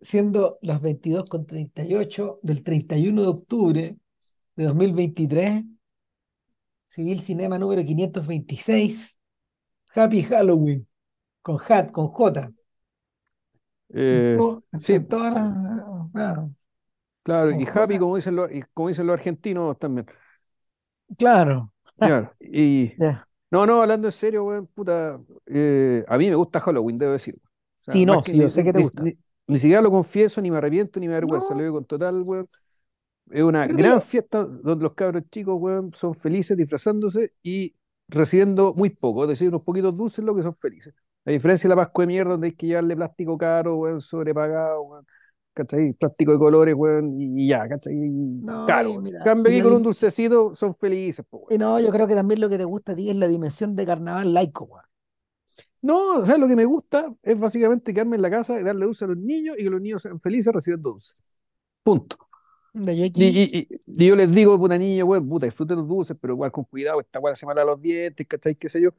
[0.00, 3.96] siendo las 22.38 del 31 de octubre
[4.56, 5.64] de 2023,
[6.88, 9.18] Civil Cinema número 526,
[9.94, 10.86] Happy Halloween,
[11.42, 12.52] con Hat, con J.
[13.92, 14.42] Eh,
[14.78, 15.52] sí, en todas las.
[16.12, 16.54] Claro,
[17.22, 20.06] claro, con y happy, como dicen los, y como dicen los argentinos también.
[21.18, 21.72] Claro.
[21.98, 22.34] Claro.
[22.40, 22.94] Y
[23.50, 27.36] no, no, hablando en serio, weón, puta, eh, a mí me gusta Halloween, debo decir.
[27.36, 29.04] O sea, Sí, no, que yo sé que te ni, gusta.
[29.04, 29.18] ni-
[29.50, 32.48] ni siquiera lo confieso, ni me arrepiento, ni me avergüenza, lo digo con total, weón.
[33.30, 34.00] Es una pero gran lo.
[34.00, 37.74] fiesta donde los cabros chicos, weón, son felices disfrazándose y
[38.08, 40.94] recibiendo muy poco, es decir, unos poquitos dulces lo que son felices.
[41.24, 44.82] A diferencia de la Pascua de mierda, donde hay que llevarle plástico caro, weón, sobrepagado,
[44.82, 45.06] weón,
[45.52, 45.92] ¿cachai?
[45.92, 47.94] Plástico de colores, weón, y, ya, ¿cachai?
[47.96, 51.48] No, caro, mira, Cambio aquí con un dulcecito, son felices, po, weón.
[51.50, 53.76] y no, yo creo que también lo que te gusta a ti es la dimensión
[53.76, 54.89] de carnaval laico, weón.
[55.82, 58.84] No, o sea, lo que me gusta es básicamente quedarme en la casa y darle
[58.86, 61.22] dulce a los niños y que los niños sean felices recibiendo dulces.
[61.82, 62.18] Punto.
[62.74, 66.64] Yo Y, yo les digo, puta niña, weón, puta, disfruten los dulces, pero igual con
[66.64, 68.54] cuidado, esta weá se mala los dientes, ¿cachai?
[68.56, 68.90] ¿Qué sé yo?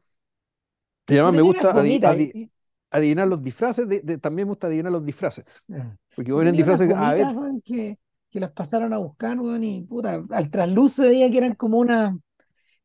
[1.07, 2.15] Y además me gusta adi- gomitas.
[2.15, 2.51] adi- y-
[2.91, 5.63] adivinar los disfraces, de, de- también me gusta adivinar los disfraces.
[5.67, 5.97] Ya.
[6.15, 7.27] Porque disfraces, a ver,
[7.63, 7.97] que,
[8.29, 11.79] que las pasaron a buscar, weón, y puta, al trasluz se veía que eran como
[11.79, 12.15] unas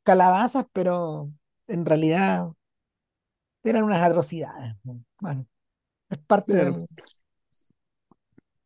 [0.04, 1.30] calabazas, pero
[1.68, 2.48] en realidad
[3.70, 4.74] eran unas atrocidades.
[5.20, 5.46] Bueno,
[6.08, 6.86] es parte bueno, del,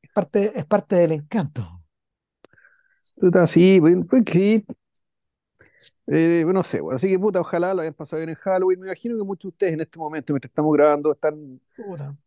[0.02, 1.82] es parte, es parte del encanto.
[3.46, 3.80] sí,
[4.26, 4.64] sí,
[6.12, 8.80] eh, no sé, bueno, así que puta, ojalá lo hayan pasado bien en Halloween.
[8.80, 11.60] Me imagino que muchos de ustedes en este momento, mientras estamos grabando, están,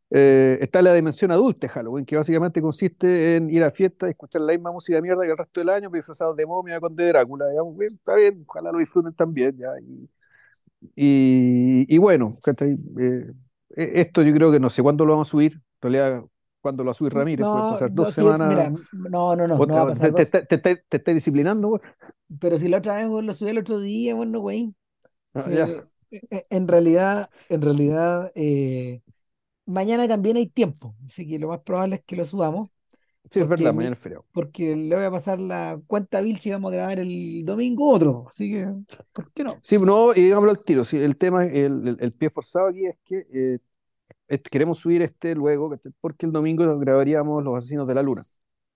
[0.10, 4.08] eh, está en la dimensión adulta de Halloween, que básicamente consiste en ir a fiestas
[4.08, 6.46] y escuchar la misma música de mierda que el resto del año, pero disfrazados de
[6.46, 10.10] momia con de Drácula, digamos, bien, está bien, ojalá lo disfruten también, ya, y,
[10.95, 12.30] y, y bueno.
[13.00, 13.28] Eh,
[13.76, 16.23] eh, esto yo creo que no sé cuándo lo vamos a subir, en realidad,
[16.62, 19.59] cuándo lo va a subir Ramírez, pueden No, pasar dos mira, semanas, no, no, no,
[19.59, 21.81] o no va a te, pasar te, te, te, te- te estás disciplinando, güey.
[22.39, 24.73] Pero si la otra vez, lo subí el otro día, bueno, güey.
[25.36, 29.02] Ah, eh, eh, en realidad, en realidad, eh,
[29.65, 32.70] mañana también hay tiempo, así que lo más probable es que lo subamos,
[33.33, 34.26] sí, es porque, verdad, mañana es feriado.
[34.32, 37.92] porque le voy a pasar la cuenta a Vilchi y vamos a grabar el domingo
[37.94, 38.67] otro, así que,
[39.11, 39.60] ¿por qué no?
[39.61, 42.86] Sí, no, y digámoslo al tiro, sí, el tema, el, el, el pie forzado aquí
[42.86, 43.60] es que eh,
[44.27, 48.23] este- queremos subir este luego, porque el domingo grabaríamos Los Asesinos de la Luna,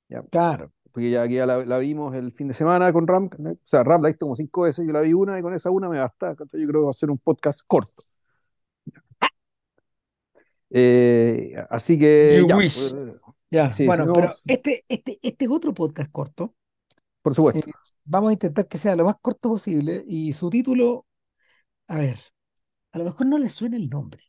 [0.09, 0.23] ¿ya?
[0.29, 3.51] Claro, Porque ya, aquí ya la, la vimos el fin de semana con Ram, ¿no?
[3.51, 5.69] o sea, Ram la visto como cinco veces, yo la vi una y con esa
[5.71, 6.61] una me basta, ¿cachai?
[6.61, 8.01] Yo creo que va a ser un podcast corto.
[10.69, 12.91] Eh, así que You ya, wish.
[12.91, 12.95] pues,
[13.49, 16.55] ya, sí, sí, bueno, no, pero este, este, este es otro podcast corto,
[17.21, 17.71] por eh, supuesto.
[18.05, 21.05] vamos a intentar que sea lo más corto posible y su título,
[21.87, 22.19] a ver,
[22.91, 24.23] a lo mejor no les suena el nombre,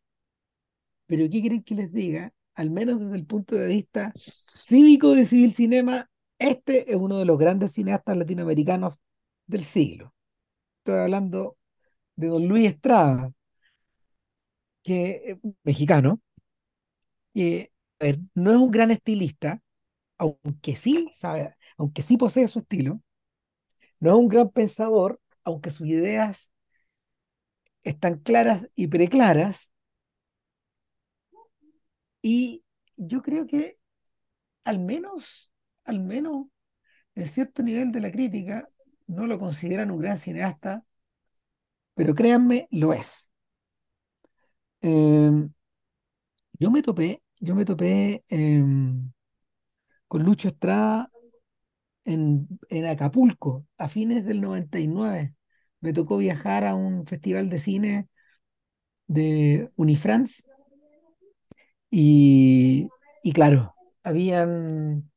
[1.07, 2.33] pero ¿qué quieren que les diga?
[2.55, 7.25] Al menos desde el punto de vista cívico de Civil Cinema, este es uno de
[7.25, 9.01] los grandes cineastas latinoamericanos
[9.47, 10.15] del siglo.
[10.79, 11.57] Estoy hablando
[12.17, 13.33] de don Luis Estrada,
[14.83, 16.21] que eh, mexicano,
[17.35, 17.73] que
[18.07, 19.63] ver, no es un gran estilista,
[20.19, 23.03] aunque sí sabe, aunque sí posee su estilo,
[24.01, 26.53] no es un gran pensador, aunque sus ideas
[27.83, 29.73] están claras y preclaras,
[32.23, 32.65] y
[32.97, 33.79] yo creo que
[34.65, 35.55] al menos,
[35.85, 36.47] al menos
[37.17, 38.69] en cierto nivel de la crítica,
[39.09, 40.85] no lo consideran un gran cineasta,
[41.95, 43.31] pero créanme, lo es.
[44.83, 45.49] Eh,
[46.59, 49.13] yo me topé, yo me topé em,
[50.09, 51.11] con Lucho Estrada
[52.05, 55.35] en, en Acapulco a fines del 99.
[55.81, 58.09] Me tocó viajar a un festival de cine
[59.09, 60.45] de Unifrance
[61.91, 62.89] y,
[63.23, 65.11] y claro, habían,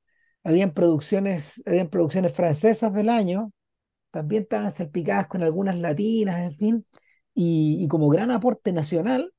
[0.43, 3.51] habían producciones, habían producciones francesas del año
[4.11, 6.87] también estaban salpicadas con algunas latinas, en fin,
[7.35, 9.33] y, y como gran aporte nacional,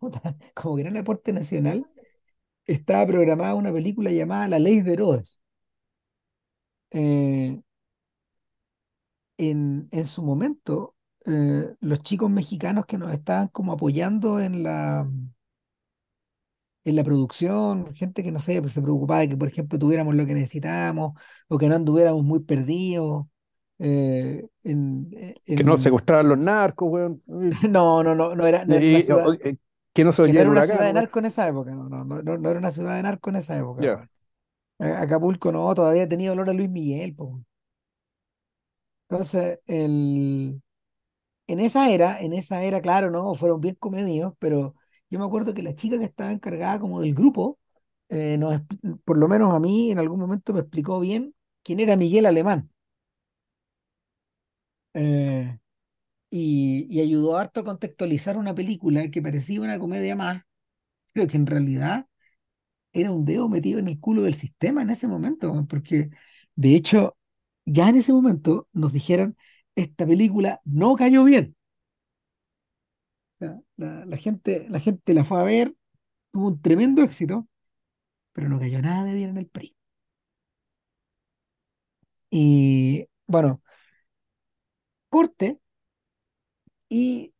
[0.54, 1.86] como gran aporte nacional,
[2.66, 5.40] estaba programada una película llamada La Ley de Herodes.
[6.90, 7.60] Eh,
[9.38, 10.94] en, en su momento,
[11.26, 15.08] eh, los chicos mexicanos que nos estaban como apoyando en la,
[16.84, 20.14] en la producción, gente que no sé, pues se preocupaba de que, por ejemplo, tuviéramos
[20.14, 21.14] lo que necesitábamos
[21.48, 23.26] o que no anduviéramos muy perdidos.
[23.78, 25.10] eh, en,
[25.44, 27.22] Que no secuestraran los narcos, weón.
[27.70, 29.26] No, no, no, no era, no era Y- ciudad,
[29.96, 31.48] que no se lo que no lleve era una huracán, ciudad de narco en esa
[31.48, 33.92] época, no, no, no, no, era una ciudad de narco en esa época.
[34.80, 37.42] A- Acapulco no, todavía tenía olor a Luis Miguel, po.
[39.08, 40.60] Entonces, el,
[41.48, 44.74] en esa era, en esa era, claro, no, fueron bien comedidos, pero
[45.10, 47.58] yo me acuerdo que la chica que estaba encargada como del grupo,
[48.10, 48.62] eh, nos
[49.04, 51.34] por lo menos a mí en algún momento me explicó bien
[51.64, 52.70] quién era Miguel Alemán
[54.94, 55.58] eh,
[56.36, 60.42] y, ayudó harto a contextualizar una película que parecía una comedia más,
[61.12, 62.06] pero que en realidad
[62.92, 66.10] era un dedo metido en el culo del sistema en ese momento, porque
[66.56, 67.16] de hecho
[67.66, 69.36] ya en ese momento nos dijeron,
[69.76, 71.56] esta película no cayó bien.
[73.76, 75.74] La gente, la gente la fue a ver,
[76.32, 77.48] tuvo un tremendo éxito,
[78.32, 79.76] pero no cayó nada de bien en el PRI.
[82.30, 83.60] Y bueno,
[85.08, 85.58] corte,
[86.88, 87.32] y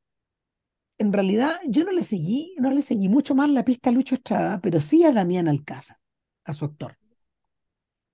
[0.99, 4.15] en realidad yo no le seguí, no le seguí mucho más la pista a Lucho
[4.15, 5.99] Estrada, pero sí a Damián Alcázar,
[6.45, 6.97] a su actor.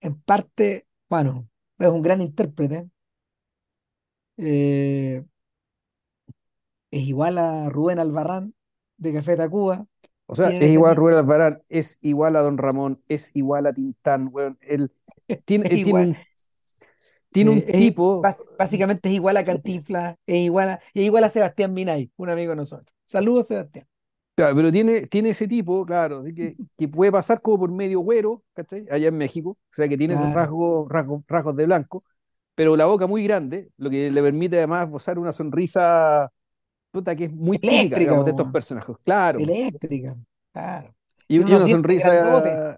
[0.00, 1.49] En parte, bueno,
[1.79, 2.88] es un gran intérprete,
[4.37, 5.25] eh,
[6.90, 8.55] es igual a Rubén Albarrán
[8.96, 9.87] de Café Tacuba,
[10.26, 13.73] O sea, es igual a Rubén Albarrán, es igual a Don Ramón, es igual a
[13.73, 14.58] Tintán, weón.
[14.61, 14.90] Él
[15.44, 16.17] tiene, él tiene un,
[17.32, 21.25] tiene un es- tipo, bás- básicamente es igual a Cantinflas, es igual a, es igual
[21.25, 22.93] a Sebastián Minay, un amigo de nosotros.
[23.05, 23.87] Saludos, Sebastián.
[24.34, 28.43] claro, pero tiene, tiene ese tipo, claro, que, que puede pasar como por medio güero,
[28.55, 28.87] ¿cachai?
[28.90, 32.05] Allá en México, o sea, que tiene esos rasgos, rasgos, rasgos de blanco,
[32.55, 36.31] pero la boca muy grande, lo que le permite además gozar una sonrisa,
[36.90, 39.38] puta, que es muy eléctrica, digamos, de estos personajes, claro.
[39.38, 40.17] eléctrica,
[40.52, 40.94] claro.
[41.26, 42.11] Tiene Y, unos una sonrisa,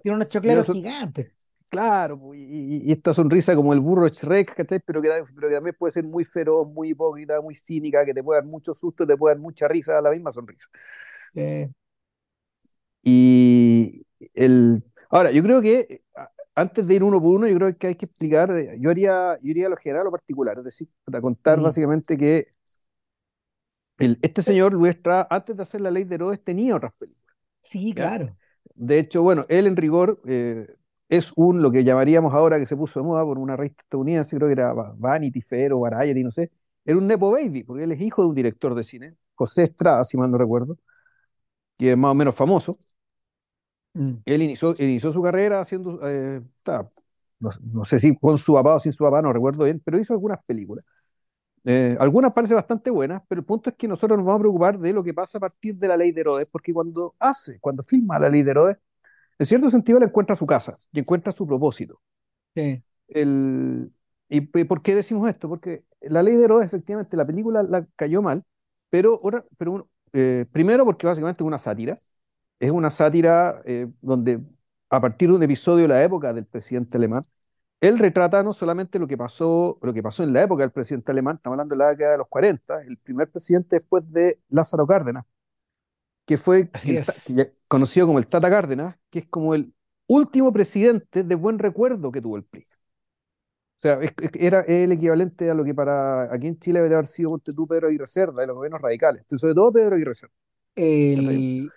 [0.03, 1.33] tiene unos una chocleros son- gigantes.
[1.75, 4.81] Claro, y, y esta sonrisa como el burro Shrek, ¿cachai?
[4.85, 8.23] Pero que, pero que también puede ser muy feroz, muy hipócrita, muy cínica, que te
[8.23, 10.69] puede dar mucho susto, te puede dar mucha risa a la misma sonrisa.
[11.35, 11.69] Eh,
[13.03, 16.03] Y el, ahora, yo creo que
[16.55, 19.39] antes de ir uno por uno, yo creo que hay que explicar, eh, yo haría,
[19.43, 22.49] yo iría a lo general a lo particular, es decir, para contar mm, básicamente que
[23.99, 27.37] el, este señor Luis Estrada, antes de hacer la ley de Herodes, tenía otras películas,
[27.63, 28.15] sí, ¿ya?
[28.15, 28.37] claro.
[28.75, 30.69] De hecho, bueno, él en rigor eh,
[31.09, 34.37] es un, lo que llamaríamos ahora que se puso de moda por una revista estadounidense,
[34.37, 36.51] creo que era Va- Vanity Fair o Variety, no sé,
[36.85, 40.05] era un Nepo Baby, porque él es hijo de un director de cine, José Estrada,
[40.05, 40.79] si mal no recuerdo,
[41.79, 42.73] que es más o menos famoso.
[43.95, 46.89] Mm, Él inició, inició su carrera haciendo, eh, ta,
[47.39, 49.99] no, no sé si con su papá o sin su papá, no recuerdo bien, pero
[49.99, 50.85] hizo algunas películas.
[51.65, 54.79] Eh, algunas parecen bastante buenas, pero el punto es que nosotros nos vamos a preocupar
[54.81, 57.83] de lo que pasa a partir de la ley de Herodes, porque cuando hace, cuando
[57.83, 58.79] filma la ley de Herodes,
[59.39, 62.01] en cierto sentido le encuentra su casa y encuentra su propósito.
[62.55, 63.93] sí, El,
[64.29, 65.49] ¿Y por qué decimos esto?
[65.49, 68.43] Porque la ley de Herodes, efectivamente, la película la cayó mal,
[68.91, 71.97] pero, ahora- pero eh, primero porque básicamente es una sátira,
[72.61, 74.41] es una sátira eh, donde
[74.91, 77.23] a partir de un episodio de la época del presidente alemán,
[77.81, 81.13] él retrata no solamente lo que pasó, lo que pasó en la época del presidente
[81.13, 84.87] alemán, estamos hablando de la década de los 40, el primer presidente después de Lázaro
[84.87, 85.27] Cárdenas,
[86.27, 89.75] que fue el que conocido como el Tata Cárdenas, que es como el
[90.07, 92.65] último presidente de buen recuerdo que tuvo el PRI.
[92.65, 92.67] O
[93.77, 97.31] sea, es- era el equivalente a lo que para aquí en Chile debe haber sido
[97.31, 100.35] ponte tú, Pedro Aguirre Cerda, de los gobiernos radicales, pero sobre todo Pedro Aguirre Cerda.
[100.77, 101.75] El,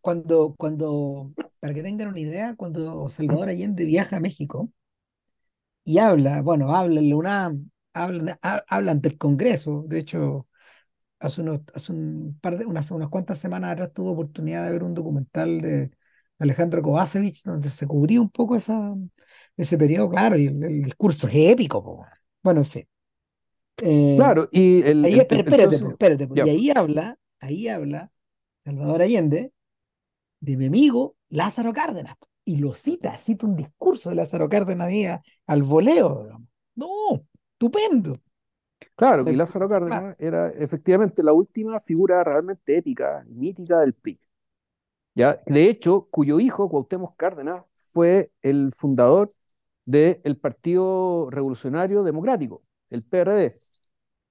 [0.00, 4.70] cuando, cuando, para que tengan una idea, cuando Salvador Allende viaja a México
[5.84, 10.46] y habla, bueno, habla en la UNAM, habla, ha- habla ante el Congreso, de hecho,
[11.24, 14.82] hace, unos, hace un par de, unas, unas cuantas semanas atrás tuve oportunidad de ver
[14.84, 15.90] un documental de
[16.38, 18.94] Alejandro Kovacevic donde se cubría un poco esa,
[19.56, 22.06] ese periodo, claro, y el, el discurso es épico, po.
[22.42, 22.88] Bueno, en fin.
[23.78, 28.12] Eh, Claro, y el, ahí, el- espérate, entonces, espérate, ya, y ahí habla, ahí habla
[28.64, 29.52] Salvador Allende
[30.40, 32.16] de mi amigo Lázaro Cárdenas.
[32.44, 34.92] Y lo cita, cita un discurso de Lázaro Cárdenas
[35.46, 36.24] al voleo.
[36.24, 36.48] digamos.
[36.76, 36.88] No,
[37.54, 38.14] estupendo.
[38.96, 39.68] Claro, por Lázaro.
[39.68, 44.20] Cárdenas era efectivamente la última figura realmente épica, mítica del PRI.
[45.14, 45.40] ¿ya?
[45.46, 49.28] De hecho, cuyo hijo, Cuauhtémoc Cárdenas, fue el fundador
[49.84, 53.54] del Partido Revolucionario Democrático, el PRD,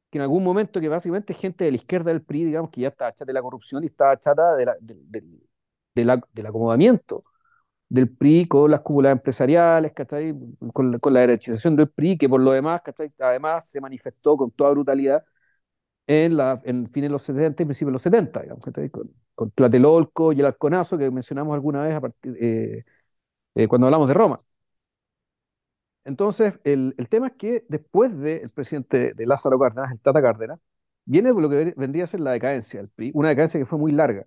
[0.09, 2.89] que en algún momento, que básicamente gente de la izquierda del PRI, digamos, que ya
[2.89, 7.21] estaba chata de la corrupción y estaba chata de la- de la- del acomodamiento
[7.89, 10.33] del PRI con las cúpulas empresariales, ¿cachai?
[10.73, 13.09] Con, con la derechización del PRI, que por lo demás, ¿cachai?
[13.19, 15.23] Además se manifestó con toda brutalidad
[16.07, 18.89] en, la, en fines de los 70 y principios de los 70, digamos, ¿cachai?
[18.89, 22.83] Con, con Tlatelolco y el Halconazo, que mencionamos alguna vez a partir, eh,
[23.55, 24.39] eh, cuando hablamos de Roma.
[26.05, 30.59] Entonces, el, el tema es que después del presidente de Lázaro Cárdenas, el Tata Cárdenas,
[31.05, 33.91] viene lo que vendría a ser la decadencia del PRI, una decadencia que fue muy
[33.93, 34.25] larga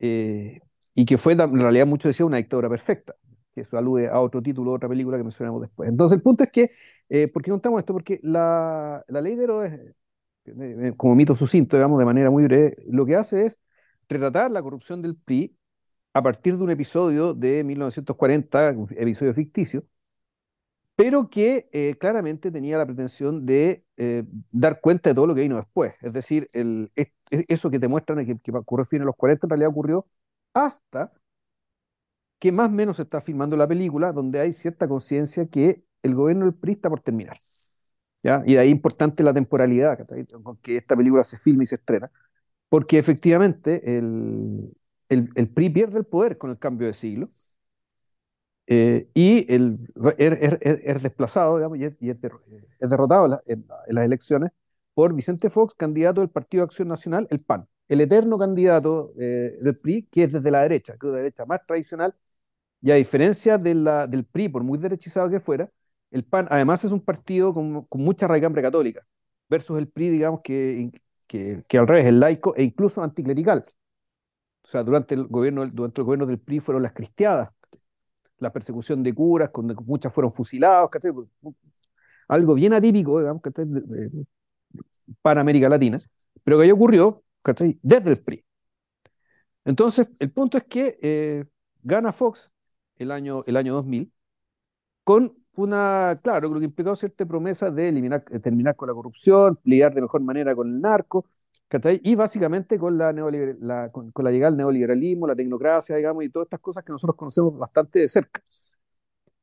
[0.00, 0.60] eh,
[0.94, 3.14] y que fue, en realidad, muchos decían una dictadura perfecta,
[3.54, 5.88] que eso alude a otro título, otra película que mencionamos después.
[5.88, 6.70] Entonces, el punto es que,
[7.08, 7.92] eh, ¿por qué contamos esto?
[7.92, 9.94] Porque la, la ley de Herodes, eh,
[10.46, 13.60] eh, como mito sucinto, digamos, de manera muy breve, lo que hace es
[14.08, 15.56] retratar la corrupción del PRI
[16.14, 19.84] a partir de un episodio de 1940, un episodio ficticio,
[20.96, 23.84] pero que claramente tenía la pretensión de
[24.50, 25.94] dar cuenta de todo lo que vino después.
[26.02, 26.90] Es decir, el,
[27.30, 30.06] eso que te muestran que, que ocurrió a los 40 en realidad ocurrió
[30.54, 31.10] hasta
[32.38, 36.14] que más o menos se está filmando la película, donde hay cierta conciencia que el
[36.14, 37.38] gobierno del PRI está por terminar.
[38.22, 38.42] ¿ya?
[38.46, 40.06] Y de ahí importante la temporalidad
[40.42, 42.10] con que esta película se filma y se estrena,
[42.68, 44.72] porque efectivamente el,
[45.08, 47.28] el, el PRI pierde el poder con el cambio de siglo
[48.66, 54.04] eh, y el, er, er, er, es, desplazado digamos, y, es, es, derrotado en, las
[54.04, 54.52] elecciones
[54.94, 59.58] por Vicente Fox, candidato del Partido de Acción Nacional, el PAN, el eterno candidato eh,
[59.60, 62.14] del PRI, que es desde la derecha, que es la derecha más tradicional,
[62.80, 65.70] y a diferencia del PRI, por muy derechizado que fuera,
[66.10, 69.06] el PAN además es un partido con, mucha raigambre católica,
[69.48, 70.90] versus el PRI, digamos, que,
[71.26, 73.62] que, al revés, es laico e incluso anticlerical.
[74.64, 77.50] O sea, durante el gobierno, durante el gobierno del PRI fueron las cristiadas,
[78.38, 80.90] la persecución de curas, cuando muchas fueron fusilados,
[82.28, 83.42] algo bien atípico, digamos,
[85.20, 85.98] para América Latina,
[86.42, 87.22] pero que ahí ocurrió
[87.82, 88.44] desde el PRI.
[89.64, 91.44] Entonces, el punto es que eh,
[91.82, 92.50] gana Fox
[92.96, 94.12] el año, el año 2000
[95.04, 99.94] con una, claro, lo que implicaba cierta promesa de eliminar, terminar con la corrupción, lidiar
[99.94, 101.24] de mejor manera con el narco,
[102.02, 106.46] y básicamente con la, la con, la llegada del neoliberalismo, la tecnocracia, digamos, y todas
[106.46, 108.42] estas cosas que nosotros conocemos bastante de cerca,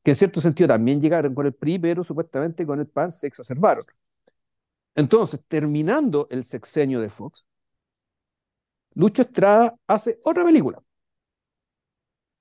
[0.04, 3.28] que en cierto sentido también llegaron con el PRI, pero supuestamente con el PAN se
[3.28, 3.84] exacerbaron.
[4.96, 7.46] Entonces, terminando el sexenio de Fox,
[9.00, 10.82] Lucho Estrada hace otra película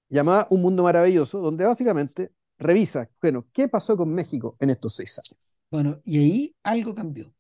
[0.09, 5.19] llamada Un Mundo Maravilloso, donde básicamente revisa, bueno, ¿qué pasó con México en estos seis
[5.19, 5.57] años?
[5.71, 7.33] Bueno, y ahí algo cambió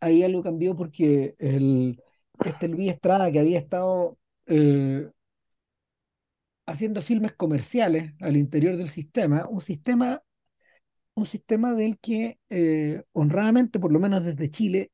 [0.00, 2.02] ahí algo cambió porque el,
[2.44, 5.10] este Luis Estrada que había estado eh,
[6.66, 10.22] haciendo filmes comerciales al interior del sistema, un sistema,
[11.14, 14.90] un sistema del que eh, honradamente, por lo menos desde Chile,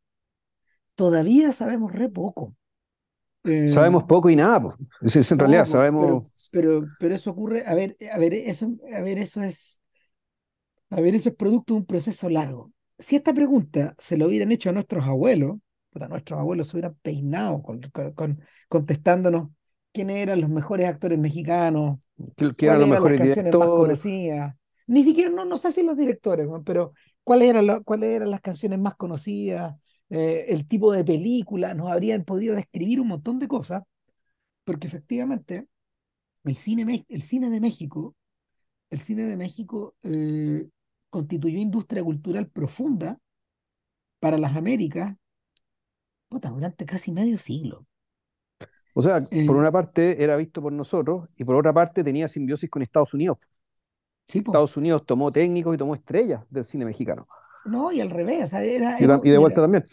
[0.95, 2.57] todavía sabemos re poco.
[3.47, 5.33] Eh, sabemos poco y nada, pues.
[5.33, 6.33] en realidad sabemos.
[6.51, 9.81] Pero, pero, pero, eso ocurre, a ver, a ver, eso, a ver, eso es,
[10.91, 14.53] a ver, eso es producto de un proceso largo si esta pregunta se lo hubieran
[14.53, 15.59] hecho a nuestros abuelos,
[15.91, 17.81] pues nuestros abuelos se hubieran peinado con,
[18.69, 19.51] contestándonos
[19.93, 21.99] quiénes eran los mejores actores mexicanos,
[22.37, 24.55] cuáles eran, las canciones más conocidas.
[24.89, 26.93] Ni siquiera, no, no sé si los directores, pero
[27.25, 29.75] cuáles eran, cuáles eran las canciones más conocidas,
[30.11, 33.83] eh, el tipo de película, nos habrían podido describir un montón de cosas,
[34.65, 35.67] porque efectivamente
[36.45, 38.15] el cine, el cine de México,
[38.91, 40.69] el cine de México eh,
[41.11, 43.19] constituyó industria cultural profunda
[44.21, 45.15] para las Américas
[46.31, 47.87] durante casi medio siglo.
[48.95, 52.29] O sea, por eh, una parte era visto por nosotros y por otra parte tenía
[52.29, 53.39] simbiosis con Estados Unidos.
[54.27, 57.29] Estados Unidos tomó técnicos y tomó estrellas del cine mexicano.
[57.67, 58.53] No, y al revés.
[58.53, 59.85] era, y, de vuelta también.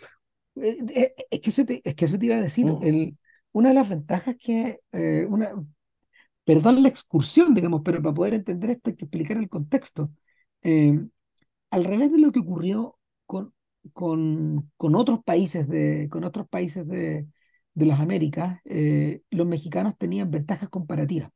[0.55, 2.65] Eh, eh, es que, eso te, es que eso te iba a decir.
[2.65, 2.83] Mm.
[2.83, 3.17] El,
[3.51, 4.79] una de las ventajas que,
[5.29, 5.51] una,
[6.43, 10.11] perdón la excursión, digamos, pero para poder entender esto hay que explicar el contexto.
[10.61, 13.53] al revés de lo que ocurrió con,
[13.93, 17.27] con, con otros países de, con otros países de,
[17.73, 21.29] de las Américas, eh, los mexicanos tenían ventajas comparativas.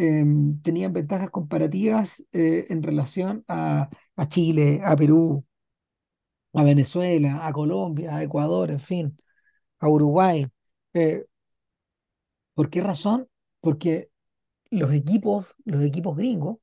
[0.00, 3.90] Em, tenían ventajas comparativas eh, en relación a,
[4.28, 5.44] Chile, a Perú,
[6.54, 9.16] a Venezuela, a Colombia, a Ecuador, en fin,
[9.80, 10.46] a Uruguay.
[10.94, 11.26] Eh,
[12.54, 13.28] ¿por qué razón?
[13.60, 14.10] Porque
[14.70, 16.58] los equipos, los equipos gringos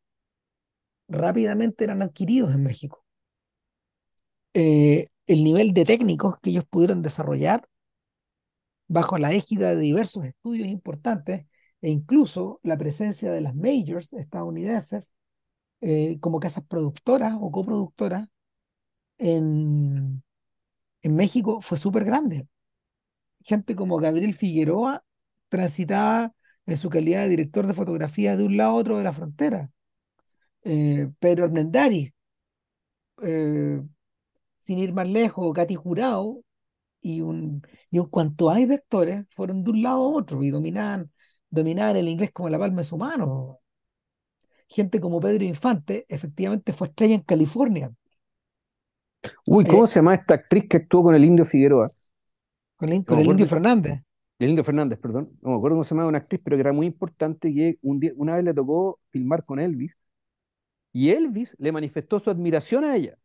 [1.10, 3.06] rápidamente eran adquiridos en México.
[4.54, 7.68] Eh, el nivel de técnicos que ellos pudieron desarrollar
[8.88, 11.46] bajo la égida de diversos estudios importantes
[11.82, 15.14] e incluso la presencia de las majors estadounidenses
[15.82, 18.28] eh, como casas productoras o coproductoras
[19.18, 20.24] en,
[21.02, 22.48] en México fue súper grande.
[23.44, 25.04] Gente como Gabriel Figueroa
[25.50, 26.34] transitaba
[26.66, 29.72] en su calidad de director de fotografía de un lado a otro de la frontera.
[30.64, 32.14] Eh, Pedro Armendari,
[33.22, 33.82] eh,
[34.60, 36.44] sin ir más lejos, Katy Jurado
[37.02, 40.52] y un, y un cuanto hay de actores fueron de un lado a otro y
[40.52, 41.12] dominaban,
[41.50, 43.60] dominaban el inglés como la palma de su mano.
[44.68, 47.92] Gente como Pedro Infante efectivamente fue estrella en California.
[49.46, 51.88] Uy, ¿cómo eh, se llama esta actriz que actuó con el Indio Figueroa?
[52.76, 54.02] Con, el, con el Indio Fernández.
[54.40, 55.32] El Indio Fernández, perdón.
[55.42, 58.00] No me acuerdo cómo se llamaba una actriz, pero que era muy importante y un
[58.00, 59.98] día, una vez le tocó filmar con Elvis
[60.92, 63.18] y Elvis le manifestó su admiración a ella.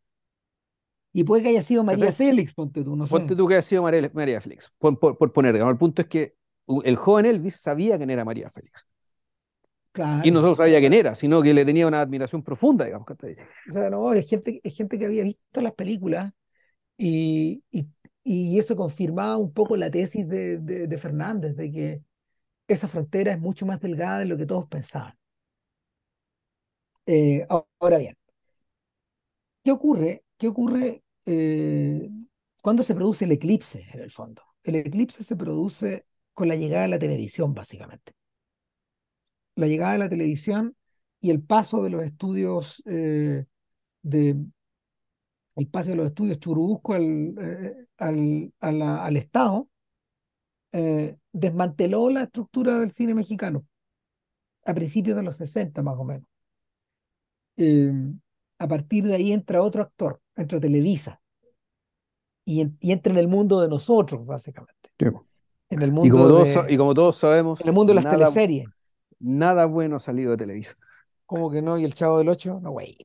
[1.11, 3.11] Y puede que haya sido María Félix, ponte tú, no sé.
[3.11, 6.35] Ponte tú que haya sido María, María Félix, por, por, poner, el punto es que
[6.83, 8.85] el joven Elvis sabía quién era María Félix.
[9.91, 10.27] Claro.
[10.27, 13.07] Y no solo sabía quién era, sino que le tenía una admiración profunda, digamos.
[13.09, 16.33] O sea, no, es gente, es gente que había visto las películas
[16.97, 17.87] y, y,
[18.23, 22.01] y eso confirmaba un poco la tesis de, de, de Fernández, de que
[22.67, 25.15] esa frontera es mucho más delgada de lo que todos pensaban.
[27.05, 27.45] Eh,
[27.79, 28.15] ahora bien,
[29.63, 30.23] ¿qué ocurre?
[30.37, 32.09] ¿Qué ocurre eh,
[32.61, 34.41] cuando se produce el eclipse en el fondo?
[34.63, 38.13] El eclipse se produce con la llegada de la televisión, básicamente.
[39.55, 40.75] La llegada de la televisión
[41.21, 43.45] y el paso de los estudios eh,
[44.01, 44.35] de
[45.55, 49.69] el paso de los estudios Churubusco al, eh, al, al Estado
[50.71, 53.65] eh, desmanteló la estructura del cine mexicano
[54.65, 56.27] a principios de los 60 más o menos.
[57.57, 57.91] Eh,
[58.57, 61.21] a partir de ahí entra otro actor, entra Televisa
[62.45, 64.89] y, en- y entra en el mundo de nosotros, básicamente.
[65.73, 67.95] En el Y como, mundo todos, de, y como todos sabemos, en el mundo de
[67.95, 68.67] las nada, teleseries.
[69.19, 70.73] nada bueno ha salido de Televisa.
[71.25, 71.77] ¿Cómo que no?
[71.77, 72.59] ¿Y el Chavo del Ocho?
[72.61, 72.97] No, güey.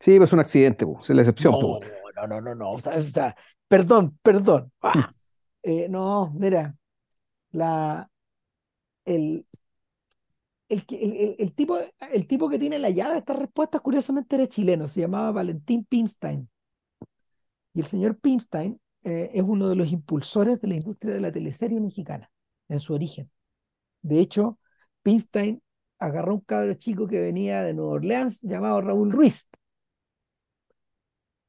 [0.00, 1.52] Sí, pues es un accidente, po, es la excepción.
[1.52, 1.78] No, po.
[2.16, 2.72] no, no, no, no.
[2.72, 3.36] O sea, o sea,
[3.68, 4.72] perdón, perdón.
[4.82, 5.10] Ah,
[5.62, 6.76] eh, no, mira,
[7.52, 8.10] la,
[9.04, 9.46] el,
[10.68, 11.78] el, que- el, el- el tipo,
[12.12, 15.84] el tipo que tiene la llave de estas respuestas, curiosamente era chileno, se llamaba Valentín
[15.84, 16.48] Pimstein.
[17.74, 21.32] Y el señor Pimstein eh, es uno de los impulsores de la industria de la
[21.32, 22.30] teleserie mexicana,
[22.68, 23.30] en su origen.
[24.02, 24.58] De hecho,
[25.02, 25.62] Pimstein
[26.00, 29.48] agarró un cabro chico que venía de Nueva Orleans llamado Raúl Ruiz.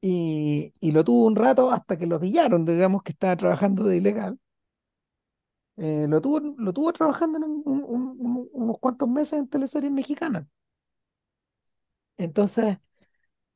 [0.00, 3.96] Y, y lo tuvo un rato hasta que lo pillaron, digamos que estaba trabajando de
[3.96, 4.38] ilegal.
[5.76, 9.48] Eh, lo tuvo, lo tuvo trabajando en un- un- un- un- unos cuantos meses en
[9.48, 10.44] teleseries mexicanas.
[12.16, 12.78] Entonces,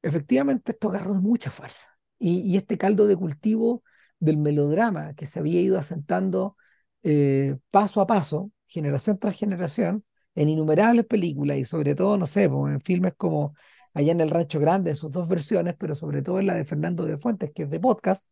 [0.02, 1.88] efectivamente, esto agarró mucha fuerza.
[2.18, 3.85] Y, y este caldo de cultivo
[4.24, 6.56] del melodrama que se había ido asentando
[7.02, 12.48] eh, paso a paso, generación tras generación, en innumerables películas y sobre todo, no sé,
[12.48, 13.54] pues, en filmes como
[13.94, 16.64] Allá en el Rancho Grande, en sus dos versiones, pero sobre todo en la de
[16.64, 18.26] Fernando de Fuentes, que es de podcast.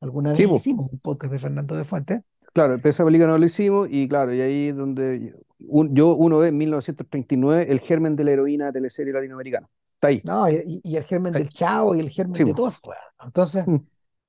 [0.00, 0.56] Alguna Sí, vez po.
[0.56, 2.20] hicimos un podcast de Fernando de Fuentes.
[2.52, 6.48] Claro, esa película no lo hicimos y claro, y ahí donde un- yo uno ve
[6.48, 9.68] en 1939 el germen de la heroína de teleserie latinoamericana.
[9.94, 10.20] Está ahí.
[10.24, 11.44] No, y, y el germen Está ahí.
[11.44, 12.56] del Chavo y el germen Sí, de po.
[12.56, 12.80] todas.
[13.22, 13.76] Entonces, Mm.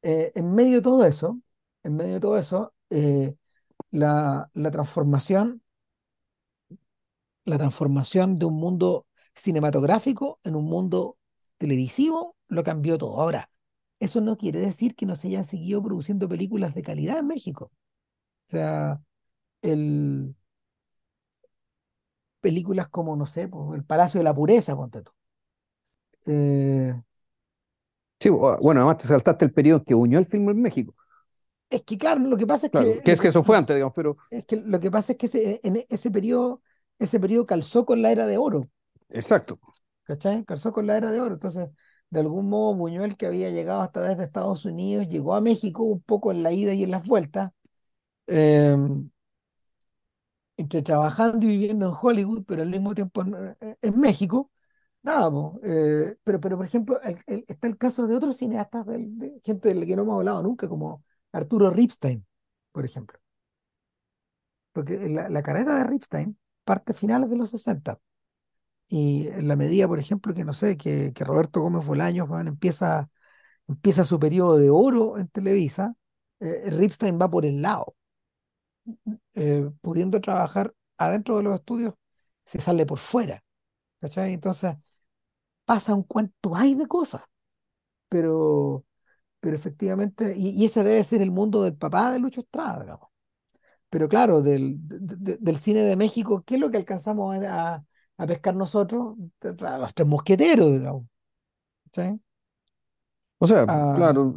[0.01, 1.41] Eh, en medio de todo eso,
[1.83, 3.36] en medio todo eso, eh,
[3.91, 5.63] la, la transformación,
[7.45, 11.17] la transformación de un mundo cinematográfico en un mundo
[11.57, 13.19] televisivo lo cambió todo.
[13.21, 13.49] Ahora,
[13.99, 17.71] eso no quiere decir que no se hayan seguido produciendo películas de calidad en México.
[18.47, 19.01] O sea,
[19.62, 20.36] el,
[22.41, 25.12] películas como, no sé, pues, El Palacio de la Pureza, ponte tú.
[26.25, 26.93] Eh,
[28.19, 30.95] Sí, bueno, además te saltaste el periodo en que unió el film en México.
[31.69, 33.75] es que, claro, lo que pasa es Claro, que, que es que eso fue antes,
[33.75, 36.62] digamos, pero Es que lo que pasa es que ese, en ese periodo,
[36.99, 38.69] ese periodo calzó con la era de oro,
[39.10, 39.60] exacto.
[40.03, 40.45] ¿cachai?
[40.45, 41.34] Calzó con la era de oro.
[41.36, 41.69] Entonces,
[42.10, 46.01] de algún modo, Buñuel, que había llegado hasta desde Estados Unidos, llegó a México un
[46.01, 47.51] poco en la ida y en las vueltas,
[48.27, 48.75] eh,
[50.58, 54.51] entre trabajando y viviendo en Hollywood, pero al mismo tiempo en, en México.
[55.03, 58.86] Nada, po, eh, pero, pero por ejemplo, el- el- está el caso de otros cineastas,
[58.86, 62.25] de, gente de la que no hemos hablado nunca, como Arturo Ripstein,
[62.73, 63.17] por ejemplo.
[64.71, 67.99] Porque la, la carrera de Ripstein parte finales de los 60.
[68.89, 73.10] Y en la medida, por ejemplo, que no sé, que, que Roberto Gómez Bolaños empieza,
[73.67, 75.95] empieza su periodo de oro en Televisa,
[76.41, 77.95] eh, Ripstein va por el lado,
[79.36, 81.93] eh, pudiendo trabajar adentro de los estudios,
[82.45, 83.43] se sale por fuera.
[84.01, 84.33] ¿Cachai?
[84.33, 84.75] Entonces
[85.67, 87.23] pasa un cuento hay de cosas,
[88.10, 88.86] pero,
[89.41, 93.10] pero efectivamente, y, y ese debe ser el mundo del papá de Lucho Estrada, digamos.
[93.89, 97.86] Pero claro, del, de- de- del cine de México, ¿qué es lo que alcanzamos a,
[98.17, 99.15] a- pescar nosotros?
[99.65, 101.06] A los tres mosqueteros, digamos.
[103.39, 104.34] O sea, Ah, claro,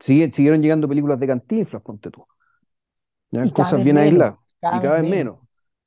[0.00, 2.26] sigue- siguieron llegando películas de Cantinflas, ponte tú.
[3.30, 4.38] Ya, Cosas bien aisladas.
[4.68, 5.38] Y cada vez menos.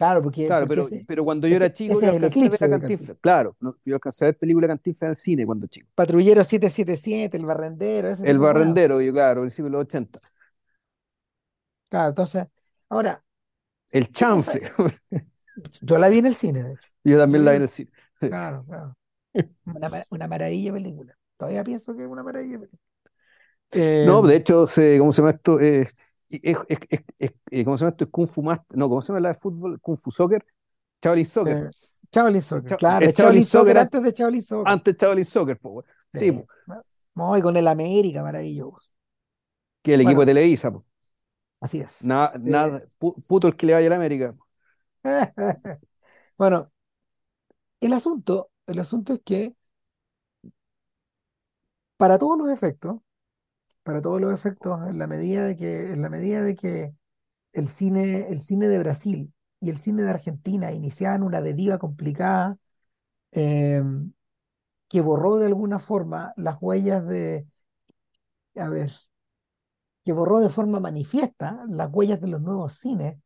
[0.04, 2.46] Claro, porque, Claro, porque pero, ese, pero cuando yo era chico, yo es el alcancé
[2.46, 3.18] a ver eclipse a de Cantinflas.
[3.18, 3.18] Cantinflas.
[3.22, 5.89] Claro, no, yo alcancé a ver películas de Cantinflas en el cine cuando chico.
[5.96, 8.39] Patrullero 777, El Barrendero, ese El.
[8.39, 10.20] Barrendero, yo, claro, de los 80.
[11.89, 12.48] Claro, entonces,
[12.89, 13.24] ahora,
[13.92, 14.08] El.
[14.10, 14.60] Chanfle.
[15.82, 16.89] Yo la vi en el cine, de hecho.
[17.04, 17.92] Yo también la vi en el el cine.
[18.28, 18.98] Claro, claro.
[19.74, 21.18] Una, una maravilla de película.
[21.38, 22.82] Todavía pienso que es una maravilla de película.
[24.02, 25.60] No, Eh, de hecho, se, ¿cómo se llama esto?
[25.60, 25.88] Eh,
[26.43, 28.04] es, es- es- es- eh, ¿cómo se llama esto?
[28.06, 28.78] Es Kung Fu Master.
[28.78, 29.80] No, ¿cómo se llama la de fútbol?
[29.82, 30.46] Kung Fu Soccer.
[31.04, 31.58] Shaolin Soccer.
[31.58, 31.69] eh,
[32.12, 34.74] Shaolin Soccer, Cha- claro, es Shaolin Shaolin Soccer antes de Shaolin Soccer.
[34.74, 35.86] antes Shaolin Soccer, po, weón.
[36.13, 36.32] Sí, Sí.
[36.32, 36.48] po,
[37.15, 38.89] No, y con el América, maravilloso.
[39.82, 40.72] que el equipo de Televisa.
[40.72, 40.86] po.
[41.60, 42.04] Así es.
[42.04, 44.34] Nada, Eh, nada, pu- puto el que le vaya a la América.
[46.38, 46.72] bueno,
[47.82, 49.56] el asunto, el asunto es que
[51.98, 52.98] para todos los efectos,
[53.84, 56.96] para todos los efectos, en la medida de que, en la medida de que
[57.54, 62.58] el cine, el cine de Brasil y el cine de Argentina iniciaban una deriva complicada
[63.32, 63.84] eh,
[64.89, 67.48] que borró de alguna forma las huellas de,
[68.56, 68.91] a ver,
[70.04, 73.17] que borró de forma manifiesta las huellas de los nuevos cines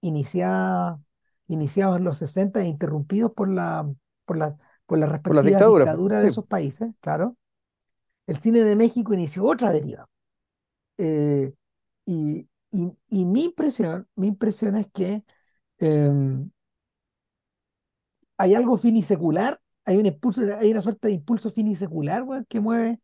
[0.00, 0.98] iniciadas,
[1.46, 3.90] iniciados en los 60 e interrumpidos por la,
[4.24, 4.98] por la, por
[5.44, 5.78] dictaduras, po.
[5.78, 6.32] dictaduras de sí.
[6.32, 7.36] esos países, claro.
[8.26, 10.08] El cine de México inició otra deriva.
[10.98, 11.52] Eh,
[12.06, 12.46] y,
[13.10, 15.24] mi impresión, mi impresión es que
[15.78, 16.50] em,
[18.36, 23.00] hay algo finisecular, hay hay una suerte de impulso finisecular, que mueve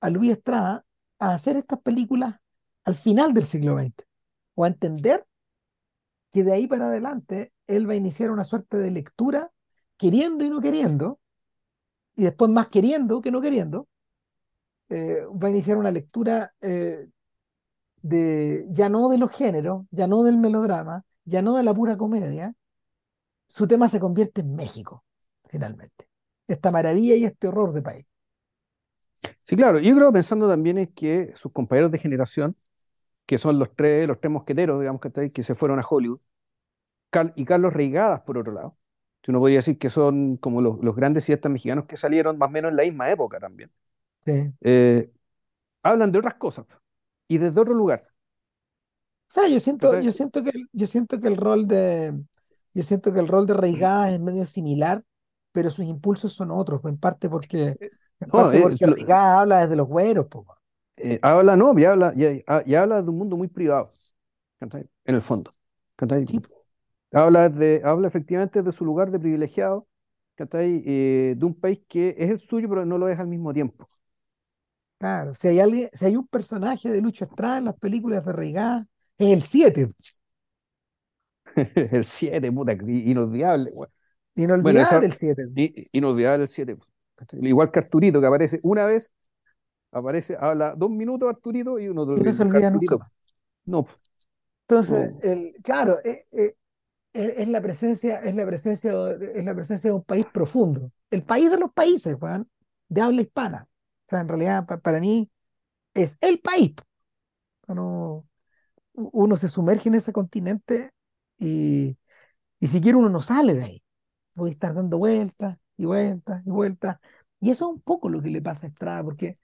[0.00, 0.84] a Luis Estrada
[1.18, 2.36] a hacer estas películas
[2.84, 4.06] al final del siglo XX,
[4.54, 5.26] o a entender
[6.30, 9.50] que de ahí para adelante él va a iniciar una suerte de lectura,
[9.96, 11.20] queriendo y no queriendo,
[12.16, 13.88] y después más queriendo que no queriendo,
[14.96, 17.08] eh, va a iniciar una lectura eh,
[18.00, 21.96] de, ya no de los géneros, ya no del melodrama, ya no de la pura
[21.96, 22.54] comedia,
[23.48, 25.04] su tema se convierte en México,
[25.48, 26.06] finalmente.
[26.46, 28.06] Esta maravilla y este horror de país.
[29.40, 29.80] Sí, claro.
[29.80, 32.56] Yo creo pensando también en que sus compañeros de generación,
[33.26, 36.20] que son los tres, los tres mosqueteros, digamos que, que se fueron a Hollywood,
[37.34, 38.76] y Carlos Reigadas, por otro lado,
[39.26, 42.52] uno podría decir que son como los, los grandes cineastas mexicanos que salieron más o
[42.52, 43.70] menos en la misma época también.
[44.24, 44.52] Sí.
[44.60, 45.10] Eh,
[45.82, 46.66] hablan de otras cosas
[47.28, 48.00] y desde otro lugar.
[48.02, 52.14] O sea, yo siento, yo siento que, yo siento que el rol de,
[52.72, 55.02] yo siento que el rol de Reigadas es medio similar,
[55.52, 57.76] pero sus impulsos son otros, en parte porque,
[58.20, 60.26] en No, parte eh, porque Reigadas habla desde los güeros,
[60.96, 63.88] eh, habla, no, y habla, y, y habla de un mundo muy privado.
[65.04, 65.50] En el fondo.
[67.12, 69.86] Habla, de, habla efectivamente de su lugar de privilegiado.
[70.36, 73.86] Eh, de un país que es el suyo, pero no lo es al mismo tiempo.
[75.04, 75.34] Claro.
[75.34, 78.86] Si hay alguien, si hay un personaje de Lucho Estrada en las películas de Reigadas,
[79.18, 79.88] es el 7,
[81.92, 83.70] El 7, puta, inolvidable.
[83.72, 83.90] güey.
[84.58, 85.48] Bueno, inolvidable esa, el 7.
[85.56, 86.76] i- inolvidable el 7.
[87.32, 89.14] Igual que Arturito, que aparece una vez,
[89.92, 93.02] aparece, habla dos minutos Arturito y uno no se olvida nunca Arturito.
[93.66, 93.86] No,
[94.68, 95.22] Entonces, no.
[95.22, 96.56] el, claro, eh, eh,
[97.14, 100.92] es, es la presencia, es la presencia, es la presencia de un país profundo.
[101.10, 102.48] El país de los países, weón,
[102.88, 103.68] de habla hispana.
[104.06, 105.30] O sea, en realidad, pa- para mí,
[105.94, 106.74] es el país.
[107.68, 108.26] Uno,
[108.94, 110.92] uno se sumerge en ese continente
[111.38, 111.98] y,
[112.60, 113.84] y si quiere uno no sale de ahí.
[114.36, 116.98] Voy a estar dando vueltas y vueltas y vueltas.
[117.40, 119.38] Y eso es un poco lo que le pasa a Estrada, porque,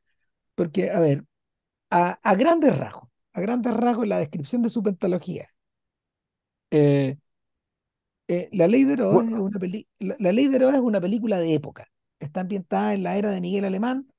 [0.57, 1.25] porque a ver,
[1.91, 5.49] a, a grandes rasgos, a grandes rasgos, la descripción de su pentología.
[6.71, 7.17] eh,
[8.29, 11.01] eh, La Ley de Herodes es una peli- la, La Ley de Herodes es una
[11.01, 11.89] película de época.
[12.21, 14.10] Está ambientada en la era de Miguel Alemán,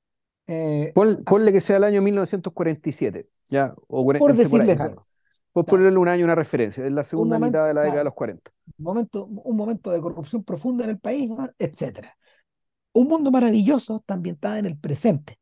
[0.54, 4.72] eh, pon- a- ponle que sea el año 1947, ya, o por entre por ahí,
[4.72, 5.06] decirles o sea, algo.
[5.52, 5.68] por Claro.
[5.68, 8.06] ponerle un año una referencia, es la Un segunda mitad de la década de claro,
[8.06, 8.52] los 40.
[8.78, 11.50] un momento, un momento de corrupción profunda en el país, ¿no?
[11.58, 12.16] etcétera.
[12.94, 15.38] Un mundo maravilloso está ambientada en el presente.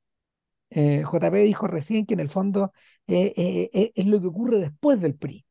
[0.70, 2.72] Eh, JP dijo recién que en el fondo
[3.08, 3.34] eh,
[3.72, 5.46] eh, es lo que ocurre después del PRI.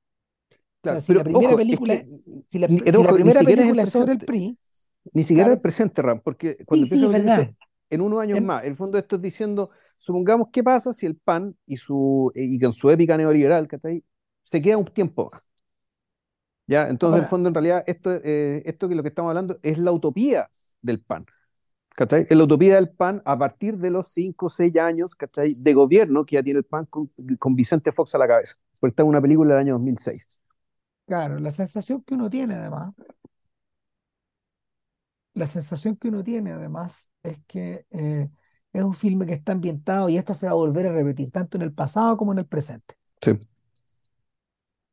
[0.83, 2.07] O sea, Claro, si la primera ojo, es película, que,
[2.47, 4.57] si la, si ojo, primera es película es sobre el PRI,
[5.13, 7.53] ni siquiera es el claro, presente, Ram, porque cuando sí, sí, es a.
[7.89, 11.05] en unos años Em, más, en el fondo esto es diciendo, supongamos qué pasa si
[11.05, 14.03] el PAN y su y que en su épica neoliberal, ¿cachai?
[14.41, 15.41] se queda un tiempo más.
[16.67, 16.87] ¿ya?
[16.89, 19.77] Entonces, en el fondo, en realidad, esto, eh, esto que lo que estamos hablando es
[19.77, 20.49] la utopía
[20.81, 21.25] del PAN.
[21.95, 22.25] ¿cachai?
[22.29, 25.53] Es la utopía del PAN a partir de los 5 o 6 años ¿cachai?
[25.59, 28.55] de gobierno que ya tiene el PAN con, con Vicente Fox a la cabeza.
[28.79, 30.41] Porque está en una película del año 2006.
[31.05, 32.93] claro, la sensación que uno tiene además,
[35.39, 38.29] la sensación que uno tiene además es que eh,
[38.73, 41.57] es un filme que está ambientado y esto se va a volver a repetir tanto
[41.57, 42.95] en el pasado como en el presente.
[43.21, 43.31] Sí.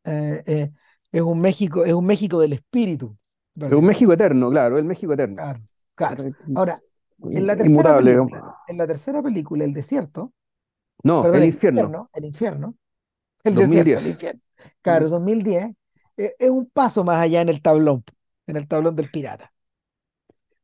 [0.04, 0.70] Eh, eh,
[1.12, 3.16] es un México, es un México del espíritu,
[3.60, 3.84] Es un.
[3.84, 5.36] México eterno, claro, el México eterno.
[5.36, 5.60] Claro,
[5.94, 6.24] claro.
[6.54, 6.74] Ahora,
[7.22, 10.32] en la tercera película, en la tercera película, El Desierto,
[11.02, 12.74] No, perdón, el El infierno, Infierno, El Infierno,
[13.42, 14.06] El Desierto, El 2010.
[14.06, 14.40] Infierno,
[14.82, 15.70] claro, 2010,
[16.16, 18.04] eh, es un paso más allá en el tablón,
[18.46, 19.52] en el tablón del pirata.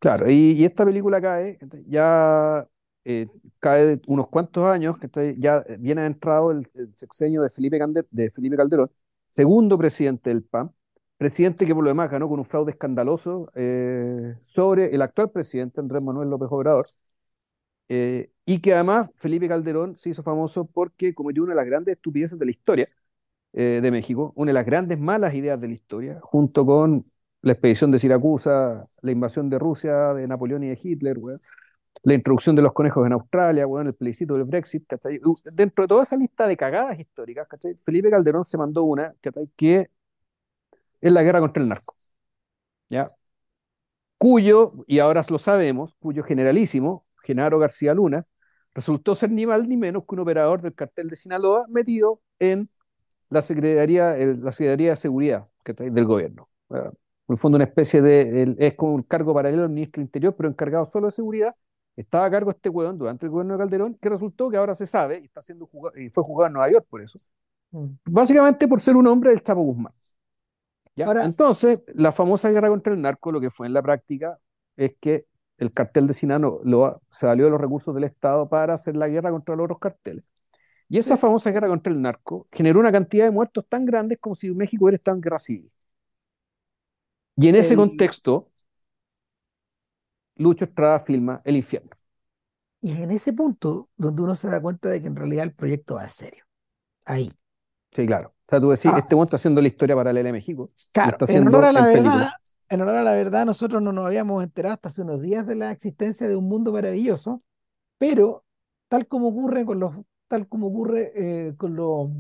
[0.03, 2.67] Claro, y, esta película cae, ya
[3.05, 3.29] eh,
[3.61, 5.37] cae unos cuantos años, ¿cachai?
[5.39, 7.79] ya viene adentrado el, sexenio de Felipe,
[8.11, 8.91] de Felipe Calderón,
[9.29, 10.73] segundo presidente del PAN,
[11.17, 15.79] presidente que por lo demás ganó con un fraude escandaloso eh, sobre el actual presidente
[15.81, 16.87] Andrés Manuel López Obrador,
[17.89, 21.95] eh, y que además Felipe Calderón se hizo famoso porque cometió una de las grandes
[21.95, 22.89] estupideces de la historia,
[23.53, 27.12] de México, una de las grandes malas ideas de la historia, junto con
[27.43, 31.19] la expedición de Siracusa, la invasión de Rusia, de Napoleón y de Hitler,
[32.05, 34.85] la introducción de los conejos en Australia, bueno, el plebiscito del Brexit,
[35.53, 37.47] dentro de toda esa lista de cagadas históricas,
[37.85, 39.15] Felipe Calderón se mandó una
[39.57, 39.89] que
[41.01, 41.95] es la guerra contra el narco.
[42.89, 43.09] ¿ya?
[44.19, 48.25] Cuyo, y ahora lo sabemos, cuyo generalísimo, Genaro García Luna,
[48.75, 52.71] resultó ser ni más ni menos que un operador del cartel de Sinaloa metido en
[53.31, 56.49] la Secretaría, la Secretaría de Seguridad del gobierno.
[57.33, 58.57] En el fondo, una especie de.
[58.59, 61.55] es como un cargo paralelo al ministro Interior, pero encargado solo de seguridad.
[61.97, 64.85] Estaba a cargo este hueón durante el gobierno de Calderón, que resultó que ahora se
[64.87, 65.67] sabe, y, está siendo
[65.97, 67.19] y fue jugado en Nueva York por eso.
[67.71, 67.87] Mm.
[68.05, 69.95] Básicamente por ser un hombre del Chapo Guzmán.
[70.95, 71.07] ¿Ya?
[71.25, 74.39] Entonces, la famosa guerra contra el narco, lo que fue en la práctica
[74.77, 75.25] es que
[75.57, 79.09] el cartel de Sinano lo, se valió de los recursos del Estado para hacer la
[79.09, 80.31] guerra contra los otros carteles.
[80.87, 84.35] Y esa famosa guerra contra el narco generó una cantidad de muertos tan grandes como
[84.35, 85.73] si México hubiera estado en guerra civil.
[87.37, 88.51] Y en ese contexto,
[90.37, 91.91] Lucho Estrada filma El infierno.
[92.81, 95.95] Y en ese punto donde uno se da cuenta de que en realidad el proyecto
[95.95, 96.45] va a serio.
[97.05, 97.31] Ahí.
[97.93, 98.29] Sí, claro.
[98.29, 98.99] O sea, tú decís, ah.
[98.99, 100.71] este mundo está haciendo la historia paralela de México.
[100.93, 102.29] Claro, en honor a la verdad,
[102.69, 105.55] en honor a la verdad, nosotros no nos habíamos enterado hasta hace unos días de
[105.55, 107.43] la existencia de un mundo maravilloso,
[107.99, 108.45] pero
[108.89, 109.95] tal como ocurre con los
[110.33, 112.11] tal como ocurre eh, con, los,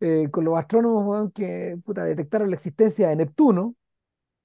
[0.00, 3.76] eh, con los astrónomos que detectaron la existencia de Neptuno.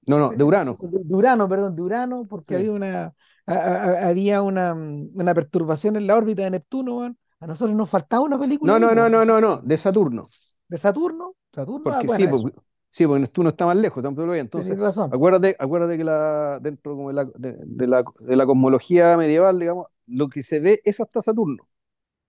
[0.06, 0.76] No, no, de Urano.
[0.80, 3.14] De, Urano, perdón, de Urano, porque había, una,
[3.46, 7.14] había una, una, perturbación en la órbita de Neptuno.
[7.40, 8.72] A nosotros nos faltaba una película.
[8.72, 10.24] No, no, no, no, no, no, de Saturno.
[10.68, 11.34] ¿De Saturno?
[11.52, 12.58] Saturno porque, sí, porque,
[12.90, 15.10] sí, porque Neptuno está más lejos, tampoco Entonces, razón.
[15.12, 19.86] Acuérdate, acuérdate que la, dentro como de, la, de, la, de la cosmología medieval, digamos,
[20.06, 21.68] lo que se ve es hasta Saturno.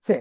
[0.00, 0.14] Sí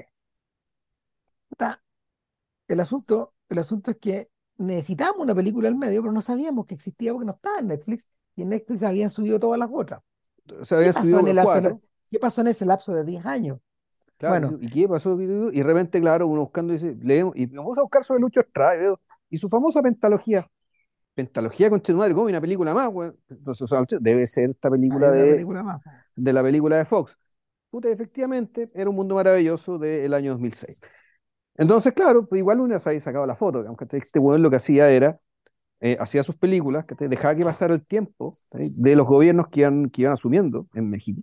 [2.67, 6.75] el asunto, el asunto es que necesitábamos una película al medio, pero no sabíamos que
[6.75, 10.01] existía porque no estaba en Netflix y en Netflix habían subido todas las otras.
[10.45, 13.59] ¿Qué, pasó en el ¿Qué pasó en ese lapso de 10 años?
[14.19, 15.19] bueno, ¿y qué pasó?
[15.19, 18.95] Y de repente, claro, uno buscando dice, leemos, y vamos a buscar sobre Lucho Estrada
[19.29, 20.47] y su famosa pentalogía.
[21.15, 22.89] Pentalogía con madre, como una película más,
[23.29, 25.45] Entonces, debe ser esta película, de,
[26.15, 27.17] de la película de Fox.
[27.69, 30.81] Puta, efectivamente, era un mundo maravilloso del año 2006.
[31.61, 34.55] Entonces, claro, pues igual uno se había sacado la foto, aunque este weón lo que
[34.55, 35.19] hacía era,
[35.81, 39.61] eh, hacía sus películas, que te dejaba que pasara el tiempo de los gobiernos que
[39.61, 41.21] iban, asumiendo en México,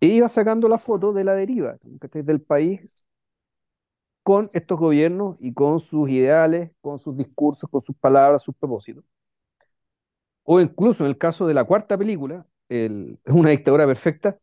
[0.00, 1.76] e iba sacando la foto de la deriva
[2.24, 3.04] del país
[4.22, 9.04] con estos gobiernos y con sus ideales, con sus discursos, con sus palabras, sus propósitos.
[10.44, 14.38] O incluso en el caso de la cuarta película, el, una dictadura perfecta,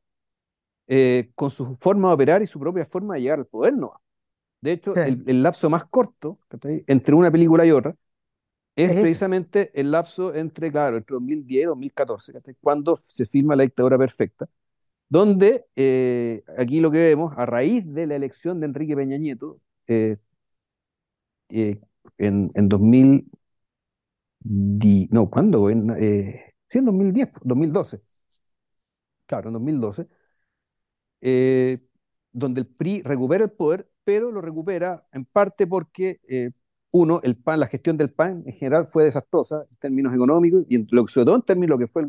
[0.88, 3.94] eh, con su forma de operar y su propia forma de llegar al poder, no.
[4.64, 6.38] De hecho, el, lapso más corto
[6.88, 7.98] entre una película y otra
[8.78, 13.98] es, precisamente el lapso entre, claro, entre 2010 y 2014, cuando se filma La dictadura
[13.98, 14.48] perfecta,
[15.10, 19.60] donde eh, aquí lo que vemos, a raíz de la elección de Enrique Peña Nieto,
[19.88, 20.16] eh,
[21.50, 21.82] eh,
[22.18, 23.30] en, en 2000,
[25.12, 25.70] no, ¿cuándo?
[25.70, 25.94] En,
[26.70, 28.02] sí, en 2010, 2012.
[29.26, 30.08] Claro, en 2012
[32.34, 36.52] donde el PRI recupera el poder, pero lo recupera en parte porque, eh,
[36.92, 40.76] uno, el PAN, la gestión del PAN en general fue desastrosa en términos económicos y
[40.76, 42.04] en, sobre todo en términos de lo que fue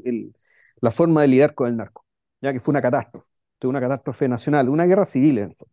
[0.80, 2.04] la forma de lidiar con el narco,
[2.40, 3.28] ya que fue una catástrofe,
[3.64, 5.72] una catástrofe nacional, una guerra civil en el fondo.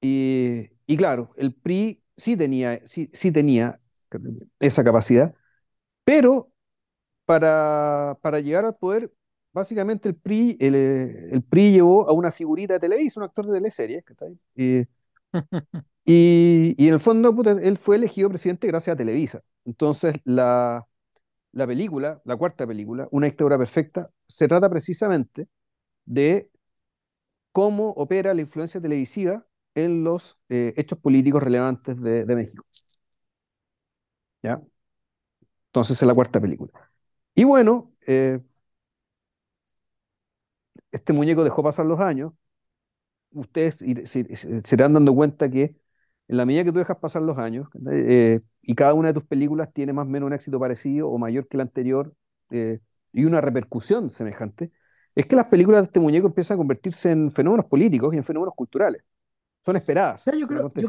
[0.00, 3.80] Y, y claro, el PRI sí tenía, sí, sí tenía
[4.60, 5.34] esa capacidad,
[6.04, 6.52] pero
[7.26, 9.12] para, para llegar al poder
[9.52, 13.54] básicamente el PRI, eh, el, PRI llevó a una figurita de Televisa, un actor de
[13.54, 14.04] teleseries,
[16.04, 19.42] y, y, en el fondo él fue elegido presidente gracias a Televisa.
[19.64, 20.86] Entonces la,
[21.52, 25.48] la película, la cuarta película, Una dictadura perfecta, se trata precisamente
[26.06, 26.50] de
[27.52, 32.64] cómo opera la influencia televisiva en los eh, hechos políticos relevantes de, México.
[34.42, 34.60] ¿Ya?
[35.68, 36.72] Entonces es la cuarta película.
[37.34, 38.40] Y bueno, eh,
[40.92, 42.32] este muñeco dejó pasar los años,
[43.32, 45.76] ustedes se, irán dando cuenta que
[46.28, 49.24] en la medida que tú dejas pasar los años, eh, y cada una de tus
[49.24, 52.14] películas tiene más o menos un éxito parecido o mayor que la anterior,
[52.50, 52.80] eh,
[53.12, 54.70] y una repercusión semejante,
[55.14, 58.22] es que las películas de este muñeco empiezan a convertirse en fenómenos políticos y en
[58.22, 59.02] fenómenos culturales.
[59.60, 60.24] Son esperadas.
[60.24, 60.80] yo, creo, que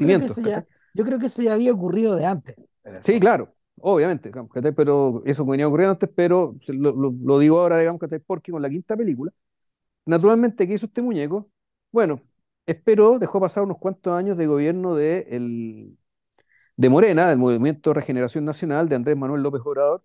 [1.26, 2.56] eso ya, había ocurrido de antes.
[3.04, 4.32] Sí, claro, obviamente,
[4.76, 9.32] pero eso venía ocurriendo antes, pero lo, digo ahora, digamos, porque con la quinta película
[10.06, 11.50] Naturalmente, ¿qué hizo este muñeco?
[11.92, 12.22] Bueno,
[12.66, 15.98] esperó, dejó pasar unos cuantos años de gobierno de, el,
[16.78, 20.04] de Morena, del Movimiento Regeneración Nacional de Andrés Manuel López Obrador,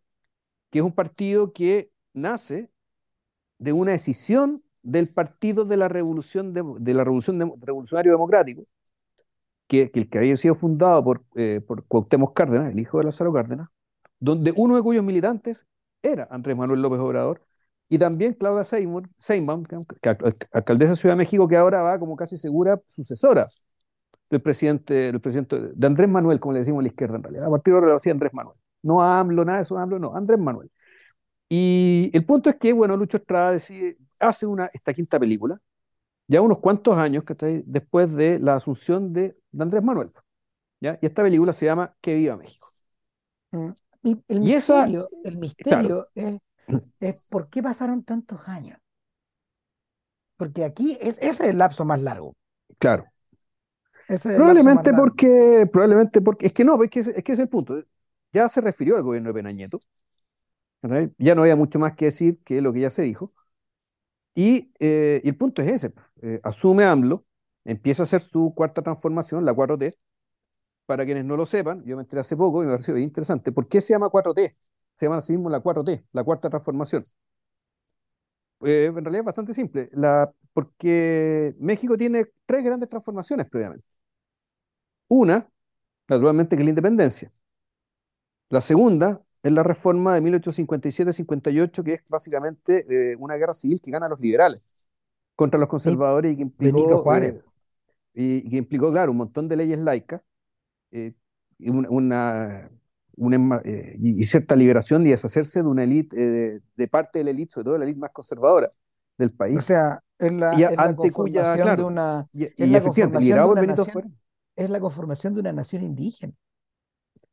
[0.71, 2.71] que es un partido que nace
[3.59, 8.65] de una decisión del Partido de la Revolución, de, la Revolución Revolucionario Democrático,
[9.67, 13.33] que, el que había sido fundado por, eh, por Cuauhtémoc Cárdenas, el hijo de Lázaro
[13.33, 13.69] Cárdenas,
[14.21, 15.67] donde uno de cuyos militantes
[16.03, 17.43] era Andrés Manuel López Obrador,
[17.89, 19.09] y también Claudia Seymour,
[19.67, 20.17] que,
[20.53, 23.47] alcaldesa de Ciudad de México, que ahora va como casi segura sucesora
[24.29, 27.47] del presidente, del presidente de Andrés Manuel, como le decimos a la izquierda en realidad.
[27.47, 28.57] A partir de ahora lo hacía Andrés Manuel.
[28.83, 30.71] No AMLO, nada de eso, AMLO, no, Andrés Manuel.
[31.49, 35.59] Y el punto es que, bueno, Lucho Estrada decide, hace una, esta quinta película,
[36.27, 40.11] ya unos cuantos años que después de la asunción de, Andrés Manuel.
[40.79, 40.99] ¿ya?
[41.01, 42.69] Y esta película se llama Que viva México.
[43.53, 43.71] Mm.
[44.03, 46.39] Y el misterio, el misterio es,
[47.01, 48.79] es, por qué pasaron tantos años.
[50.37, 52.37] Porque aquí es, ese es el lapso más largo.
[52.79, 53.05] Claro.
[54.07, 57.83] probablemente porque, probablemente porque, es que no, es que, es que es el punto.
[58.33, 59.69] Ya se refirió al gobierno de Peña
[61.19, 63.33] Ya no había mucho más que decir que lo que ya se dijo.
[64.35, 65.95] Y, eh, y el punto es ese.
[66.23, 67.25] Eh, asume AMLO,
[67.65, 69.95] empieza a hacer su cuarta transformación, la 4T.
[70.87, 73.53] Para quienes no lo sepan, yo me enteré hace poco y me pareció interesante.
[73.53, 74.55] ¿Por qué se llama 4T?
[74.99, 77.05] Se llama así mismo la 4T, la cuarta transformación.
[78.63, 83.87] Eh, en realidad es bastante simple, la, porque México tiene tres grandes transformaciones previamente.
[85.07, 85.49] Una,
[86.09, 87.31] naturalmente, que es la independencia.
[88.51, 93.93] La segunda es la reforma de 1857-58, que es básicamente eh, una guerra civil que
[93.93, 94.89] gana los liberales
[95.37, 97.41] contra los conservadores y que implicó, eh,
[98.15, 100.21] y, que implicó, claro, un montón de leyes laicas
[100.91, 101.15] y
[101.71, 102.69] una,
[103.65, 107.53] eh, y cierta liberación y deshacerse de una élite, eh, de, parte de la élite,
[107.53, 108.71] sobre todo de la élite más conservadora
[109.17, 109.59] del país.
[109.59, 112.29] O sea, es la, es la conformación de una.
[112.33, 114.19] Y, es la nación,
[114.55, 116.33] Es la conformación de una nación indígena.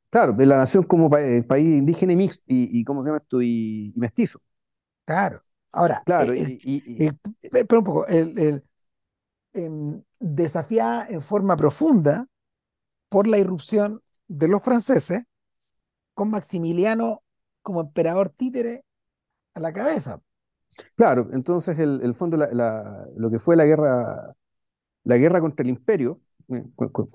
[0.09, 3.41] Claro, de la nación como eh, país indígena y mixto, y, ¿cómo se llama esto?
[3.41, 4.39] Y, mestizo.
[5.05, 5.41] Claro.
[5.71, 6.33] Ahora, claro,
[7.51, 8.05] pero un poco,
[10.19, 12.27] desafiada en forma profunda
[13.09, 15.23] por la irrupción de los franceses
[16.15, 17.21] con Maximiliano
[17.61, 18.83] como emperador títere
[19.53, 20.19] a la cabeza.
[20.95, 24.35] Claro, entonces el, el fondo, lo que fue la guerra,
[25.03, 26.63] la guerra contra el imperio, eh,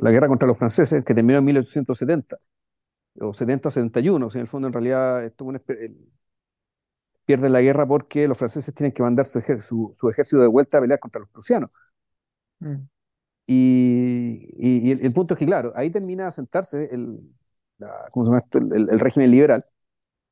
[0.03, 2.37] la guerra contra los franceses, que terminó en 1870,
[3.21, 5.45] o 70 o 71, o sea, en el fondo en realidad esto
[7.25, 11.01] pierden la guerra porque los franceses tienen que mandar su, ejército de vuelta a pelear
[11.01, 11.71] contra los prusianos.
[12.61, 12.77] Mm.
[13.47, 17.21] Y, el, el, punto es que, claro, ahí termina de sentarse el,
[17.81, 19.65] El, régimen liberal.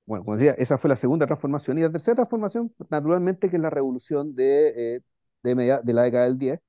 [0.07, 1.79] Bueno, como decía, esa fue la segunda transformación.
[1.79, 5.01] Y la tercera transformación, naturalmente, que es la revolución de, eh,
[5.43, 6.61] de, de la década del 10,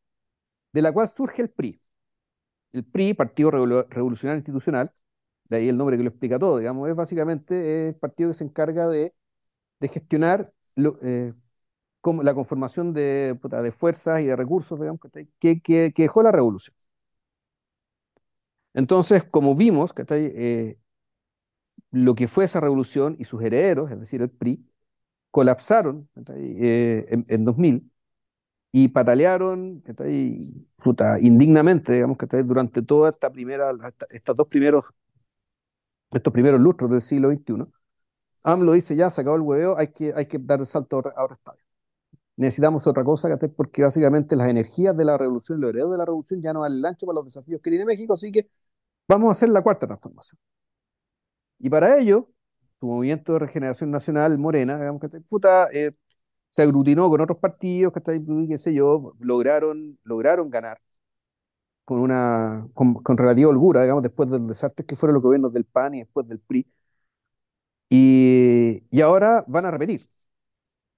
[0.74, 1.80] de la cual surge el PRI.
[2.74, 4.92] El PRI, Partido Revolucionario Institucional,
[5.50, 8.44] de ahí el nombre que lo explica todo, digamos, es básicamente el partido que se
[8.44, 9.14] encarga de,
[9.80, 11.34] de gestionar lo, eh,
[12.24, 15.02] la conformación de, de, fuerzas y de recursos digamos,
[15.40, 16.76] que, que, que, dejó la revolución.
[18.74, 20.78] Entonces, como vimos, que eh,
[21.92, 24.66] lo que fue esa revolución y sus herederos, es decir, el PRI,
[25.32, 27.92] colapsaron eh, en, 2000
[28.72, 29.84] y patalearon
[31.22, 33.72] indignamente, digamos, que durante toda esta primera,
[34.12, 34.86] estos dos primeros,
[36.12, 37.66] estos primeros lustros del siglo XXI.
[38.44, 41.24] AMLO dice, ya, se acabó el hueveo, hay que, hay que dar el salto a
[41.24, 41.69] otro estadio.
[42.40, 46.42] Necesitamos otra cosa, porque básicamente las energías de la revolución, los herederos de la revolución
[46.42, 48.44] ya no van el ancho para los desafíos que tiene México, así que
[49.10, 50.40] Vamos a hacer la cuarta transformación.
[51.60, 52.30] Y para ello,
[52.80, 55.92] su movimiento de regeneración nacional, Morena, digamos que puta, eh,
[56.50, 58.02] se aglutinó con otros partidos, que
[58.48, 60.80] qué sé yo, lograron, lograron ganar
[61.86, 65.96] con una con, relativa holgura, digamos, después del desastre que fueron los gobiernos del PAN
[65.96, 66.68] y después del PRI.
[67.90, 70.02] Y, y ahora van a repetir.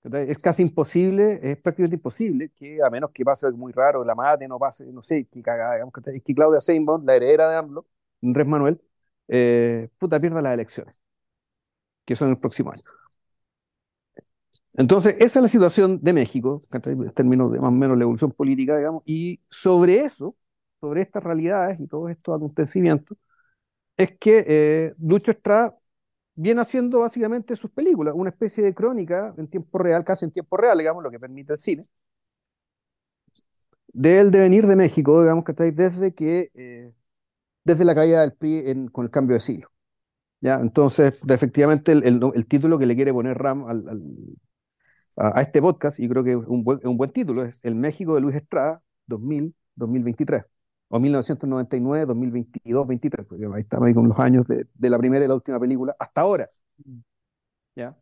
[0.03, 4.15] Es casi imposible, es prácticamente imposible que, a menos que pase algo muy raro, la
[4.15, 5.93] mate, no pase, no sé, que digamos,
[6.23, 7.85] que, Claudia Sheinbaum, la heredera de AMLO,
[8.23, 8.81] Andrés Manuel,
[9.27, 10.99] eh, puta, pierda las elecciones,
[12.05, 12.81] que son el próximo año.
[14.73, 18.31] Entonces, esa es la situación de México, en términos de más o menos la evolución
[18.31, 20.35] política, digamos, y sobre eso,
[20.79, 23.17] sobre estas realidades y todos estos acontecimientos,
[23.97, 25.75] es que eh, Lucho Estrada
[26.41, 30.57] viene haciendo básicamente sus películas, una especie de crónica en tiempo real, casi en tiempo
[30.57, 31.83] real, digamos, lo que permite el cine,
[33.93, 36.93] del devenir de México, digamos, que estáis desde que eh,
[37.63, 39.69] desde la caída del PRI con el cambio de siglo.
[40.41, 40.55] ¿ya?
[40.55, 43.65] Entonces, efectivamente, el, título que le quiere poner Ram
[45.17, 48.15] a, este podcast, y creo que es un buen, un buen título, es El México
[48.15, 50.45] de Luis Estrada 2000-2023.
[50.91, 55.25] O 1999, 2022, 23, porque ahí estamos ahí con los años de, de la primera
[55.25, 56.49] y la última película, hasta ahora.
[57.75, 57.95] ¿ya?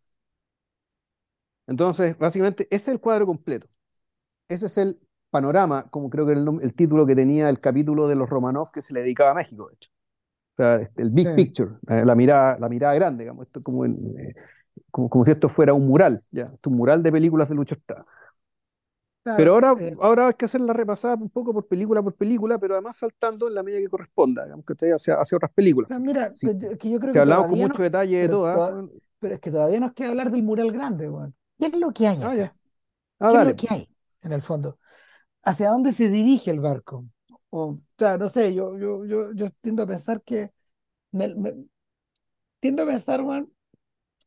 [1.68, 3.68] Entonces, básicamente, ese es el cuadro completo.
[4.50, 5.00] Ese es el
[5.32, 8.82] panorama, como creo que el, el título que tenía el capítulo de los Romanov que
[8.82, 9.92] se le dedicaba a México, de hecho.
[10.56, 11.36] O sea, este, el big Sí.
[11.36, 14.36] picture, eh, la mirada, la mirada grande, digamos, esto como, en, eh,
[14.92, 16.46] como, como si esto fuera un mural, ¿ya?
[16.46, 18.06] Esto un mural de películas de Lucho Estrada.
[19.36, 22.16] Pero Claro, ahora, eh, ahora hay que hacer la repasada un poco por película por
[22.16, 25.52] película, pero además saltando en la medida que corresponda, digamos, que esté hacia, hacia otras
[25.54, 25.88] o películas.
[25.88, 27.84] sea, mira, Si, pues, yo- que yo creo si que hablamos con todavía mucho no,
[27.84, 28.90] detalle de pero, todas, to- bueno,
[29.20, 31.36] pero es que todavía nos queda hablar del mural grande, weón.
[31.58, 32.56] ¿Qué es lo que hay ah, ya,
[33.20, 33.58] ah, ¿Qué es lo dale.
[33.58, 33.90] que hay
[34.24, 34.80] en el fondo?
[35.44, 37.06] ¿Hacia dónde se dirige el barco?
[37.52, 40.52] O, o sea, no sé, yo, yo, yo, yo tiendo a pensar que
[41.12, 41.56] me, me-
[42.60, 43.52] tiendo a pensar, weón,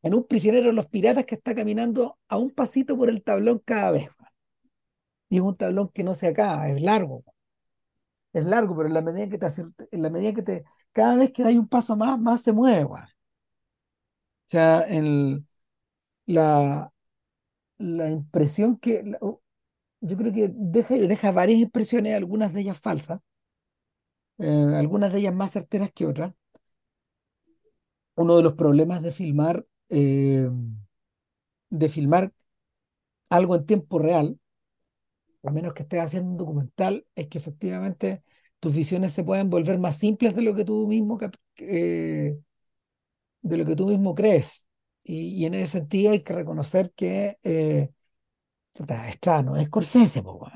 [0.03, 3.59] en un prisionero de los piratas que está caminando a un pasito por el tablón
[3.65, 4.32] cada vez, weón.
[5.33, 7.23] Y es un tablón que no se acaba, es largo,
[8.33, 9.47] es largo, pero en la medida que te
[9.91, 12.83] en la medida que te, cada vez que hay un paso más, más se mueve.
[12.85, 12.97] O
[14.45, 14.85] sea,
[16.25, 16.91] la,
[17.79, 19.03] la impresión que,
[20.01, 23.21] yo creo que deja, deja varias impresiones, algunas de ellas falsas,
[24.37, 26.33] eh, algunas de ellas más certeras que otras.
[28.15, 30.49] Uno de los problemas de filmar, eh,
[31.69, 32.31] de filmar
[33.29, 34.39] algo en tiempo real,
[35.43, 38.23] a menos que estés haciendo un documental, es que efectivamente
[38.59, 41.17] tus visiones se pueden volver más simples de lo que tú mismo,
[41.57, 42.37] eh,
[43.41, 44.67] de lo que tú mismo crees.
[45.03, 47.89] Y, y en ese sentido hay que reconocer que eh,
[49.09, 50.47] Estrada no es Scorsese, po.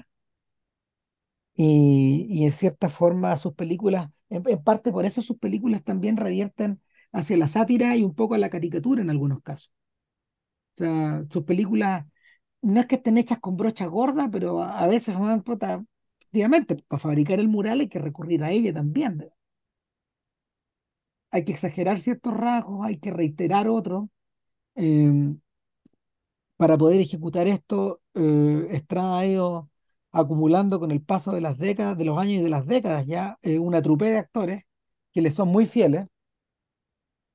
[1.56, 6.18] Y, y en cierta forma sus películas, en, en parte por eso sus películas también
[6.18, 6.82] revierten
[7.12, 9.72] hacia la sátira y un poco a la caricatura en algunos casos.
[10.76, 12.06] O sea, sus películas
[12.68, 15.16] no es que estén hechas con brocha gorda, pero a, veces,
[16.20, 19.30] efectivamente, para fabricar el mural hay que recurrir a ella también.
[21.32, 24.10] Hay que exagerar ciertos rasgos, hay que reiterar otros.
[24.76, 25.36] eh,
[26.58, 29.70] para poder ejecutar esto, eh, Estrada ha ido
[30.12, 33.38] acumulando con el paso de las décadas, de los años y de las décadas ya,
[33.44, 34.64] eh, una trupe de actores
[35.14, 36.08] que le son muy fieles,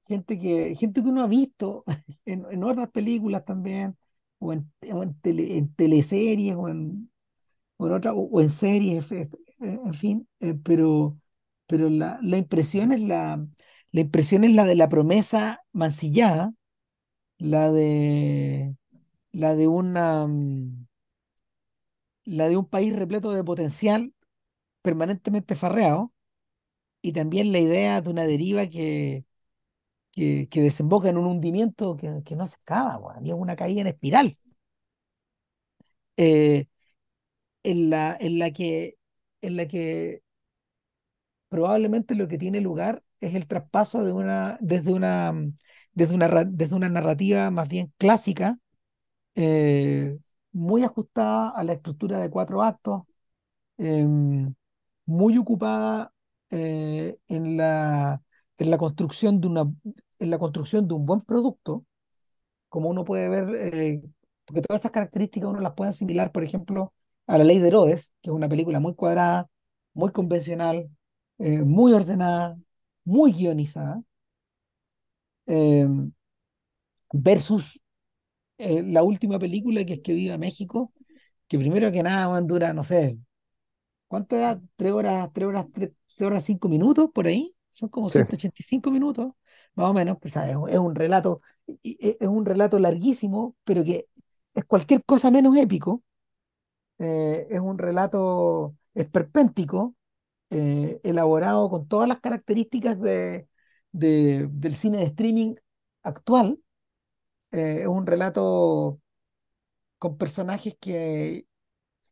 [0.07, 1.85] gente que, gente que uno ha visto
[2.25, 3.97] en, en otras películas también,
[4.43, 7.11] o en, tele- en teleseries, o en,
[7.79, 9.07] o otra- o, en series,
[9.61, 11.19] en fin, eh, pero,
[11.67, 13.47] pero la, la impresión es la,
[13.93, 16.55] la impresión es la de la promesa mancillada,
[17.39, 18.77] la de
[19.33, 20.87] la de una mm,
[22.25, 24.15] la de un país repleto de potencial
[24.83, 26.13] permanentemente farreado
[27.03, 29.27] y también la idea de una deriva que,
[30.13, 34.37] que, desemboca en un hundimiento que, no se acaba, y es una caída en espiral,
[36.17, 36.67] eh,
[37.65, 38.97] en la, en la que,
[39.43, 40.23] en la que
[41.49, 45.55] probablemente lo que tiene lugar es el traspaso de una, desde una, mm,
[45.95, 48.59] desde una, desde una narrativa más bien clásica,
[49.37, 50.19] eh,
[50.53, 53.03] muy ajustada a la estructura de cuatro actos,
[53.79, 54.55] em,
[55.07, 56.13] muy ocupada
[56.51, 58.23] eh, en la,
[58.63, 59.63] en la construcción de una,
[60.19, 61.85] en la construcción de un buen producto,
[62.69, 64.03] como uno puede ver, eh,
[64.47, 66.95] porque todas esas características uno las puede asimilar, por ejemplo,
[67.27, 69.49] a La Ley de Herodes, que es una película muy cuadrada,
[69.95, 70.91] muy convencional,
[71.39, 72.59] eh, muy ordenada,
[73.05, 74.03] muy guionizada,
[75.47, 75.87] eh,
[77.13, 77.79] versus
[78.59, 80.93] la última película que es que Viva México,
[81.49, 83.19] que primero que nada, dura, no sé,
[84.13, 84.61] ¿Cuánto era?
[84.77, 85.91] ¿Tres horas, tres horas, tres
[86.21, 87.57] horas, cinco minutos por ahí?
[87.73, 89.33] Son como Sí, 185 minutos,
[89.75, 90.19] más o menos.
[90.21, 90.57] Pues, ¿sabes?
[90.69, 91.41] Es un relato,
[91.83, 94.09] es un relato larguísimo, pero que
[94.55, 96.03] es cualquier cosa menos épico.
[96.99, 99.97] Eh, es un relato esperpéntico,
[100.51, 103.49] eh, elaborado con todas las características de,
[103.93, 105.57] de- del cine de streaming
[106.03, 106.61] actual.
[107.53, 109.01] Eh, es un relato
[109.99, 111.47] con personajes que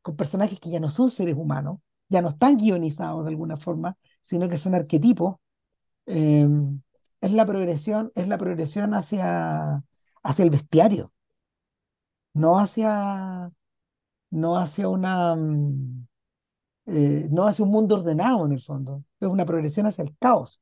[0.03, 3.97] con personajes que ya no son seres humanos, ya no están guionizados de alguna forma,
[4.23, 5.37] sino que son arquetipos.
[6.11, 6.49] Eh,
[7.21, 9.83] es la progresión, es la progresión hacia,
[10.23, 11.13] hacia el bestiario,
[12.35, 13.51] no hacia,
[14.31, 16.07] no hacia una, mm,
[16.87, 20.61] eh, no hacia un mundo ordenado en el fondo, es una progresión hacia el caos.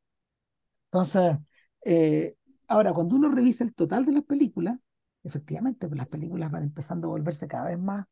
[0.87, 1.39] Entonces,
[1.85, 2.37] eh,
[2.69, 4.79] ahora, cuando uno revisa el total de las películas,
[5.25, 8.07] efectivamente, pues las películas van empezando a volverse cada vez más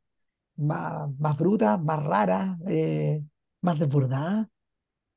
[0.56, 3.22] más, más brutas, más raras, eh,
[3.62, 4.48] más desbordadas.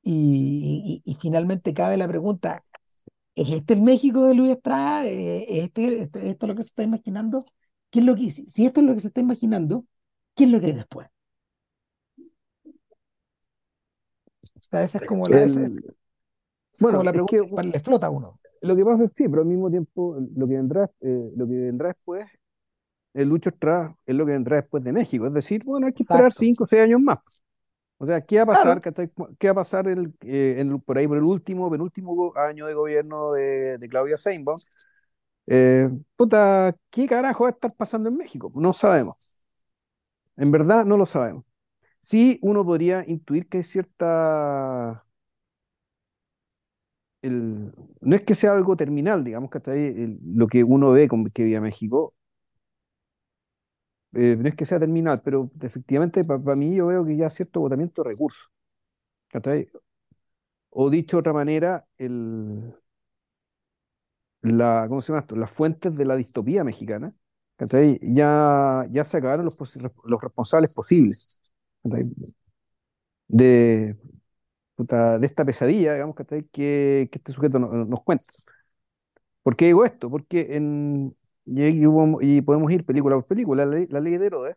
[0.02, 2.64] Y, y- y finalmente cabe la pregunta,
[3.36, 5.06] ¿es este el México de Luis Estrada?
[5.06, 7.44] Eh, ¿Es este, esto, esto es lo que se está imaginando?
[7.90, 9.86] ¿Qué es lo que, si, esto es lo que se está imaginando,
[10.36, 11.08] ¿qué es lo que hay después?
[14.58, 15.78] O sea, esa es como la, esa es,
[16.72, 18.40] es como bueno, la es pregunta que más le flota a uno.
[18.62, 21.52] lo que pasa es sí, pero al mismo tiempo lo que vendrá, eh, lo que
[21.54, 22.26] vendrá después,
[23.14, 25.26] el Lucho Estrada es lo que vendrá después de México.
[25.28, 26.32] Es decir, bueno, hay que esperar Exacto.
[26.32, 27.18] cinco o seis años más.
[28.02, 28.80] O sea, ¿qué va a pasar?
[29.38, 32.74] ¿Qué va a pasar el, eh, el- por ahí por el último, penúltimo año de
[32.74, 34.58] gobierno de, de Claudia Sheinbaum?
[35.46, 38.52] Eh, puta, ¿qué carajo va a estar pasando en México?
[38.56, 39.16] No sabemos.
[40.36, 41.44] En verdad no lo sabemos.
[42.00, 45.04] Sí, uno podría intuir que hay cierta...
[47.22, 49.58] El, no es que sea algo terminal, digamos, que
[50.24, 52.14] lo que uno ve con que vive México,
[54.14, 57.60] eh, no es que sea terminal, pero efectivamente para mí yo veo que ya cierto
[57.60, 58.50] agotamiento de recursos.
[60.70, 61.86] O dicho de otra manera,
[64.42, 65.36] la, ¿cómo se llama esto?
[65.36, 67.14] Las fuentes de la distopía mexicana.
[68.02, 69.56] Ya, ya se acabaron los,
[70.04, 71.40] los responsables posibles.
[73.28, 73.96] De,
[75.18, 76.16] de esta pesadilla, digamos.
[76.16, 78.24] Que, que este sujeto no- nos cuenta.
[79.42, 80.10] ¿Por qué digo esto?
[80.10, 84.56] Porque en, y, podemos ir película por película, la, ley de Herodes,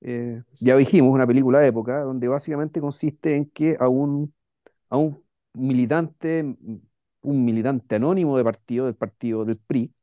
[0.00, 4.34] eh, ya dijimos, una película de época, donde básicamente consiste en que a un,
[4.90, 5.22] a un
[5.54, 6.56] militante,
[7.22, 9.94] un militante anónimo de partido, del partido del PRI,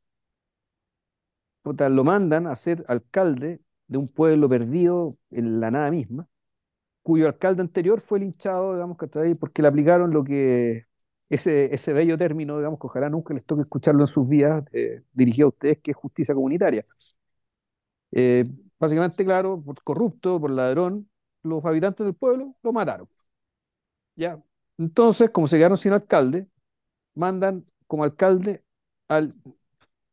[1.64, 6.28] lo mandan a ser alcalde de un pueblo perdido en la nada misma,
[7.02, 9.34] cuyo alcalde anterior fue linchado, digamos, ¿cachai?
[9.34, 10.86] porque le aplicaron lo que,
[11.34, 15.02] ese, ese bello término, digamos, que ojalá nunca les toque escucharlo en sus vidas, eh,
[15.14, 16.84] dirigido a ustedes, que es justicia comunitaria.
[18.10, 18.44] Eh,
[18.78, 21.08] básicamente, claro, por corrupto, por ladrón,
[21.42, 23.08] los habitantes del pueblo lo mataron,
[24.14, 24.38] ¿ya?
[24.76, 26.46] Entonces, como se quedaron sin alcalde,
[27.14, 28.62] mandan como alcalde
[29.08, 29.30] al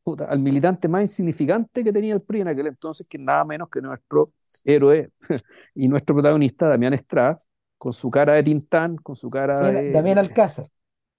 [0.04, 3.70] puta, al militante más insignificante que tenía el PRI en aquel entonces, que nada menos
[3.70, 4.32] que nuestro
[4.64, 5.12] héroe
[5.76, 7.38] y nuestro protagonista, Damián Estrada,
[7.78, 9.92] con su cara de Tintán, con su cara Damián, de...
[9.92, 10.70] Damián Alcázar,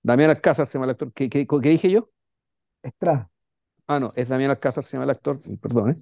[0.02, 1.12] Damián Alcázar se llama el actor.
[1.12, 2.10] ¿Qué, qué- qué dije yo?
[2.82, 3.30] Estrada.
[3.88, 5.94] Ah, no, es Damián Alcázar se llama el actor, perdón, ¿eh?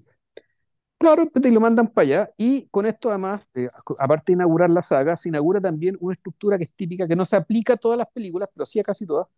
[0.99, 3.69] Claro, pues, y lo mandan para allá y con esto además, eh,
[4.01, 7.25] aparte de inaugurar la saga, se inaugura también una estructura que es típica, que no
[7.25, 9.29] se aplica a todas las películas, pero sí a casi todas,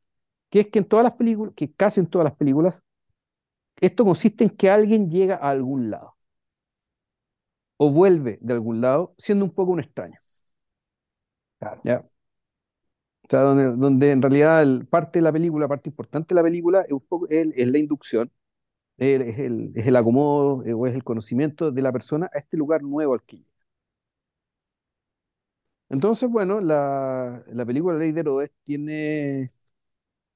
[0.50, 2.84] que es que en todas las películas, que casi en todas las películas,
[3.80, 6.16] esto consiste en que alguien llega a algún lado
[7.78, 10.18] o vuelve de algún lado siendo un poco un extraño,
[11.58, 12.04] Claro, ¿ya?
[13.30, 16.84] Donde, en realidad parte de la película, parte importante de la película
[17.28, 18.30] es la inducción,
[18.98, 22.56] es el, es el acomodo eh, o es el conocimiento de la persona a este
[22.58, 23.44] lugar nuevo al.
[25.88, 29.48] Entonces, bueno, la, la película Ley de Herodes tiene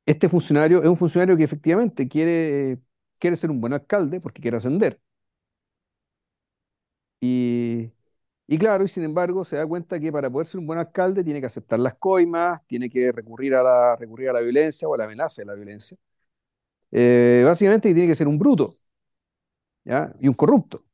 [0.07, 2.81] este funcionario, es un funcionario que efectivamente quiere,
[3.21, 5.01] quiere ser un buen alcalde porque quiere ascender.
[7.21, 7.91] Y,
[8.47, 11.25] y claro, y sin embargo se da cuenta que para poder ser un buen alcalde
[11.25, 14.95] tiene que aceptar las coimas, tiene que recurrir a la, recurrir a la violencia o
[14.95, 15.97] a la amenaza de la violencia.
[16.93, 18.73] Eh, básicamente tiene que ser un bruto,
[19.85, 20.13] ¿ya?
[20.21, 20.85] Y un corrupto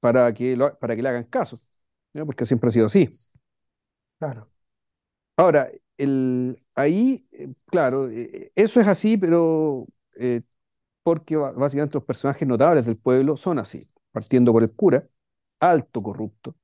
[0.00, 1.58] para que, lo- para que le hagan caso,
[2.14, 2.24] ¿ya?
[2.26, 3.10] Porque siempre ha sido así.
[4.18, 4.50] claro.
[5.36, 9.86] Ahora, el, ahí, eh, claro, eh, eso es así, pero
[10.16, 10.42] eh,
[11.02, 15.08] porque básicamente los personajes notables del pueblo son así, partiendo por el cura,
[15.60, 16.56] alto corrupto,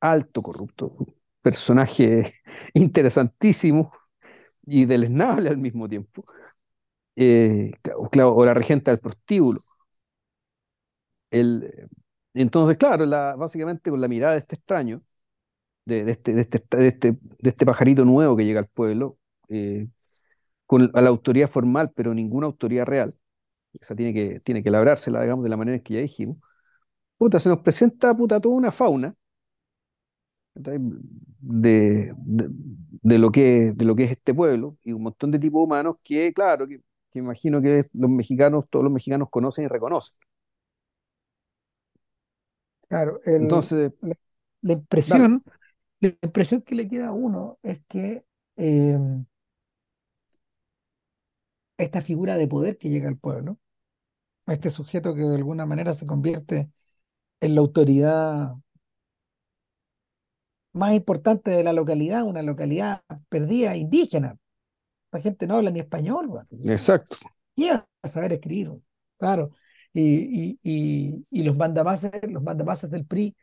[0.00, 0.96] alto corrupto,
[1.42, 2.24] personaje
[2.74, 3.92] interesantísimo
[4.66, 6.24] y deleznable al mismo tiempo.
[7.16, 7.72] Eh,
[8.24, 9.60] o la regenta del prostíbulo.
[11.30, 11.88] El,
[12.34, 15.02] entonces, claro, la, básicamente con la mirada de este extraño,
[15.86, 19.18] de, este, este, de, este, de este pajarito nuevo que llega al pueblo,
[19.50, 19.88] eh,
[20.66, 23.14] con a la autoridad formal, pero ninguna autoridad real,
[23.80, 26.38] o sea, tiene que, tiene que labrársela, digamos, de la manera en que ya dijimos,
[27.18, 29.14] puta, se nos presenta, puta, toda una fauna.
[30.60, 30.78] De,
[31.40, 32.48] de,
[33.02, 35.96] de lo que, de lo que es este pueblo y un montón de tipos humanos
[36.04, 36.80] que, claro, que,
[37.12, 40.20] que imagino que los mexicanos, todos los mexicanos conocen y reconocen.
[42.88, 44.14] Claro, el, Entonces, la,
[44.62, 44.72] la
[45.06, 45.42] dale, impresión,
[46.00, 48.24] la impresión que le queda a uno es que
[48.56, 48.98] eh,
[51.76, 53.58] esta figura de poder que llega al pueblo,
[54.46, 56.70] este sujeto que de alguna manera se convierte
[57.40, 58.54] en la autoridad
[60.78, 64.36] más importante de la localidad, una localidad perdida, indígena.
[65.12, 66.30] La gente no habla ni español,
[66.64, 67.16] exacto,
[67.54, 68.72] ¿Quién va a saber escribir?
[69.18, 69.50] Claro.
[69.92, 73.34] Y, y, y, y los mandamases, los mandamases del PRI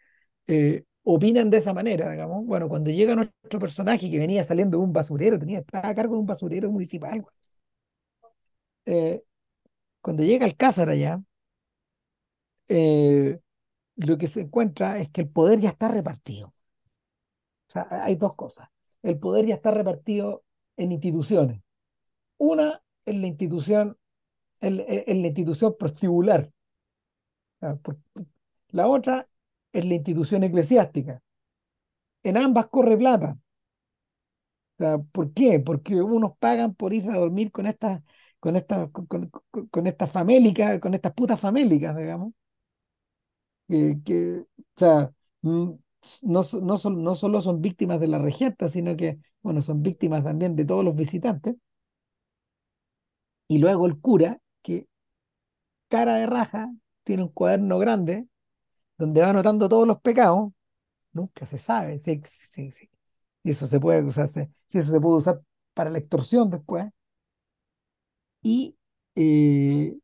[0.48, 2.46] eh, opinan de esa manera, digamos.
[2.46, 6.16] Bueno, cuando llega nuestro personaje que venía saliendo de un basurero, tenía, estaba a cargo
[6.16, 7.26] de un basurero municipal.
[8.86, 9.24] Eh,
[10.02, 11.22] cuando llega Alcázar allá,
[12.68, 13.40] eh,
[13.98, 16.55] lo que se encuentra es que el poder ya está repartido.
[17.70, 18.70] O sea, hay dos cosas.
[19.04, 20.44] el poder ya está repartido
[20.78, 21.62] en instituciones.
[22.38, 23.98] Una es la institución,
[24.62, 26.52] en, en la institución prostibular.
[27.62, 27.78] Ah,
[28.72, 29.28] La otra
[29.74, 31.22] es la institución eclesiástica.
[32.24, 33.38] En ambas corre plata.
[34.76, 35.60] O sea, ¿por qué?
[35.60, 38.02] Porque unos pagan por ir a dormir con estas,
[38.40, 39.30] con estas, con-
[39.72, 42.34] con estas famélicas, con estas putas famélicas, digamos.
[43.68, 44.46] Que, que, o
[44.80, 45.12] sea,
[45.42, 45.72] mm,
[46.24, 50.24] no, no, son- no solo son víctimas de la regenta, sino que, bueno, son víctimas
[50.24, 51.56] también de todos los visitantes.
[53.48, 54.88] Y luego el cura, que
[55.90, 56.72] cara de raja,
[57.04, 58.28] tiene un cuaderno grande
[58.98, 60.52] donde va anotando todos los pecados,
[61.14, 62.90] nunca se sabe si, si- si-
[63.44, 65.42] si eso se puede usarse, si eso se puede usar
[65.74, 66.88] para la extorsión después,
[68.44, 68.76] y
[69.16, 69.96] eh,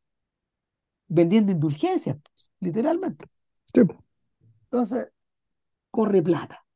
[1.08, 2.18] vendiendo indulgencias,
[2.60, 3.26] literalmente.
[3.64, 3.80] Sí.
[4.70, 5.08] Entonces,
[5.92, 6.66] corre plata.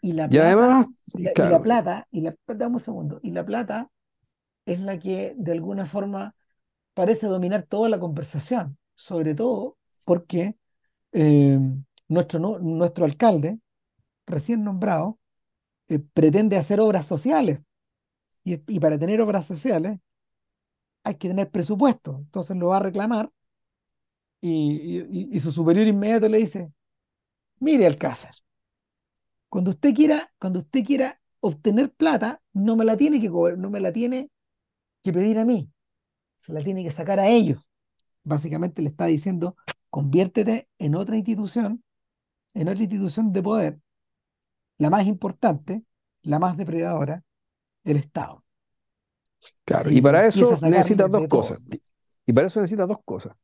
[0.00, 3.20] Y la Y plata, además, y la, y la plata, y la, dame un segundo,
[3.22, 3.90] y la plata
[4.66, 6.36] es la que de alguna forma
[6.94, 10.56] parece dominar toda la conversación, sobre todo porque
[11.12, 11.60] eh,
[12.08, 13.60] nuestro, no- nuestro alcalde,
[14.26, 15.18] recién nombrado,
[15.88, 17.60] eh, pretende hacer obras sociales.
[18.44, 19.98] Y, y para tener obras sociales
[21.04, 22.18] hay que tener presupuesto.
[22.18, 23.30] Entonces lo va a reclamar
[24.40, 26.72] y, y- y su superior inmediato le dice,
[27.60, 28.34] mire Alcázar,
[29.48, 33.70] cuando usted quiera, cuando usted quiera obtener plata, no me la tiene que, co- no
[33.70, 34.30] me la tiene
[35.02, 35.70] que pedir a mí,
[36.38, 37.66] se la tiene que sacar a ellos.
[38.24, 39.56] Básicamente le está diciendo,
[39.90, 41.84] conviértete en otra institución,
[42.54, 43.80] en otra institución de poder,
[44.78, 45.84] la más importante,
[46.22, 47.22] la más depredadora,
[47.84, 48.44] el Estado.
[49.64, 49.90] claro.
[49.90, 51.28] Y Y para eso necesitas dos todo.
[51.28, 51.66] cosas.
[52.26, 53.36] Y para eso necesitas dos cosas.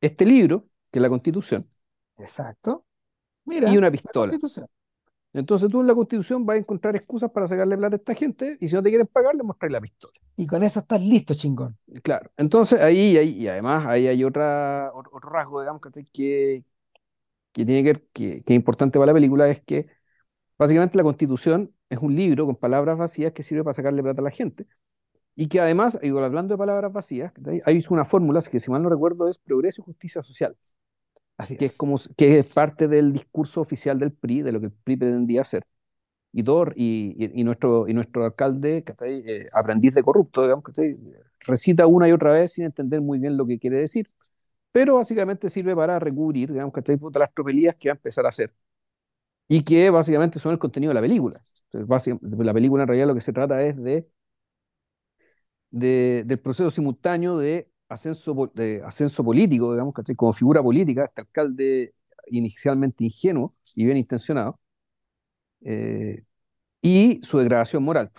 [0.00, 1.70] Este libro, que es la Constitución,
[2.18, 2.84] Exacto.
[3.50, 4.32] Y una la pistola.
[5.34, 8.56] Entonces tú en la Constitución vas a encontrar excusas para sacarle plata a esta gente
[8.60, 10.12] y si no te quieren pagar, le mostráis la pistola.
[10.36, 11.76] Y con eso estás listo, chingón.
[12.02, 12.30] Claro.
[12.36, 16.64] Entonces ahí, ahí y además ahí hay otra, otro rasgo, digamos, que, que,
[17.52, 19.86] que tiene que ver, que, que es importante para la película, es que
[20.58, 24.24] básicamente la Constitución es un libro con palabras vacías que sirve para sacarle plata a
[24.24, 24.66] la gente.
[25.36, 27.32] Y que además, digo, hablando de palabras vacías,
[27.66, 30.56] hay una fórmula que si mal no recuerdo es progreso y justicia social,
[31.38, 34.66] Así que es como que es parte del discurso oficial del PRI, de lo que
[34.66, 35.64] el PRI pretendía hacer.
[36.32, 39.22] Y, todo, y, y, y nuestro, y nuestro alcalde, ¿cachai?
[39.26, 40.96] Eh, aprendiz de corrupto, digamos, ¿cachai?
[41.40, 44.06] recita una y otra vez sin entender muy bien lo que quiere decir,
[44.72, 46.98] pero básicamente sirve para recubrir, digamos, ¿cachai?
[47.14, 48.52] Las tropelías que va a empezar a hacer
[49.48, 51.38] y que básicamente son el contenido de la película.
[51.72, 54.08] Entonces, la película en realidad lo que se trata es de,
[55.70, 60.14] de del proceso simultáneo de ascenso, de ascenso político, digamos, ¿cachai?
[60.16, 61.94] Como figura política, este alcalde
[62.28, 64.58] inicialmente ingenuo y bien intencionado,
[65.62, 66.24] eh,
[66.82, 68.10] y su degradación moral.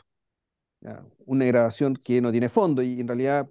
[1.25, 3.47] Una degradación que no tiene fondo y en realidad,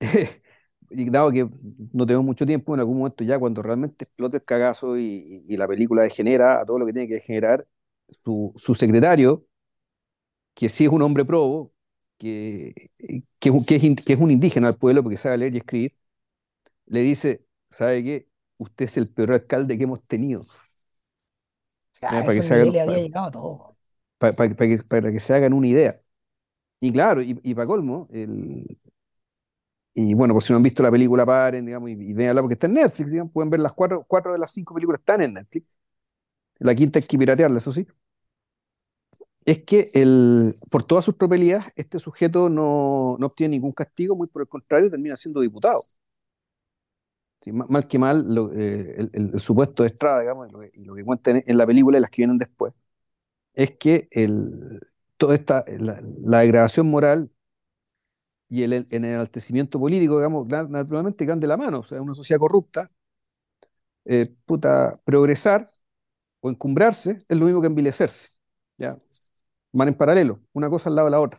[0.90, 1.48] dado que
[1.92, 5.56] no tenemos mucho tiempo, en algún momento ya cuando realmente explote el cagazo y- y
[5.56, 7.66] la película degenera a todo lo que tiene que generar,
[8.08, 9.44] su, su secretario,
[10.54, 11.72] que sí es un hombre probo,
[12.22, 12.90] que,
[13.40, 15.58] que, es un- que es que es un indígena al pueblo porque sabe leer y
[15.58, 15.96] escribir,
[16.86, 18.28] le dice, ¿sabe qué?
[18.58, 20.42] Usted es el peor alcalde que hemos tenido.
[22.02, 22.22] Ya, ¿ya?
[22.22, 23.76] a Para que se hagan, niveles había para, llegado todo.
[24.18, 26.00] para- para que, para que- para que se hagan una idea.
[26.80, 28.66] Y claro, y, y para colmo, el,
[29.94, 32.54] y bueno, por si no han visto la película, paren, digamos, y, y véanla porque
[32.54, 35.34] está en Netflix, digamos, pueden ver las cuatro, cuatro de las cinco películas están en
[35.34, 35.74] Netflix.
[36.60, 37.86] La quinta hay que piratearla, eso sí.
[39.44, 44.28] Es que el, por todas sus tropelías, este sujeto no, no obtiene ningún castigo, muy
[44.28, 45.80] por el contrario, termina siendo diputado.
[47.42, 48.24] Sí, ma- mal que mal,
[48.54, 51.66] eh, el, el- el supuesto de Estrada, digamos, y lo que, lo cuentan en, la
[51.66, 52.72] película y las que vienen después,
[53.54, 54.80] es que el,
[55.18, 56.00] toda esta, la,
[56.40, 57.30] degradación moral
[58.48, 61.80] y el, el enaltecimiento político, digamos, na- naturalmente van de la mano.
[61.80, 62.86] O sea, una sociedad corrupta,
[64.04, 65.68] eh, puta, progresar
[66.40, 68.30] o encumbrarse es lo mismo que envilecerse.
[68.78, 68.98] ¿ya?
[69.72, 71.38] Van en paralelo, una cosa al lado de la otra.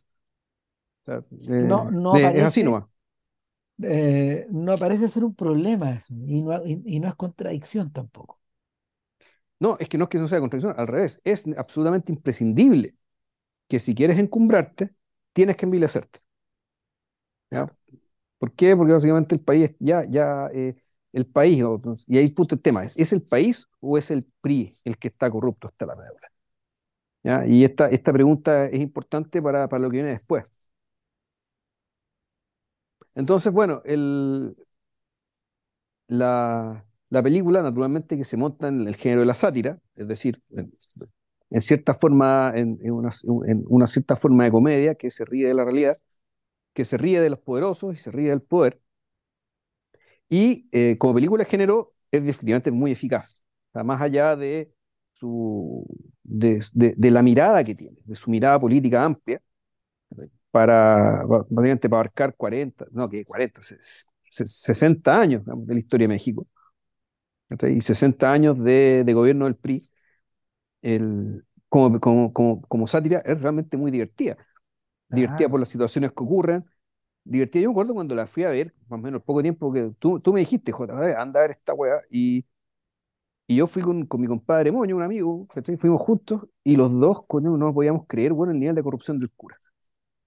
[1.01, 1.21] O sea,
[1.59, 2.85] No, no eh, es así nomás.
[3.83, 8.39] eh, no parece ser un problema eso, y no, y, y no es contradicción tampoco.
[9.59, 12.95] No, es que no es que eso sea contradicción, al revés, es absolutamente imprescindible
[13.69, 14.95] que si quieres encumbrarte,
[15.33, 16.21] tienes que envilecerte.
[17.51, 17.67] ¿ya?
[18.39, 18.75] ¿Por qué?
[18.77, 20.75] Porque básicamente el país, ya, ya, eh,
[21.13, 21.63] el país,
[22.07, 25.09] y ahí punto el tema, ¿es, ¿es el país o es el PRI el que
[25.09, 26.19] está corrupto hasta la médula?
[27.47, 30.51] Y esta, esta pregunta es importante para, para lo que viene después.
[33.15, 34.55] Entonces, bueno, el,
[36.07, 40.41] la, la película, naturalmente, que se monta en el género de la sátira, es decir,
[40.51, 40.71] en-
[41.61, 43.11] cierta forma, en, una,
[43.47, 45.97] en una cierta forma de comedia que se ríe de la realidad,
[46.73, 48.81] que se ríe de los poderosos y se ríe del poder.
[50.29, 53.41] Y eh, como película de género es definitivamente muy eficaz.
[53.73, 54.73] O más allá de,
[55.23, 55.85] su,
[56.23, 59.41] de, de, de, la mirada que tiene, de su mirada política amplia,
[60.51, 63.61] para, para abarcar 40, no, que 40,
[64.29, 66.45] 60 años de la historia de México,
[67.69, 69.81] y 60 años de, de gobierno del PRI,
[70.81, 74.37] el, como, como, como, como, sátira es realmente muy divertida.
[75.07, 76.65] Divertida por las situaciones que ocurren,
[77.23, 77.63] divertida.
[77.63, 80.19] Yo me acuerdo cuando la fui a ver, más o menos poco tiempo, que tú,
[80.19, 82.43] tú me dijiste, J, anda a ver esta weá, y,
[83.47, 85.47] y yo fui con, con mi compadre Moño, un amigo,
[85.79, 89.29] fuimos juntos, y los dos, coño, no podíamos creer, bueno, el nivel de corrupción del
[89.31, 89.57] cura.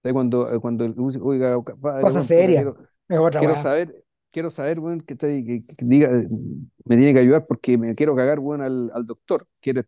[0.01, 0.85] Cuando, eh, cuando,
[1.21, 2.73] oiga, padre, Cosa bueno, seria.
[3.07, 6.09] Quiero, quiero saber, quiero saber, bueno, que, que, que, diga,
[6.85, 9.45] me tiene que ayudar porque me quiero cagar, bueno, al, al doctor.
[9.59, 9.81] Quiero,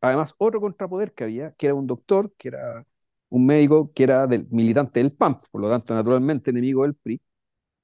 [0.00, 2.84] además, otro contrapoder que había, que era un doctor, que era
[3.28, 7.20] un médico que era del militante del PAMP, por lo tanto, naturalmente enemigo del PRI,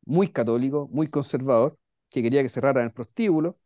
[0.04, 1.78] muy católico, muy conservador,
[2.10, 3.58] que quería que cerraran el prostíbulo,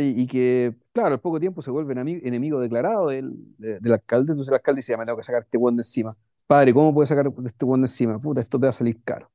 [0.00, 1.92] y que, claro, al poco tiempo se vuelve
[2.24, 5.56] enemigo declarado del, del alcalde, entonces el alcalde dice, ya me tengo que sacar este
[5.56, 6.16] buen de encima.
[6.46, 8.20] Padre, ¿cómo puede sacar este de encima?
[8.20, 9.30] Puta, esto te va a salir caro.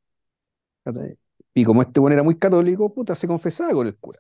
[1.54, 4.20] Y como este buen era muy católico, puta, se confesaba con el cura.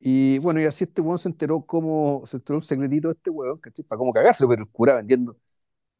[0.00, 3.30] Y bueno, y así este weón se enteró cómo, se enteró un secretito de este
[3.30, 5.36] weón, Para cómo cagarse, pero el cura vendiendo.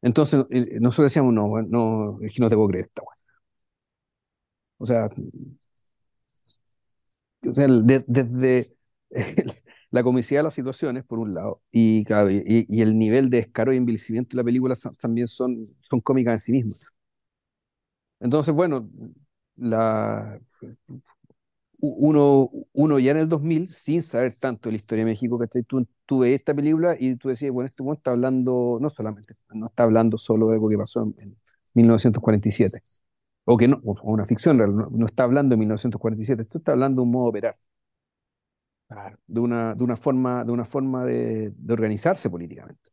[0.01, 3.15] Entonces eh, nosotros decíamos, no, no, es que no te puedo creer esta weón.
[4.77, 5.07] O sea,
[7.47, 8.73] o sea desde
[9.91, 13.37] la comicidad de las situaciones, por un lado, y, claro, y, y, el nivel de
[13.37, 16.95] descaro y envilecimiento de la película también son, son cómicas en sí mismas.
[18.19, 18.89] Entonces, bueno,
[19.55, 20.39] la,
[21.79, 25.63] uno, uno ya en el 2000, sin saber tanto de la historia de México, que
[25.63, 29.67] tú, tú ves esta película y tú decías, bueno, este está hablando, no solamente, no
[29.67, 31.37] está hablando solo de algo que pasó en,
[31.73, 32.79] 1947,
[33.45, 37.01] o que no, o una ficción real, no, está hablando de 1947, esto está hablando
[37.01, 37.55] de un modo de operar,
[39.27, 42.91] de una, de una forma, de, una forma de, de organizarse políticamente.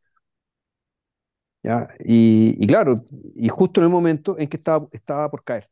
[1.62, 1.88] ¿Ya?
[2.04, 2.94] Y, y, claro,
[3.36, 5.68] y justo en el momento en que estaba, estaba por caer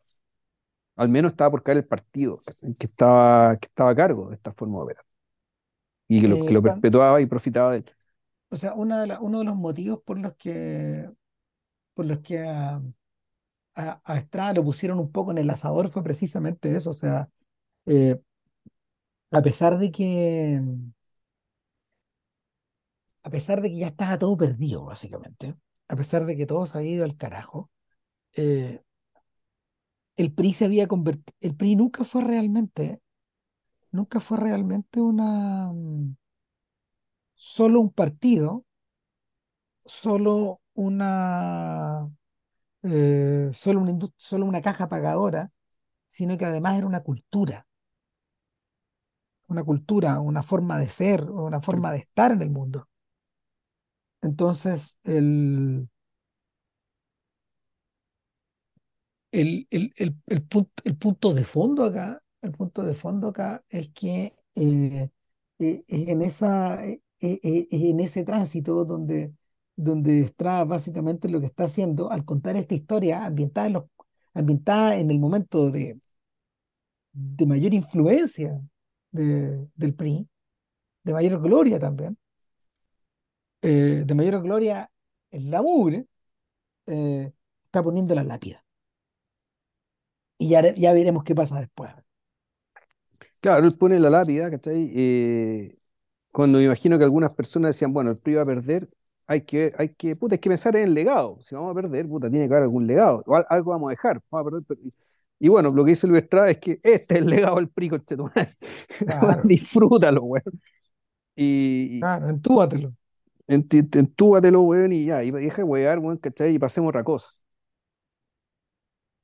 [1.01, 2.39] al menos estaba por caer el partido
[2.79, 5.05] que estaba, que estaba a cargo de esta forma de operar
[6.09, 7.91] y que lo, que lo eh, perpetuaba y profitaba de él.
[8.51, 11.09] O sea, una de la, uno de los motivos por los que,
[11.95, 12.83] por los que a,
[14.05, 16.91] a, Estrada lo pusieron un poco en el asador fue precisamente eso.
[16.91, 17.29] O sea,
[17.87, 18.21] eh,
[19.31, 20.61] a pesar de que
[23.23, 25.57] a pesar de que ya estaba todo perdido, básicamente,
[25.89, 27.71] a pesar de que todo se había ido al carajo,
[28.35, 28.83] eh,
[30.17, 33.01] el PRI se había convertido, el PRI nunca fue realmente,
[33.93, 35.73] nunca fue realmente una,
[37.35, 38.65] solo un partido,
[39.85, 42.11] solo una,
[42.83, 45.51] eh, solo una, solo una caja pagadora,
[46.09, 47.67] sino que además era una cultura,
[49.49, 52.89] una cultura, una forma de ser, una forma de estar en el mundo.
[54.23, 55.89] Entonces, el,
[59.33, 63.65] el, el, el, el, punto, el punto de fondo acá, el punto de fondo acá
[63.69, 65.11] es que eh,
[65.59, 69.33] eh, en esa, eh, en ese tránsito donde,
[69.83, 75.71] donde Estrada básicamente lo que está haciendo al contar esta historia ambientada en, el momento
[75.71, 76.01] de,
[77.13, 78.61] de mayor influencia
[79.11, 80.29] de, del PRI,
[81.05, 82.17] de mayor gloria también,
[83.63, 84.91] de mayor gloria
[85.31, 86.07] en la mugre,
[86.87, 88.65] está poniendo la lápida
[90.41, 91.93] y ya, ya veremos qué pasa después.
[93.41, 94.91] Claro, él pone la lápida, ¿cachai?
[94.95, 95.79] Eh,
[96.33, 98.89] cuando me imagino que algunas personas decían, bueno, el PRI va a perder,
[99.31, 101.39] hay que, hay que, puta, hay que pensar en el legado.
[101.45, 103.23] Si vamos a perder, puta, tiene que haber algún legado.
[103.27, 104.21] O algo vamos a dejar.
[104.29, 104.93] Vamos a perder,
[105.39, 107.91] y bueno, lo que dice Luis Estrada es que este es el legado del PRI,
[109.07, 109.43] claro.
[109.45, 110.61] Disfrútalo, weón.
[111.37, 112.89] Y, claro, entúbatelo.
[113.47, 116.57] Entúbatelo, weón, y ya, y deja de wear, weón, ¿cachai?
[116.57, 117.29] Y pasemos otra cosa.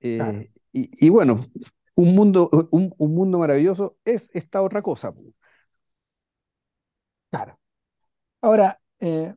[0.00, 1.40] Eh, y, bueno,
[1.96, 5.12] un mundo, un, mundo maravilloso es esta otra cosa.
[7.30, 7.58] Claro.
[8.40, 9.34] Ahora, eh,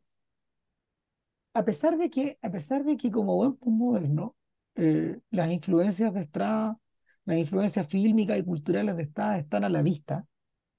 [1.54, 4.36] a pesar de que, a pesar de que como buen moderno,
[4.76, 6.80] eh, las influencias de Estrada,
[7.26, 10.26] las influencias fílmicas y culturales de Estrada están a la vista,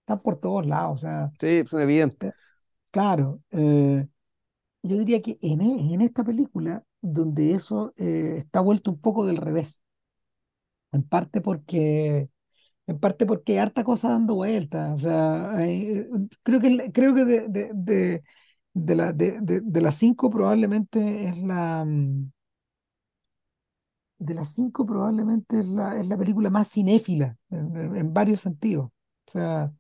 [0.01, 0.93] están por todos lados.
[0.95, 2.29] O sea, sí, es evidente.
[2.29, 2.33] Eh,
[2.91, 9.27] claro, yo diría que en, e, en, esta película, donde eso está vuelto un poco
[9.27, 9.81] del revés.
[10.93, 12.29] En parte porque,
[12.87, 14.95] en parte porque hay harta cosa dando vueltas.
[14.95, 15.53] O sea,
[16.43, 18.23] creo que, creo que de, de, de,
[18.97, 21.85] la, de, de, de las cinco probablemente es la...
[21.85, 22.31] mm,
[24.19, 28.87] De las cinco probablemente es la, es la película más cinéfila en, varios sentidos.
[29.27, 29.73] O sea,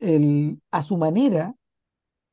[0.00, 1.54] el, a su manera,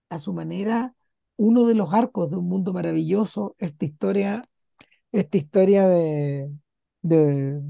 [0.09, 0.95] a su manera,
[1.37, 4.41] uno de los arcos de un mundo maravilloso, esta historia,
[5.11, 6.51] esta historia de,
[7.03, 7.61] de,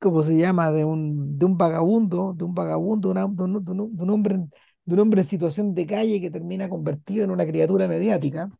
[0.00, 0.70] ¿cómo se llama?
[0.72, 4.10] De un, de un vagabundo, de un vagabundo, una- de un, de un- de un
[4.10, 4.38] hombre,
[4.84, 8.50] de un hombre en situación de calle que termina convertido en una criatura mediática,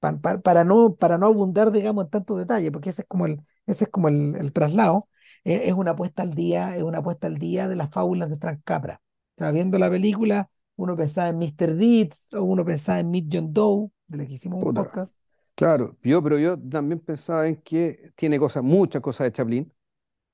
[0.00, 3.26] pa- pa- para no, para no abundar, digamos, en tanto detalle, porque ese es como
[3.26, 5.08] el, ese es como el, el traslado,
[5.44, 8.36] eh, es una puesta al día, es una puesta al día de las fábulas de
[8.36, 9.00] Frank Capra.
[9.36, 11.74] O sea, viendo la película, uno pensaba en Mr.
[11.76, 15.16] Deeds o uno pensaba en Meet John Doe, de la que hicimos un podcast.
[15.54, 19.72] Claro, yo, pero yo también pensaba en que tiene cosas, muchas cosas de Chaplin,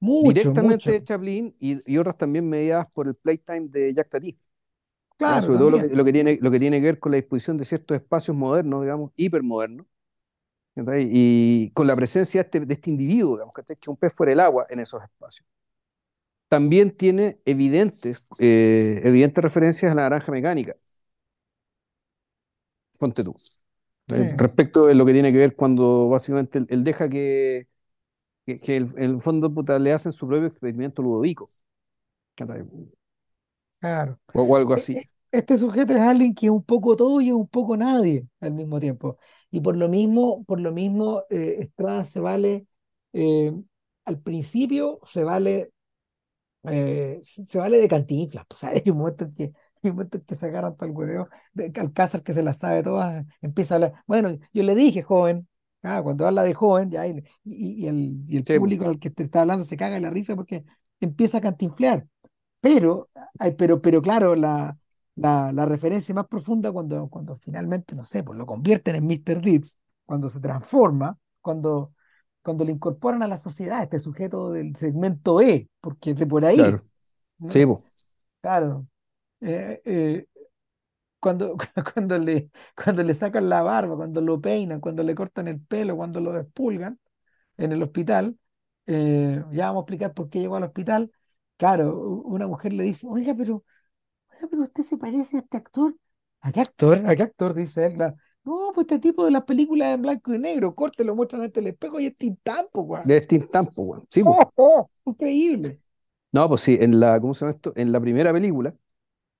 [0.00, 0.92] Mucho, directamente mucho.
[0.92, 4.38] de Chaplin y, y otras también mediadas por el playtime de Jacques Tati.
[5.26, 5.96] Claro, Sobre todo lo que, también.
[5.96, 8.82] lo que tiene, lo que tiene que ver con la disposición de ciertos espacios modernos,
[8.82, 9.86] digamos, hipermodernos,
[10.98, 14.30] y con la presencia de este, de este individuo, digamos, que es un pez fuera
[14.30, 15.46] del agua en esos espacios.
[16.48, 20.74] También tiene evidentes, eh, evidentes referencias a la naranja mecánica,
[22.98, 23.34] ponte tú.
[24.08, 27.68] Respecto de lo que tiene que ver cuando básicamente él, él deja que,
[28.46, 31.46] que, que el- en el fondo puta, le hacen su propio experimento ludovico.
[33.80, 34.20] Claro.
[34.32, 34.94] o, algo e- así.
[34.94, 38.26] e- Este sujeto es alguien que es un poco todo y es un poco nadie
[38.40, 39.18] al mismo tiempo.
[39.50, 42.66] Y por lo mismo, por lo mismo, eh, Estrada se vale,
[43.12, 43.52] eh,
[44.06, 45.72] al principio se vale,
[46.64, 48.46] eh, se se vale de Cantinflas.
[48.54, 49.44] O sea, hay un momento en que,
[49.82, 52.58] hay un momento en que se agarran para el hueveo, de Alcázar que se las
[52.58, 53.94] sabe todas, empieza a hablar.
[54.06, 55.48] Bueno, yo le dije joven,
[55.82, 58.66] ah, cuando habla de joven, ya, y, y- y el, y el Sí, po.
[58.66, 60.64] público al que te está hablando se caga de la risa porque
[61.00, 62.06] empieza a cantinflear.
[62.60, 63.08] Pero,
[63.56, 64.76] pero, pero claro, la,
[65.14, 69.40] la, la referencia más profunda cuando, cuando finalmente, no sé, pues lo convierten en Mr.
[69.40, 71.94] Deeds, cuando se transforma, cuando,
[72.42, 76.44] cuando le incorporan a la sociedad este sujeto del segmento E, porque es de por
[76.44, 76.84] ahí, Claro,
[77.48, 77.66] sí, ¿no?
[77.66, 77.84] po.
[78.42, 78.86] Claro.
[79.42, 80.26] eh, eh,
[81.20, 81.56] cuando,
[81.94, 85.96] cuando le, cuando le sacan la barba, cuando lo peinan, cuando le cortan el pelo,
[85.96, 86.98] cuando lo despulgan
[87.58, 88.38] en el hospital,
[88.86, 91.12] eh, ya vamos a explicar por qué llegó al hospital.
[91.60, 91.94] Claro,
[92.24, 93.64] una mujer le dice, oiga, pero
[94.32, 95.96] Oiga, pero usted se parece a este actor.
[96.42, 97.02] ¿A qué actor?
[97.06, 97.54] ¿A qué actor?
[97.54, 97.94] Dice él.
[97.94, 98.16] claro.
[98.44, 101.60] No, pues este tipo de las películas en blanco y negro, corte, lo muestran ante
[101.60, 103.04] el espejo y es Tintán, po, weón.
[103.06, 104.06] De Steam Tampo, weón.
[104.10, 104.22] Sí.
[104.24, 104.90] ¡Oh, oh!
[105.04, 105.80] Increíble.
[106.32, 107.72] No, pues sí, en la, ¿cómo se llama esto?
[107.76, 108.74] En la primera película,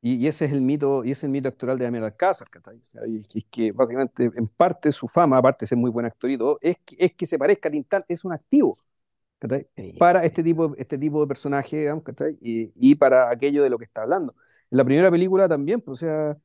[0.02, 2.48] y, y ese es el mito, y ese es el mito actoral de Damián Alcázar,
[2.50, 2.78] ¿cachai?
[2.78, 5.90] O sea, y- y es que básicamente, en parte, su fama, aparte de ser muy
[5.90, 8.74] buen actor y todo, es que, es que se parezca a Tintán, es un activo,
[9.98, 12.04] Para este tipo, este tipo de personaje, digamos.
[12.40, 14.34] Y, y para aquello de lo que está hablando.
[14.70, 16.36] En la primera película también, pues, o sea,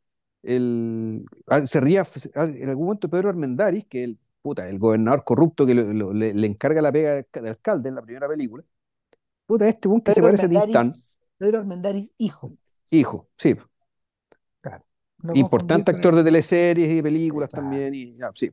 [0.43, 5.23] el, ah, se ría, ah, en algún momento Pedro Armendáriz, que el, puta, el gobernador
[5.23, 8.27] corrupto que lo- lo- le, le encarga la pega de, de alcalde en la primera
[8.27, 8.63] película,
[9.47, 10.93] puta, este buen que se parece a Tintán,
[11.37, 12.57] Pedro Armendáriz, hijo.
[12.91, 13.55] hijo, sí,
[14.61, 14.85] Claro.
[15.19, 16.17] No importante actor el.
[16.17, 17.53] de teleseries y de películas claro.
[17.53, 18.51] también, y sí.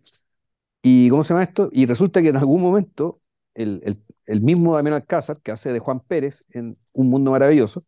[0.83, 1.71] ¿Y cómo se llama esto?
[1.73, 3.22] Y resulta que en algún momento
[3.55, 7.81] el, el, el mismo Damián Alcázar, que hace de Juan Pérez en Un Mundo Maravilloso,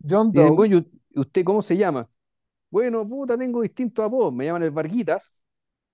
[0.00, 0.56] John Doe.
[0.56, 2.08] bueno, ¿y ¿usted cómo se llama?
[2.70, 5.42] Bueno, puta, tengo distintos apodos, me llaman el Varguitas,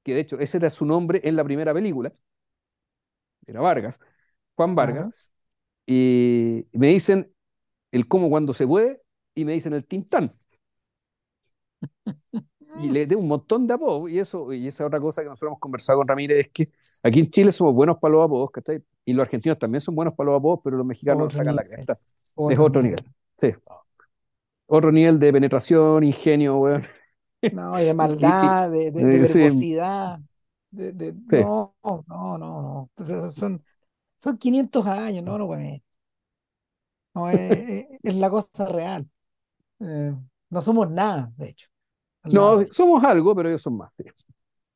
[0.02, 2.12] que de hecho ese era su nombre en la primera película,
[3.46, 4.00] era Vargas,
[4.56, 4.74] Juan.
[4.74, 5.32] Vargas,
[5.86, 7.32] y me dicen
[7.92, 9.02] el cómo cuando se puede,
[9.34, 10.36] y me dicen el Tintán.
[12.74, 14.10] y le dé un montón de apodos.
[14.10, 16.68] Y eso, y esa otra cosa que nosotros hemos conversado con Ramírez es que
[17.02, 18.82] aquí en Chile somos buenos para los apodos, ¿cachai?
[19.04, 21.64] Y los argentinos también son buenos para los apodos, pero los mexicanos Otro sacan la
[21.64, 21.98] cresta.
[22.48, 22.82] Es Otro nivel.
[22.82, 23.04] nivel.
[23.40, 23.50] Sí.
[24.66, 26.84] Otro nivel de penetración, ingenio, weón.
[27.50, 30.20] No, y de y- maldad, de, de, de sí, verbosidad.
[30.70, 31.36] De, de- sí.
[31.38, 33.32] no, no, no, no.
[33.32, 33.62] Son,
[34.18, 35.82] son 500 años, no, no, güey.
[37.14, 39.08] No, es, es- es la cosa real.
[39.80, 40.14] Eh,
[40.50, 41.68] no somos nada, de hecho,
[42.30, 43.92] No, somos algo, pero ellos son más.
[43.96, 44.04] sí.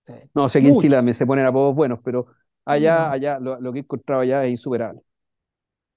[0.04, 0.14] Sí.
[0.34, 2.26] No, sé aquí en Chile se ponen apodos buenos, pero
[2.64, 5.00] allá, No, allá, lo, lo que he encontrado allá es insuperable.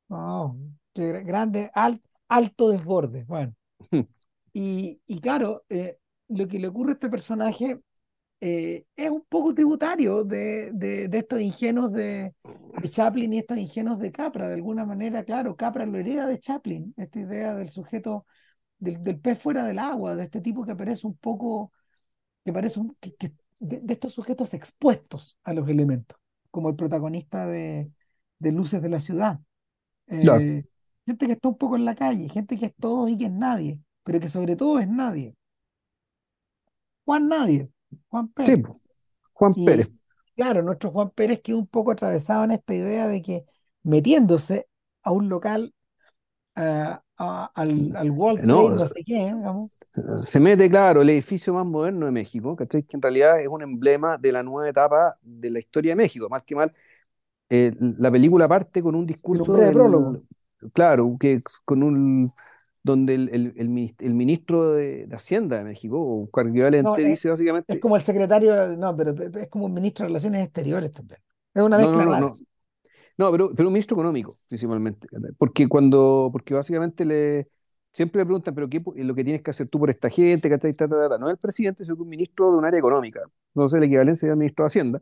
[0.09, 0.57] no,
[0.93, 3.23] qué gra- grande, al- alto desborde.
[3.25, 3.53] Bueno,
[4.53, 7.79] y, y claro, eh, lo que le ocurre a este personaje
[8.41, 12.35] eh, es un poco tributario de, de, de estos ingenuos de,
[12.81, 14.47] de Chaplin y estos ingenuos de Capra.
[14.49, 18.25] De alguna manera, claro, Capra lo hereda de Chaplin, esta idea del sujeto,
[18.79, 21.71] del, del pez fuera del agua, de este tipo que aparece un poco,
[22.45, 26.17] que parece un, que, que- de, de estos sujetos expuestos a los elementos,
[26.51, 27.91] como el protagonista de,
[28.39, 29.39] de Luces de la Ciudad.
[30.17, 30.45] Claro.
[30.47, 30.63] Eh,
[31.05, 33.31] gente que está un poco en la calle, gente que es todo y que es
[33.31, 35.35] nadie, pero que sobre todo es nadie.
[37.05, 37.69] Juan Nadie.
[38.09, 38.57] Juan Sí, Pérez.
[38.57, 38.73] po,
[39.33, 39.91] Juan Pérez.
[40.35, 43.45] Claro, nuestro Juan Pérez quedó un poco atravesado en esta idea de que
[43.83, 44.67] metiéndose
[45.03, 45.73] a un local,
[46.55, 49.71] a- a- al, al World Trade, No, no sé qué, digamos,
[50.21, 52.83] se mete, claro, el edificio más moderno de México, ¿cachai?
[52.83, 56.29] Que en realidad es un emblema de la nueva etapa de la historia de México.
[56.29, 56.73] Más que mal,
[57.49, 60.21] eh, la película parte con un discurso breve prólogo.
[60.73, 62.31] claro, que es con un,
[62.83, 66.97] donde el, el- el el ministro de, de Hacienda de México, o un cargo No,
[67.03, 67.29] es, dice
[67.67, 70.07] es básicamente, como el secretario, de- no, pero pe- pe- es como un ministro de
[70.09, 71.19] Relaciones Exteriores también.
[71.53, 72.39] Es una mezcla no, no,
[73.19, 75.07] no, pero, pero un ministro económico, principalmente,
[75.37, 77.47] porque cuando, porque básicamente le,
[77.93, 80.49] siempre le preguntan, pero qué, lo que tienes que hacer tú por esta gente.
[80.49, 81.17] Ta, ta, ta, ta.
[81.19, 83.21] No es el presidente, sino que un ministro de un área económica,
[83.55, 85.01] no sé, la equivalencia del ministro de Hacienda,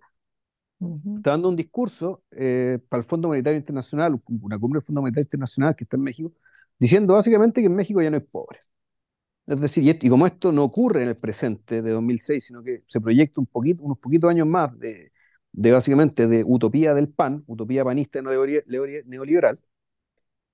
[0.80, 1.24] Ujú.
[1.24, 5.24] está dando un discurso eh, para el Fondo Monetario Internacional, una cumbre del Fondo Monetario
[5.26, 6.32] Internacional que está en México,
[6.80, 8.59] diciendo básicamente que en México ya no es pobre.
[9.47, 12.63] Es decir, y, esto- y como esto no ocurre en el presente de 2006, sino
[12.63, 15.11] que se proyecta un poquito, unos poquitos años más de,
[15.58, 18.64] de básicamente de utopía del PAN, utopía panista neoliberal,
[19.08, 19.58] neoliberal,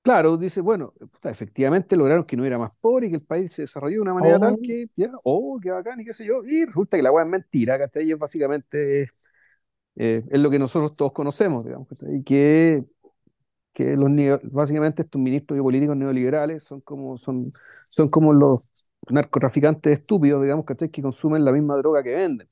[0.01, 3.53] claro, dice, bueno, puta, efectivamente lograron que no era más pobre y que el país
[3.53, 6.25] se desarrolló de una manera tal Oh, que, ya, oh, qué bacán y qué sé
[6.25, 8.05] yo, y resulta que la weá es mentira, ¿cachai?
[8.07, 9.03] Y es básicamente
[9.95, 12.17] eh, es lo que nosotros todos conocemos, digamos, ¿cachai?
[12.17, 12.83] Y que,
[13.73, 14.09] que los
[14.51, 17.51] básicamente estos ministros políticos neoliberales son como, son,
[17.85, 18.69] son como los
[19.09, 20.89] narcotraficantes estúpidos, digamos, ¿cachai?
[20.89, 22.47] Que consumen la misma droga que venden,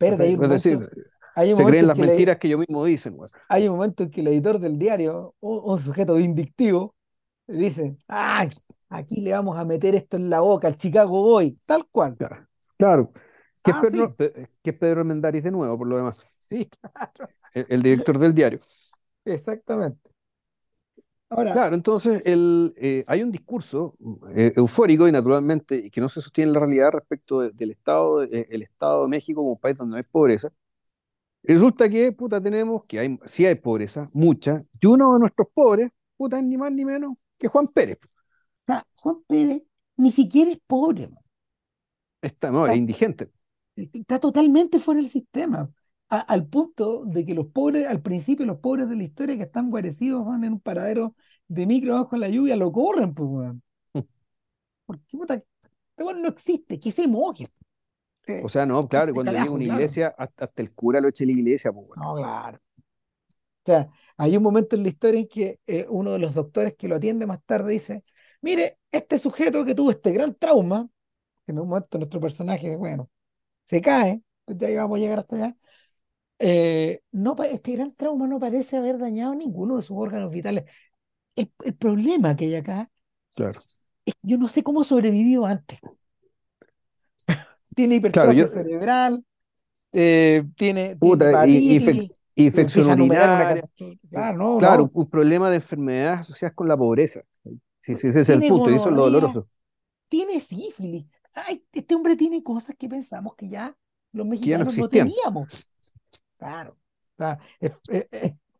[0.00, 0.88] Es decir,
[1.34, 3.30] hay se creen en las que mentiras que ellos mismos dicen, güey.
[3.48, 6.94] hay un momento en que el editor del diario, un, un sujeto vindictivo,
[7.46, 8.50] dice, ¡ay!
[8.90, 12.18] Aquí le vamos a meter esto en la boca al Chicago Boy, tal cual.
[12.18, 12.46] Claro,
[12.78, 13.12] claro.
[13.62, 16.68] Que es Ah, Pedro, sí, que es Pedro Armendáriz de nuevo, por lo demás, sí,
[16.94, 18.58] claro, el, el director del diario.
[19.24, 20.10] exactamente.
[21.30, 23.94] Ahora, Claro, entonces el, eh, hay un discurso
[24.34, 28.20] eh, eufórico y naturalmente que no se sostiene en la realidad respecto de- del estado,
[28.20, 30.50] de- el estado de México como un país donde no hay pobreza.
[31.44, 35.90] Resulta que, puta, tenemos que hay, sí hay pobreza, mucha, y uno de nuestros pobres,
[36.16, 37.98] puta, es ni más ni menos que Juan Pérez.
[38.02, 38.08] o
[38.66, 39.62] sea, Juan Pérez
[39.96, 41.18] ni siquiera es pobre, man.
[42.20, 43.30] Está, no, es indigente.
[43.76, 45.70] está totalmente fuera del sistema.
[46.08, 49.44] A- al punto de que los pobres, al principio, los pobres de la historia que
[49.44, 51.14] están guarecidos van en un paradero
[51.48, 53.62] de micro bajo la lluvia, lo corren, pues, weón.
[54.86, 57.44] Porque, puta, este no existe, que se moje.
[58.40, 59.74] O sea, no, claro, cuando llega una claro.
[59.76, 62.04] iglesia, hasta, hasta el cura lo echa a la iglesia, pues, bueno.
[62.04, 62.58] No, claro.
[63.62, 66.74] O sea, hay un momento en la historia en que eh, uno de los doctores
[66.76, 68.04] que lo atiende más tarde dice,
[68.40, 70.88] mire, este sujeto que tuvo este gran trauma,
[71.46, 73.10] que en un momento nuestro personaje, bueno,
[73.64, 75.56] se cae, pues ya vamos a llegar hasta allá,
[76.40, 80.64] eh, no, este gran trauma no parece haber dañado ninguno de sus órganos vitales.
[81.36, 82.90] El, el problema que hay acá
[83.34, 83.62] Claro.
[84.04, 85.78] es que yo no sé cómo sobrevivió antes.
[87.74, 89.24] Tiene Claro, yo, hipertrofia cerebral,
[89.92, 93.62] eh, tiene, tiene puta, y, y infec- hepatitis, y infección empieza a enumerar una urinaria,
[93.62, 94.10] cantidad.
[94.10, 94.90] Claro, no, claro, no.
[94.94, 97.22] un problema de enfermedades asociadas con la pobreza.
[97.82, 99.48] Sí, sí, ese es el Tiene punto, y eso es lo doloroso.
[100.08, 101.06] tiene sífilis.
[101.34, 103.74] Ay, este hombre tiene cosas que pensamos que ya
[104.12, 105.66] los que ya no mexicanos no teníamos.
[106.38, 106.76] Claro.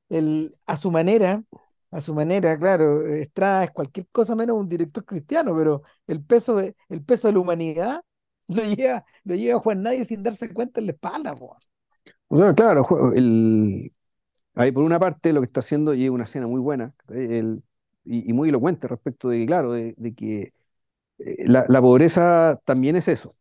[0.09, 1.43] El- a su manera,
[1.91, 6.57] a su manera, claro, Estrada es cualquier cosa menos un director cristiano, pero el peso
[6.57, 8.03] de, el peso de la humanidad
[8.49, 11.57] lo lleva, lo lleva Juan Nadie sin darse cuenta en la espalda, po.
[12.29, 12.85] O sea, claro,
[13.15, 13.93] el,
[14.55, 17.63] ahí por una parte lo que está haciendo, y es una escena muy buena, el-
[18.05, 20.55] y, y muy elocuente respecto de, claro, de, de que
[21.21, 23.37] eh, la, la pobreza también es eso.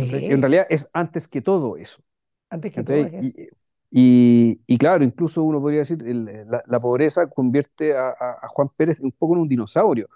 [0.00, 0.24] ¿cachai?
[0.28, 2.02] En Sí, realidad es antes que todo eso.
[2.50, 3.16] antes que todo eso.
[3.20, 3.48] Y,
[3.90, 8.48] y, y claro, incluso uno podría decir, el- la, la pobreza convierte a, a- a
[8.48, 10.08] Juan Pérez un poco en un dinosaurio.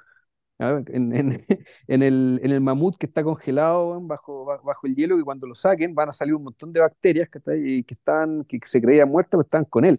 [0.58, 1.46] En, en-
[1.86, 5.46] en el, en el mamut que está congelado bajo, ba- bajo el hielo, que cuando
[5.46, 7.60] lo saquen van a salir un montón de bacterias ¿cachai?
[7.78, 9.98] y que, están, que se creían muertas, pero están con él.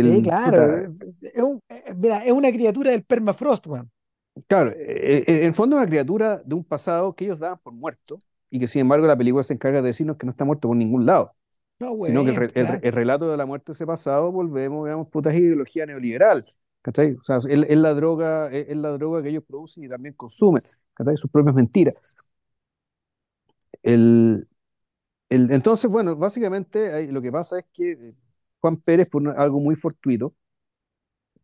[0.00, 0.56] Sí, claro.
[0.56, 0.88] puta, eh,
[1.34, 3.90] Es un- eh, mira, es una criatura del permafrost, weón.
[4.46, 7.58] claro, eh, eh, en el fondo es una criatura de un pasado que ellos daban
[7.62, 8.18] por muerto
[8.50, 10.76] y que sin embargo la película se encarga de decirnos que no está muerto por
[10.76, 11.32] ningún lado.
[11.78, 15.40] No, sino que el, relato de la muerte de ese pasado, volvemos, digamos, puta es
[15.40, 16.42] ideología neoliberal,
[16.86, 17.14] ¿cachai?
[17.14, 20.62] O sea, es, es la droga, es, la droga que ellos producen y también consumen,
[20.94, 21.16] ¿cachai?
[21.16, 22.14] Sus propias mentiras.
[23.82, 24.48] El,
[25.30, 28.10] el- entonces, bueno, básicamente lo que pasa es que eh,
[28.60, 30.34] Juan Pérez, por algo muy fortuito,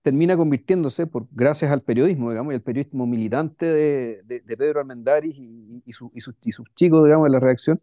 [0.02, 5.36] termina convirtiéndose, por, gracias al periodismo, digamos, y el periodismo militante de, de- Pedro Armendáriz
[5.38, 6.34] y, y, y sus,
[6.74, 7.78] chicos, digamos, de la redacción,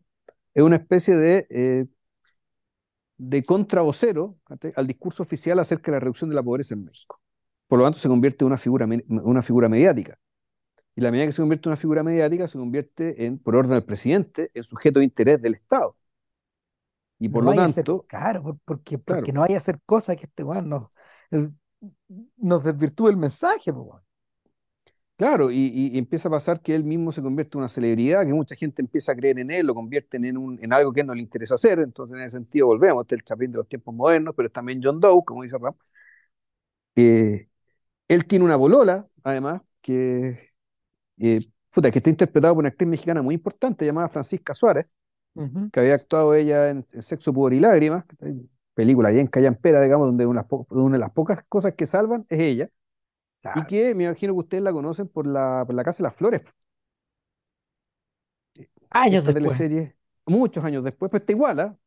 [0.54, 1.86] es una especie de, eh,
[3.18, 4.38] de contravocero
[4.76, 7.20] al discurso oficial acerca de la reducción de la pobreza en México.
[7.70, 10.20] Por lo tanto, se convierte en una figura, una figura mediática.
[10.96, 13.74] Y la medida que se convierte en una figura mediática, se convierte en, por orden
[13.74, 15.98] del presidente, en sujeto de interés del Estado.
[17.20, 18.08] Y por No lo tanto,
[18.44, 20.90] por- porque, porque claro, no vaya a hacer cosas que este weón nos,
[21.32, 21.54] el-
[22.38, 24.02] nos desvirtúe el mensaje, weón.
[25.16, 28.26] claro, y, y- y empieza a pasar que él mismo se convierte en una celebridad,
[28.26, 31.04] que mucha gente empieza a creer en él, lo convierten en, un, en algo que
[31.04, 31.80] no le interesa hacer.
[31.80, 34.54] Entonces, en ese sentido, volvemos, este es el Chapín de los tiempos modernos, pero es
[34.54, 35.74] también John Doe, como dice Ram.
[36.96, 37.49] Eh,
[38.10, 40.52] él tiene una bolola, además, que,
[41.20, 41.40] eh,
[41.72, 44.92] puta, que está interpretada por una actriz mexicana muy importante llamada Francisca Suárez
[45.72, 48.04] que había actuado ella en, en Sexo, Pudor y Lágrimas,
[48.74, 50.46] película bien callampera, digamos, donde una,
[50.92, 52.70] de las pocas cosas que salvan es ella,
[53.54, 56.16] y que me imagino que ustedes la conocen por la, por la Casa de las
[56.16, 56.44] Flores,
[58.90, 59.58] Años esta después.
[59.58, 59.96] teleserie,
[60.26, 61.78] muchos años después, pues está igual, ¿ah?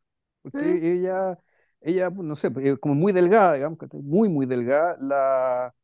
[0.45, 0.51] ¿sí?
[0.51, 1.39] Porque ella,
[1.81, 5.75] ella, pues, no sé, eh, como muy delgada, digamos, muy, muy delgada, la,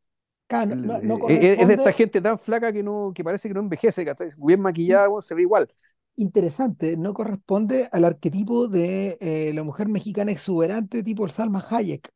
[0.49, 3.23] Claro, el- no, no eh, eh, es de esta gente tan flaca que, no, que
[3.25, 5.69] parece que no envejece, que está bien maquillada, se ve igual.
[6.17, 12.11] interesante, no corresponde al arquetipo de eh, la mujer mexicana exuberante tipo Salma Hayek.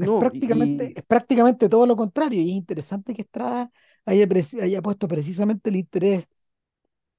[0.00, 3.70] Es No, prácticamente, y, es prácticamente todo lo contrario, y es interesante que Estrada
[4.04, 4.26] haya,
[4.62, 6.28] haya puesto precisamente el interés,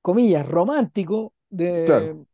[0.02, 1.34] comillas, romántico
[1.84, 2.26] claro, de,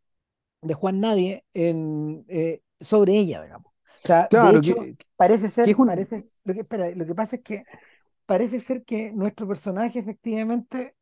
[0.62, 3.74] de Juan Nadie en, eh, sobre ella, digamos.
[4.06, 7.16] O sea, de hecho, que, parece que ser, un, parece, lo que, espera, lo que
[7.16, 7.64] pasa es que
[8.26, 10.96] parece ser que nuestro personaje efectivamente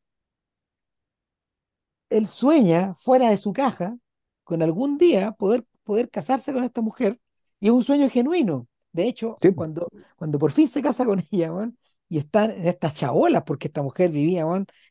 [2.10, 3.98] él sueña fuera de su caja
[4.44, 7.20] con algún día poder, poder casarse con esta mujer
[7.60, 8.68] y es un sueño genuino.
[8.92, 11.52] De hecho, sí, cuando, cuando por fin se casa con ella,
[12.08, 14.46] y están en estas chabolas, porque esta mujer vivía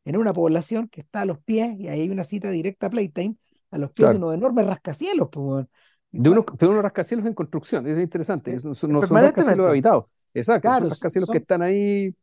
[0.05, 2.91] en una población que está a los pies, y ahí hay una cita directa a
[2.91, 3.37] Playtime,
[3.71, 5.67] a los pies de unos enormes rascacielos, pues,
[6.13, 10.05] De unos, de unos rascacielos en construcción, es interesante, eh, es- no son, rascacielos habitados,
[10.35, 12.15] exacto, claro, rascacielos que están ahí,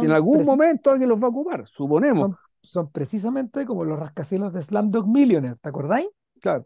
[0.00, 4.52] en algún momento alguien los va a ocupar, suponemos, son, son precisamente como los rascacielos
[4.52, 6.08] de Slumdog Millionaire, ¿te acordáis?
[6.40, 6.64] claro.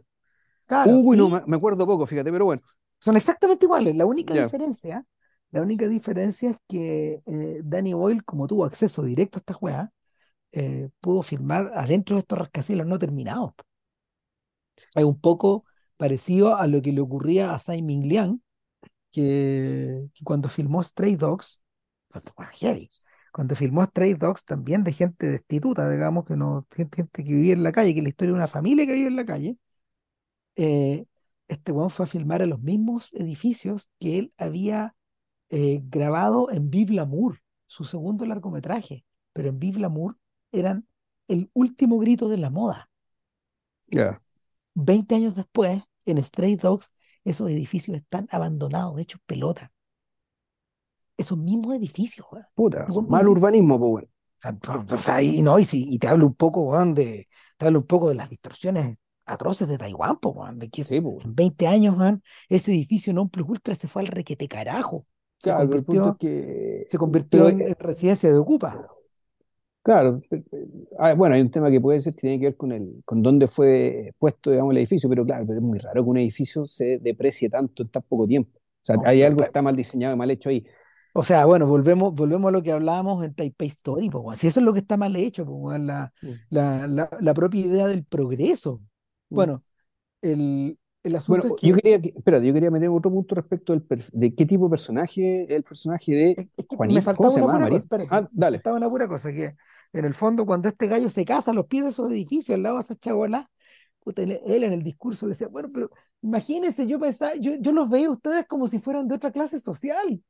[0.67, 2.63] Claro, Uy, no, y me, me acuerdo poco, fíjate, pero bueno,
[3.01, 3.97] Son exactamente iguales.
[3.97, 5.05] La única diferencia,
[5.51, 9.93] la única diferencia es que eh, Danny Boyle, como tuvo acceso directo a esta juega,
[10.53, 13.53] eh, pudo filmar adentro de estos rascacielos no terminados.
[14.95, 15.65] Es un poco
[15.99, 18.41] parecido a lo que le ocurría a Tsai Ming Liang,
[19.11, 21.61] que, que cuando filmó Stray Dogs,
[23.33, 27.53] cuando filmó Stray Dogs también de gente destituta, digamos, que no, gente, gente que vivía
[27.53, 29.59] en la calle, que es la historia de una familia que vive en la calle,
[30.57, 31.05] eh,
[31.49, 34.95] este weón fue a filmar en los mismos edificios que él había
[35.51, 39.05] eh, grabado en Vive l'Amour, su segundo largometraje.
[39.33, 40.17] Pero en Vive l'Amour
[40.53, 40.87] eran
[41.27, 42.91] el último grito de la moda.
[43.91, 44.19] ya,
[44.75, 45.83] 20 años después,
[46.13, 46.93] en Stray Dogs,
[47.25, 49.73] esos edificios están abandonados, hechos pelota.
[51.19, 52.47] Esos mismos edificios, weón.
[52.55, 55.99] puta, weón mal urbanismo, pues bueno, o sea, o sea, y, no, y, si- y
[55.99, 58.97] te hablo un poco, weón, de, te hablo un poco de las distorsiones
[59.27, 63.13] atroces de Taiwán, po, weón, de que sí, pues, en 20 años, weón, ese edificio
[63.13, 65.07] non plus ultra se fue al requete carajo.
[65.39, 68.89] Se claro, punto es convirtió, que, se convirtió pero, en residencia de Ocupa.
[69.83, 70.21] Claro,
[70.99, 73.23] ah, bueno, hay un tema que puede ser que tiene que ver con el, con
[73.23, 76.65] dónde fue puesto, digamos, el edificio, pero claro, pero es muy raro que un edificio
[76.65, 79.03] se deprecie tanto en tan poco tiempo, o sea, ¿no?
[79.05, 80.65] hay algo que está mal diseñado, mal hecho ahí,
[81.13, 84.33] O sea, bueno, volvemos, volvemos a lo que hablábamos en Taipei Story, po.
[84.37, 87.35] Si eso es lo que está mal hecho, po, weón, la, Mm, la, la, la
[87.35, 88.81] propia idea del progreso.
[89.31, 89.35] mm.
[89.35, 89.65] Bueno,
[90.23, 90.79] el,
[91.09, 93.73] el Bueno, asunto es yo que, quería, que- espérate, yo quería meter otro punto respecto
[93.73, 97.01] del de qué tipo de personaje es el personaje de es, es que me Juanito,
[97.17, 99.57] ¿cómo faltaba una pura cosa, espérate, Ah, me dale, faltaba una pura cosa, que
[99.93, 102.63] en el fondo cuando este gallo se casa a los pies de esos edificios, al
[102.63, 103.47] lado de esas chabolas,
[104.01, 105.91] puta, él, él en el discurso decía, bueno, pero
[106.23, 109.59] imagínense, yo pensaba, yo, yo los veía a ustedes como si fueran de otra clase
[109.59, 110.23] social.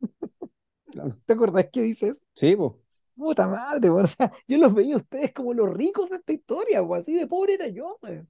[0.90, 1.16] claro.
[1.26, 2.22] ¿Te acordás que dices?
[2.34, 2.72] Sí, pues,
[3.16, 6.82] Puta madre, o sea, yo los veía a ustedes como los ricos de esta historia,
[6.82, 8.28] o así de pobre era yo, weón.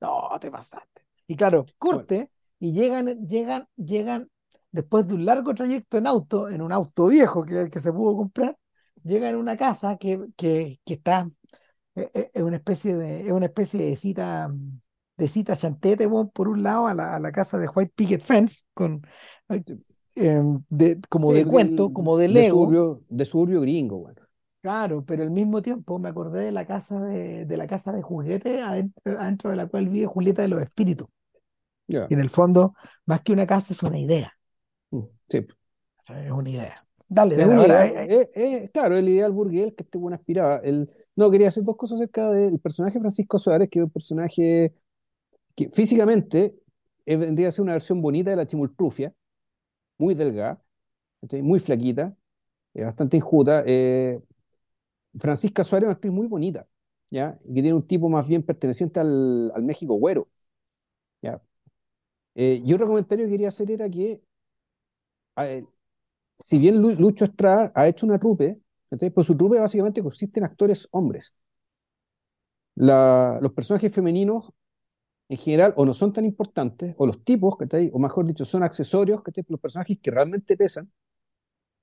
[0.00, 1.02] No, te pasaste.
[1.26, 4.28] Y claro, bueno, corte, y llegan, llegan, llegan,
[4.70, 8.16] después de un largo trayecto en auto, en un auto viejo que, que se pudo
[8.16, 8.56] comprar,
[9.02, 11.28] llegan a una casa que, que, que está,
[11.94, 14.52] eh, eh, es una especie de, es una especie de cita,
[15.16, 18.20] de cita chantete, weón, por un lado, a la, a la casa de White Picket
[18.20, 19.02] Fence, con,
[20.16, 22.50] eh, de, como de cuento, como de de Lego.
[22.50, 24.22] suburbio, de suburbio gringo, bueno,
[24.64, 28.00] Claro, pero al mismo tiempo me acordé de la casa de, de la casa de
[28.00, 31.06] juguete adentro, adentro de la cual vive Julieta de los Espíritus.
[32.08, 32.74] Y en el fondo,
[33.04, 34.32] más que una casa, es una idea.
[34.90, 35.46] mm, sí.
[36.08, 36.74] Es una idea.
[37.08, 37.86] Dale, dale, una ahora.
[37.86, 40.58] idea, eh, eh, eh, eh, claro, el ideal burgués que este buen aspiraba.
[40.58, 44.74] El, no, quería hacer dos cosas acerca del personaje Francisco Suárez, que es un personaje
[45.56, 46.56] que físicamente
[47.06, 49.14] eh, vendría a ser una versión bonita de la chimultrufia,
[49.98, 50.62] muy delgada,
[51.42, 52.14] muy flaquita,
[52.74, 53.64] bastante injusta.
[55.18, 56.66] Francisca Suárez es una actriz muy bonita,
[57.10, 57.38] ¿ya?
[57.44, 60.28] Y que tiene un tipo más bien perteneciente al, al México güero,
[61.22, 61.42] ¿ya?
[62.36, 64.22] Eh, y otro comentario que quería hacer era que,
[66.44, 68.58] si bien Lu- Lucho Estrada ha hecho una trupe,
[68.90, 69.10] ¿cachai?
[69.10, 71.34] pues su trupe básicamente consiste en actores hombres.
[72.76, 74.52] La- los personajes femeninos
[75.30, 77.90] en general o no son tan importantes, o los tipos, ¿cachai?
[77.94, 79.44] o mejor dicho, son accesorios, ¿cachai?
[79.48, 80.90] Los personajes que realmente pesan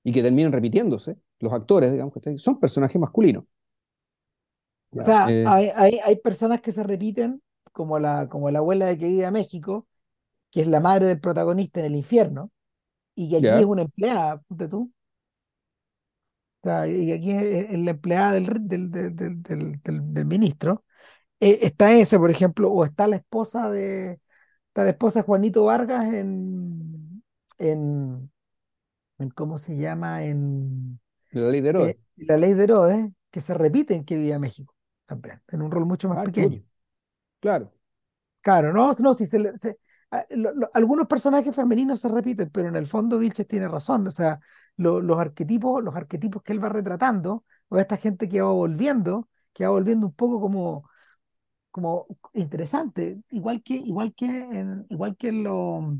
[0.04, 2.38] y que terminan repitiéndose, los actores, digamos, ¿cachai?
[2.38, 3.44] son personajes masculinos.
[4.90, 7.42] O sea, Eh, hay, hay, hay personas que se repiten,
[7.72, 9.86] como la, como la abuela de que vive a México,
[10.50, 12.50] que es la madre del protagonista en el infierno,
[13.14, 14.92] y que aquí es una empleada, ponte tú.
[16.62, 20.84] O sea, y que aquí es, la empleada del, del, del, del, ministro.
[21.40, 24.20] Eh, está ese, por ejemplo, o está la esposa de,
[24.68, 27.22] está la esposa de Juanito Vargas en,
[27.58, 28.30] en,
[29.22, 30.24] en ¿cómo se llama?
[30.24, 31.00] En
[31.32, 31.96] La ley de Herodes.
[31.96, 34.74] eh, La Ley de Herodes, que se repite en que vive a México
[35.06, 36.62] también, en un rol mucho más Ah, pequeño.
[37.40, 37.72] claro.
[38.40, 39.78] Claro, no, no, si se, se-
[40.10, 44.06] a- lo- lo- algunos personajes femeninos se repiten, pero en el fondo Vilches tiene razón.
[44.08, 44.40] O sea,
[44.76, 49.28] lo- los arquetipos, los arquetipos que él va retratando, o esta gente que va volviendo,
[49.52, 50.88] que va volviendo un poco como,
[51.70, 55.96] como interesante, igual que, igual que en, igual que en lo,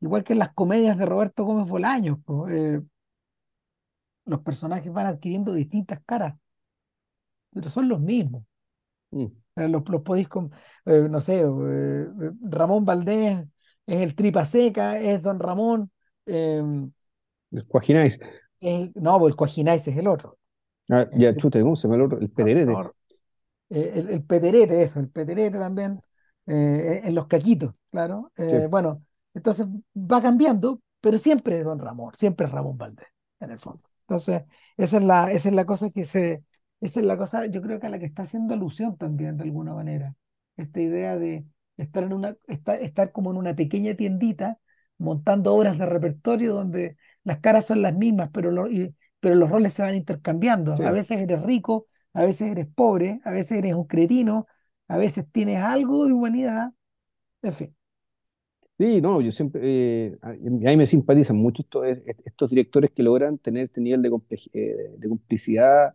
[0.00, 2.18] igual que en las comedias de Roberto Gómez Bolaños,
[2.50, 2.80] eh,
[4.24, 6.34] los personajes van adquiriendo distintas caras,
[7.52, 8.44] pero son los mismos.
[9.12, 9.26] Mm.
[9.56, 10.50] Eh, Los, los podéis, com-
[10.86, 12.06] eh, no sé, eh,
[12.42, 13.46] Ramón Valdés
[13.86, 15.90] es el tripa seca, es Don Ramón,
[16.26, 16.62] eh,
[17.52, 18.18] El Cuajináis.
[18.94, 20.38] no, pues el Coajináis es el otro.
[20.90, 22.18] Ah, ya, chute, ¿cómo se llama el otro?
[22.20, 22.72] El no, Pedrerete.
[22.82, 22.94] no,
[23.70, 26.02] eh, el, el Peterete, eso, el Peterete también,
[26.46, 28.32] eh, en los caquitos, claro.
[28.48, 28.56] Sí.
[28.70, 33.06] Bueno, entonces va cambiando, pero siempre es Don Ramón, siempre es Ramón Valdés,
[33.40, 33.82] en el fondo.
[34.02, 34.42] Entonces,
[34.76, 36.44] esa es la, esa es la cosa que se,
[36.80, 39.44] esa es la cosa, yo creo que a la que está haciendo alusión también, de
[39.44, 40.14] alguna manera.
[40.56, 41.46] Esta idea de
[41.76, 44.58] estar en una, estar, estar como en una pequeña tiendita,
[44.98, 49.50] montando obras de repertorio donde las caras son las mismas, pero, lo- y- pero los
[49.50, 50.80] roles se van intercambiando.
[50.82, 54.46] A veces eres rico, a veces eres pobre, a veces eres un cretino,
[54.88, 56.72] a veces tienes algo de humanidad,
[57.42, 57.76] en fin.
[58.80, 61.84] Sí, no, yo siempre, eh, a, mí me simpatizan mucho estos,
[62.24, 64.08] estos directores que logran tener este nivel de,
[64.54, 65.92] eh, de complicidad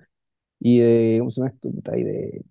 [0.59, 1.69] y de, ¿cómo se llama esto?
[1.97, 2.45] Y de,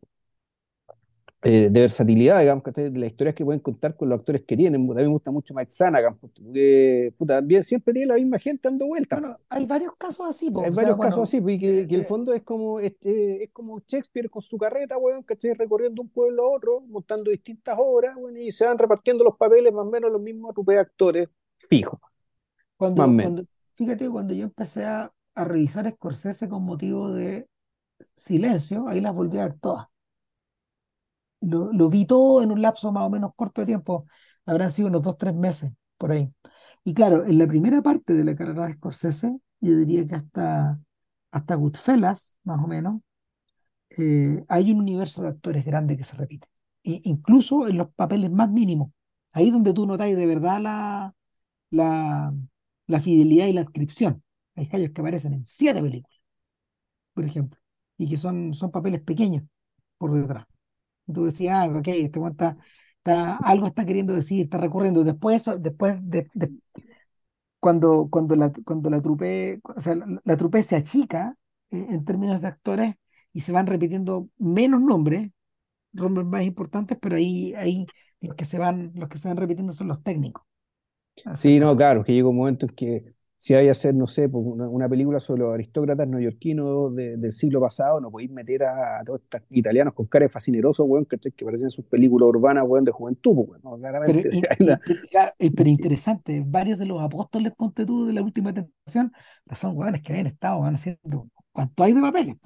[1.46, 4.80] eh, de versatilidad, digamos, de las historias que pueden contar con los actores que tienen.
[4.80, 8.66] A mí me gusta mucho Mike Flanagan, porque puta, también siempre tiene la misma gente
[8.66, 9.20] dando vueltas.
[9.20, 10.60] Bueno, hay varios casos así, po.
[10.60, 12.80] Hay sea, varios casos bueno, así, porque que, eh, que el eh, fondo es como,
[12.80, 15.52] este, es como Shakespeare con su carreta, weón, ¿cachai?
[15.52, 19.70] Recorriendo un pueblo a otro, montando distintas obras, weón, y se van repartiendo los papeles
[19.70, 21.28] más o menos los mismos de actores
[21.68, 22.10] fijos, más
[22.76, 23.22] cuando, menos.
[23.22, 23.44] cuando,
[23.74, 27.46] fíjate, cuando yo empecé a, a revisar Scorsese con motivo de
[28.16, 29.88] Silencio, ahí las volví a ver todas.
[31.46, 34.06] Lo, vi todo en un lapso más o menos corto de tiempo,
[34.46, 36.32] habrán sido unos dos, tres meses, por ahí.
[36.84, 40.80] Y claro, en la primera parte de la carrera de Scorsese, yo diría que hasta,
[41.30, 43.00] hasta Goodfellas, más o menos,
[43.98, 46.48] eh, hay un universo de actores grande que se repite.
[46.84, 48.90] E- incluso en los papeles más mínimos.
[49.32, 51.14] Ahí donde tú notáis de verdad la,
[51.70, 52.34] la,
[52.88, 54.22] la fidelidad y la adscripción.
[54.56, 56.20] Hay gallos que aparecen en siete películas,
[57.14, 57.60] por ejemplo,
[57.98, 59.44] y que son, son papeles pequeños
[59.98, 60.46] por detrás.
[61.12, 62.56] Tú decías, ah, ok, este está,
[62.98, 65.04] está- algo está queriendo decir, está recurriendo.
[65.04, 66.52] Después, eso, después de, de-
[67.60, 71.36] cuando, cuando la, cuando la trupe, o sea, la, la trupe se achica
[71.70, 72.94] eh, en términos de actores
[73.32, 75.30] y se van repitiendo menos nombres,
[75.92, 77.86] nombres más importantes, pero ahí, ahí
[78.20, 80.44] los que se van, los que se van repitiendo son los técnicos.
[81.16, 83.14] Esas Sí, no, claro, que llega un momento en que
[83.44, 87.18] si hay a hacer, no sé, pues, una, una película sobre los aristócratas neoyorquinos de-
[87.18, 91.04] del siglo pasado, no podéis meter a, todos estos italianos con cara de fascinerosos, weón,
[91.04, 91.30] ¿cachai?
[91.30, 94.78] que parecen sus películas urbanas, weón, de juventud, pues, weón, no, claramente pero,
[95.12, 99.12] ya, eh, pero interesante, varios de los apóstoles, ponte tú, de la última tentación,
[99.54, 102.36] son hueones que habían estado van haciendo cuánto hay de papeles.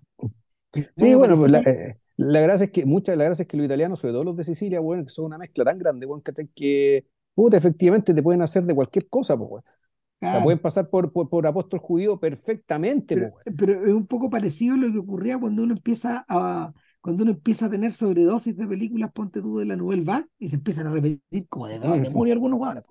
[0.75, 3.49] Y Sí, bueno, pues la, eh, la gracia es que, muchas de la gracia es
[3.49, 6.07] que los italianos, sobre todo los de Sicilia, weón, que son una mezcla tan grande,
[6.07, 6.49] weón, ¿cachai?
[6.49, 7.07] que,
[7.37, 9.65] puta, efectivamente te pueden hacer de cualquier cosa, pues, weón.
[10.27, 14.07] O sea, pueden pasar por, por, por apóstol judío perfectamente, pero, pues, pero es un
[14.07, 17.95] poco parecido a lo que ocurría cuando uno empieza a, cuando uno empieza a tener
[17.95, 21.67] sobredosis de películas, ponte tú, de la Nouvelle Vague, y se empiezan a repetir como
[21.69, 22.11] de Mm, sí.
[22.11, 22.85] demonio algunos hueones.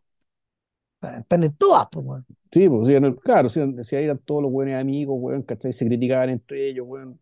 [1.01, 2.25] Están en todas, pues, weón.
[2.51, 5.73] Sí, pues, sí, no, claro, si, si ahí eran todos los buenos amigos, weón, ¿cachai?
[5.73, 7.19] Se criticaban entre ellos, weón.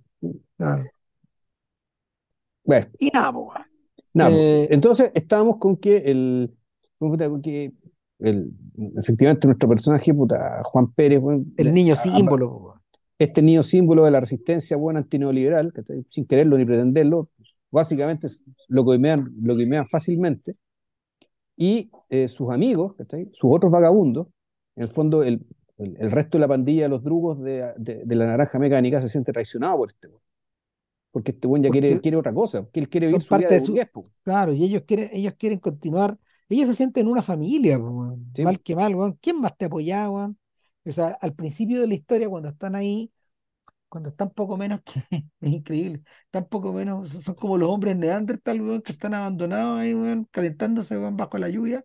[0.57, 0.91] Claro.
[2.63, 3.47] Bueno, Y nada, pues,
[4.13, 6.55] nada, Eh, entonces estábamos con que el,
[6.99, 7.73] con que
[8.19, 8.51] el,
[8.97, 11.21] efectivamente nuestro personaje, puta, Juan Pérez,
[11.57, 12.79] el niño a- a- símbolo, weón.
[13.19, 16.05] este niño símbolo de la resistencia buena antineoliberal, ¿cachai?
[16.09, 17.29] sin quererlo ni pretenderlo,
[17.71, 18.27] básicamente
[18.69, 20.55] lo coimean, lo coimean fácilmente,
[21.57, 23.29] y eh, sus amigos, ¿cachai?
[23.33, 24.27] sus otros vagabundos,
[24.75, 25.45] en el fondo el,
[25.77, 29.01] el, el resto de la pandilla de los drugos de, de, de, la naranja mecánica
[29.01, 30.09] se siente traicionado por este
[31.11, 33.61] porque este buen ya quiere, quiere otra cosa, que él quiere vivir su vida de,
[33.61, 33.73] su...
[34.23, 36.17] Claro, y ellos quieren, ellos quieren continuar,
[36.49, 37.79] ellos se sienten una familia,
[38.35, 38.43] sí.
[38.43, 39.17] mal que mal, weón.
[39.21, 40.31] ¿quién más te apoyaba?
[40.85, 43.11] O sea, al principio de la historia, cuando están ahí,
[43.89, 45.03] cuando están poco menos que,
[45.41, 49.93] es increíble, están poco menos, son como los hombres neandertal, weón, que están abandonados ahí,
[49.93, 51.83] weón, calentándose, weón, bajo la lluvia,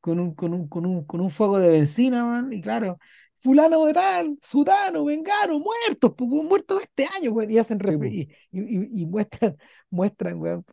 [0.00, 2.98] con un, con un, con un, con un fuego de benzina, weón, y claro,
[3.38, 9.02] fulano de tal, sudano, vengano, muertos, muertos este año, weón, y hacen sí, y, y,
[9.02, 9.56] y, muestran,
[9.90, 10.64] muestran, weón,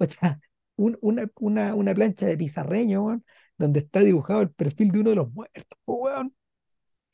[0.76, 3.26] un, una, una, una plancha de pizarreño, weón,
[3.57, 6.34] donde está dibujado el perfil de uno de los muertos, weón.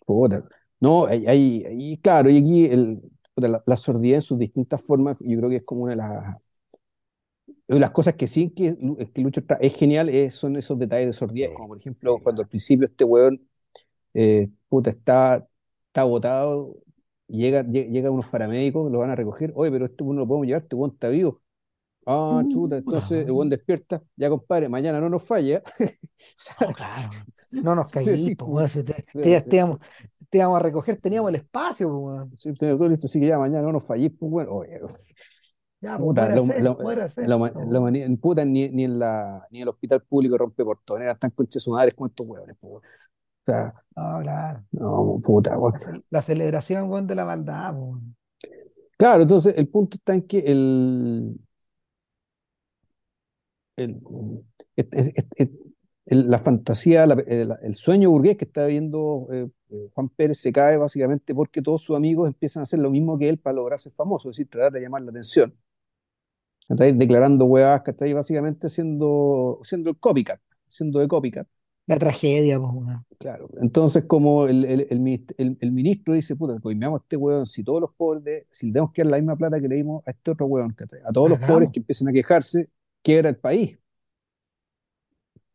[0.05, 0.47] Puta.
[0.79, 3.01] No, hay, hay, hay, claro, y aquí el,
[3.35, 6.35] la, la, sordidez en sus distintas formas, yo creo que es como una de las,
[7.67, 8.77] de las cosas que sí que,
[9.13, 12.43] que Lucho está, es genial es, son esos detalles de sordidez, como por ejemplo cuando
[12.43, 13.41] al principio este weón
[14.13, 15.47] eh, puta, está,
[15.88, 16.77] está agotado,
[17.27, 20.63] llega, llega unos paramédicos, lo van a recoger, oye, pero este uno lo podemos llevar,
[20.63, 21.41] este weón está vivo.
[22.09, 25.61] Ah, chuta, entonces el buen despierta, ya compadre, mañana no nos falla.
[26.61, 27.09] no, claro,
[27.51, 29.77] no nos caímos, sí, pues, te, te, te, íbamos,
[30.29, 31.89] te íbamos a recoger, teníamos el espacio,
[32.29, 34.79] pues, sí, todo listo, así que ya mañana no nos fallís, pues bueno, oye,
[35.81, 37.38] ya, puta, pues, la, hacer, la,
[38.21, 41.71] puta, ni, ni, en la, ni en el hospital público rompe portones, están conches su
[41.71, 42.75] madre con estos huevones, pues.
[42.75, 42.81] O
[43.51, 44.63] sea, no, claro.
[44.71, 48.01] No, puta, la, la, celebración, de la maldad, pues.
[48.97, 51.38] Claro, entonces el punto está en que el,
[53.77, 54.01] el,
[54.75, 55.51] el, el
[56.07, 59.47] la fantasía, la, el, sueño burgués que está viendo eh,
[59.93, 63.27] Juan Pérez se cae básicamente porque todos sus amigos empiezan a hacer lo mismo que
[63.27, 65.53] él para lograr ser famoso, es decir, tratar de llamar la atención.
[66.69, 68.13] Declarando huevas, ¿cachai?
[68.13, 71.47] Básicamente siendo, siendo el copycat, siendo de copycat.
[71.85, 72.73] La tragedia, pues,
[73.17, 73.49] Claro.
[73.61, 74.87] Entonces, como el, el,
[75.37, 78.67] el, el ministro dice, puta, coimeamos a este hueón, si todos los pobres, de, si
[78.67, 80.75] le tenemos que dar la misma plata que le dimos a este otro hueón,
[81.05, 82.69] a todos los pobres que empiezan a quejarse,
[83.07, 83.79] quiebra el país.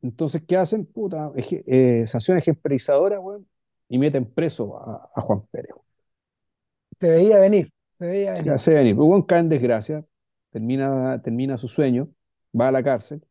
[0.00, 0.86] Entonces, ¿qué hacen?
[0.86, 3.46] Puta, eh, sanción ejemplarizadora, weón,
[3.90, 5.72] y meten preso a, a, Juan Pérez.
[6.98, 8.58] Se veía venir, se veía venir.
[8.58, 8.98] Se, veía venir.
[8.98, 10.02] Hugo cae en desgracia,
[10.50, 12.08] termina, termina su sueño,
[12.58, 13.22] va a la cárcel.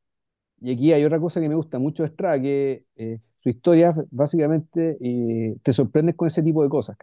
[0.60, 3.96] Y aquí hay otra cosa que me gusta mucho de Estrada, que eh, su historia
[4.12, 6.96] básicamente eh, te sorprende con ese tipo de cosas.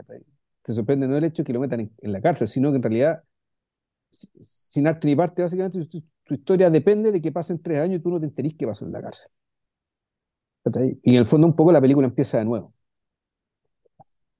[0.63, 2.77] Te sorprende no el hecho de que lo metan en, en la cárcel, sino que
[2.77, 3.25] en realidad,
[4.13, 5.81] sin arte ni parte, básicamente
[6.29, 8.85] tu historia depende de que pasen tres años y tú no te enterís qué pasó
[8.85, 9.31] en la cárcel.
[11.03, 12.69] Y en el fondo un poco la película empieza de nuevo.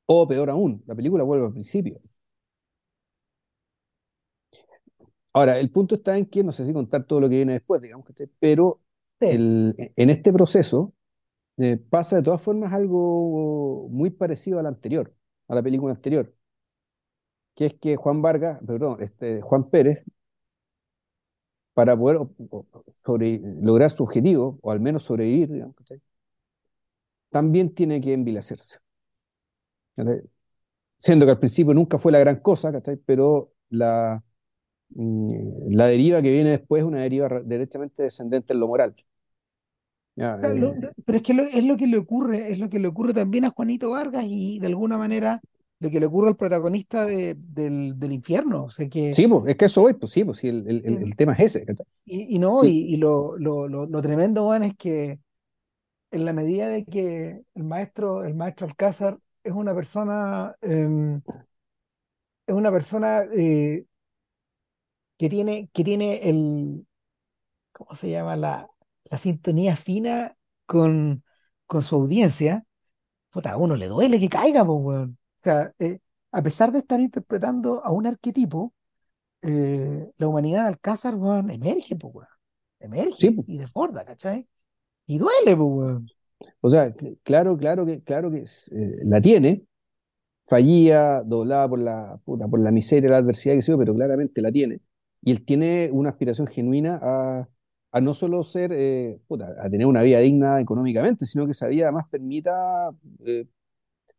[0.07, 2.01] O peor aún, la película vuelve al principio.
[5.33, 7.81] Ahora, el punto está en que, no sé si contar todo lo que viene después,
[7.81, 8.07] digamos,
[8.39, 8.81] pero
[9.21, 10.93] el, en este proceso
[11.59, 15.15] eh, pasa de todas formas algo muy parecido al anterior,
[15.49, 16.35] a la película anterior,
[17.55, 20.05] que es que Juan Vargas, perdón, este, Juan Pérez
[21.79, 22.19] para poder
[22.99, 25.77] sobre, lograr su objetivo, o al menos sobrevivir, digamos,
[27.31, 28.81] también tiene que envilecerse.
[30.97, 32.73] Siendo que al principio nunca fue la gran cosa,
[33.07, 34.21] pero la,
[34.89, 38.93] mm, la deriva que viene después es una deriva derechamente descendente en lo moral.
[40.17, 40.75] Ya, eh,
[41.07, 43.45] pero es que lo, es lo que le ocurre, es lo que le ocurre también
[43.45, 45.41] a Juanito Vargas y de alguna manera
[45.81, 48.65] lo que le ocurre al protagonista de, del, del, infierno.
[48.65, 50.83] O sea que, sí, pues, es que eso hoy, pues sí, pues sí, el, el,
[50.85, 51.67] el, el tema es ese.
[52.05, 52.87] Y, y no, sí.
[52.87, 55.21] y, y, lo, lo, lo, lo tremendo, bueno, es que
[56.11, 61.21] en la medida de que el maestro, el maestro Alcázar es una persona, eh,
[62.47, 63.85] es una persona eh,
[65.19, 66.87] que tiene, que tiene el,
[67.73, 68.37] ¿cómo se llama?
[68.37, 68.69] La,
[69.05, 70.37] la sintonía fina
[70.67, 71.25] con,
[71.67, 72.65] con su audiencia,
[73.31, 75.18] puta, a uno le duele que caiga, pues, weón.
[75.49, 76.01] Sea, eh,
[76.33, 78.75] a pesar de estar interpretando a un arquetipo,
[79.41, 82.29] eh, la humanidad de Alcázar, weón, emerge, pues, weón.
[82.81, 83.49] Emerge sí, pues.
[83.49, 84.47] y desborda, ¿cachai?
[85.07, 86.07] Y duele, pues, weón.
[86.61, 89.65] O sea, claro, claro que, claro que eh, la tiene,
[90.45, 94.53] fallía, doblada por la, puta, por la miseria, la adversidad que sea, pero claramente la
[94.53, 94.81] tiene.
[95.23, 97.49] Y él tiene una aspiración genuina a,
[97.93, 101.69] a no solo ser, eh, puta, a tener una vida digna económicamente, sino que esa
[101.69, 102.91] vida además permita
[103.25, 103.47] eh,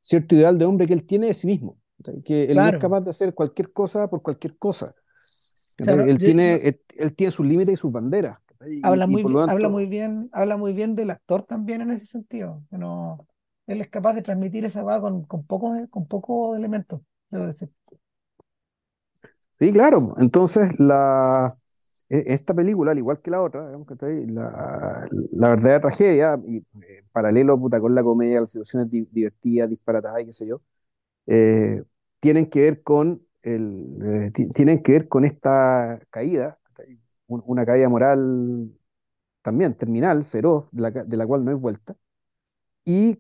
[0.02, 1.78] cierto ideal de hombre que él tiene de sí mismo.
[2.24, 2.72] Que él claro.
[2.72, 4.94] no es capaz de hacer cualquier cosa por cualquier cosa.
[5.78, 8.38] Él, yo, tiene, yo, él, él, tiene sus límites y sus banderas.
[8.68, 9.42] Y, habla, muy, tanto...
[9.42, 12.64] habla, muy bien, habla muy bien del actor también en ese sentido.
[12.70, 12.78] Que
[13.74, 17.02] él es capaz de transmitir esa va con, con, pocos, con pocos elementos.
[19.60, 20.16] Sí, claro.
[20.18, 21.52] Entonces, la,
[22.10, 23.72] esta película, al igual que la otra.
[24.28, 26.64] La, la verdadera tragedia, y eh,
[27.12, 30.62] paralelo puta, con la comedia, las situaciones di- divertidas, disparatadas y qué sé yo,
[31.28, 31.84] eh,
[32.20, 36.60] tienen que ver con el, eh, ti- tienen que ver con esta caída,
[37.28, 38.72] una caída moral
[39.44, 41.96] también terminal, feroz, de la, de la cual no hay vuelta,
[42.86, 43.20] y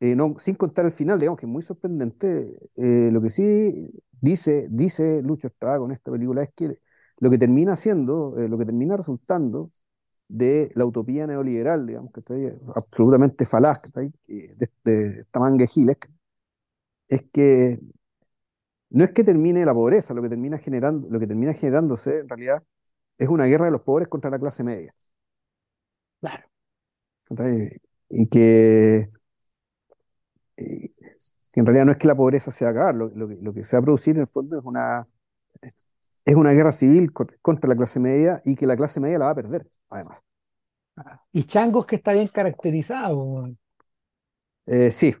[0.00, 3.92] eh, no, sin contar el final, digamos que es muy sorprendente, eh, lo que sí
[4.20, 6.78] dice, dice Lucho Estrada con esta película es que
[7.18, 9.70] lo que termina haciendo, eh, lo que termina resultando
[10.28, 12.34] de la utopía neoliberal, digamos, que está
[12.74, 15.98] absolutamente falaz, que está ahí, eh, de, de esta manga de giles,
[17.08, 17.78] es que
[18.90, 22.28] no es que termine la pobreza, lo que termina generando, lo que termina generándose en
[22.28, 22.62] realidad
[23.18, 24.94] es una guerra de los pobres contra la clase media.
[26.20, 26.44] Claro.
[28.10, 29.08] Y que,
[30.56, 33.36] que en realidad no es que la pobreza se va a acabar, lo, lo que,
[33.36, 35.04] lo que se va a producir en el fondo es una,
[35.62, 35.93] es
[36.36, 39.30] una guerra civil co- contra la clase media y que la clase media la va
[39.32, 40.22] a perder, además.
[40.96, 43.48] Ah, Y Changos que está bien caracterizado.
[44.66, 45.14] Eh, sí,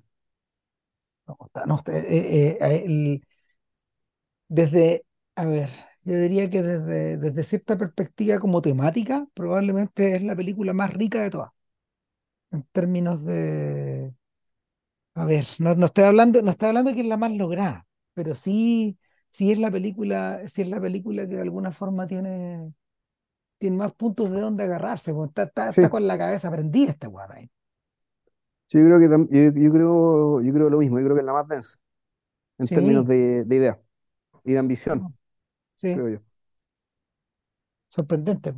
[1.26, 1.36] No,
[1.66, 3.22] no, eh, eh, el-
[4.48, 5.04] desde,
[5.36, 5.70] a ver,
[6.04, 11.22] yo diría que desde, desde cierta perspectiva como temática, probablemente es la película más rica
[11.22, 11.50] de todas,
[12.52, 14.14] en términos de,
[15.14, 18.34] a ver, no, no estoy hablando, no estoy hablando que es la más lograda, pero
[18.34, 18.98] sí,
[19.34, 22.72] sí es la película, sí es la película que de alguna forma tiene,
[23.58, 27.32] tiene más puntos de donde agarrarse, porque está, está, con la cabeza prendida este weón
[27.32, 27.50] ahí.
[28.68, 31.26] Sí, yo creo que yo, yo creo, yo creo lo mismo, yo creo que es
[31.26, 31.78] la más densa
[32.58, 33.80] en términos de, de idea
[34.44, 35.12] y de ambición,
[35.78, 36.18] sí, creo yo.
[37.88, 38.54] sorprendente.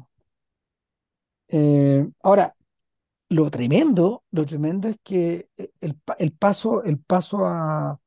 [1.49, 2.55] Eh, ahora,
[3.31, 7.99] lo tremendo, lo tremendo es que eh, el, el paso, el paso a,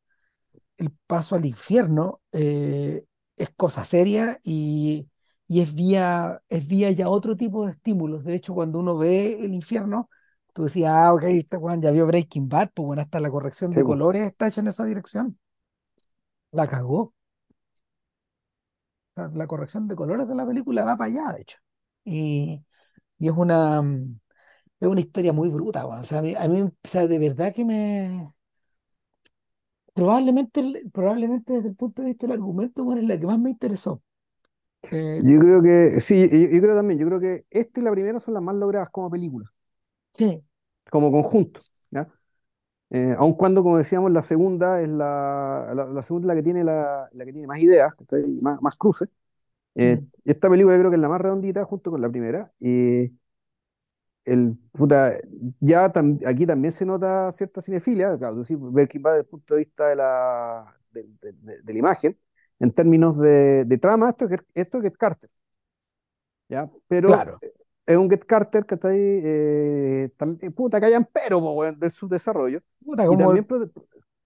[0.80, 3.06] el paso al infierno eh,
[3.38, 5.10] es cosa seria y,
[5.48, 8.24] y es vía, es vía ya otro tipo de estímulos.
[8.26, 10.10] De hecho, cuando uno ve el infierno,
[10.54, 13.74] tú decías, ah, ok, este Juan ya vio Breaking Bad, pues bueno, hasta la corrección
[13.74, 14.00] Sí, de pues.
[14.00, 15.40] colores está hecha en esa dirección.
[16.60, 17.02] La cagó.
[19.16, 21.58] La, la corrección de colores de la película va para allá, de hecho.
[22.06, 22.64] Y,
[23.20, 24.20] y es una, mm,
[24.82, 26.02] es una historia muy bruta, weón.
[26.02, 28.34] O sea, a mí, a mí, o sea, de verdad que me,
[29.94, 30.62] Probablemente,
[30.94, 34.02] probablemente desde el punto de vista del argumento, bueno, es la que más me interesó.
[34.92, 37.92] Eh, Yo creo que, sí, yo, yo creo también, yo creo que esta y la
[37.92, 39.50] primera son las más logradas como películas,
[40.14, 40.44] sí,
[40.90, 41.60] como conjunto,
[41.92, 42.08] ¿ya?
[42.92, 46.64] Eh, aun cuando, como decíamos, la segunda es la, la, la segunda la que tiene,
[46.64, 47.98] la, la que tiene más ideas,
[48.42, 49.10] más, más cruces.
[49.76, 52.54] Eh, mm, esta película yo creo que es la más redondita junto con la primera.
[52.60, 53.10] Y
[54.26, 55.14] el, puta,
[55.60, 59.54] ya tam- aquí también se nota cierta cinefilia, claro, sí, Breaking Bad desde el punto
[59.56, 62.18] de vista de la, de, de- de- de la imagen,
[62.60, 65.30] en términos de, de trama, esto esto es Get Carter,
[66.48, 66.70] ¿ya?
[66.88, 67.40] Pero claro.
[67.86, 70.10] es un Get Carter que está ahí, eh,
[70.56, 73.48] puta, que hayan pero, po, weón, de su desarrollo, Puta, y como, también,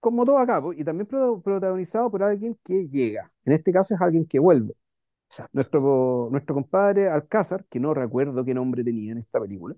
[0.00, 3.94] como todo acá, po, y también pro- protagonizado por alguien que llega, en este caso
[3.94, 4.74] es alguien que vuelve.
[5.34, 5.50] Exacto.
[5.52, 9.74] Nuestro, nuestro compadre Alcázar, que no recuerdo qué nombre tenía en esta película,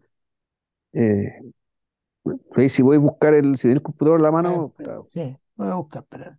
[0.92, 1.32] eh,
[2.68, 5.74] si voy a buscar el, si el computador en la mano, puta, sí, voy a
[5.74, 6.36] buscar, pero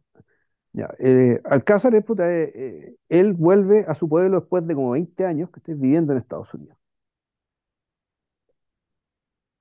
[0.74, 0.94] ya.
[1.00, 5.50] Eh, Alcázar, es, puta, eh, él vuelve a su pueblo después de como 20 años
[5.50, 6.78] que estoy viviendo en Estados Unidos.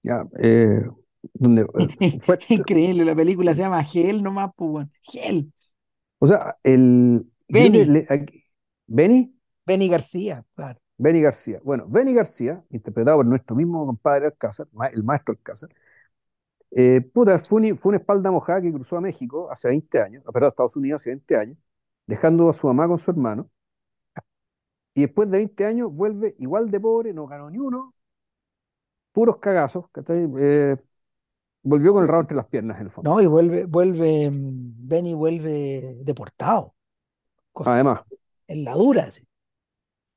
[0.03, 0.83] Ya, eh,
[1.35, 1.67] donde,
[2.21, 4.87] fue, increíble, la película se llama Hell nomás, pues.
[5.13, 5.53] Hell.
[6.19, 8.45] o sea, el, Benny, le- aquí-
[8.87, 9.36] Benny,
[9.67, 10.81] Benny García, claro.
[10.99, 11.61] Benny García.
[11.65, 15.71] Bueno, Benny García, interpretado por nuestro mismo compadre Alcázar, el maestro Alcázar,
[16.73, 20.23] eh, puta, fue, un- fue una espalda mojada que cruzó a México hace 20 años,
[20.33, 21.59] perdón, a Estados Unidos hace 20 años,
[22.07, 23.51] dejando a su mamá con su hermano
[24.95, 27.95] Y después de 20 años vuelve igual de pobre, no ganó ni uno,
[29.13, 29.87] puros cagazos.
[30.39, 30.77] Eh,
[31.63, 33.11] volvió con el rabo entre las piernas, en el fondo.
[33.11, 36.75] No, y vuelve, vuelve, mm, Benny vuelve deportado,
[37.65, 38.05] Además,
[38.49, 39.23] en la dura, sí.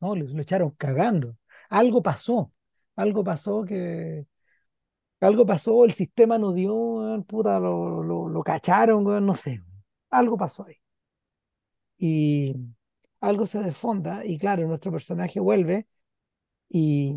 [0.02, 0.16] ¿No?
[0.16, 1.38] Lo, lo echaron cagando.
[1.70, 2.52] Algo pasó,
[2.96, 4.28] algo pasó que,
[5.22, 9.64] algo pasó, el sistema no dio, puta, lo, lo, lo cacharon, no sé.
[10.12, 10.76] Algo pasó ahí.
[11.98, 12.56] Y
[13.22, 15.88] algo se desfonda, y claro, nuestro personaje vuelve,
[16.70, 17.16] y,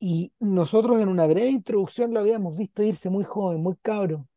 [0.00, 4.28] y nosotros en una breve introducción lo habíamos visto irse muy joven, muy cabro,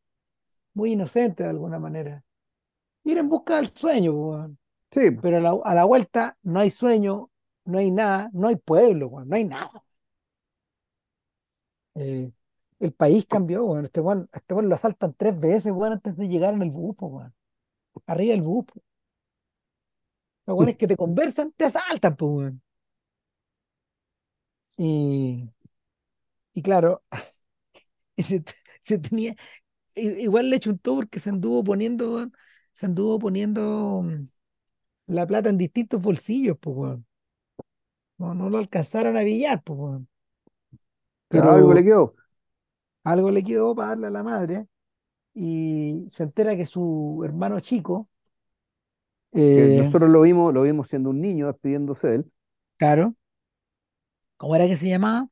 [0.73, 2.23] muy inocente de alguna manera.
[3.05, 4.55] Ir en busca del sueño,
[4.91, 7.31] sí, Pero a la, a la vuelta no hay sueño,
[7.65, 9.83] no hay nada, no hay pueblo, no hay nada.
[11.95, 12.31] Eh,
[12.79, 13.85] el país cambió, weón.
[13.85, 16.95] Este a este lo asaltan tres veces, weón, antes de llegar en el bus.
[18.07, 18.65] Arriba del bus.
[18.65, 18.81] po.
[20.45, 22.53] Los que te conversan, te asaltan, pues.
[24.77, 25.49] Y,
[26.53, 27.03] y claro,
[28.17, 28.43] se,
[28.81, 29.35] se tenía,
[29.95, 32.29] igual le chuntó porque se anduvo poniendo,
[32.73, 34.25] se anduvo poniendo mm,
[35.07, 36.99] la plata en distintos bolsillos, pues.
[38.23, 40.07] No, no lo alcanzaron a pillar, pues, weón.
[41.31, 42.15] Algo le Pero quedó.
[43.03, 44.67] algo le quedó para darle a la madre
[45.35, 48.09] y se entera que su hermano chico,
[49.33, 52.31] eh, nosotros lo vimos, lo vimos siendo un niño despidiéndose de él.
[52.77, 53.15] claro,
[54.37, 55.27] ¿cómo era que se llamaba?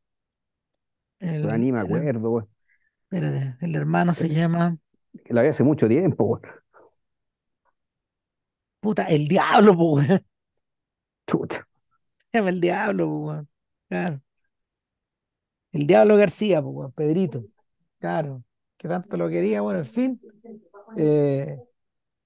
[1.39, 2.49] Pero El, ni me acuerdo, weón.
[3.03, 4.77] espérate, el hermano se llama,
[5.25, 6.39] Que la vi hace mucho tiempo,
[8.79, 9.73] puta, el diablo.
[11.27, 11.65] Chucha.
[12.33, 13.49] Llama el diablo, weón.
[13.89, 14.21] Claro.
[15.73, 17.45] El diablo García, weón, Pedrito.
[17.99, 18.43] Claro.
[18.77, 20.21] Que tanto lo quería, bueno, en fin.
[20.97, 21.59] eh,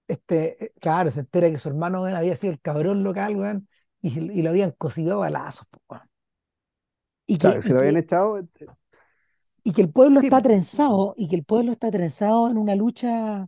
[0.08, 3.70] este, eh, claro, se entera que su hermano, weón, había sido el cabrón local, weón,
[4.02, 6.04] y, y lo habían cocido a balazos, weón.
[7.28, 8.40] Y Claro, que, que se lo habían que, echado.
[9.64, 12.76] y que el pueblo Sí, está trenzado, y que el pueblo está trenzado en una
[12.76, 13.48] lucha,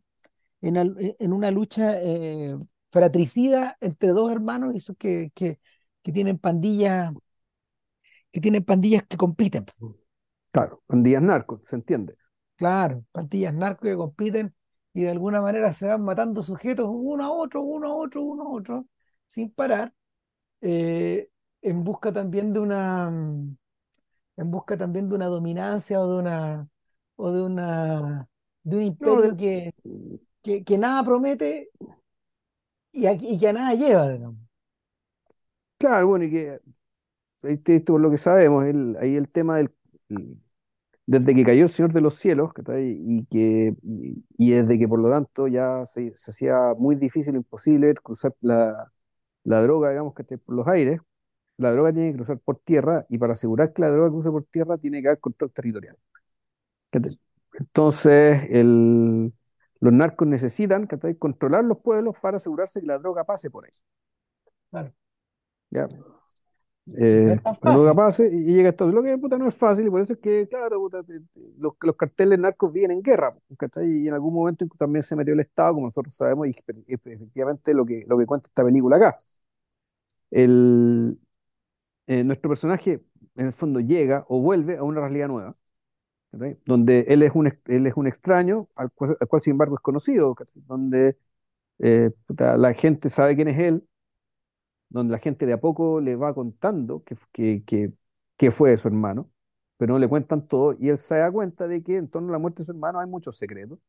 [0.62, 2.58] en, al- en una lucha eh,
[2.92, 5.60] fratricida entre dos hermanos, y eso que, que,
[6.08, 7.14] que tienen pandillas,
[8.32, 9.66] que tienen pandillas que compiten.
[10.52, 12.18] claro, pandillas narcos, se entiende.
[12.56, 14.56] Claro, pandillas narcos que compiten
[14.94, 18.44] y de alguna manera se van matando sujetos uno a otro, uno a otro, uno
[18.44, 18.88] a otro,
[19.28, 19.94] sin parar,
[20.62, 21.30] eh,
[21.62, 23.10] en busca también de una,
[24.38, 26.68] en busca también de una dominancia o de una,
[27.16, 28.28] o de una,
[28.64, 29.74] de un No, imperio que,
[30.44, 31.70] que, que nada promete
[32.92, 34.47] y a, y que a nada lleva, digamos.
[35.78, 36.60] Claro, bueno, y que
[37.44, 39.72] ahí te- esto por lo que sabemos, el, ahí el tema del.
[41.06, 43.74] Desde que cayó el Señor de los Cielos, y que
[44.38, 48.92] y, desde que por lo tanto ya se, hacía muy difícil, imposible cruzar la,
[49.44, 50.38] la droga, digamos, ¿cachai?
[50.40, 51.02] por los aires,
[51.58, 54.46] la droga tiene que cruzar por tierra y para asegurar que la droga cruce por
[54.46, 55.98] tierra tiene que haber control territorial.
[57.60, 58.42] Entonces,
[59.80, 60.88] los narcos necesitan
[61.20, 63.72] controlar los pueblos para asegurarse que la droga pase por ahí.
[64.72, 64.94] Claro.
[65.72, 65.88] ¿Ya?
[67.12, 67.62] Y no es Eh, fácil.
[67.96, 70.48] pase y llega hasta lo que puta, no es fácil y por eso es que,
[70.48, 71.04] claro, puta,
[71.58, 73.90] los, los carteles narcos viven en guerra, ¿cachai?
[74.04, 76.52] Y en algún momento también se metió el Estado, como nosotros sabemos, y
[76.88, 79.16] efectivamente lo que, lo que cuenta esta película acá.
[80.32, 81.18] El,
[82.08, 83.04] eh, nuestro personaje,
[83.36, 85.56] en el fondo, llega o vuelve a una realidad nueva,
[86.32, 86.60] ¿cachai?
[86.66, 89.82] Donde él es un, él es un extraño, al cual, al cual, sin embargo es
[89.84, 90.64] conocido, ¿cachai?
[90.68, 91.18] Donde
[91.80, 93.88] eh, puta, la gente sabe quién es él,
[94.90, 97.94] donde la gente de a poco le va contando que, que, que,
[98.38, 99.30] que fue de su hermano,
[99.78, 102.32] pero no le cuentan todo, y él se da cuenta de que en torno a
[102.34, 103.80] la muerte de su hermano hay muchos secretos.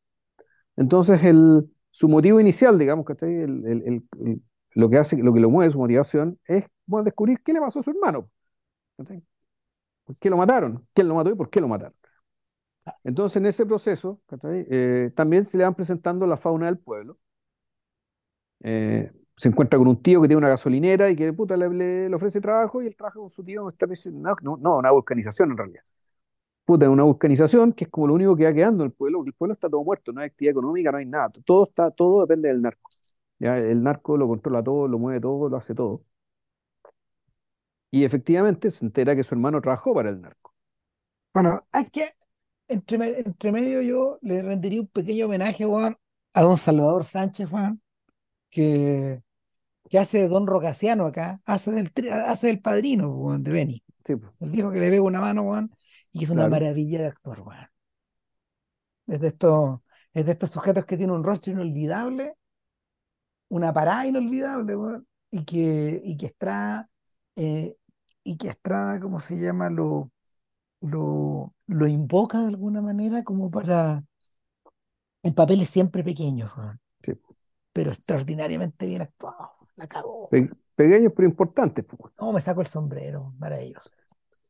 [0.75, 3.33] Entonces, el, su motivo inicial, digamos, ¿cachai?
[3.33, 4.41] El, el, el,
[4.75, 7.79] lo que hace, lo que lo mueve, su motivación, es bueno, descubrir qué le pasó
[7.79, 8.29] a su hermano.
[10.05, 10.87] ¿Por qué lo mataron?
[10.93, 11.95] ¿Quién lo mató y por qué lo mataron?
[13.03, 17.17] Entonces, en ese proceso, eh, también se le van presentando la fauna del pueblo.
[18.61, 22.41] Eh, se encuentra con un tío que tiene una gasolinera y que puta, le, ofrece
[22.41, 25.83] trabajo y él trabaja con su tío está, no, no, una vulcanización en realidad.
[26.65, 29.33] Puta, una vulcanización que es como lo único que va quedando en el pueblo, el
[29.33, 32.49] pueblo está todo muerto, no hay actividad económica, no hay nada, todo, está, todo depende
[32.49, 32.89] del narco.
[33.39, 33.57] ¿ya?
[33.57, 36.03] El narco lo controla todo, lo mueve todo, lo hace todo.
[37.91, 40.53] Y efectivamente se entera que su hermano trabajó para el narco.
[41.33, 42.13] Bueno, hay que,
[42.67, 45.95] entre, entre medio yo le rendiría un pequeño homenaje, Juan,
[46.33, 47.81] a don Salvador Sánchez, Juan,
[48.49, 49.23] que
[49.89, 51.91] que hace Don Rocaciano acá, hace del,
[52.25, 53.83] hace del padrino, weón, de Benny.
[54.05, 55.71] Sí, pues, El viejo que le pega una mano, weón,
[56.11, 56.49] y es una claro.
[56.49, 57.67] maravilla de actor, weón.
[59.07, 59.79] Es de estos,
[60.13, 62.35] es de estos sujetos que tiene un rostro inolvidable,
[63.49, 66.89] una parada inolvidable, weón, y que, y que Estrada,
[67.35, 67.75] eh,
[68.23, 69.69] y que Estrada, ¿cómo se llama?
[69.69, 70.11] Lo,
[70.81, 74.03] lo, lo invoca de alguna manera como para
[75.23, 77.13] en papeles siempre pequeños, weón, Sí.
[77.73, 79.53] pero extraordinariamente bien actuado.
[79.79, 80.27] La cagó.
[80.29, 81.85] Pe pequeños pero importantes.
[82.19, 83.89] No, me saco el sombrero, maravilloso.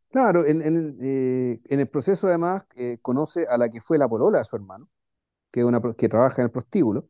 [0.09, 4.07] Claro, en, en, eh, en, el proceso además eh, conoce a la que fue la
[4.07, 4.89] polola de su hermano,
[5.51, 7.07] que, una, que trabaja en el prostíbulo,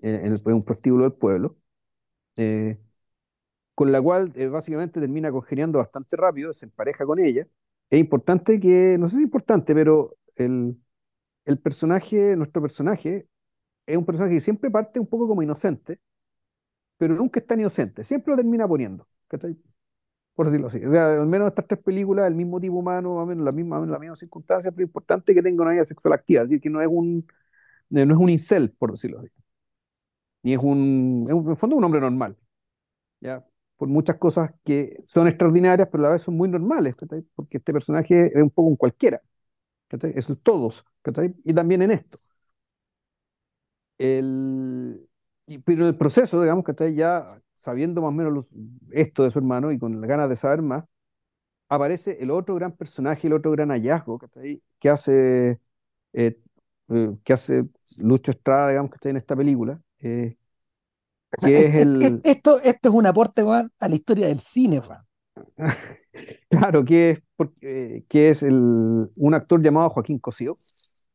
[0.00, 1.56] en, el, en un prostíbulo del pueblo,
[2.36, 2.78] eh,
[3.74, 7.48] con la cual eh, básicamente termina congeniando bastante rápido, se empareja con ella.
[7.90, 10.76] Es importante que, no sé si es importante, pero el,
[11.44, 13.28] el personaje, nuestro personaje,
[13.86, 15.98] es un personaje que siempre parte un poco como inocente,
[16.98, 19.56] pero nunca es tan inocente, siempre lo termina poniendo, ¿cachai?
[20.34, 20.84] por decirlo así.
[20.84, 23.52] O sea, al menos estas tres películas, el mismo tipo humano, más o menos la
[23.52, 26.70] misma, la misma circunstancia, pero importante que tenga una vida sexual activa, es decir, que
[26.70, 27.26] no es un,
[27.90, 29.28] no es un incel, por decirlo así.
[30.42, 32.36] ni es un- en el fondo un hombre normal,
[33.20, 33.44] ¿ya?
[33.76, 37.22] Por muchas cosas que son extraordinarias, pero a la vez son muy normales, ¿cachai?
[37.36, 39.22] Porque este personaje es un poco un cualquiera,
[39.88, 40.12] ¿cachai?
[40.16, 41.34] Es el todos, ¿cachai?
[41.44, 42.18] Y también en esto.
[43.98, 45.07] El,
[45.48, 48.50] y- pero el proceso, digamos, que está ya sabiendo más o menos los-
[48.92, 50.84] esto de su hermano y con las ganas de saber más,
[51.68, 54.62] aparece el otro gran personaje, el otro gran hallazgo, ¿cachai?
[54.80, 55.60] Que hace,
[56.14, 56.40] eh,
[56.90, 57.62] eh, que hace
[58.02, 60.36] Lucho Estrada, digamos, que está en esta película, eh,
[61.36, 61.66] O sea, que
[62.00, 64.80] es- esto, esto es un aporte, a la historia del cine,
[66.50, 67.22] claro, que es,
[67.62, 70.56] eh, que es el, un actor llamado Joaquín Cosío,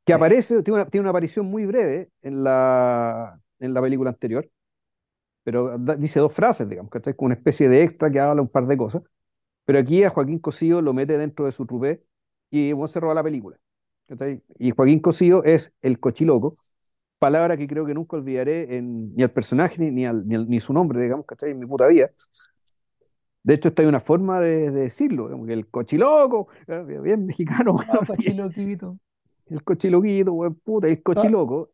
[0.05, 4.49] que aparece, tiene una, tiene una aparición muy breve en la, en la película anterior,
[5.43, 8.41] pero da- dice dos frases, digamos, que es como una especie de extra que habla
[8.41, 9.03] un par de cosas.
[9.65, 12.03] Pero aquí a Joaquín Cosío lo mete dentro de su trupé
[12.51, 13.57] y bueno, se roba la película.
[14.59, 16.55] Y Joaquín Cosío es el cochiloco,
[17.19, 20.59] palabra que creo que nunca olvidaré en, ni al personaje ni, al- ni al- ni
[20.59, 21.51] su nombre, digamos, ¿cachai?
[21.51, 22.11] En mi puta vida.
[23.43, 27.25] De hecho, esta hay una forma de, de decirlo, digamos, que el cochiloco, eh, bien,
[27.25, 28.97] mexicano, Ah, Pachiloquito.
[29.47, 31.71] el cochiloquito, weón, puta, el To- cochiloco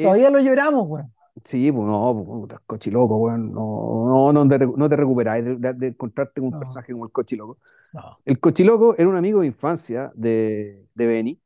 [0.00, 1.12] Todavía es, lo lloramos, weón.
[1.44, 5.74] sí, pues no, pues, cochiloco, weón, no, no, no, te, no te recuperáis de, de-
[5.74, 7.58] de encontrarte con un No, personaje como el cochiloco.
[7.92, 8.18] no.
[8.26, 11.40] El cochiloco era un amigo de infancia de, de Benny,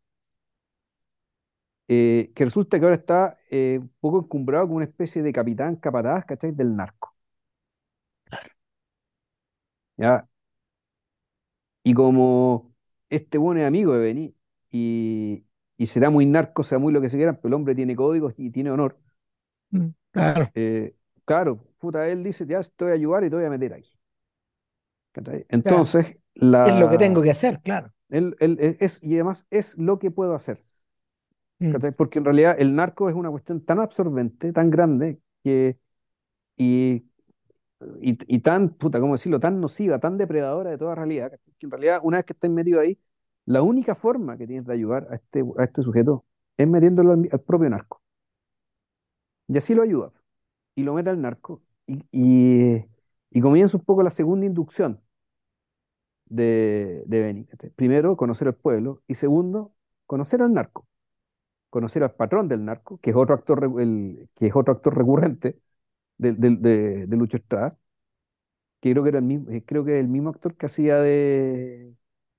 [1.88, 5.76] eh, que resulta que ahora está eh, un poco encumbrado como una especie de capitán
[5.76, 6.52] capataz, ¿cachai?
[6.52, 7.14] Del narco.
[9.96, 10.26] ¿ya?
[11.84, 12.74] Y como
[13.08, 14.36] este buen es amigo de Benny
[14.70, 15.44] y,
[15.76, 18.34] y será muy narco, será muy lo que se quieran, pero el hombre tiene códigos
[18.36, 18.98] y tiene honor,
[19.72, 20.52] Mm, Claro.
[20.54, 20.94] eh,
[21.24, 23.90] claro, puta, él dice, ya te voy a ayudar y te voy a meter aquí.
[25.12, 25.46] ¿cachai?
[25.62, 25.88] Claro.
[25.88, 26.16] Entonces,
[26.62, 27.92] Es lo que tengo la, que hacer, claro.
[28.10, 30.60] él, él- es, y además es lo que puedo hacer.
[31.60, 31.82] Mm.
[31.96, 35.78] Porque en realidad el narco es una cuestión tan absorbente, tan grande, que,
[36.56, 37.04] y,
[38.00, 41.32] y, y tan, puta, ¿cómo decirlo?, tan nociva, tan depredadora de toda realidad.
[41.58, 42.98] Que en realidad una vez que estés metido ahí,
[43.47, 46.24] la única forma que tienes de ayudar a este, a este sujeto
[46.56, 48.02] es metiéndolo al, propio narco.
[49.48, 50.12] Y así lo ayuda.
[50.74, 51.62] Y lo mete al narco.
[51.86, 52.06] Y,
[53.31, 55.01] y, comienza un poco la segunda inducción
[56.27, 57.47] de, de.
[57.51, 57.70] ¿cachai?
[57.70, 59.02] Primero, conocer al pueblo.
[59.06, 59.74] Y segundo,
[60.06, 60.86] conocer al narco.
[61.70, 63.60] Conocer al patrón del narco, que es otro actor,
[64.35, 65.60] que es otro actor recurrente
[66.19, 67.77] de, de, Lucho Estrada,
[68.81, 71.94] que creo que era el mismo, eh, creo que el mismo actor que hacía de.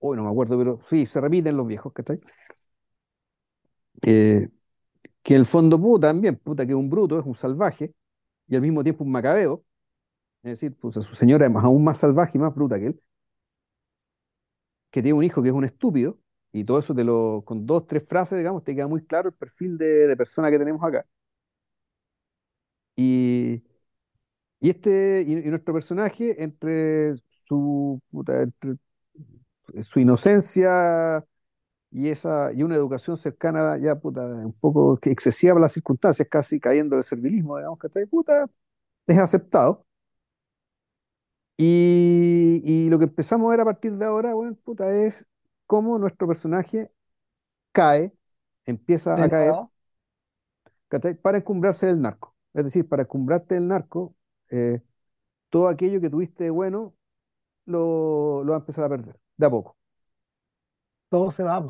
[0.05, 2.19] Hoy no me acuerdo, pero sí, se repiten los viejos, ¿cachai?
[4.01, 4.49] Eh,
[5.23, 7.93] que el fondo, puta, también, puta, que es un bruto, es un salvaje,
[8.47, 9.63] y al mismo tiempo un macabeo,
[10.43, 13.01] es decir, pues, su señora es aún más salvaje y más bruta que él,
[14.91, 16.19] que tiene un hijo que es un estúpido,
[16.51, 19.35] y todo eso te lo, con dos, tres frases, digamos, te queda muy claro el
[19.35, 21.05] perfil de, persona que tenemos acá.
[22.95, 23.63] Y,
[24.59, 28.45] y este, y, nuestro personaje, entre su, puta,
[29.81, 31.25] su inocencia
[31.91, 36.95] y esa, y una educación cercana ya, puta, un poco excesiva las circunstancias, casi cayendo
[36.95, 38.45] del servilismo, digamos, que puta,
[39.07, 39.85] es aceptado.
[41.57, 45.27] Y, y lo que empezamos a ver a partir de ahora, bueno, puta, es
[45.67, 46.91] cómo nuestro personaje
[47.73, 48.13] cae,
[48.65, 49.53] empieza a caer.
[51.21, 52.35] Para encumbrarse del narco.
[52.53, 54.15] Es decir, para encumbrarte del narco,
[54.51, 54.81] eh,
[55.49, 56.95] todo aquello que tuviste de bueno
[57.65, 59.77] lo, lo va a empezar a perder, de a poco.
[61.09, 61.65] todo se va.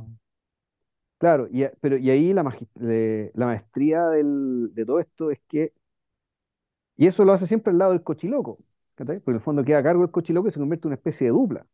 [1.18, 2.44] Claro, y, a- pero, y ahí la,
[2.76, 5.74] de- la maestría del- de todo esto es que,
[6.96, 8.58] y eso lo hace siempre al lado del cochiloco,
[8.96, 9.18] ¿cachai?
[9.20, 11.26] Porque en el fondo queda a cargo del cochiloco y se convierte en una especie
[11.28, 11.66] de dupla.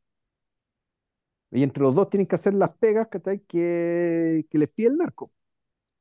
[1.51, 3.39] Y entre los dos tienen que hacer las pegas, ¿cachai?
[3.41, 5.31] Que, que les pide el narco.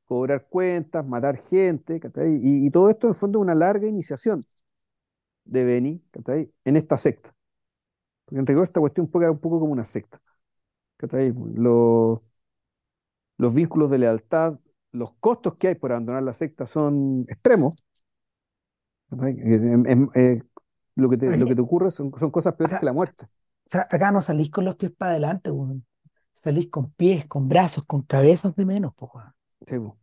[0.06, 2.36] Cobrar cuentas, matar gente, ¿cachai?
[2.42, 4.42] Y, y todo esto en el fondo es una larga iniciación
[5.44, 6.52] de Benny, ¿cachai?
[6.64, 7.34] En esta secta.
[8.28, 10.20] Porque en rigor esta cuestión poco, un poco como una secta.
[11.54, 12.20] Los,
[13.38, 14.58] los vínculos de lealtad,
[14.92, 17.74] los costos que hay por abandonar la secta son extremos.
[20.14, 20.42] Eh,
[20.96, 23.24] lo que te, lo que te ocurre son, son cosas peores Acá, que la muerte.
[23.24, 25.50] o sea, acá no salís con los pies para adelante.
[26.32, 29.10] Salís con pies, con brazos, con cabezas de menos, po.
[29.66, 29.76] Sí.
[29.76, 29.96] O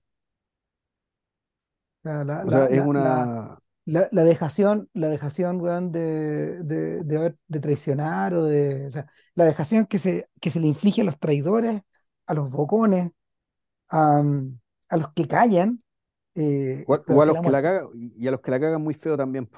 [2.03, 3.57] sea, la, O sea, la, es una...
[3.85, 9.05] la, la dejación, la dejación, weón, de, de, de, traicionar o de, o sea,
[9.35, 11.81] la dejación que se, que se le inflige a los traidores,
[12.25, 13.11] a los bocones,
[13.89, 14.23] a,
[14.89, 15.83] a los que callan,
[16.33, 18.93] eh, O a, o los que la cagan, y a los que la cagan muy
[18.93, 19.49] feo también.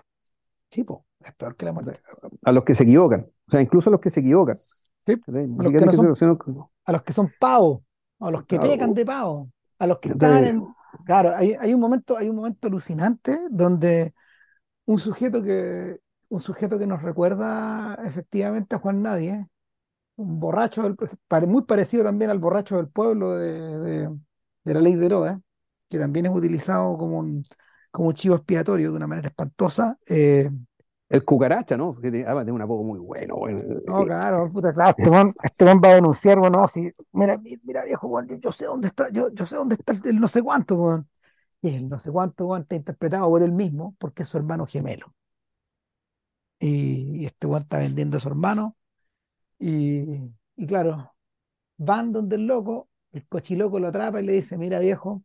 [0.70, 2.00] Sí, po, es peor que la muerte.
[2.44, 3.22] A los que se equivocan.
[3.48, 4.58] O sea, incluso a los que se equivocan.
[4.58, 6.38] Sí, a los que no son,
[6.86, 7.82] a los que son pavos,
[8.20, 9.50] a los que pecan de pavo,
[9.80, 10.68] a los que están en,
[11.04, 14.14] Claro, hay, hay un momento, hay un momento alucinante donde
[14.86, 16.00] un sujeto que,
[16.30, 19.48] un sujeto que nos recuerda efectivamente a Juan Nadie,
[20.18, 20.98] un borracho, del-
[21.48, 24.20] muy parecido también al borracho del pueblo de, de-
[24.66, 25.38] de la ley de Herodes,
[25.90, 27.44] que también es utilizado como un,
[27.92, 29.98] como un chivo expiatorio de una manera espantosa.
[30.08, 30.50] eh,
[31.10, 31.96] El cucaracha, ¿no?
[31.96, 33.62] Que tiene, además tiene un apodo muy bueno, bueno.
[33.86, 37.38] no, claro, puta, claro, este man, este man va a denunciar, bueno, no, si, mira,
[37.38, 40.28] mi- mira, viejo, weón, yo, sé dónde está, yo, yo sé dónde está el, no
[40.28, 41.10] sé cuánto, weón.
[41.62, 44.66] Y el no sé cuánto, weón, está interpretado por él mismo, porque es su hermano
[44.68, 45.14] gemelo.
[46.60, 48.76] Y, y este weón está vendiendo a su hermano.
[49.60, 50.04] Y,
[50.58, 51.16] y claro,
[51.78, 55.24] van donde el loco, el cochiloco lo atrapa y le dice, mira viejo,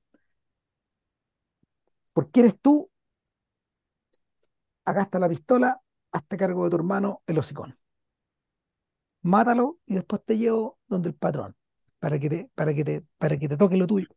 [2.12, 2.90] ¿por qué eres tú?
[4.84, 5.80] Acá está la pistola,
[6.12, 7.76] hazte cargo de tu hermano, el hocicón.
[9.22, 11.54] Mátalo y después te llevo donde el patrón,
[11.98, 14.08] para que te, para que te, para que te toque lo tuyo.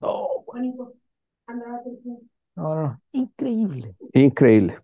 [0.00, 0.92] No, weón, no,
[2.56, 3.94] no, no, increíble.
[4.12, 4.78] Increíble.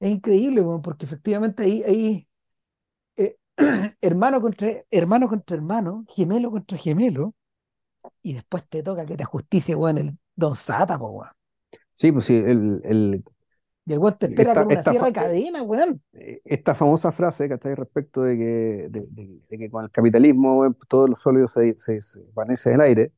[0.00, 2.28] Es increíble, porque efectivamente ahí, ahí
[3.16, 3.36] eh,
[4.00, 7.34] hermano contra hermano contra hermano, gemelo contra gemelo,
[8.22, 11.30] y después te toca que te ajusticie, weón, el Don Sata, po, weón.
[11.94, 13.24] Sí, pues sí, el, el,
[13.86, 16.02] Y el weón te espera esta, con una sierra de cadena, weón.
[16.12, 17.74] eh, esta famosa frase, ¿cachai?
[17.74, 18.44] Respecto de que,
[18.90, 22.70] de, de- de que con el capitalismo weón, todos los sólidos se, se, se desvanece
[22.70, 23.12] en el aire,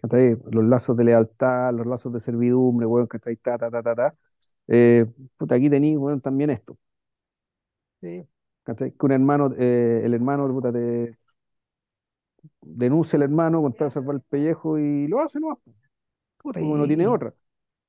[0.00, 0.36] ¿cachai?
[0.50, 3.36] Los lazos de lealtad, los lazos de servidumbre, weón, ¿cachai?
[3.36, 4.14] Ta, ta, ta, ta, ta.
[4.68, 5.04] Eh,
[5.36, 6.78] puta, aquí tenéis, weón, también esto,
[8.00, 8.26] Sí,
[8.64, 8.92] ¿cachai?
[8.92, 11.16] Que un hermano, eh, el hermano, puta, te
[12.62, 15.60] denuncia al hermano con tal de salvar el pellejo y lo hace, ¿no?
[16.38, 17.34] puta, Porque no tiene otra.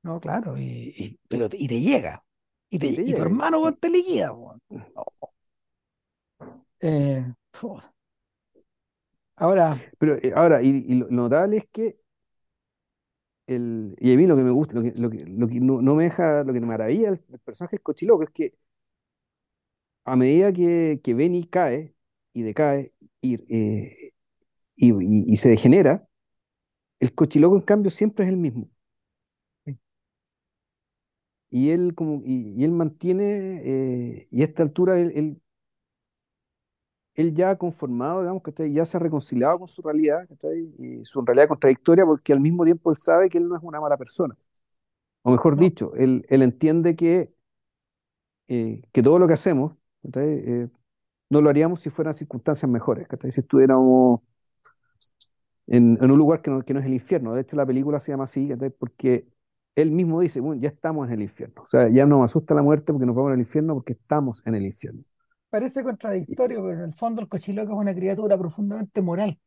[0.03, 2.23] No, claro, y, y- pero, y te llega.
[2.69, 4.27] Y, te, Y te y tu hermano, te liquida.
[4.29, 4.57] No.
[6.79, 7.23] Eh,
[9.35, 11.97] ahora, pero eh, ahora, y, lo, notable es que
[13.47, 15.81] el, y a mí lo que me gusta, lo que, lo que, lo que no,
[15.81, 18.53] no me deja, lo que me maravilla el, el personaje del cochiloco es que
[20.05, 21.95] a medida que, que Benny cae
[22.33, 24.13] y decae y, eh,
[24.75, 26.07] y, y- y se degenera,
[27.01, 28.69] el cochiloco en cambio siempre es el mismo.
[31.51, 35.41] Y él, como, y, y él mantiene, eh, y a esta altura él, él,
[37.15, 40.73] él ya ha conformado, digamos, que ya se ha reconciliado con su realidad, ¿cachai?
[40.79, 43.81] Y su realidad contradictoria, porque al mismo tiempo él sabe que él no es una
[43.81, 44.35] mala persona.
[45.23, 47.33] O mejor no, dicho, él, él entiende que,
[48.47, 49.73] eh, que todo lo que hacemos.
[50.15, 50.67] Eh,
[51.29, 53.31] no lo haríamos si fueran circunstancias mejores, ¿cachai?
[53.31, 54.21] Si estuviéramos
[55.67, 57.33] en, en un lugar que no, que no es el infierno.
[57.33, 58.69] De hecho, la película se llama así, ¿cachai?
[58.71, 59.27] Porque
[59.75, 61.63] él mismo dice, bueno, ya estamos en el infierno.
[61.63, 64.45] O sea, ya no me asusta la muerte porque nos vamos al infierno porque estamos
[64.47, 65.03] en el infierno.
[65.49, 69.39] parece contradictorio, pero en el fondo el cochiloco es una criatura profundamente moral.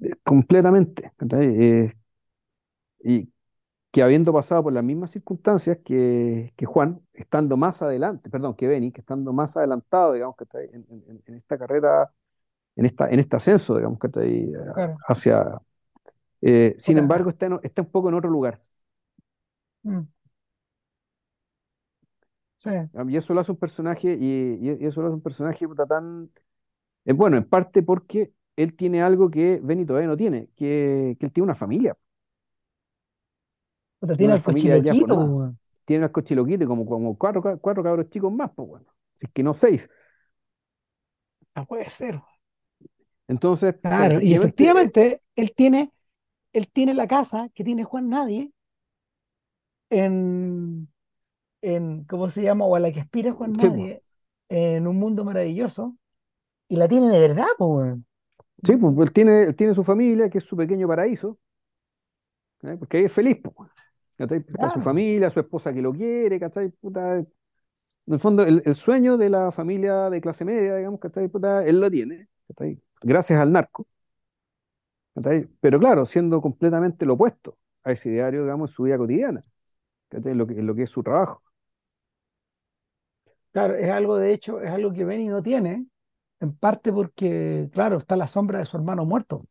[0.00, 1.12] Eh, completamente.
[1.32, 1.92] Eh,
[3.02, 3.32] y
[3.92, 8.68] que habiendo pasado por las mismas circunstancias que, que Juan, estando más adelante, perdón, que
[8.68, 10.66] Benny, que estando más adelantado, digamos, ¿cachai?
[10.72, 12.12] En, en- en esta carrera,
[12.76, 14.52] en, esta, en este ascenso, digamos, ¿cachai?
[14.72, 14.96] Claro.
[15.08, 15.60] Hacia...
[16.42, 18.60] eh, sin embargo, está, en- está un poco en otro lugar.
[19.84, 20.06] Mm,
[22.56, 22.70] sí.
[23.08, 26.28] Y eso lo hace un personaje, y, y eso lo hace un personaje puta, tan...
[27.06, 31.26] eh, bueno, en parte porque él tiene algo que Benny todavía no tiene, que, que
[31.26, 31.96] él tiene una familia,
[33.98, 35.58] Puta, tiene tiene una al familia ya cochiloquito, formada, weón.
[35.84, 38.86] tiene al cochiloquito y como, como cuatro, ca- cuatro cabros chicos más, pues bueno,
[39.16, 39.88] si es que no seis.
[41.54, 42.20] No puede ser.
[43.28, 45.90] Entonces, Claro, y efectivamente, eh, efectivamente, él tiene,
[46.52, 48.52] él tiene la casa que tiene Juan Nadie
[49.90, 50.88] en,
[51.62, 52.64] en, ¿cómo se llama?
[52.66, 54.04] O a la que aspira Juan sí, Nadie,
[54.48, 55.96] en un mundo maravilloso,
[56.68, 57.96] y la tiene de verdad, pues,
[58.64, 61.38] sí, pues, él tiene, él tiene su familia, que es su pequeño paraíso,
[62.62, 62.76] ¿eh?
[62.78, 63.70] Porque ahí es feliz, pues.
[64.18, 66.68] Está su Claro, familia, su esposa que lo quiere, ¿cachai?
[66.70, 67.26] Puta, en
[68.08, 71.28] el fondo, el, el sueño de la familia de clase media, digamos, ¿cachai?
[71.28, 72.80] Puta, él lo tiene, ¿cachai?
[73.02, 73.86] Gracias al narco,
[75.14, 75.48] ¿cachai?
[75.60, 79.40] Pero claro, siendo completamente lo opuesto a ese diario, digamos, en su vida cotidiana.
[80.10, 81.42] Lo que, es su trabajo.
[83.52, 85.86] claro, es algo, de hecho, es algo que Benny no tiene,
[86.40, 89.44] en parte porque, claro, está la sombra de su hermano muerto,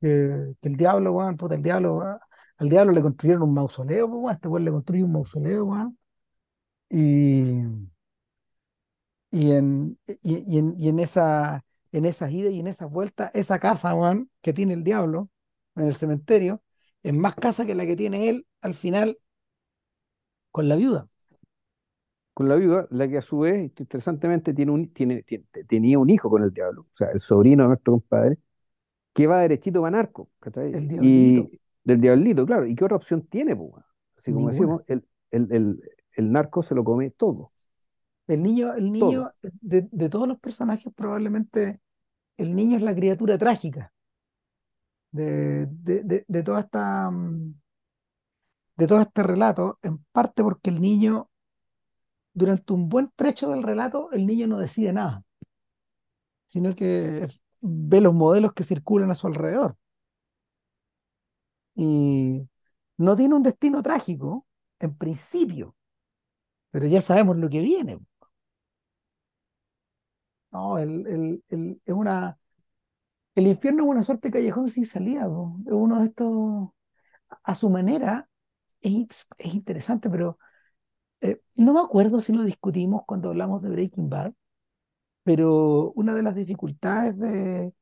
[0.00, 2.18] que, el diablo, weón, puta, el diablo, weón,
[2.58, 5.98] al diablo le construyeron un mausoleo, pues, weón, este weón le construye un mausoleo, weón,
[6.90, 7.62] y,
[9.30, 13.30] y en, y, y en, y en esa, en esas idas y en esas vueltas,
[13.34, 15.30] esa casa, weón, que tiene el diablo
[15.76, 16.62] en el cementerio,
[17.04, 19.18] es más casa que la que tiene él al final
[20.50, 21.08] con la viuda.
[22.32, 26.10] Con la viuda, la que a su vez, interesantemente, tiene un, tiene, tiene- tenía un
[26.10, 28.38] hijo con el diablo, o sea, el sobrino de nuestro compadre,
[29.14, 30.78] que va derechito para narco, ¿cachai?
[30.78, 31.50] El Y.
[31.84, 32.66] Del diablito, claro.
[32.66, 33.70] ¿Y qué otra opción tiene, pues?
[33.72, 33.84] weón?
[34.16, 34.48] Así como Ninguna.
[34.48, 35.82] decíamos, el, el, el,
[36.14, 37.52] el narco se lo come todo,
[38.26, 39.14] El niño, el todo.
[39.14, 41.80] niño, de, de todos los personajes, probablemente
[42.38, 43.93] el niño es la criatura trágica
[45.14, 47.10] de, de, de, de toda esta,
[48.76, 51.28] de todo este relato, en parte porque el niño,
[52.32, 55.24] durante un buen trecho del relato, el niño no decide nada,
[56.46, 57.28] sino que
[57.60, 59.76] ve los modelos que circulan a su alrededor.
[61.76, 62.48] Y
[62.98, 64.46] no tiene un destino trágico,
[64.80, 65.76] en principio,
[66.70, 68.00] pero ya sabemos lo que viene.
[70.52, 72.38] No, el, el- el- es una,
[73.34, 75.56] el infierno es una suerte callejón sin salida, po.
[75.66, 76.70] Uno de estos,
[77.44, 78.28] a su manera,
[78.80, 80.38] es interesante, pero
[81.20, 84.34] eh, no me acuerdo si lo discutimos cuando hablamos de Breaking Bad,
[85.24, 87.72] pero una de las dificultades de,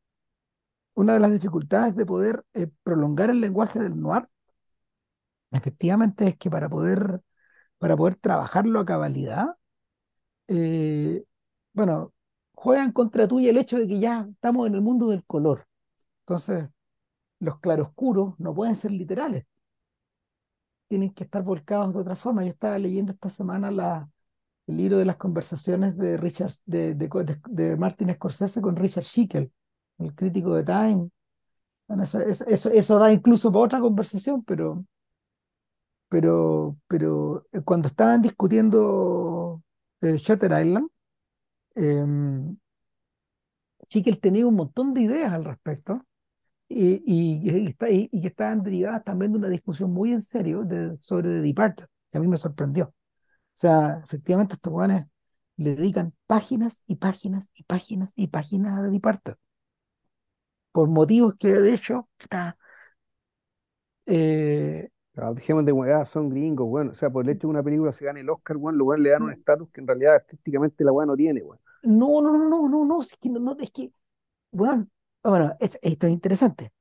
[0.94, 4.28] una de las dificultades de poder eh, prolongar el lenguaje del noir,
[5.50, 7.20] efectivamente, es que para poder,
[7.78, 9.56] para poder trabajarlo a cabalidad,
[10.48, 11.24] eh,
[11.72, 12.14] bueno,
[12.62, 15.66] juegan contra tuya el hecho de que ya estamos en el mundo del color.
[16.20, 16.68] Entonces,
[17.40, 19.44] los claroscuros no pueden ser literales,
[20.88, 22.44] tienen que estar volcados de otra forma.
[22.44, 24.08] Yo estaba leyendo esta semana
[24.68, 29.04] el libro de las conversaciones de Richard, de, de, de, de Martin Scorsese con Richard
[29.04, 29.52] Schickel,
[29.98, 31.10] el crítico de Time.
[32.46, 34.84] Eso da incluso para otra conversación, pero,
[36.08, 39.62] pero, pero eh, cuando estaban discutiendo
[40.00, 40.88] eh, Shutter Island,
[41.76, 42.04] eh,
[43.88, 46.04] Schickel tenía un montón de ideas al respecto
[46.68, 50.66] y, y, está- y- que estaban derivadas también de una discusión muy en serio
[51.02, 52.86] sobre The Departed, que a mí me sorprendió.
[52.88, 52.94] O
[53.54, 55.06] sea, efectivamente estos jóvenes
[55.56, 59.34] le dedican páginas y páginas y páginas y páginas a The Departed,
[60.72, 62.56] por motivos que de hecho está,
[64.06, 66.92] eh, Ah, dejemos de weá, son gringos, bueno.
[66.92, 69.02] O sea, por el hecho de que una película se gane el Oscar, weón, weones
[69.04, 71.58] le dan un estatus que en realidad artísticamente la weá no tiene, weón.
[71.82, 73.92] no, no, no, no, no, no, es que no, no, es que,
[74.52, 74.88] bueno,
[75.22, 76.72] bueno, es- esto es interesante.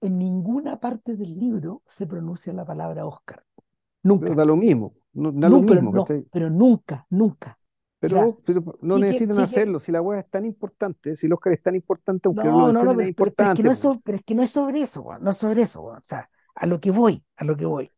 [0.00, 3.44] En ninguna parte del libro se pronuncia la palabra Oscar.
[3.56, 3.64] Pero
[4.02, 4.34] Nunca.
[4.34, 7.58] da lo mismo, no, da lo No, pero mismo, no, pero nunca, nunca.
[8.00, 10.30] O sea, Pero, pero no sí que, necesitan sí que, hacerlo, si la weá es
[10.30, 12.96] tan importante, si el Oscar es tan importante, aunque no lo no, no, no, es
[12.96, 15.02] pero, pero- pero es que no importante, es, pero es que no es sobre eso,
[15.02, 15.98] weón, no es sobre eso, weón.
[15.98, 17.90] O sea, a lo que voy, a lo que voy.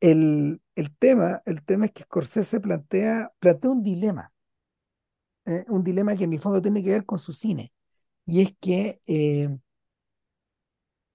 [0.00, 4.32] El, el tema, el tema es que Scorsese plantea, plantea un dilema,
[5.46, 7.72] eh, un dilema que en el fondo tiene que ver con su cine.
[8.26, 9.48] Y es que eh,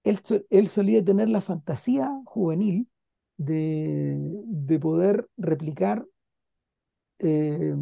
[0.04, 0.18] él,
[0.50, 2.88] él solía tener la fantasía juvenil
[3.36, 6.06] de, de poder replicar,
[7.18, 7.74] eh,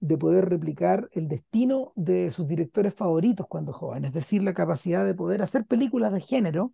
[0.00, 5.04] de poder replicar el destino de sus directores favoritos cuando joven, es decir, la capacidad
[5.06, 6.72] de poder hacer películas de género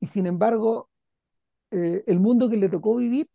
[0.00, 0.90] y sin embargo
[1.70, 3.28] eh, el mundo que le tocó vivir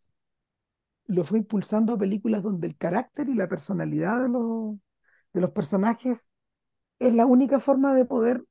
[1.06, 4.76] lo fue impulsando a películas donde el carácter y la personalidad de los,
[5.32, 6.28] de los personajes
[6.98, 8.44] es la única forma de poder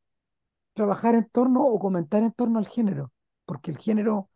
[0.73, 3.11] trabajar en torno o comentar en torno al género,
[3.45, 4.29] porque el género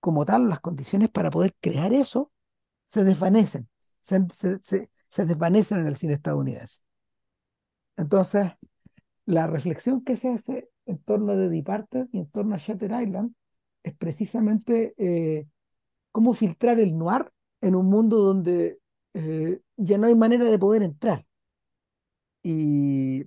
[0.00, 2.32] como tal, las condiciones para poder crear eso
[2.84, 3.68] se desvanecen,
[4.00, 6.80] se, desvanecen en el cine estadounidense.
[7.96, 8.52] Entonces,
[9.24, 13.34] la reflexión que se hace en torno de Departed y en torno a Shutter Island
[13.82, 15.46] es precisamente eh,
[16.12, 17.32] cómo filtrar el noir
[17.62, 18.80] en un mundo donde
[19.14, 21.26] eh, ya no hay manera de poder entrar.
[22.42, 23.22] Y,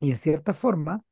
[0.00, 1.02] y en cierta forma,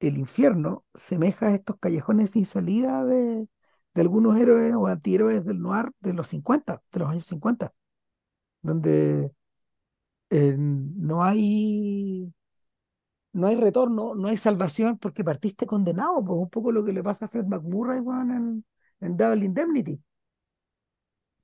[0.00, 3.48] el infierno semeja a estos callejones sin salida de,
[3.94, 7.72] de algunos héroes o antihéroes del noir de los 50, de los años 50,
[8.62, 9.32] donde
[10.30, 12.32] eh, no hay
[13.36, 17.02] no hay retorno, no hay salvación porque partiste condenado, pues un poco lo que le
[17.02, 18.64] pasa a Fred McMurray weón, en,
[19.00, 20.00] en Double Indemnity.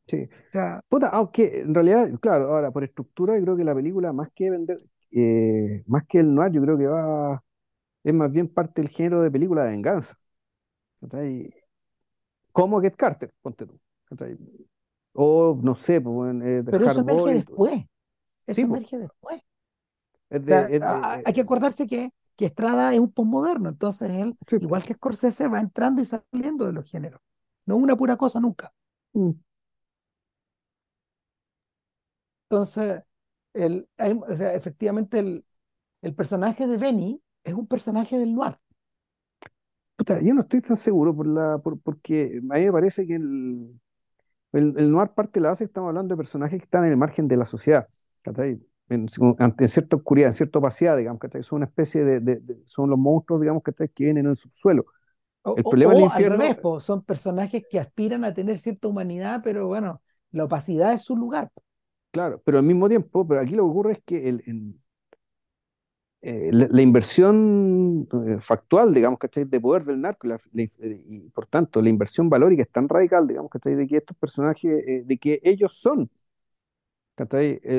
[0.07, 0.25] Sí.
[0.25, 4.13] O sea, Puta, aunque en realidad, claro, ahora por estructura, yo creo que la película,
[4.13, 4.77] más que vender,
[5.11, 7.43] eh, más que el noir, yo creo que va,
[8.03, 10.17] es más bien parte del género de película de venganza.
[11.01, 11.53] ¿cachai?
[12.53, 13.79] Como Get Carter, ponte tú.
[15.15, 17.85] O no sé, pues, eh, pero eso emerge después,
[18.47, 19.43] eso Sí, pues, emerge después.
[20.33, 23.13] Es O de, sea, es de- hay que eh, acordarse que, que Estrada es un
[23.13, 27.21] postmoderno, entonces él, sí, igual que Scorsese, va entrando y saliendo de los géneros.
[27.67, 28.73] No una pura cosa nunca.
[29.15, 29.33] mm,
[32.49, 33.03] Entonces,
[33.55, 35.45] el, hay- o sea, efectivamente el,
[36.03, 38.59] el personaje de Benny es un personaje del noir.
[39.97, 43.17] puta, yo no estoy tan seguro por la, por, porque a mí me parece que
[43.17, 43.81] el,
[44.53, 47.29] el, el noir parte la base, estamos hablando de personajes que están en el margen
[47.29, 47.89] de la sociedad,
[48.23, 48.61] ¿cachai?
[48.93, 49.07] En,
[49.39, 51.43] ante cierta oscuridad, en cierta opacidad, digamos, ¿cachai?
[51.43, 53.63] Son una especie de, de- de- son los monstruos, digamos.
[53.63, 53.73] Que
[54.05, 54.87] vienen en el subsuelo.
[55.45, 58.35] O, El o- problema del o al infierno, revés, po, son personajes que aspiran a
[58.35, 61.51] tener cierta humanidad, pero bueno, la opacidad es su lugar.
[62.11, 64.43] claro, pero al mismo tiempo, pero aquí lo que ocurre es que el,
[66.23, 69.45] eh, la, la inversión eh, factual, digamos, ¿cachai?
[69.45, 72.71] De poder del narco, y la- la inf- y por tanto la inversión valórica es
[72.71, 73.75] tan radical, digamos, ¿cachai?
[73.75, 76.11] De que estos personajes, eh, de que ellos son.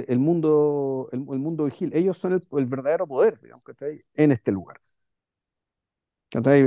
[0.08, 3.64] El, mundo, el, el mundo vigil, ellos son el, el verdadero poder, digamos.
[4.16, 4.80] En este lugar.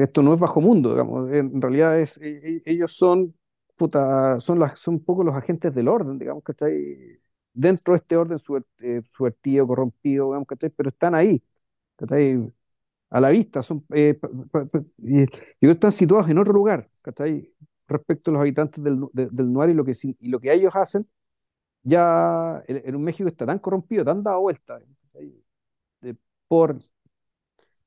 [0.03, 3.35] Esto no es bajo mundo, digamos, en realidad es, e- e- ellos son,
[3.77, 7.19] puta, son, las, son un poco los agentes del orden, digamos, ¿cachai?
[7.53, 9.03] Dentro de este orden subver- eh,
[9.67, 10.71] corrompido, digamos, ¿cachai?
[10.71, 11.43] Pero están ahí,
[11.97, 12.53] ¿cachai?
[13.11, 14.19] A la vista, son, eh,
[14.99, 15.23] y,
[15.73, 17.53] están situados en otro lugar, ¿cachai?
[17.89, 20.73] Respecto a los habitantes del, de- del Nuar y lo que, y lo que ellos
[20.77, 21.07] hacen,
[21.87, 24.81] ya en, un México está tan corrompido, tan dado vuelta,
[26.49, 26.77] por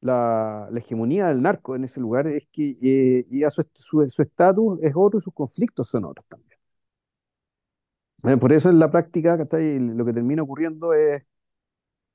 [0.01, 5.19] la, hegemonía del narco en ese lugar es que eh, ya su estatus es otro
[5.19, 6.59] y sus conflictos son otros también.
[8.39, 9.79] Por eso en la práctica, ¿cachai?
[9.79, 11.23] Lo que termina ocurriendo es,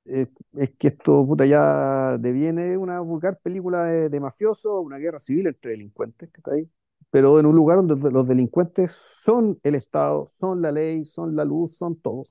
[0.05, 0.29] es,
[0.77, 5.71] que esto puta, ya deviene una vulgar película de, de mafioso, una guerra civil entre
[5.71, 6.69] delincuentes, ¿cachai?
[7.15, 11.45] Pero en un lugar donde los delincuentes son el Estado, son la ley, son la
[11.45, 12.23] luz, son todo.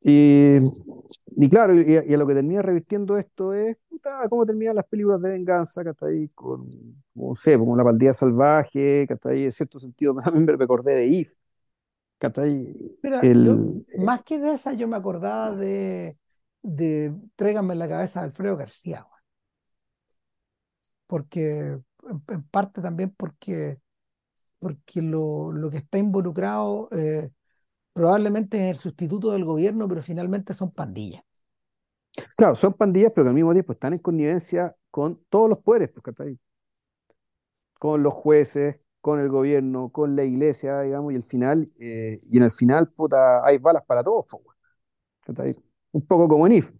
[0.00, 0.56] Y,
[1.36, 4.74] y claro, y, a y a lo que termina revirtiendo esto es puta, cómo terminan
[4.74, 6.30] las películas de venganza, ¿cachai?
[6.34, 6.68] Con,
[7.14, 9.44] no sé, como La Pandilla Salvaje, ¿cachai?
[9.44, 11.36] En cierto sentido, también me recordé de If,
[12.18, 12.74] ¿cachai?
[13.04, 16.18] Mira, yo, El, eh, más que de esa, yo me acordaba de,
[16.60, 19.06] de Tráigame la cabeza de Alfredo García,
[21.06, 21.78] porque,
[22.08, 23.78] en, parte también porque,
[24.58, 27.30] porque lo, lo que está involucrado eh,
[27.92, 31.22] probablemente es el sustituto del gobierno, pero finalmente son pandillas.
[32.36, 35.90] claro, son pandillas, pero que al mismo tiempo están en connivencia con todos los poderes,
[35.90, 36.38] pues.
[37.78, 42.36] Con los jueces, con el gobierno, con la iglesia, digamos, y el final, eh, y
[42.36, 45.58] en el final, puta, hay balas para todos, pues.
[45.92, 46.72] Un poco como en If,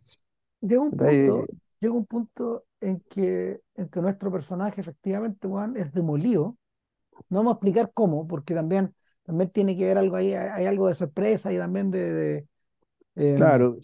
[0.60, 1.46] Llega un punto,
[1.82, 6.56] llega un punto en que, en que nuestro personaje efectivamente, weón, es demolido.
[7.30, 8.94] No vamos a explicar cómo, porque también,
[9.24, 12.48] también tiene que ver algo ahí, hay, algo de sorpresa y también de, de,
[13.16, 13.78] eh, Claro.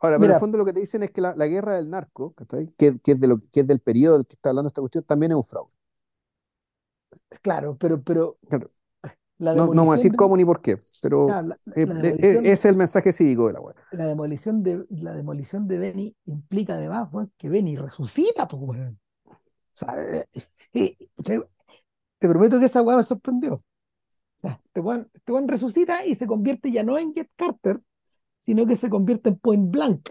[0.00, 1.74] Ahora, pero en el mira, fondo lo que te dicen es que la, la guerra
[1.76, 2.34] del narco.
[2.78, 5.04] Que, que es de lo, que es del periodo del que está hablando esta cuestión,
[5.04, 5.74] también es un fraude.
[7.42, 8.70] claro, pero, pero Claro.
[9.38, 11.74] La No, no vamos a decir de, cómo ni por qué, pero claro, la, la-
[11.74, 13.76] eh, la eh, eh, ese demolición, es el mensaje cívico de la web.
[13.90, 18.60] la demolición de, la demolición de Benny implica además, weón, que Benny resucita, pues.
[18.80, 20.26] O sea, eh,
[20.72, 21.40] eh, te,
[22.18, 23.54] te prometo que esa weá me sorprendió.
[23.54, 23.64] O
[24.40, 27.80] sea, Este weón, este resucita y se convierte ya no en Jet Carter,
[28.40, 30.10] sino que se convierte en Point Blank.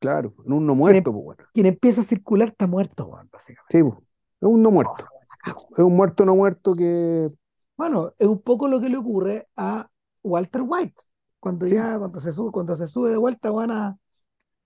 [0.00, 1.44] Claro, en un no Quien, muerto, pues bueno.
[1.52, 3.64] quien empieza a circular está muerto, básicamente.
[3.70, 4.94] Sí, es un no Oh, muerto.
[5.72, 7.28] Es un muerto no muerto que.
[7.78, 9.88] Bueno, es un poco lo que le ocurre a
[10.24, 10.96] Walter White
[11.40, 13.96] cuando Sí, pues, ya, cuando se sube, cuando se sube de vuelta, a-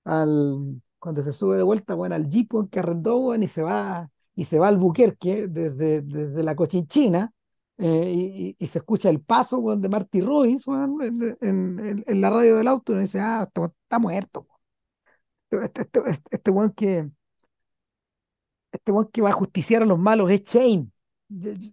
[0.05, 4.45] al, cuando se sube de vuelta, weón, al Jeep que arrendó, y se va, y
[4.47, 7.33] se va al Buquerque desde, desde la Cochinchina,
[7.79, 12.31] eh, y, y- se escucha el paso, de Marty Robbins, en, en- en- en la
[12.31, 14.47] radio del auto, y dice, ah, este está muerto.
[15.51, 17.11] Este, este, este, este que,
[18.73, 20.93] este weón que va a justiciar a los malos es y-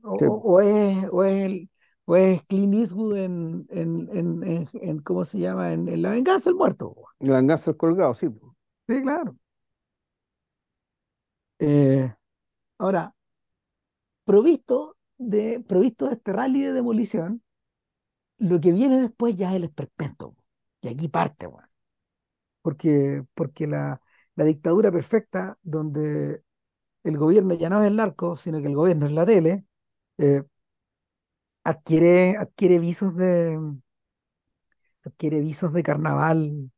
[0.04, 1.70] o, es, o es el-
[2.06, 5.74] o es Clint Eastwood en, en, en, en- ¿cómo se llama?
[5.74, 6.90] En, La Venganza del Muerto.
[6.90, 7.08] weón.
[7.20, 8.28] el langazo colgado, sí.
[8.88, 9.36] Sí, claro.
[11.60, 12.14] Eh,
[12.80, 13.14] ahora,
[14.26, 17.44] provisto de, provisto de este rally de demolición,
[18.38, 20.36] lo que viene después ya es el esperpento.
[20.82, 21.70] Y aquí parte, weón.
[22.62, 24.02] Porque, porque la,
[24.36, 26.44] la dictadura perfecta, donde
[27.04, 29.66] el gobierno ya no es el narco, sino que el gobierno es la tele,
[30.18, 30.44] eh,
[31.64, 33.58] adquiere, adquiere visos de,
[35.04, 36.72] adquiere visos de carnaval,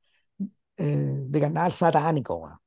[0.78, 2.62] eh, de carnaval satánico.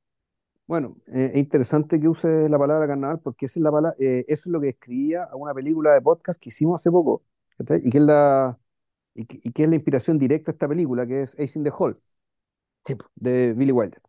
[0.67, 4.25] Bueno, eh, es interesante que use la palabra carnaval porque esa es la palabra, eh,
[4.27, 7.23] eso es lo que escribía a una película de podcast que hicimos hace poco.
[7.83, 8.57] Y que es la,
[9.15, 11.65] y que, y que es la inspiración directa a esta película, que es Ace in
[11.65, 11.71] the
[12.85, 13.05] Sí, po.
[13.15, 14.01] de Billy Wilder.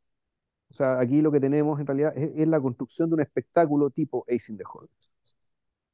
[0.76, 3.88] O sea, aquí lo que tenemos en realidad es, es la construcción de un espectáculo
[3.88, 4.88] tipo Ace in the Hole.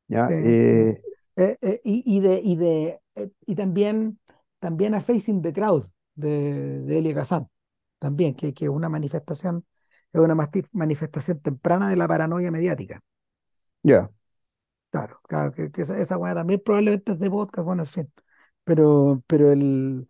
[0.08, 0.28] ¿ya?
[0.28, 1.00] Eh,
[1.36, 3.00] Eh, eh, y, y de, y de
[3.46, 4.18] y también,
[4.58, 5.84] también a Facing the Crowd
[6.16, 7.48] de, de Elia Kazan,
[8.00, 9.64] también, que, que es una manifestación,
[10.12, 10.34] es una
[10.72, 13.00] manifestación temprana de la paranoia mediática.
[13.84, 14.08] ya,
[14.90, 18.12] Claro, claro, que, que esa, esa weá también probablemente es de podcast, bueno, en fin.
[18.64, 20.08] Pero, pero el,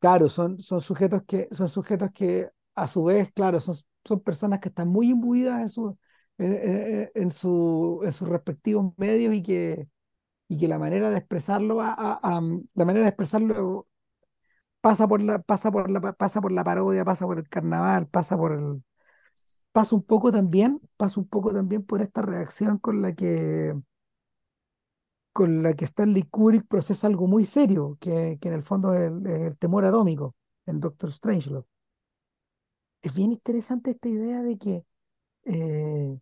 [0.00, 3.76] claro, son, son sujetos que, son sujetos que a su vez, claro, son,
[4.08, 5.98] son personas que están muy imbuidas en su,
[6.38, 9.88] en, su, en sus respectivos medios y que,
[10.48, 13.88] y que la manera de expresarlo, la manera de expresarlo
[14.80, 18.36] pasa por la, pasa por la, pasa por la parodia, pasa por el carnaval, pasa
[18.36, 18.82] por el,
[19.72, 23.74] pasa un poco también, pasa un poco también por esta reacción con la que,
[25.32, 29.10] con la que Stanley Kubrick procesa algo muy serio, que, que en el fondo es
[29.10, 30.34] el, es el temor atómico
[30.66, 31.66] en Doctor Strangelove.
[33.02, 34.84] Es bien interesante esta idea de que
[35.46, 36.18] eh,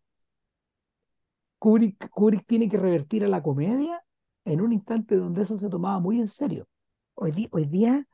[1.59, 4.03] Kubrick, tiene que revertir a la comedia
[4.45, 6.67] en un instante donde eso se tomaba muy en serio.
[7.15, 8.07] Hoy, di- hoy día,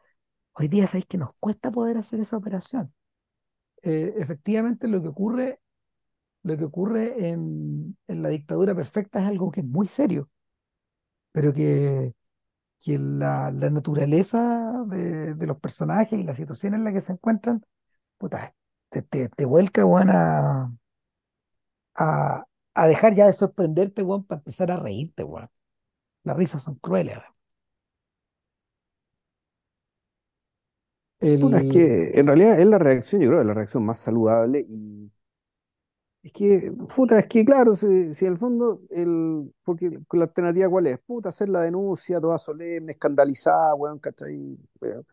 [0.55, 2.95] hoy día sabéis que nos cuesta poder hacer esa operación.
[3.83, 5.61] Eh, efectivamente, lo que ocurre,
[6.45, 10.31] lo que ocurre en, la dictadura perfecta es algo que es muy serio,
[11.33, 12.15] pero que,
[12.85, 17.13] que la, la naturaleza de, de los personajes y la situación en la que se
[17.15, 17.65] encuentran,
[18.23, 18.55] puta,
[18.91, 20.73] te, te, te vuelca, weón, a,
[21.95, 22.45] a,
[22.75, 25.49] a dejar ya de sorprenderte, weón, para empezar a reírte, weón.
[26.25, 27.19] Las risas son crueles.
[27.19, 27.35] weón.
[31.39, 33.85] Puta, es El, que en realidad es la reacción, yo creo que es la reacción
[33.85, 35.11] más saludable y
[36.23, 40.69] es que, puta, es que claro, si, si en el fondo, el, porque la alternativa
[40.69, 44.57] cuál es, puta, hacer la denuncia toda solemne, escandalizada, weón, ¿cachai?
[44.81, 45.05] Weón.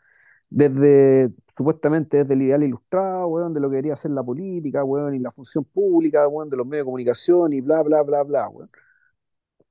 [0.51, 5.13] Desde, supuestamente desde el ideal ilustrado, weón, de lo que debería ser la política, weón,
[5.15, 8.47] y la función pública, weón, de los medios de comunicación y bla, bla, bla, bla,
[8.49, 8.69] weón.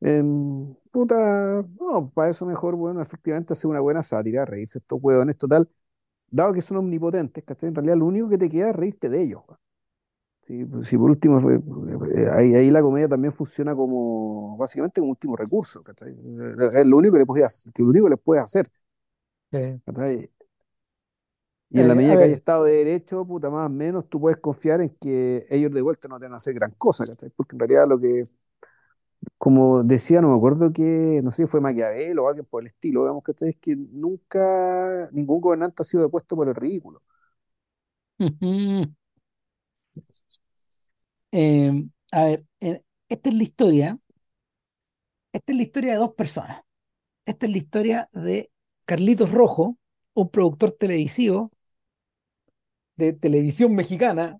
[0.00, 5.36] Em, puta, no, para eso mejor, bueno, efectivamente hacer una buena sátira, reírse estos hueones,
[5.36, 5.68] total,
[6.30, 7.68] dado que son omnipotentes, ¿cachai?
[7.70, 9.42] En realidad lo único que te queda es reírte de ellos.
[9.48, 9.60] weón.
[10.46, 15.00] Sí, pues, si por último, fue- eh, ahí, ahí la comedia también funciona como, básicamente
[15.00, 16.12] como último recurso, ¿cachai?
[16.12, 18.68] Eh, Es lo único que le puedes, que lo único que les puedes hacer,
[19.52, 20.30] eh,
[21.70, 24.20] Y en la eh, medida que hay Estado de Derecho, puta, más o menos, tú
[24.20, 27.30] puedes confiar en que ellos de vuelta no te van a hacer gran cosa, ¿cachai?
[27.30, 28.24] Porque en realidad lo que,
[29.36, 33.02] como decía, no me acuerdo que, no sé fue Maquiavelo o alguien por el estilo,
[33.02, 33.50] digamos, ¿cachai?
[33.50, 37.02] Es que nunca ningún gobernante ha sido depuesto por el ridículo.
[41.32, 43.98] eh, a ver, eh, esta es la historia,
[45.32, 46.62] esta es la historia de dos personas.
[47.26, 48.50] Esta es la historia de
[48.86, 49.78] Carlitos Rojo,
[50.14, 51.52] un productor televisivo
[52.98, 54.38] de televisión mexicana,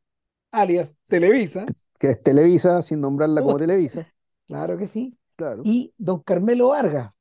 [0.53, 1.67] alias Televisa.
[1.99, 4.07] Que es Televisa, sin nombrarla como Televisa,
[4.47, 5.17] claro que sí.
[5.37, 5.63] claro.
[5.65, 7.13] Y don Carmelo Vargas,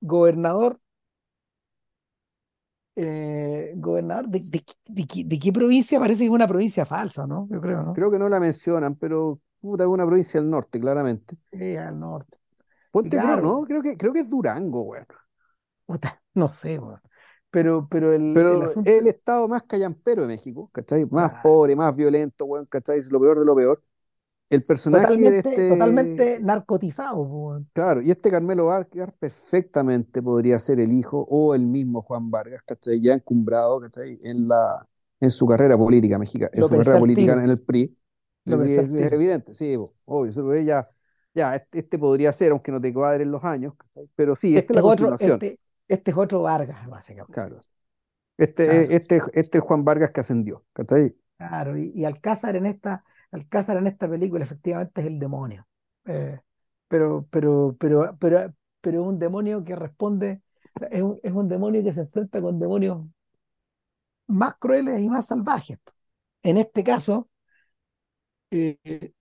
[0.00, 0.80] gobernador,
[2.96, 5.98] eh, gobernador de, de- de qué de qué provincia?
[5.98, 7.48] Parece que es una provincia falsa, ¿no?
[7.50, 7.92] Yo creo, ¿no?
[7.94, 11.36] Creo que no la mencionan, pero puta, es una provincia del norte, claramente.
[11.52, 12.38] Sí, al norte.
[12.90, 15.06] Ponte, creo, claro, no, creo que, creo que es Durango, weón.
[15.86, 17.00] puta, no sé, weón.
[17.52, 21.06] Pero, pero el, el Pero es asunto, el estado más callampero de México, ¿cachai?
[21.10, 22.98] Más claro, pobre, más violento, weón, ¿cachai?
[22.98, 23.82] Es lo peor de lo peor.
[24.50, 27.70] El personaje de totalmente, este, totalmente narcotizado, weón.
[27.72, 32.62] claro, y este Carmelo Vargas perfectamente podría ser el hijo o el mismo Juan Vargas,
[32.66, 33.00] ¿cachai?
[33.00, 34.18] Ya encumbrado, ¿cachai?
[34.22, 34.86] En la,
[35.20, 37.96] en su carrera política mexicana, en Lo su carrera política en el PRI.
[38.44, 39.76] lo Es, es- evidente, sí,
[40.06, 40.86] obvio, ya,
[41.34, 44.08] ya, este, este podría ser, aunque no te cuadren los años, ¿cachai?
[44.14, 45.58] Pero sí, es Este la es otro, continuación, este,
[45.88, 47.34] este es otro Vargas, básicamente.
[47.34, 47.60] claro.
[48.38, 51.14] Este, Claro, este, este es Juan Vargas que ascendió, ¿cachai?
[51.36, 51.76] claro.
[51.78, 55.66] Y, y Alcázar en esta, Alcázar en esta película efectivamente es el demonio.
[56.06, 56.40] Eh,
[56.88, 60.42] pero, pero, pero, pero, pero es un demonio que responde,
[60.90, 63.06] es un, es un demonio que se enfrenta con demonios
[64.26, 65.78] más crueles y más salvajes.
[66.42, 67.28] En este caso,
[68.50, 69.12] eh,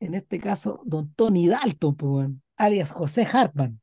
[0.00, 3.80] en este caso, don Tony Dalton, alias José Hartman.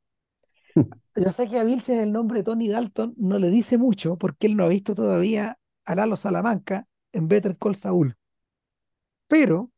[1.17, 4.47] Yo sé que a Vilches el nombre de Tony Dalton no le dice mucho porque
[4.47, 8.15] él no ha visto todavía a Lalo Salamanca en Better Call Saul.
[9.27, 9.71] Pero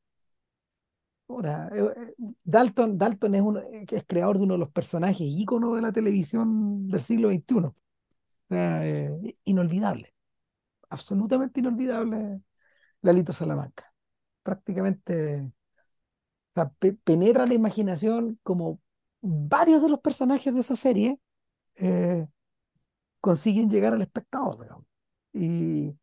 [1.25, 2.13] puta, eh, eh,
[2.43, 5.91] Dalton, Dalton es, uno, eh, es creador de uno de los personajes íconos de la
[5.91, 7.75] televisión del siglo XXI.
[9.45, 10.13] Inolvidable,
[10.89, 12.41] absolutamente inolvidable
[13.01, 13.93] Lalito Salamanca.
[14.43, 15.51] Prácticamente
[17.03, 18.81] penetra la imaginación como
[19.21, 21.19] varios de los personajes de esa serie
[21.79, 22.27] eh,
[23.21, 24.85] consiguen llegar al espectador, digamos.
[25.33, 25.95] Y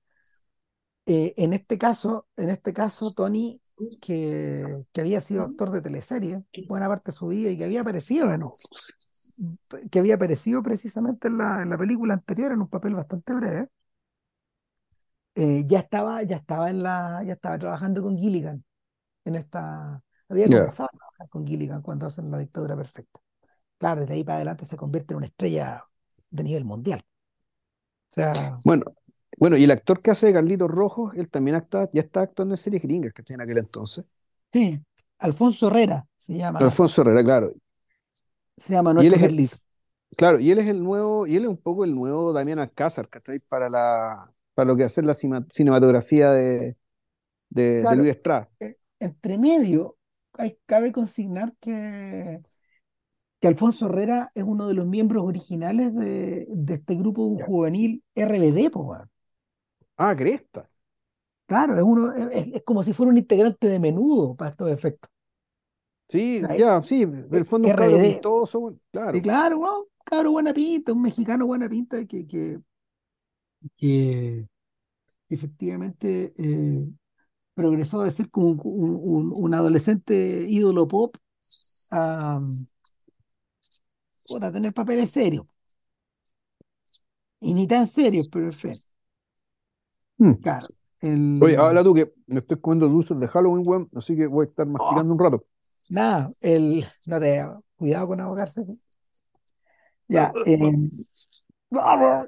[1.07, 3.61] eh, en este caso, en este caso, Tony,
[4.01, 7.83] que, que había sido actor de teleserie buena parte de su vida y que había
[7.83, 8.43] aparecido en,
[9.91, 13.69] que había aparecido precisamente en la, en la película anterior en un papel bastante breve,
[15.35, 18.65] eh, ya estaba, ya estaba en la, ya estaba trabajando con Gilligan
[19.25, 23.21] en esta, había comenzado a trabajar con Gilligan cuando hacen la dictadura perfecta.
[23.79, 25.85] Claro, desde ahí para adelante se convierte en una estrella
[26.31, 27.03] de nivel mundial.
[28.11, 28.85] O sea, Bueno,
[29.39, 32.59] bueno, y el actor que hace Carlitos Rojo, él también actúa, ya está actuando en
[32.59, 33.35] series gringas, ¿cachai?
[33.35, 34.05] En aquel entonces.
[34.53, 34.81] sí,
[35.19, 36.61] Alfonso Herrera se llama.
[36.61, 37.53] Alfonso Herrera, claro.
[38.59, 39.57] Se llama nuestro Carlito.
[40.17, 43.09] claro, y él es el nuevo, y él es un poco el nuevo Damián Alcázar,
[43.09, 43.41] ¿cachai?
[43.41, 46.77] Para la, para lo que hace la cima- cinematografía de,
[47.51, 48.51] de, Luis Estrada.
[48.61, 49.97] eh, entre medio,
[50.35, 52.41] hay, cabe consignar que,
[53.47, 57.47] que Alfonso Herrera es uno de los miembros originales de, de este grupo Ya.
[57.47, 58.97] juvenil RBD, po.
[59.99, 60.69] Ah, Cresta.
[61.47, 65.11] Claro, es uno, es, como si fuera un integrante de menudo para estos efectos.
[66.09, 68.79] Sí, O sea, ya, sí, en el fondo RBD, pintoso, bueno,
[69.13, 69.23] sí, claro.
[69.23, 72.61] claro, weón, cabro buena pinta, un mexicano buena pinta que, que,
[73.77, 74.47] que
[75.29, 76.87] efectivamente eh,
[77.55, 81.17] progresó de ser como un, un- un- un adolescente ídolo pop
[81.93, 82.41] a,
[84.27, 85.47] puta, a tener papeles serios.
[87.41, 88.73] Y ni tan serios, pero en fin,
[90.19, 90.33] Hmm.
[90.41, 90.67] claro.
[91.41, 94.47] Oye, El, habla tú que me estoy comiendo dulces de Halloween, weón, así que voy
[94.47, 95.47] a estar oh, masticando un rato.
[95.91, 97.47] nada, el, no te,
[97.77, 98.65] cuidado con ahogarse.
[98.65, 98.73] ¿sí?
[100.09, 100.59] Ya, eh,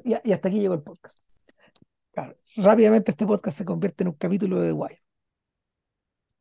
[0.04, 1.18] y, hasta aquí llegó el podcast.
[2.12, 5.02] Claro, rápidamente este podcast se convierte en un capítulo de Wire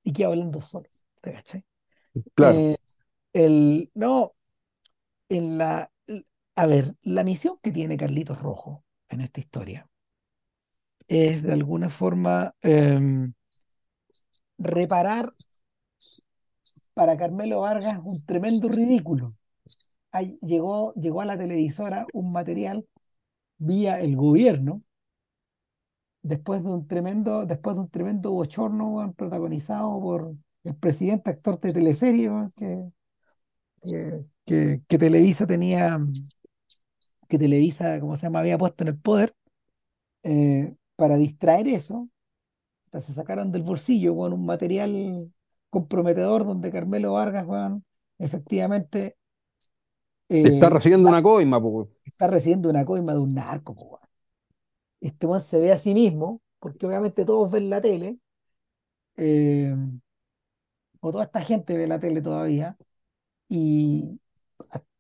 [0.03, 0.89] y queda hablando solo,
[1.21, 1.65] ¿te cachai?
[2.33, 2.77] Claro, Eh,
[3.33, 4.33] el, no,
[5.29, 5.91] en la,
[6.55, 9.89] a ver, la misión que tiene Carlitos Rojo en esta historia
[11.07, 13.33] es de alguna forma em,
[14.57, 15.33] reparar
[16.93, 19.27] para Carmelo Vargas un tremendo ridículo.
[20.41, 22.87] Llegó, llegó a la televisora un material
[23.59, 24.81] vía el gobierno
[26.23, 31.71] después de un tremendo, después de un tremendo bochorno protagonizado por el presidente actor de
[31.71, 32.91] teleserie que,
[33.83, 35.99] que, que- que Televisa tenía,
[37.29, 39.35] que Televisa, como se llama, había puesto en el poder
[40.23, 42.09] eh, para distraer eso.
[42.93, 45.31] Se sacaron del bolsillo con un material
[45.69, 47.85] comprometedor donde Carmelo Vargas, weón,
[48.19, 49.17] efectivamente
[50.41, 51.59] está eh, recibiendo una coima,
[52.05, 53.99] está recibiendo una coima de un narco, po.
[54.99, 58.19] Este weón se ve a sí mismo, porque obviamente todos ven la tele,
[59.17, 59.75] eh,
[61.01, 62.77] o toda esta gente ve la tele todavía,
[63.49, 64.19] y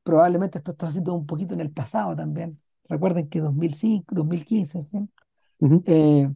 [0.03, 2.53] probablemente esto está haciendo un poquito en el pasado también.
[2.89, 5.11] Recuerden que 2005, 2015, en fin.
[5.59, 5.83] Ujú.
[5.85, 6.29] Eh,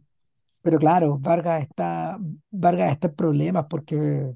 [0.62, 2.18] pero claro, Vargas está,
[2.50, 4.34] Vargas está en problemas porque,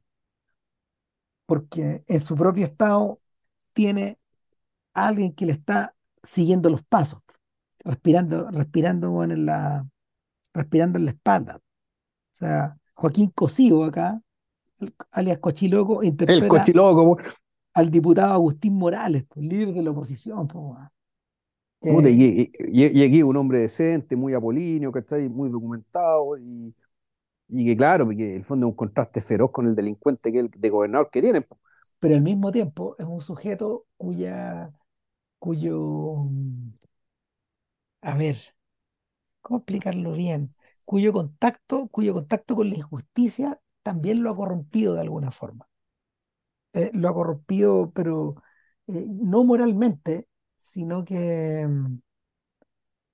[1.46, 3.20] porque en su propio estado
[3.74, 4.18] tiene
[4.94, 7.20] a alguien que le está siguiendo los pasos,
[7.84, 9.86] respirando, respirando en la,
[10.54, 11.56] respirando en la espalda.
[11.56, 11.62] O
[12.32, 14.20] sea, Joaquín Cosío acá,
[14.80, 17.18] el- alias Cochiloco, El interpreta cochiloco, weón.
[17.76, 20.64] Al diputado Agustín Morales, pues, líder de la oposición, pues,
[21.82, 25.28] y, aquí un hombre decente, muy apolíneo, ¿cachai?
[25.28, 26.74] Muy documentado y,
[27.48, 30.38] y que claro, que en el fondo es un contraste feroz con el delincuente que
[30.38, 31.42] el de gobernador que tienen.
[32.00, 34.72] pero al mismo tiempo es un sujeto cuya,
[35.38, 36.28] cuyo,
[38.00, 38.38] a ver,
[39.42, 40.48] ¿cómo explicarlo bien?
[40.86, 45.68] Cuyo contacto, cuyo contacto con la injusticia también lo ha corrompido de alguna forma.
[46.76, 48.36] Eh, lo ha corrompido, pero
[48.88, 50.28] eh, no moralmente,
[50.58, 51.66] sino que,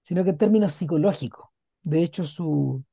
[0.01, 1.49] sino que en términos psicológicos.
[1.83, 2.85] De hecho, su,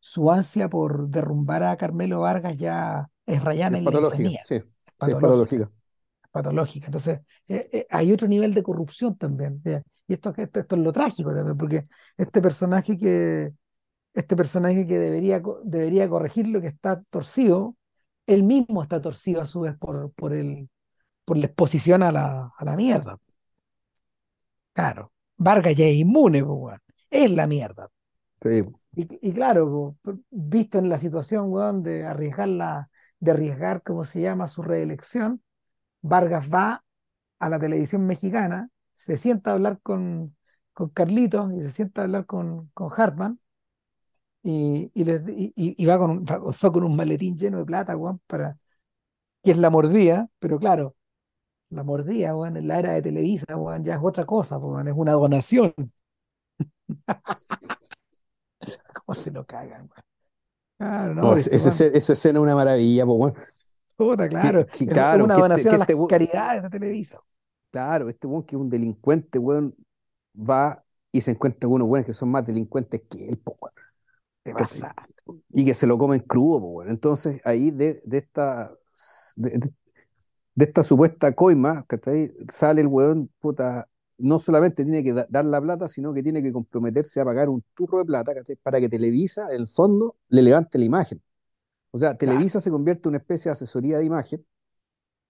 [0.00, 4.40] su ansia por derrumbar a Carmelo Vargas ya es rayana Es en la patológica, insanía,
[4.44, 4.64] sí, es
[5.00, 5.72] sí, es patológica, patológica.
[6.30, 6.86] patológica.
[6.86, 9.62] Entonces, eh, hay otro nivel de corrupción también.
[10.08, 11.86] Y esto, esto, esto es lo trágico también, porque
[12.16, 13.52] este personaje que,
[14.14, 17.76] este personaje que debería, debería corregir lo que está torcido,
[18.26, 20.68] él mismo está torcido a su vez por, por, el,
[21.24, 23.18] por la exposición a la, a la mierda.
[24.72, 26.78] Claro, Vargas ya es inmune, pues.
[27.10, 27.88] Es la mierda.
[28.42, 28.62] Sí.
[28.94, 29.96] Y, y claro,
[30.30, 35.42] visto en la situación, weón, de arriesgar la, de arriesgar, ¿cómo se llama?, su reelección,
[36.00, 36.84] Vargas va
[37.38, 40.36] a la televisión mexicana, se sienta a hablar con,
[40.72, 43.38] con Carlitos y se sienta a hablar con, con Hartman
[44.42, 45.22] y, y, les-
[45.56, 48.56] y- va con, un- va, va con un maletín lleno de plata, weón, para,
[49.44, 50.96] que es la mordida, pero claro,
[51.70, 54.94] la mordida, weón, en la era de Televisa, weón, ya es otra cosa, weón, es
[54.96, 55.74] una donación.
[59.04, 60.02] ¿Cómo se lo cagan, weón?
[60.78, 63.34] Claro, no, este ese- esa escena es una maravilla, pues, weón.
[63.96, 66.06] Puta, claro, Que, que es, es claro, una que este, donación que a las este,
[66.06, 67.20] caridades de Televisa.
[67.70, 69.74] claro, este weón que es un delincuente, weón,
[70.36, 73.74] va y se encuentra con unos weones que son más delincuentes que él, pues, weón.
[74.42, 74.64] Te ¿cachai?
[74.64, 74.94] pasa.
[75.52, 76.88] y que se lo comen crudo, pues.
[76.90, 78.72] Entonces, ahí de, de esta
[79.36, 79.70] de,
[80.64, 82.32] esta supuesta coima, ¿cachai?
[82.48, 83.88] Sale el weón, puta,
[84.18, 87.48] no solamente tiene que da- dar la plata, sino que tiene que comprometerse a pagar
[87.48, 88.56] un turro de plata, ¿cachai?
[88.56, 91.22] Para que Televisa, en el fondo, le levante la imagen.
[91.90, 92.32] O sea, Claro.
[92.34, 94.44] Televisa se convierte en una especie de asesoría de imagen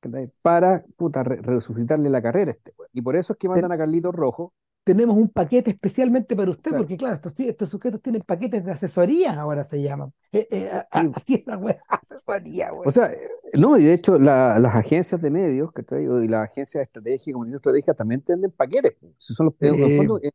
[0.01, 0.27] ¿cachai?
[0.43, 2.91] para puta, re- resucitarle la carrera a este weón.
[2.93, 4.53] Y por eso es que Te- mandan a Carlitos Rojo.
[4.85, 8.73] Tenemos un paquete especialmente para usted, Claro, porque claro, estos, estos sujetos tienen paquetes de
[8.73, 10.13] asesoría, ahora se llaman.
[10.33, 11.01] Eh, eh, sí.
[11.13, 12.91] así es la wea, asesoría, O wea.
[12.91, 13.19] sea, eh,
[13.55, 16.05] no, y de hecho la- las agencias de medios, ¿cachai?
[16.05, 18.97] Y las agencias de estrategia, comunicación estratégica también tienen paquetes.
[19.19, 20.31] Si son los, Eh, fondo, eh,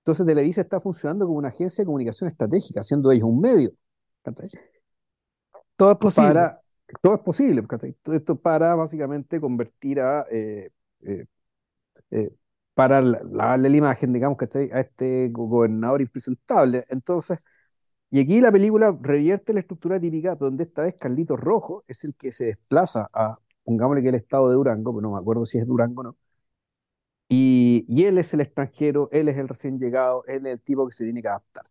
[0.00, 3.70] entonces Televisa está funcionando como una agencia de comunicación estratégica, siendo ellos un medio.
[5.76, 6.34] todo es posible.
[6.34, 6.60] para,
[7.02, 7.60] todo es posible,
[8.12, 10.26] esto para básicamente convertir a,
[12.74, 14.70] para lavarle la imagen, digamos, ¿cachai?
[14.72, 16.84] A este go- gobernador impresentable.
[16.90, 17.38] Entonces,
[18.10, 22.14] y aquí la película revierte la estructura típica donde esta vez Carlitos Rojo es el
[22.16, 25.58] que se desplaza a, pongámosle que el estado de Durango, pero no me acuerdo si
[25.58, 26.16] es Durango o no,
[27.28, 30.86] y, y él es el extranjero, él es el recién llegado, él es el tipo
[30.86, 31.64] que se tiene que adaptar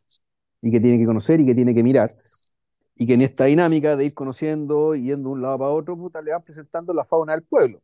[0.61, 2.11] y que tiene que conocer y que tiene que mirar.
[2.97, 5.97] Y que en esta dinámica de ir conociendo y yendo de un lado para otro,
[5.97, 7.81] puta, le van presentando la fauna del pueblo,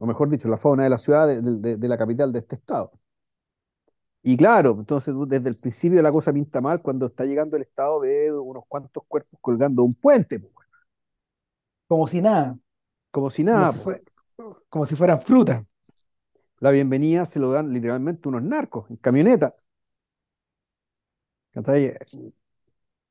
[0.00, 2.56] o mejor dicho, la fauna de la ciudad, de, de- de la capital de este
[2.56, 2.92] estado.
[4.22, 8.00] Y claro, entonces desde el principio la cosa pinta mal, cuando está llegando el estado
[8.00, 10.52] ve unos cuantos cuerpos colgando de un puente, pues,
[11.86, 12.58] Como si nada,
[13.10, 13.72] como si como nada.
[13.72, 14.00] si pues.
[14.36, 15.64] fue, como si fueran frutas.
[16.60, 19.52] La bienvenida se lo dan literalmente unos narcos en camioneta.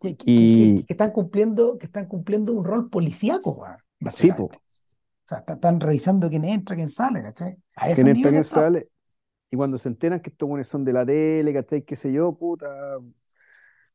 [0.01, 3.65] Que, que- que- Y que están cumpliendo, que están cumpliendo un rol policíaco,
[4.09, 4.49] sí, pues,
[5.29, 7.57] sea, está- están revisando quién entra, quién sale, ¿cachai?
[7.75, 8.89] A quién entra, quién sale.
[9.51, 11.83] Y cuando se enteran que estos buenos son de la tele, ¿cachai?
[11.83, 12.67] Qué sé yo, puta.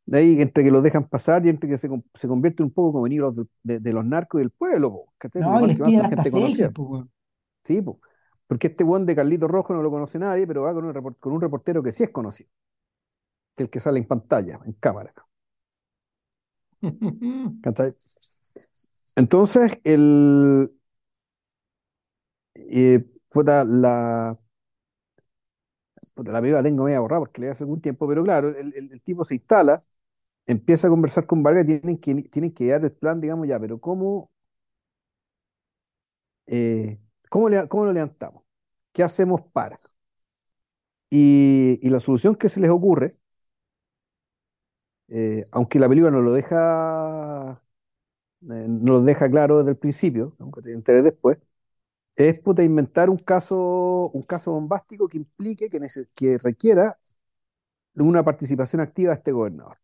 [0.07, 2.93] De ahí entre que los dejan pasar y entre que se, se convierten un poco
[2.93, 5.43] como enemigos de, de- de los narcos y del pueblo, ¿cachai?
[5.43, 7.05] Porque No, y les piden hasta selfies, pues.
[7.65, 8.01] Sí, po.
[8.47, 11.33] Porque este buen de Carlito Rojo no lo conoce nadie, pero va con un, con
[11.33, 12.51] un reportero que sí es conocido,
[13.57, 15.11] que es el que sale en pantalla, en cámara.
[17.63, 17.95] ¿cachai?
[19.17, 20.71] Entonces, el,
[22.55, 23.05] eh,
[23.73, 24.39] la,
[26.15, 28.75] puta, la película la tengo media borrada porque le hace algún tiempo, pero claro, el,
[28.75, 29.79] el- tipo se instala,
[30.47, 33.81] empieza a conversar con Vargas, tienen que, tienen que dar el plan, digamos, ya, pero
[33.81, 34.31] ¿cómo,
[36.47, 36.99] eh,
[37.31, 38.45] cómo, le- cómo lo levantamos?
[38.93, 39.77] ¿Qué hacemos para?
[41.11, 43.13] Y, y la solución que se les ocurre,
[45.09, 47.63] eh, aunque la película no lo deja,
[48.43, 51.39] eh, no lo deja claro desde el principio, aunque te enteres después,
[52.17, 55.81] es puta, inventar un caso, un caso bombástico que implique, que,
[56.15, 56.99] que requiera
[57.97, 59.79] una participación activa de este gobernador.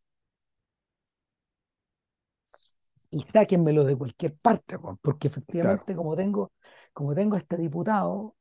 [3.11, 5.29] Y sáquenmelo de cualquier parte, porque
[5.59, 6.53] Claro, efectivamente, como tengo,
[6.93, 8.37] como tengo a este diputado,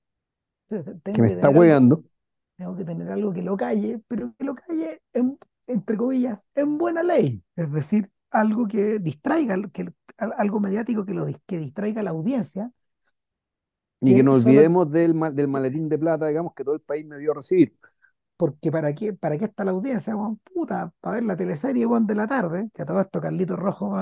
[0.70, 2.03] te- te- que tengo me que está hueando,
[2.57, 5.38] tengo que tener algo que lo calle, pero que lo calle en,
[5.68, 7.44] entre comillas, en buena ley.
[7.56, 12.72] Es decir, algo que distraiga, que, algo mediático que lo que distraiga a la audiencia,
[14.02, 16.82] y que nos solo olvidemos del, ma- del maletín de plata, digamos, que todo el
[16.82, 17.76] país me vio recibir.
[18.38, 22.08] porque para qué, para qué está la audiencia, weón, puta, para ver la teleserie, weón,
[22.08, 23.96] de la tarde, que a todo esto Carlito Rojo,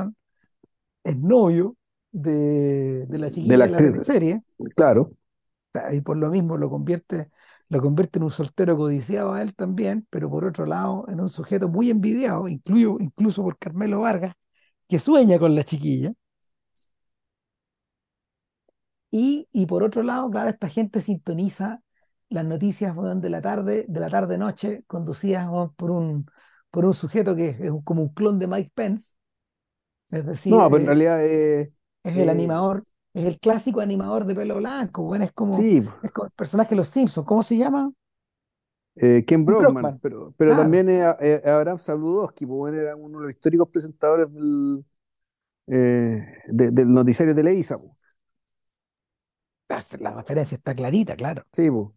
[1.04, 1.76] es novio
[2.12, 4.44] de, de la De chiquilla la de la actriz, teleserie,
[4.76, 5.14] claro,
[5.92, 7.30] y por lo mismo lo convierte,
[7.70, 11.30] lo convierte en un soltero codiciado a él también, pero por otro lado, en un
[11.30, 14.34] sujeto muy envidiado, incluyo, incluso por Carmelo Vargas,
[14.88, 16.14] que sueña con la chiquilla.
[19.18, 21.82] Y, y por otro lado, claro, esta gente sintoniza
[22.30, 26.28] las noticias de la tarde, de la tarde-noche, conducidas por un,
[26.72, 29.14] por un sujeto que es como un clon de Mike Pence,
[30.12, 31.74] es decir, no, pero en eh, realidad, eh,
[32.04, 35.84] es el eh, animador, es el clásico animador de pelo blanco, weón, es como, sí,
[36.02, 37.92] es como el personaje de los Simpsons, ¿cómo se llama?
[38.96, 40.90] eh, Ken Brockman, Brockman, pero, pero claro, también
[41.46, 44.84] Abraham Sabludowski, bueno, era uno de los históricos presentadores del,
[45.68, 48.07] de- del noticiario Televisa, pues.
[49.70, 51.46] La, referencia está clarita, claro.
[51.52, 51.90] Sí, pues.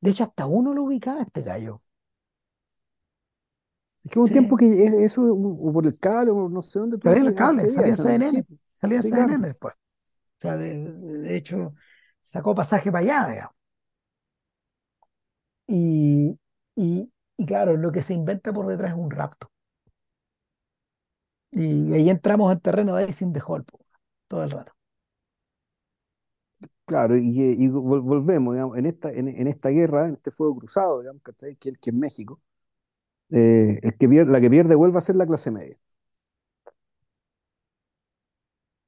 [0.00, 1.78] De hecho, hasta uno lo ubicaba este gallo.
[4.04, 6.62] Es que hubo un tiempo Sí, que es- eso, o por el cable, o no
[6.62, 7.94] sé dónde salía el cable, salía.
[7.94, 8.60] Sí, CNN, pues.
[8.72, 9.10] salía Sí.
[9.10, 9.74] CNN después.
[9.74, 9.78] O
[10.40, 11.74] sea, de, de- hecho,
[12.22, 13.56] sacó pasaje para allá, digamos.
[15.66, 16.38] Y,
[16.76, 19.50] y, y claro, lo que se inventa por detrás es un rapto.
[21.52, 23.64] Y ahí entramos en terreno de Icing the po,
[24.28, 24.72] todo el rato.
[26.88, 30.56] Claro, y, y vol- volvemos, digamos, en esta, en, en esta guerra, en este fuego
[30.58, 31.56] cruzado, digamos, ¿cachai?
[31.56, 32.40] Que, que es México,
[33.30, 35.76] eh, el que pierde, la que pierde vuelve a ser la clase media,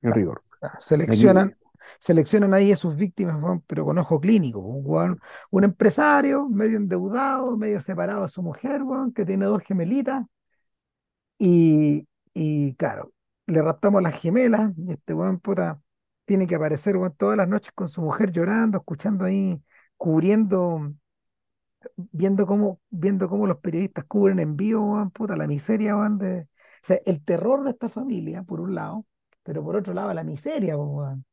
[0.02, 0.38] en rigor.
[0.60, 1.56] Aquí, Seleccionan,
[1.98, 3.36] seleccionan ahí a sus víctimas,
[3.66, 4.60] pero con ojo clínico.
[4.60, 5.18] Un,
[5.50, 8.82] un empresario medio endeudado, medio separado de su mujer,
[9.14, 10.24] que tiene dos gemelitas.
[11.38, 13.12] Y, y claro,
[13.46, 15.80] le raptamos las gemelas y este weón puta
[16.30, 19.60] tiene que aparecer todas las noches con su mujer llorando, escuchando ahí,
[19.96, 20.94] cubriendo,
[21.96, 26.42] viendo cómo, viendo cómo los periodistas cubren en vivo, weón, puta, la miseria, weón, de.
[26.42, 26.46] O
[26.86, 29.06] sea, el terror de esta familia, por un lado,
[29.42, 31.24] pero por otro lado la miseria, weón.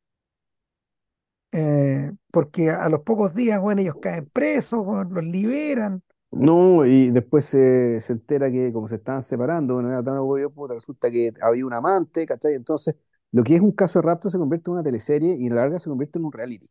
[1.52, 6.02] Eh, porque a los pocos días, weón, ellos caen presos, los liberan.
[6.32, 10.50] No, y después se, se entera que como se estaban separando, bueno, era tan obvio,
[10.50, 12.56] puta, resulta que había un amante, ¿cachai?
[12.56, 12.96] Entonces,
[13.32, 15.56] lo que es un caso de rapto se convierte en una teleserie y a la
[15.62, 16.68] larga se convierte en un reality.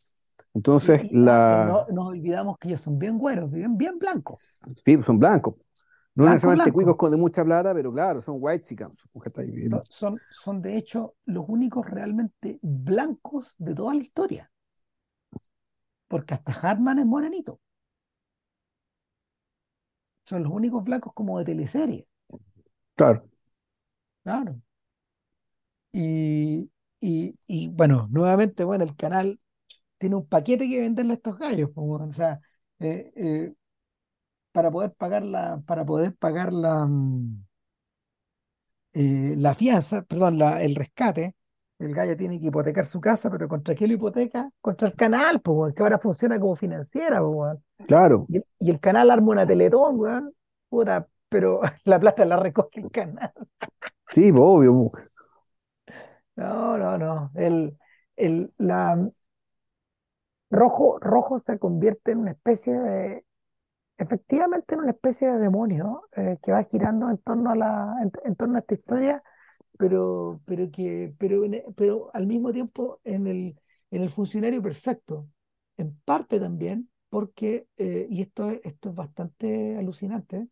[0.54, 4.56] Entonces, y, y no la, nos olvidamos que ellos son bien güeros, bien, bien blancos,
[4.84, 5.56] sí, son blancos.
[6.14, 6.96] No blanco, necesariamente cuicos blanco.
[6.96, 9.06] con de mucha plata, pero claro, son white chickens.
[9.70, 14.50] Son, son, son de hecho los únicos realmente blancos de toda la historia,
[16.08, 17.60] porque hasta Hartman es morenito.
[20.24, 22.06] Son los únicos blancos como de teleserie,
[22.96, 23.22] Claro,
[24.22, 24.60] claro.
[25.92, 29.40] Y, y, y bueno, nuevamente, bueno, el canal
[29.98, 31.70] tiene un paquete que venderle a estos gallos.
[31.74, 32.40] O sea,
[32.80, 33.54] eh, eh,
[34.52, 37.44] para poder pagar la, para poder pagar la, mm,
[38.94, 41.34] eh, la fianza, perdón, la, el rescate,
[41.78, 44.50] el gallo tiene que hipotecar su casa, pero ¿contra qué lo hipoteca?
[44.60, 48.26] Contra el canal, pues, que ahora funciona como financiera, pues, claro.
[48.28, 50.32] Y, el y el canal arma una Teletón, weón,
[50.70, 53.32] puta, pero la plata la recoge el canal.
[54.12, 54.92] Sí, obvio.
[56.36, 57.30] No, no, no.
[57.34, 57.76] El,
[58.16, 59.10] el, la,
[60.50, 63.24] rojo, rojo se convierte en una especie de,
[63.98, 67.94] efectivamente en una especie de demonio eh, que va girando en torno a la,
[68.24, 69.22] en, torno a esta historia,
[69.78, 71.42] pero, pero que, pero,
[71.76, 73.60] pero al mismo tiempo en el,
[73.90, 75.28] en el funcionario perfecto.
[75.78, 80.48] En parte también porque, eh, y esto es, esto es bastante alucinante,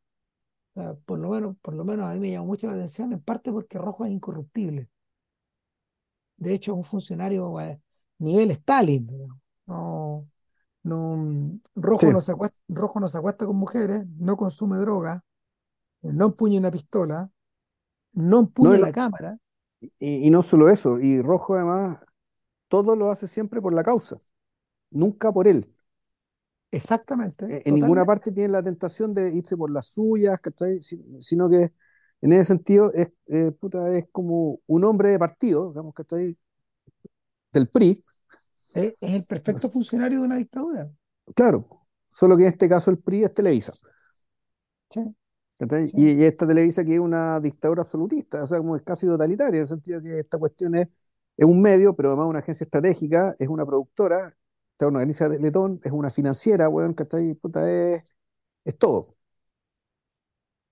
[1.07, 3.53] por lo menos, por lo menos a mí me llamó mucho la atención, en parte
[3.53, 4.89] porque Rojo es incorruptible.
[6.37, 7.81] De hecho, un funcionario eh,
[8.19, 9.09] nivel Stalin.
[9.67, 10.29] No,
[10.85, 11.61] no,
[11.99, 12.07] Sí.
[12.07, 15.25] Rojo no se acuesta, Rojo no se acuesta con mujeres, no consume droga,
[16.03, 17.31] eh, no empuña una pistola,
[18.15, 19.39] no empuña no la cámara.
[19.99, 21.99] y- y no solo eso, y Rojo además
[22.69, 24.19] todo lo hace siempre por la causa,
[24.91, 25.67] nunca por él.
[26.71, 30.81] Exactamente, e- en ninguna parte tiene la tentación de irse por las suyas, ¿cachai?
[30.83, 31.73] Si- Sino que
[32.27, 36.37] en ese sentido es, eh, puta, es como un hombre de partido, digamos, ¿cachai?
[37.53, 38.01] Del PRI,
[38.73, 40.89] Es, es el perfecto Es- funcionario de una dictadura.
[41.35, 41.65] claro,
[42.11, 43.73] solo que en este caso el PRI es Televisa,
[44.91, 45.01] Sí,
[45.93, 49.59] Y, y esta Televisa que es una dictadura absolutista, o sea, como es casi totalitaria,
[49.59, 50.89] en el sentido que esta cuestión es,
[51.37, 54.37] es un medio, pero además una agencia estratégica, es una productora,
[54.73, 57.35] está una organiza de Letón, es una financiera, weón, ¿cachai?
[57.35, 58.05] Puta, es,
[58.65, 59.17] es todo.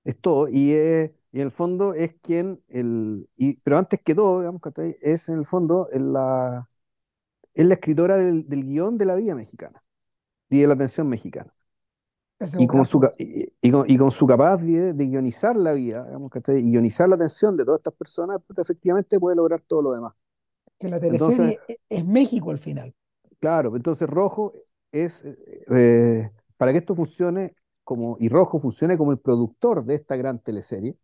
[0.04, 4.14] es todo, y, es- y en el fondo es quien, el, y, pero antes que
[4.14, 4.96] todo, digamos, ¿cachai?
[5.00, 6.68] Es en el fondo en la,
[7.54, 9.82] es la escritora del, del guion de la vida mexicana
[10.50, 11.54] y de la atención mexicana.
[12.56, 16.30] Y con su, y, y con, y con su capacidad de, guionizar la vida, digamos,
[16.30, 16.58] ¿cachai?
[16.58, 20.12] Y guionizar la atención de todas estas personas, pues, efectivamente puede lograr todo lo demás.
[20.78, 22.94] Que la Entonces, teleserie e- es México al final.
[23.40, 24.52] claro, entonces Rojo
[24.90, 27.54] es, eh, para que esto funcione
[27.84, 30.96] como, y Rojo funcione como el productor de esta gran teleserie,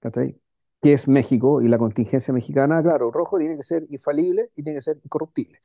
[0.00, 0.38] ¿cachai?
[0.82, 4.78] Que es México y la contingencia mexicana, claro, rojo tiene que ser infalible y tiene
[4.78, 5.58] que ser incorruptible.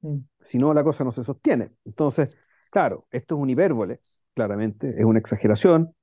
[0.00, 0.18] Mm.
[0.40, 1.70] Si no, la cosa no se sostiene.
[1.84, 2.36] Entonces,
[2.70, 4.00] claro, esto es un hipérbole,
[4.34, 5.94] claramente, es una exageración,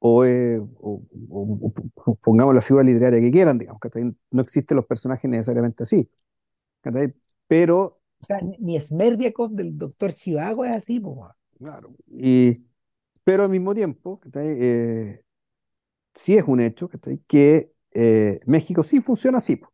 [0.00, 1.72] o, es- o- o-
[2.06, 4.04] o- pongamos la figura literaria que quieran, digamos, ¿cachai?
[4.32, 6.10] No existen los personajes necesariamente así.
[7.46, 11.30] Pero, O sea, ni, Smerdiakov del doctor Chivago es así, weón.
[11.58, 12.64] claro, y,
[13.24, 14.20] pero al mismo tiempo.
[14.34, 15.22] Eh,
[16.14, 16.88] sí es un hecho.
[17.26, 19.72] Que eh, México sí funciona así, po.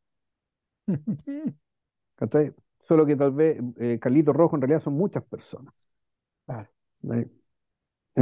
[2.81, 5.73] Solo que tal vez eh, Carlito Rojo en realidad son muchas personas.
[6.45, 6.69] Claro.
[7.03, 7.31] En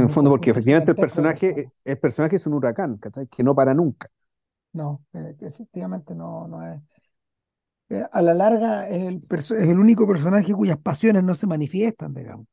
[0.03, 3.27] el fondo, porque efectivamente el personaje, el personaje es un huracán, ¿cachai?
[3.27, 4.07] Que no para nunca.
[4.73, 6.81] No, eh, efectivamente no, no es.
[7.93, 12.13] Eh, a la larga es el, es el único personaje cuyas pasiones no se manifiestan,
[12.13, 12.47] digamos.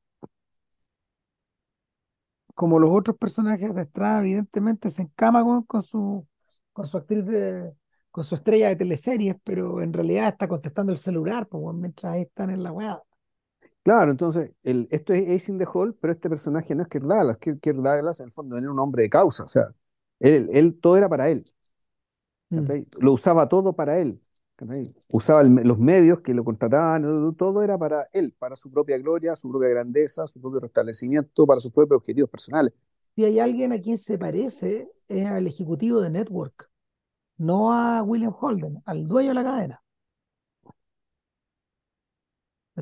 [2.54, 6.26] Como los otros personajes de Estrada, evidentemente se encama con, con su,
[6.72, 7.72] con su actriz de,
[8.10, 12.50] con su estrella de teleseries, pero en realidad está contestando el celular, pues, mientras están
[12.50, 13.02] en la weá.
[13.82, 17.04] Claro, entonces, el, esto es Ace in the Hole, pero este personaje no es Kirk
[17.04, 17.38] Douglas.
[17.38, 19.68] Kirk, Kirk Douglas, en el fondo, era un hombre de causa, o sea,
[20.18, 21.44] él, él- todo era para él,
[22.52, 22.82] Mm.
[23.00, 24.20] Lo usaba todo para él.
[25.10, 27.02] Usaba el los medios que lo contrataban,
[27.36, 31.60] todo era para él, para su propia gloria, su propia grandeza, su propio restablecimiento, para
[31.60, 32.72] sus propios objetivos personales.
[33.16, 36.70] si hay alguien a quien se parece, es al ejecutivo de Network,
[37.38, 39.82] no a William Holden, al dueño de la cadena.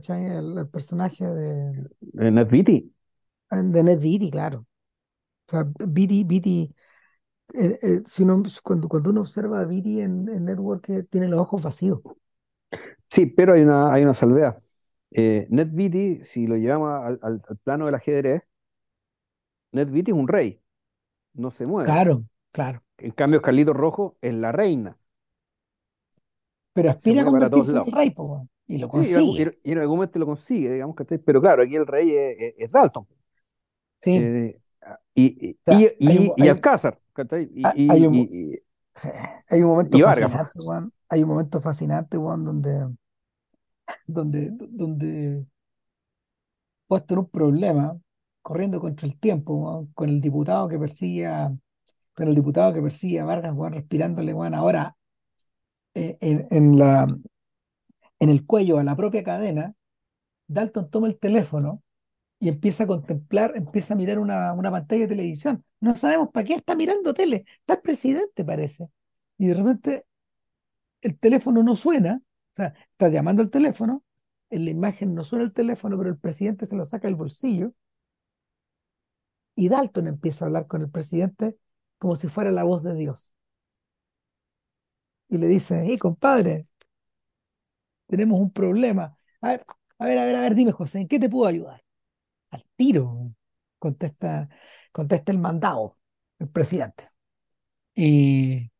[0.08, 1.86] El, el personaje de,
[2.18, 2.92] Eh, Ned Beatty.
[3.50, 4.66] de Ned Beatty, claro.
[5.48, 6.74] O sea, Beatty, Beatty,
[7.54, 11.28] eh, eh, si uno, cuando, cuando uno observa a Beatty en, en Network, eh, tiene
[11.28, 12.00] los ojos vacíos.
[13.10, 14.62] Sí, pero hay una, hay una salvedad.
[15.10, 18.42] Eh, Beatty, si lo llevamos al, al- al plano del ajedrez,
[19.72, 20.60] Beatty es un rey,
[21.34, 22.00] no se mueve.
[22.00, 22.84] Claro, claro.
[22.98, 24.98] En cambio, Carlito Rojo es la reina,
[26.74, 29.50] Pero aspira a convertirse en el rey, po, y lo Sí, y en algún, consigue.
[29.62, 31.18] y en algún momento lo consigue, digamos, ¿cachai?
[31.18, 33.06] Pero claro, aquí el rey es, es- es Dalton.
[34.00, 34.32] Sí.
[34.36, 34.60] Eh,
[35.14, 36.98] y, O sea, y, hay un, y, y Alcázar.
[37.54, 38.20] Y, hay- hay un, y,
[38.54, 38.62] y,
[39.48, 40.92] hay un momento y fascinante, weón.
[41.08, 42.88] Hay un momento fascinante, weón, donde,
[44.06, 45.44] donde, donde
[46.86, 47.98] puesto en un problema,
[48.42, 51.52] corriendo contra el tiempo, weón, con el diputado que persigue a,
[52.14, 54.96] con el diputado que persigue a Vargas, weón, respirándole, weón, ahora
[55.94, 57.06] eh, en, en la,
[58.20, 59.74] en el cuello a la propia cadena,
[60.48, 61.82] Dalton toma el teléfono
[62.40, 65.64] y empieza a contemplar, empieza a mirar una, una pantalla de televisión.
[65.80, 67.44] No sabemos para qué está mirando tele.
[67.60, 68.88] Está el presidente, parece.
[69.38, 70.06] Y de repente
[71.02, 74.04] el teléfono no suena, o sea, está llamando al teléfono,
[74.50, 77.72] en la imagen no suena el teléfono, pero el presidente se lo saca del bolsillo
[79.54, 81.56] y Dalton empieza a hablar con el presidente
[81.98, 83.32] como si fuera la voz de Dios.
[85.30, 86.64] Y le dice, hey, compadre,
[88.06, 89.16] tenemos un problema.
[89.40, 89.64] A ver,
[89.98, 91.82] a ver, a ver, dime, José, ¿en qué te puedo ayudar?
[92.50, 93.32] Al tiro,
[93.78, 94.48] contesta,
[94.92, 95.98] contesta el mandado,
[96.38, 97.04] el presidente.
[97.94, 98.70] Y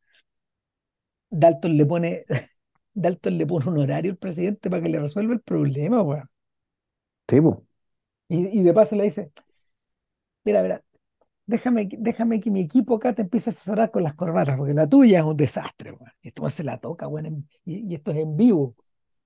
[1.31, 2.25] Dalton le pone,
[2.95, 6.29] Dalton le pone un horario al presidente para que le resuelva el problema, weón.
[7.29, 7.65] Sí, po.
[8.29, 9.33] Y, y de paso le dice,
[10.45, 10.83] mira, mira,
[11.47, 14.89] déjame, déjame que mi equipo acá te empiece a asesorar con las corbatas, porque la
[14.89, 16.13] tuya es un desastre, weón.
[16.23, 18.77] Y esto se la toca, weón, y, y esto es en vivo.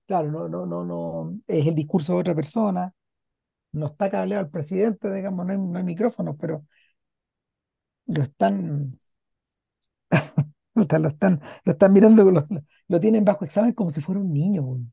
[0.06, 2.92] Claro, no, no, no, no, es el discurso de otra persona,
[3.72, 6.64] no está cableado al presidente, digamos, no hay, no hay micrófonos, pero
[8.06, 8.92] lo están,
[10.74, 12.42] lo están, lo están mirando, lo,
[12.88, 14.92] lo tienen bajo examen como si fuera un niño, weón.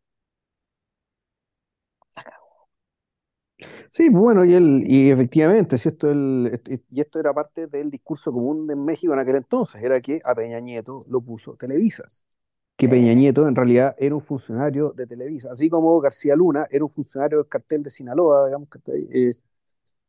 [3.91, 6.61] Sí, pues bueno, y, el, y efectivamente, si esto, el,
[6.91, 10.35] y esto era parte del discurso común en México en aquel entonces, era que a
[10.35, 12.03] Peña Nieto lo puso Televisa,
[12.79, 16.85] que Peña Nieto en realidad era un funcionario de Televisa, así como García Luna era
[16.85, 19.31] un funcionario del cartel de Sinaloa, digamos, que, está ahí, eh,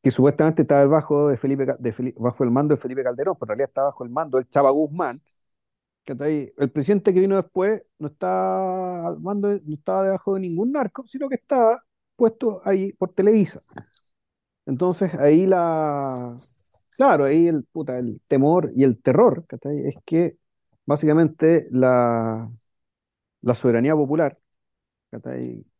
[0.02, 3.36] que supuestamente estaba bajo, de Felipe, Ca- de Feli- bajo el mando de Felipe Calderón,
[3.40, 5.18] pero en realidad estaba bajo el mando del Chava Guzmán,
[6.04, 6.52] que está ahí.
[6.58, 11.04] El presidente que vino después no estaba al mando, no estaba debajo de ningún narco,
[11.08, 11.82] sino que estaba
[12.16, 13.60] puesto ahí por Televisa.
[14.66, 16.36] Entonces ahí la,
[16.96, 19.44] claro, ahí el, puta, el temor y el terror.
[19.86, 20.36] Es que
[20.90, 22.50] básicamente la,
[23.42, 24.38] la soberanía popular,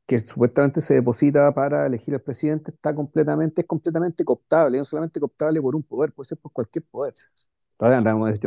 [0.06, 5.20] que supuestamente se deposita para elegir al presidente, está completamente, es completamente cooptable, no solamente
[5.20, 7.14] cooptable por un poder, puede ser por cualquier poder.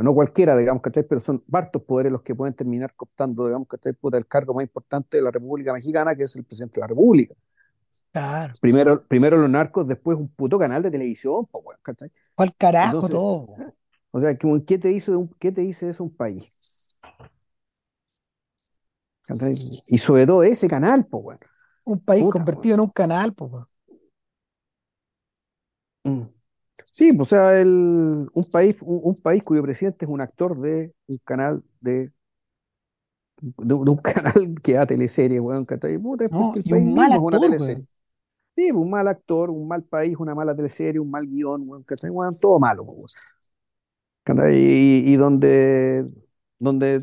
[0.03, 1.03] No cualquiera, digamos, ¿cachai?
[1.07, 3.94] Pero son hartos poderes los que pueden terminar cooptando, digamos, ¿cachai?
[3.94, 6.88] Puta, el cargo más importante de la República Mexicana, que es el presidente de la
[6.88, 7.34] República.
[8.11, 11.48] claro, Primero, primero los narcos, después un puto canal de televisión,
[11.81, 12.11] ¿cachai?
[12.35, 13.56] ¿cuál carajo Entonces, todo?
[14.14, 16.98] O sea, ¿qué te dice de un, qué te dice eso un país?
[19.88, 21.40] Y sobre todo ese canal, pues.
[21.85, 23.68] Un país Puta, convertido en un canal, pues, weón.
[26.03, 26.19] weón.
[26.26, 26.30] Mm.
[26.91, 27.68] Sí, pues, o sea, el,
[28.34, 32.11] un país, un, un país cuyo presidente es un actor de un canal de,
[33.41, 35.65] de, un de un canal que da teleseries, weón.
[36.02, 37.85] Puta, No, porque el y país un mal mismo es una actor, teleserie.
[38.56, 41.84] Sí, pues, un mal actor, un mal país, una mala teleserie, un mal guion, weón,
[42.40, 43.07] todo malo, pues, weón.
[44.26, 46.04] Y, y donde,
[46.60, 47.02] donde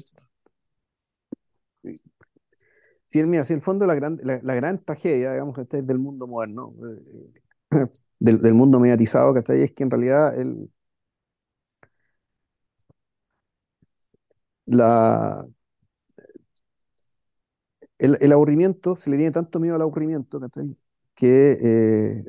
[3.07, 5.83] si, mira, si el fondo la gran, la, gran tragedia, digamos, ¿cachai?
[5.83, 6.73] del mundo moderno,
[7.73, 7.87] eh,
[8.21, 9.63] del, del mundo mediatizado, ¿cachai?
[9.63, 10.71] Es que en realidad el,
[14.67, 15.45] la,
[17.99, 20.77] el, el aburrimiento, se le tiene tanto miedo al aburrimiento, ¿cachai?
[21.15, 22.25] Que, eh,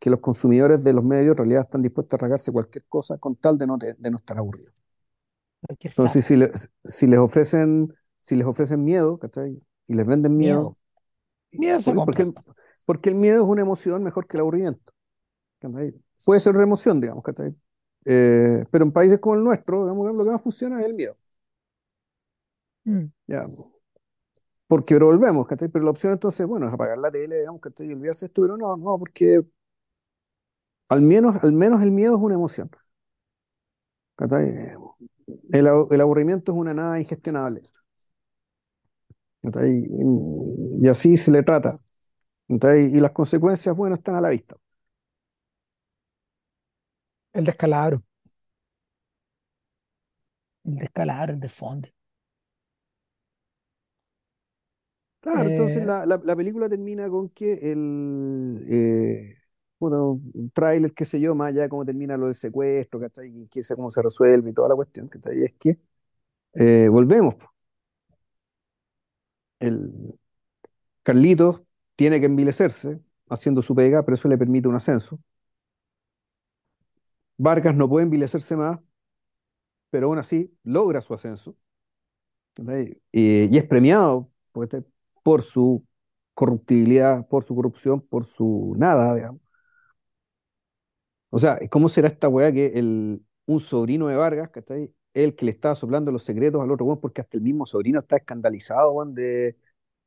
[0.00, 3.36] que los consumidores de los medios en realidad están dispuestos a tragarse cualquier cosa con
[3.36, 4.74] tal de no, te- de no estar aburridos.
[5.90, 6.52] Entonces, si, le-
[6.84, 9.60] si les ofrecen, si les ofrecen miedo, ¿cachai?
[9.88, 10.76] Y les venden miedo,
[11.52, 11.78] Miedo.
[11.82, 12.34] Miedo porque, el,
[12.86, 14.92] porque el miedo es una emoción mejor que el aburrimiento.
[15.60, 15.94] ¿cachai?
[16.24, 17.56] Puede ser una emoción, digamos, ¿cachai?
[18.06, 21.16] Eh, pero en países como el nuestro, digamos, lo que más funciona es el miedo.
[22.86, 23.10] Mm.
[23.28, 23.44] Ya.
[24.66, 25.68] Porque pero volvemos, ¿cachai?
[25.68, 27.86] Pero la opción entonces, bueno, es apagar la tele, digamos, ¿cachai?
[27.88, 29.42] Y olvidarse de esto, pero no, no, porque
[30.90, 32.70] Al menos, al menos el miedo es una emoción.
[35.52, 37.60] El, abu- el aburrimiento es una nada ingestionable.
[39.42, 41.74] Y, así se le trata.
[42.48, 44.56] Y las consecuencias, bueno, están a la vista.
[47.32, 48.04] El descalabro,
[50.64, 51.92] el descalabro, el desfonde.
[55.20, 59.37] Claro, entonces Eh, la, la- la película termina con que el eh,
[59.78, 63.28] bueno, un tráiler, qué sé yo, más allá de cómo termina lo del secuestro, ¿cachai?
[63.42, 65.44] Y qué sé cómo se resuelve y toda la cuestión, ¿cachai?
[65.44, 65.78] Es que
[66.54, 67.36] eh, volvemos.
[69.60, 70.18] El
[71.02, 71.62] Carlitos
[71.96, 73.00] tiene que envilecerse
[73.30, 75.18] haciendo su pega, pero eso le permite un ascenso.
[77.38, 78.78] Vargas no puede envilecerse más,
[79.90, 81.56] pero aún así logra su ascenso.
[83.12, 84.68] Y, es premiado por,
[85.22, 85.84] por su
[86.34, 89.47] corruptibilidad, por su corrupción, por su nada, digamos.
[91.30, 94.92] O sea, ¿cómo será esta weá que el, un sobrino de Vargas, ¿cachai?
[95.14, 98.00] El que le estaba soplando los secretos al otro weón, porque hasta el mismo sobrino
[98.00, 99.56] está escandalizado, weón, de,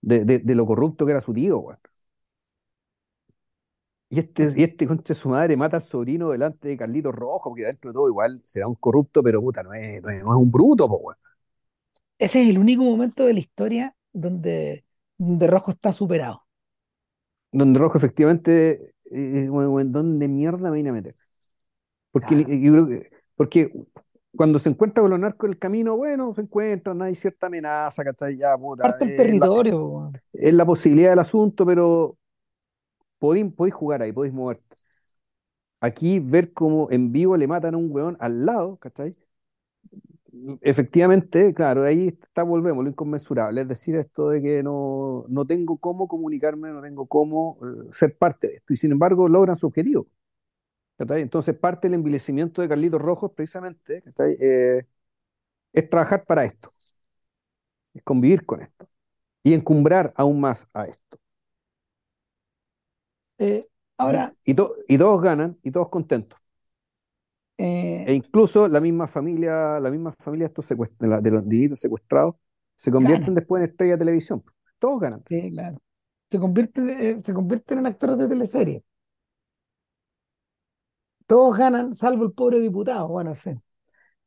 [0.02, 1.77] de, de- de lo corrupto que era su tío, weón.
[4.10, 7.64] Y este, y este concha su madre mata al sobrino delante de Carlitos Rojo, porque
[7.64, 10.38] dentro de todo igual será un corrupto, pero puta, no es, no es, no es
[10.41, 11.18] un bruto, po, weón.
[12.19, 14.85] ese es el único momento de la historia donde,
[15.18, 16.45] donde Rojo está superado.
[17.52, 21.15] Donde Rojo efectivamente, eh, weón, ¿dónde mierda me vine a meter?
[22.11, 22.38] Porque, Claro.
[22.38, 23.73] ni- yo creo que- porque
[24.35, 28.03] cuando se encuentra con los narcos en el camino, bueno, se encuentran, hay cierta amenaza,
[28.03, 28.38] ¿cachai?
[28.38, 30.21] Ya, puta, Parte el es la, territorio, weón.
[30.33, 32.17] es la posibilidad del asunto, pero
[33.19, 34.75] podéis, podéis jugar ahí, podéis moverte.
[35.79, 39.15] Aquí ver cómo en vivo le matan a un weón al lado, ¿cachai?
[40.61, 45.77] Efectivamente, claro, ahí está, volvemos, lo inconmensurable, es decir, esto de que no, no tengo
[45.77, 49.68] cómo comunicarme, no tengo cómo eh, ser parte de esto, y sin embargo logran su
[49.68, 50.07] objetivo.
[50.99, 54.03] Entonces parte del envilecimiento de Carlitos Rojos precisamente.
[54.40, 54.85] Eh,
[55.74, 56.69] es trabajar para esto,
[57.93, 58.90] es convivir con esto
[59.43, 61.19] y encumbrar aún más a esto.
[63.38, 63.67] Eh,
[63.98, 66.41] ahora, Y, to- y todos ganan y todos contentos.
[68.06, 72.35] E eh, incluso la misma familia, la misma familia estos secuest- de, los niñitos secuestrados
[72.75, 74.43] se convierten después en estrellas de televisión.
[74.80, 75.23] Todos ganan.
[75.27, 75.77] sí, claro.
[76.31, 76.81] Se convierte,
[77.11, 78.83] eh, se convierten en actores de teleserie.
[81.27, 83.07] Todos ganan, salvo el pobre diputado.
[83.07, 83.64] Bueno, en fin.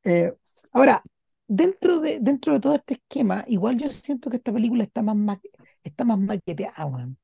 [0.05, 0.35] Eh,
[0.73, 1.03] ahora,
[1.47, 5.17] dentro de, dentro de todo este esquema, igual yo siento que esta película está más,
[5.17, 5.41] ma-
[5.83, 7.19] está más maqueteada, weón.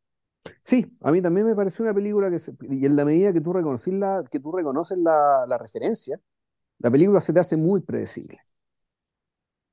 [0.65, 3.41] Sí, a mí también me pareció una película que, se- y en la medida que
[3.41, 6.19] tú reconoces la, que tú reconoces la, la referencia,
[6.79, 8.41] la película se te hace muy predecible.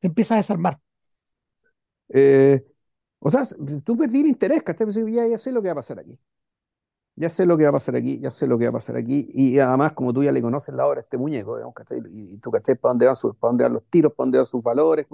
[0.02, 0.80] Se empieza a desarmar.
[2.10, 2.64] Eh,
[3.20, 3.44] o sea,
[3.84, 4.86] tú perdí el interés, ¿cachai?
[4.88, 6.20] Pues, Ya, ya sé lo que va a pasar aquí.
[7.16, 8.96] Ya sé lo que va a pasar aquí, ya sé lo que va a pasar
[8.98, 9.28] aquí.
[9.34, 12.00] Y además, como tú ya le conoces la obra a este muñeco, digamos, ¿cachai?
[12.12, 12.76] Y, y tú, ¿cachai?
[12.76, 15.08] ¿Para dónde van, sus, para dónde van los tiros, para dónde van sus valores.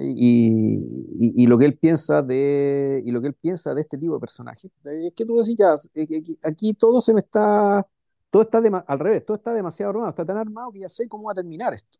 [0.00, 0.76] Y,
[1.20, 4.14] y, y lo que él piensa de, y lo que él piensa de este tipo
[4.14, 4.70] de personajes.
[4.84, 5.74] Es que tú decís, ya,
[6.42, 7.86] aquí, todo se me está,
[8.30, 11.08] todo está dema- al revés, todo está demasiado armado, está tan armado que ya sé
[11.08, 11.98] cómo va a terminar esto.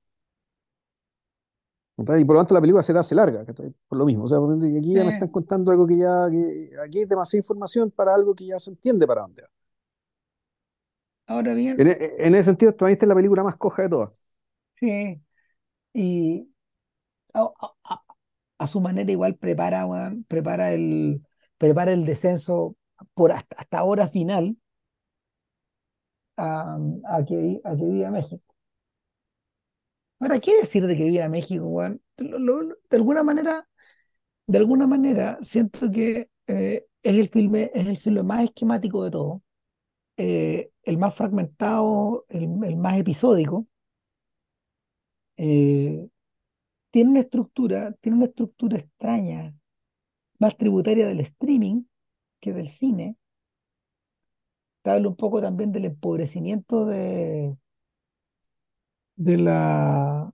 [1.97, 3.45] Y por lo tanto la película se te hace larga.
[3.89, 4.25] Por lo mismo.
[4.25, 7.05] O sea, por ejemplo, aquí ya me están contando algo que ya, que aquí hay
[7.07, 9.49] demasiada información para algo que ya se entiende para dónde va.
[11.27, 14.23] ahora bien, En, en ese sentido, esta es la película más coja de todas.
[14.81, 15.23] sí,
[15.95, 16.52] y
[17.35, 17.75] a, a-
[18.59, 19.87] a- su manera igual prepara,
[20.29, 21.23] prepara el,
[21.59, 22.77] prepara el descenso
[23.15, 24.57] por hasta, hasta hora final
[26.37, 26.49] a,
[27.17, 28.45] a que, a que viva México.
[30.21, 31.65] Ahora, ¿qué decir de que viva México,
[32.19, 33.69] lo- de alguna manera,
[34.47, 39.11] de alguna manera, siento que eh, es el filme, es el filme más esquemático de
[39.13, 39.43] todo,
[40.19, 43.67] eh, el más fragmentado, el, el más episódico.
[45.37, 46.09] eh,
[46.93, 49.55] tiene una estructura, tiene una estructura extraña,
[50.41, 51.85] más tributaria del streaming
[52.41, 53.17] que del cine.
[54.83, 57.57] Te habla un poco también del empobrecimiento de,
[59.17, 60.31] de la,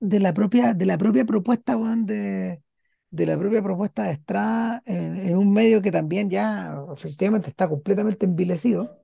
[0.00, 2.62] de la propia, de la propia propuesta, weón, de,
[3.10, 7.68] de la propia propuesta de Estrada en, en un medio que también ya efectivamente está
[7.68, 9.00] completamente envilecido.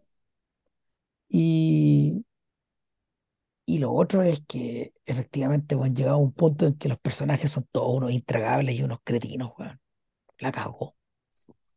[1.29, 1.70] Y,
[3.77, 7.51] y lo otro es que efectivamente, weón, llegado a un punto en que los personajes
[7.53, 9.81] son todos unos intragables y unos cretinos, weón.
[10.39, 10.97] La cagó.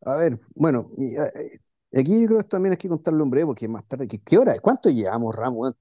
[0.06, 1.60] A ver, bueno, eh,
[2.00, 4.38] aquí yo creo que también hay que contarle un breve porque más tarde, ¿qué, qué
[4.38, 4.58] hora?
[4.60, 5.76] ¿Cuánto llevamos, Ram, weón?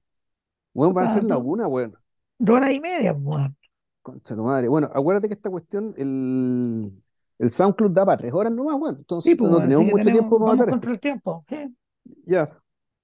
[0.73, 1.93] Weón, va a ser la una, weón.
[2.37, 3.57] dos horas y media, weón.
[4.01, 4.67] Concha tu madre.
[4.67, 6.91] Bueno, acuérdate que esta cuestión, el,
[7.39, 10.39] el SoundCloud da para tres horas nomás, Sí, entonces pues no tenemos mucho tenemos, tiempo
[10.39, 11.45] para vamos matar el tiempo.
[11.49, 11.75] sí.
[12.25, 12.47] Ya,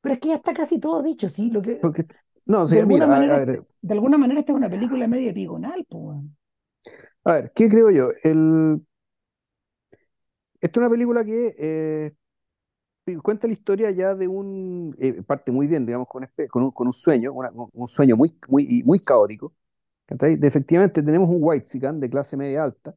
[0.01, 1.49] Pero es que ya está casi todo dicho, sí.
[1.49, 2.05] Lo que, porque,
[2.45, 5.85] no, o de alguna manera, ver, de alguna manera esta es una película media epigonal,
[5.89, 6.17] pues.
[7.23, 8.09] a ver, ¿qué creo yo?
[8.23, 8.81] El,
[10.61, 12.13] esta es una película que eh,
[13.23, 16.27] cuenta la historia ya de un, eh, parte muy bien, digamos, con,
[16.63, 19.53] un, con un sueño, una- un sueño muy, muy, muy caótico,
[20.43, 22.95] efectivamente tenemos un whitezican de clase media alta,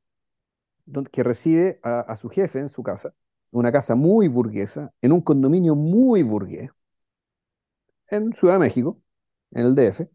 [0.87, 3.15] donde, que recibe a, a su jefe en su casa,
[3.53, 6.71] una casa muy burguesa, en un condominio muy burgués,
[8.11, 9.02] en Ciudad de México,
[9.53, 10.11] en el DF,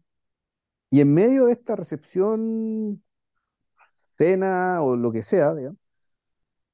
[0.90, 3.02] y en medio de esta recepción,
[4.16, 5.54] cena o lo que sea,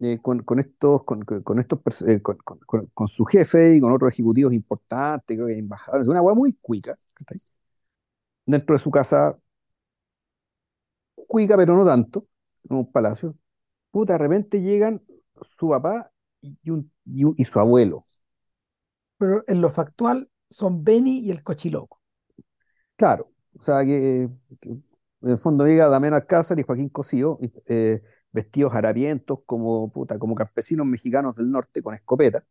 [0.01, 2.37] eh, con, con estos, con, con- estos eh, con,
[2.93, 6.95] con- su jefe y con otros ejecutivos importantes, creo que embajadores, una hueá muy cuica.
[8.47, 9.37] Dentro de su casa,
[11.27, 12.27] cuica, pero no tanto,
[12.69, 13.37] en un palacio,
[13.91, 15.03] puta, de repente llegan
[15.59, 16.13] su papá
[16.43, 16.57] y,
[17.37, 18.05] y su abuelo.
[19.19, 22.01] Pero en lo factual son Benny y el cochiloco.
[22.97, 24.29] Claro, o sea que,
[24.61, 24.85] que en
[25.31, 30.87] el fondo llega Damián Alcázar y Joaquín Cosío, eh, vestidos harapientos como, puta, como campesinos
[30.87, 32.45] mexicanos del norte con escopeta.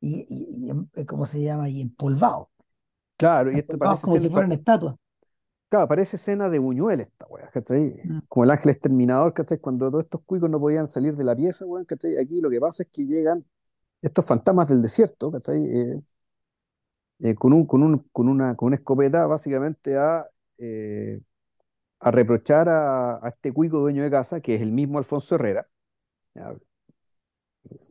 [0.00, 1.68] Y, y- y eh, ¿cómo se llama?
[1.68, 2.48] Y empolvados.
[3.16, 4.96] Claro, y esto parece como ser, si fueran estatuas.
[5.68, 7.94] claro, parece escena de Buñuel esta weá, ¿cachai?
[8.04, 8.22] Mm.
[8.28, 9.58] Como el ángel exterminador, ¿cachai?
[9.58, 12.16] Cuando todos estos cuicos no podían salir de la pieza, weón, ¿cachai?
[12.18, 13.44] Aquí lo que pasa es que llegan
[14.02, 15.64] estos fantasmas del desierto, ¿cachai?
[15.64, 16.02] Eh,
[17.22, 20.26] eh, con un, con un, con una, con una escopeta básicamente a,
[20.58, 21.20] eh,
[22.00, 25.68] a reprochar a, este cuico dueño de casa, que es el mismo Alfonso Herrera,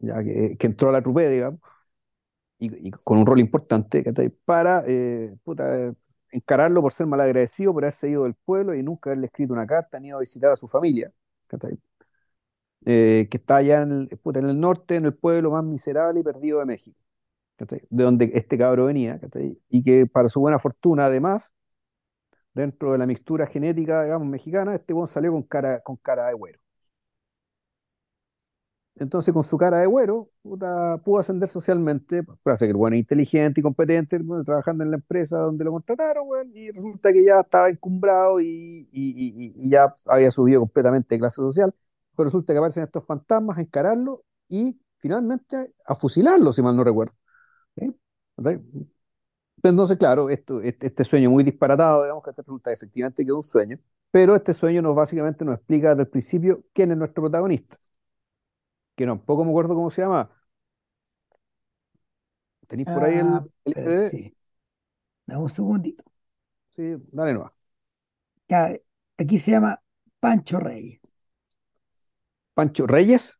[0.02, 1.60] ya, que, que entró a la trupe, digamos,
[2.60, 4.04] y, con un rol importante.
[4.46, 5.94] Para eh, eh,
[6.32, 10.00] encararlo por ser malagradecido, por haberse ido del pueblo y nunca haberle escrito una carta
[10.00, 11.12] ni ido a visitar a su familia,
[12.84, 16.66] que está allá en en el norte, en el pueblo más miserable y perdido de
[16.66, 17.01] México,
[17.90, 19.60] De donde este cabro venía, ¿cachai?
[19.70, 21.54] Y que para su buena fortuna, además,
[22.54, 26.34] dentro de la mixtura genética, digamos, mexicana, este buen salió con cara, con cara de
[26.34, 26.60] güero.
[28.96, 34.18] Entonces, con su cara de güero, pudo ascender socialmente, para ser bueno, inteligente y competente,
[34.20, 38.88] bueno, trabajando en la empresa donde lo contrataron, y resulta que ya estaba encumbrado y-
[38.92, 41.74] y ya había subido completamente de clase social.
[42.16, 46.84] Pero resulta que aparecen estos fantasmas a encararlo y finalmente a fusilarlo, si mal no
[46.84, 47.14] recuerdo.
[47.76, 47.92] ¿Eh?
[50.00, 53.78] Claro, esto, este, este sueño muy disparatado, digamos que resulta efectivamente que es un sueño,
[54.10, 57.78] pero este sueño nos básicamente nos explica desde el principio quién es nuestro protagonista
[58.96, 60.30] que no, poco me acuerdo cómo se llama.
[62.68, 64.18] ¿Tenéis por ahí Ah, el, el espérate, IMDb?
[64.20, 64.36] sí.
[65.28, 66.04] Dame un segundito.
[66.70, 67.52] Sí, dale nomás.
[68.50, 68.70] Ya,
[69.18, 69.82] aquí se llama
[70.20, 71.00] Pancho Reyes.
[72.54, 73.38] Pancho Reyes,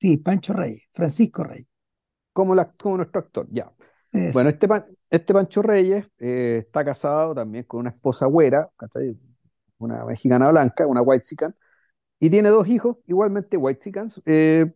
[0.00, 0.84] Sí, Pancho Reyes.
[0.92, 1.66] Francisco Reyes.
[2.34, 3.72] Como, la, como nuestro actor, ya.
[4.32, 9.18] Bueno, este, Pan- este Pancho Reyes eh, está casado también con una esposa güera, ¿cachai?
[9.78, 11.24] Una mexicana blanca, una white
[12.20, 13.90] y tiene dos hijos, igualmente white
[14.26, 14.72] eh,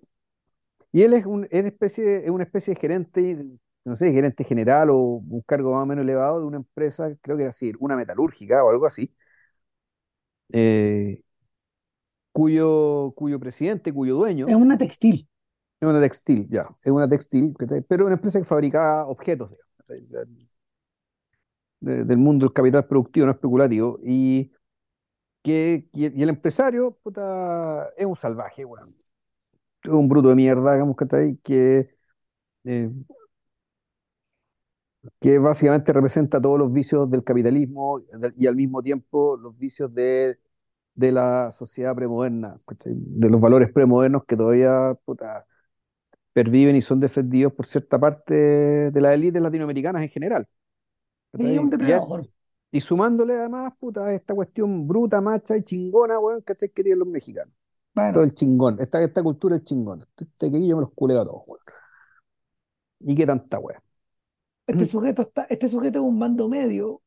[0.93, 3.37] y él es, un, es, especie, es una especie de gerente,
[3.85, 7.37] no sé, gerente general o un cargo más o menos elevado de una empresa, creo
[7.37, 9.13] que es así, una metalúrgica o algo así,
[10.53, 11.23] eh,
[12.33, 15.29] cuyo, cuyo presidente, cuyo dueño Es una textil.
[15.81, 17.55] Es una textil, ya, es una textil,
[17.89, 19.55] pero una empresa que fabricaba objetos,
[19.89, 20.29] digamos,
[21.81, 24.53] del mundo del capital productivo, no especulativo, y,
[25.43, 28.97] que, y, el empresario, puta, es un salvaje, weón.
[29.85, 31.37] Es un bruto de mierda, digamos, ¿cachai?
[31.43, 31.91] Que,
[32.65, 32.91] eh,
[35.21, 38.01] que básicamente representa todos los vicios del capitalismo
[38.37, 40.39] y al mismo tiempo los vicios de,
[40.95, 42.59] de la sociedad premoderna.
[42.85, 45.47] De los valores premodernos que todavía, puta,
[46.39, 50.47] perviven y son defendidos por cierta parte de las élites latinoamericanas en general.
[52.71, 56.69] Y es sumándole además, puta, esta cuestión bruta, macha y chingona, weón, ¿cachai?
[56.69, 57.53] Que tienen los mexicanos.
[57.93, 59.99] Todo Bueno, el chingón, esta, esta cultura del chingón.
[59.99, 61.61] Este, este que yo me los culeo a todos, weón.
[63.01, 63.81] Y qué tanta weón.
[64.69, 67.03] este sujeto está, este sujeto es un mando medio,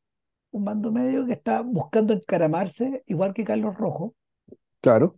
[0.50, 4.14] un mando medio que está buscando encaramarse, igual que Carlos Rojo,
[4.82, 5.14] Claro,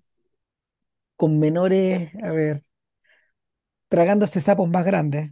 [1.17, 2.65] con menores, a ver,
[3.95, 5.31] tragándose sapos más grandes,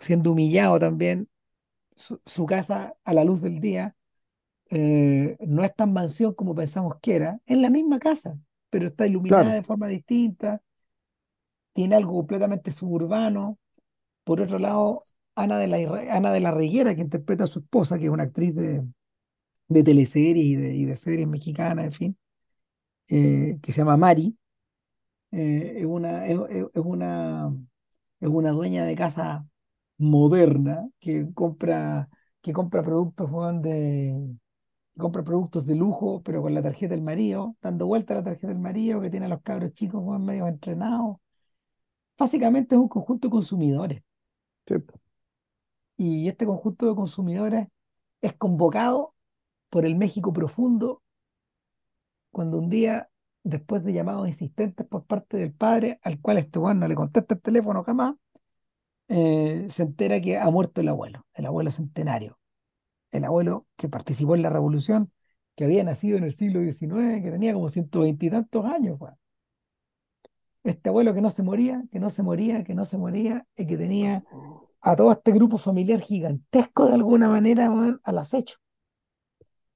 [0.00, 1.28] siendo humillado también,
[1.96, 3.96] su, su casa a la luz del día,
[4.70, 8.38] eh, no es tan mansión como pensamos que era, es la misma casa,
[8.70, 10.62] pero está iluminada claro, de forma distinta,
[11.72, 13.58] tiene algo completamente suburbano.
[14.24, 15.00] Por otro lado,
[15.34, 15.78] Ana de la,
[16.16, 18.84] Ana de la Reguera, que interpreta a su esposa, que es una actriz de,
[19.68, 22.18] de teleseries y de, y de series mexicanas, en fin,
[23.10, 24.36] eh, que se llama Mari,
[25.34, 27.52] eh, es una, es, es- una,
[28.20, 29.46] es una dueña de casa
[29.98, 32.08] moderna que compra,
[32.42, 33.30] que compra productos,
[33.62, 34.36] de,
[34.98, 38.48] compra productos de lujo, pero con la tarjeta del marido, dando vuelta a la tarjeta
[38.48, 41.18] del marido, que tiene a los cabros chicos, medio entrenados.
[42.18, 44.02] Básicamente es un conjunto de consumidores.
[44.66, 44.76] Sí.
[45.96, 47.66] Y este conjunto de consumidores
[48.22, 49.14] es convocado
[49.70, 51.02] por el México profundo
[52.30, 53.08] cuando un día,
[53.44, 57.34] después de llamados insistentes por parte del padre, al cual este weón no le contesta
[57.34, 58.14] el teléfono jamás,
[59.08, 62.38] eh, se entera que ha muerto el abuelo, el abuelo centenario,
[63.12, 65.12] el abuelo que participó en la revolución,
[65.54, 69.16] que había nacido en el siglo XIX, que tenía como ciento veintitantos años, weón.
[70.64, 73.66] Este abuelo que no se moría, que no se moría, que no se moría, y
[73.66, 74.24] que tenía
[74.80, 77.70] a todo este grupo familiar gigantesco de alguna manera,
[78.02, 78.56] al acecho.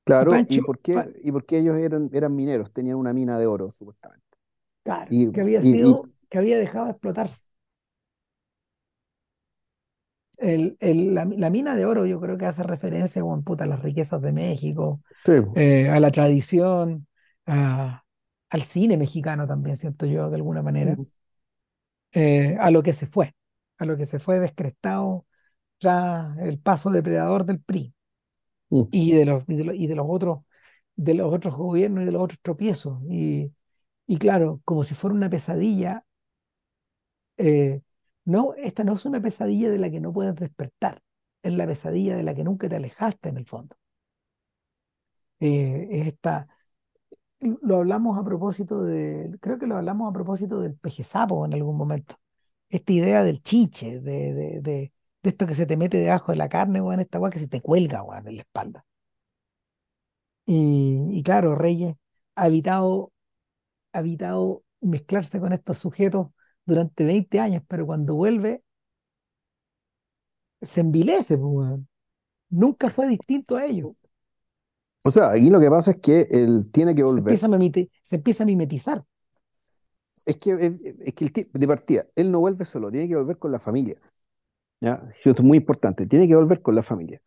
[0.09, 2.73] Claro, ¿y por qué, y por qué ellos eran, eran mineros?
[2.73, 4.27] Tenían una mina de oro, supuestamente.
[4.83, 7.43] claro, Y, que había y, y- sido, que había dejado de explotarse.
[10.39, 13.83] El, el- la, la mina de oro yo creo que hace referencia, puta, a las
[13.83, 17.07] riquezas de México, sí, eh, a la tradición,
[17.47, 18.05] a-
[18.51, 20.97] al cine mexicano también, siento yo, de alguna manera,
[22.13, 23.33] eh, a lo que se fue,
[23.79, 25.27] a lo que se fue descrestado
[25.79, 27.95] tras el paso depredador del PRI
[28.71, 28.83] mm.
[28.93, 30.41] y de los, y de los, y de otros,
[30.97, 33.01] de los otros gobiernos y de los otros tropiezos.
[33.11, 33.53] Y,
[34.07, 36.05] y claro, como si fuera una pesadilla,
[37.37, 37.83] eh,
[38.25, 41.03] no, esta no es una pesadilla de la que no puedes despertar,
[41.43, 43.77] es la pesadilla de la que nunca te alejaste en el fondo.
[45.41, 46.49] Eh, es esta,
[47.41, 51.55] lo hablamos a propósito de, creo que lo hablamos a propósito del peje sapo en
[51.55, 52.17] algún momento.
[52.69, 54.93] Esta idea del chiche, de, de,
[55.29, 57.49] de esto que se te mete debajo de la carne, weón, esta weá que se
[57.49, 58.85] te cuelga, weón, en la espalda.
[60.47, 61.95] Y, y claro, Reyes
[62.37, 63.13] ha evitado,
[63.93, 66.29] ha evitado mezclarse con estos sujetos
[66.67, 68.63] durante 20 años, pero cuando vuelve
[70.61, 71.89] se envilece, pues, weón.
[72.51, 73.93] Nunca fue distinto a ellos.
[75.05, 77.41] O sea, aquí lo que pasa es que él tiene que Se volver.
[77.41, 79.05] empieza a, mimeti- se empieza a mimetizar.
[80.25, 83.39] Es que, es, es que el de partida, él no vuelve solo, tiene que volver
[83.39, 83.99] con la familia.
[84.81, 85.03] ¿Ya?
[85.17, 87.21] Esto es muy importante, tiene que volver con la familia.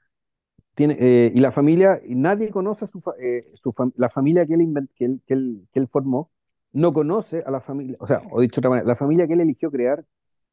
[0.75, 4.89] Tiene, eh, y la familia, nadie conoce su, eh, su fam- la familia que él,
[4.95, 6.31] que él, que él- que él formó,
[6.73, 9.33] no conoce a la familia, o sea, o dicho de otra manera, la familia que
[9.33, 10.05] él eligió crear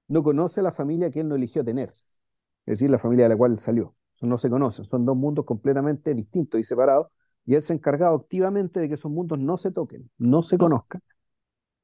[0.09, 2.09] no conoce a la familia que él no eligió tener, es
[2.67, 3.97] decir, la familia de la cual salió.
[4.15, 7.09] Eso no se conocen, son dos mundos completamente distintos y separados,
[7.47, 10.59] y él se ha encargado activamente de que esos mundos no se toquen, no se
[10.59, 11.01] conozcan.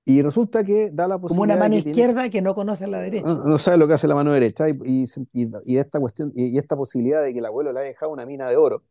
[0.06, 2.84] Y resulta que da la Como una posibilidad mano que tiene, izquierda que no conoce
[2.84, 3.26] a la derecha.
[3.26, 6.58] no sabe lo que hace la mano derecha y, y, y- y esta cuestión y,
[6.58, 8.82] esta posibilidad de que el abuelo le haya dejado una mina de oro,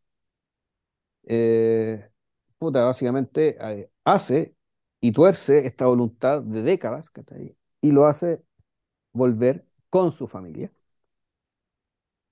[1.25, 2.09] eh,
[2.57, 4.55] puta, básicamente eh, hace
[4.99, 7.11] y tuerce esta voluntad de décadas.
[7.81, 8.41] Y lo hace
[9.13, 10.71] volver con su familia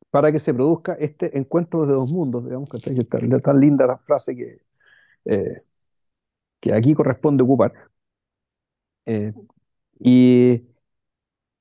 [0.09, 2.69] para que se produzca este encuentro de dos mundos, digamos.
[2.69, 4.61] Que Tan, tan linda la frase que,
[5.25, 5.55] eh,
[6.59, 7.90] que aquí corresponde ocupar.
[9.05, 9.33] Eh,
[9.99, 10.63] y,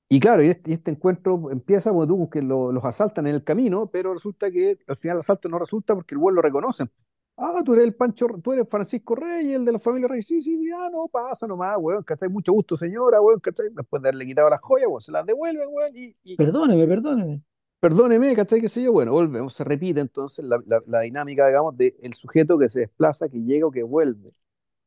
[0.09, 3.35] y claro, y este, y este encuentro empieza cuando tú que lo- los asaltan en
[3.37, 6.43] el camino, pero resulta que al final el asalto no resulta porque el vuelo lo
[6.43, 6.91] reconocen.
[7.37, 10.27] Ah, tú eres el Pancho, tú eres Francisco Reyes, el de la familia Reyes.
[10.27, 12.29] Sí, sí, sí, ah, no, pasa nomás, weón, ¿cachai?
[12.29, 13.69] Mucho gusto, señora, weón, ¿cachai?
[13.73, 17.37] Después de haberle quitado las joyas, weón, se las devuelven, weón, y, y Perdóneme, perdóneme.
[17.81, 18.61] perdóneme, ¿cachai?
[18.61, 18.93] ¿Qué sé yo?
[18.93, 23.29] Bueno, volvemos, se repite entonces la, la- la dinámica, digamos, del sujeto que se desplaza,
[23.29, 24.33] que llega o que vuelve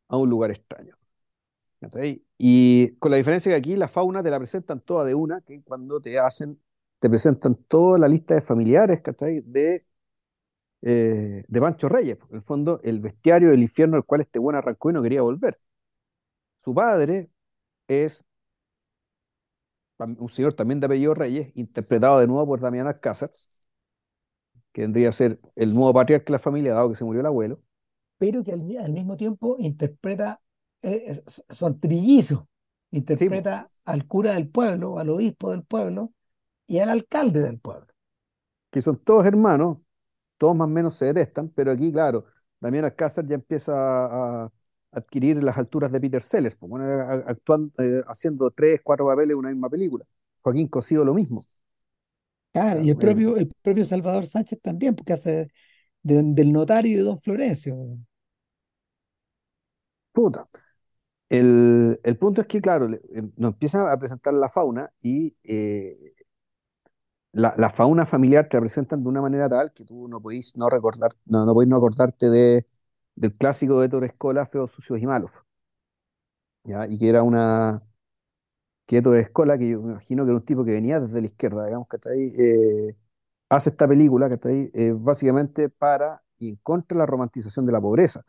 [0.10, 0.96] a un lugar extraño.
[2.38, 5.62] Y con la diferencia que aquí la fauna te la presentan toda de una, que
[5.64, 6.60] cuando te hacen,
[7.00, 9.02] te presentan toda la lista de familiares.
[9.46, 9.86] De,
[10.82, 14.40] eh, de Pancho Reyes, porque en el fondo el bestiario del infierno al cual este
[14.40, 15.60] buen arrancó y no quería volver.
[16.58, 17.30] Su padre
[17.88, 18.26] es
[20.20, 23.32] un señor también de apellido Reyes, interpretado de nuevo por Damián Alcázar,
[24.72, 27.28] que vendría a ser el nuevo patriarca de la familia, dado que se murió el
[27.28, 27.62] abuelo.
[28.18, 28.64] pero que al
[28.94, 30.42] mismo tiempo interpreta,
[30.84, 32.44] eh, son trillizos,
[33.16, 36.14] Sí, interpreta al cura del pueblo, al obispo del pueblo
[36.68, 37.88] y al alcalde del pueblo.
[38.72, 39.78] que son todos hermanos,
[40.38, 42.26] todos más o menos se detestan, pero aquí, claro,
[42.60, 44.52] Damián Alcázar ya empieza a,
[44.92, 46.86] adquirir las alturas de Peter Sellers, pues, bueno,
[47.28, 50.06] actuando, eh, haciendo tres, cuatro papeles en una misma película.
[50.42, 51.42] Joaquín Cosío lo mismo.
[52.52, 55.48] Claro, y el Eh, propio, el propio Salvador Sánchez también, porque hace
[56.04, 57.78] de- del notario de Don Florencio.
[60.12, 60.46] puta.
[61.34, 63.00] El, el punto es que, claro, eh,
[63.38, 66.14] nos empiezan a presentar la fauna y eh,
[67.32, 70.56] la, la fauna familiar te la presentan de una manera tal que tú no podís
[70.58, 72.66] no recordar, no, no podís no acordarte de,
[73.16, 75.32] del clásico de Torres Escola, Feos, Sucios y Malos.
[76.64, 76.88] ¿ya?
[76.88, 77.82] Y que era una,
[78.86, 81.28] Quieto de Escola, que yo me imagino que era un tipo que venía desde la
[81.28, 82.96] izquierda, digamos, que está ahí, eh,
[83.50, 87.66] hace esta película, que está ahí, eh, básicamente para y en contra de la romantización
[87.66, 88.24] de la pobreza,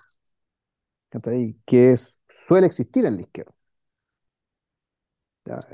[1.66, 3.52] que es- suele existir en la izquierda.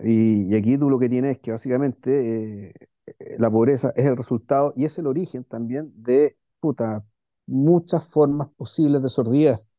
[0.05, 4.17] Y, y aquí tú lo que tienes es que básicamente eh, la pobreza es el
[4.17, 7.05] resultado y es el origen también de puta,
[7.47, 9.73] muchas formas posibles de sordidez.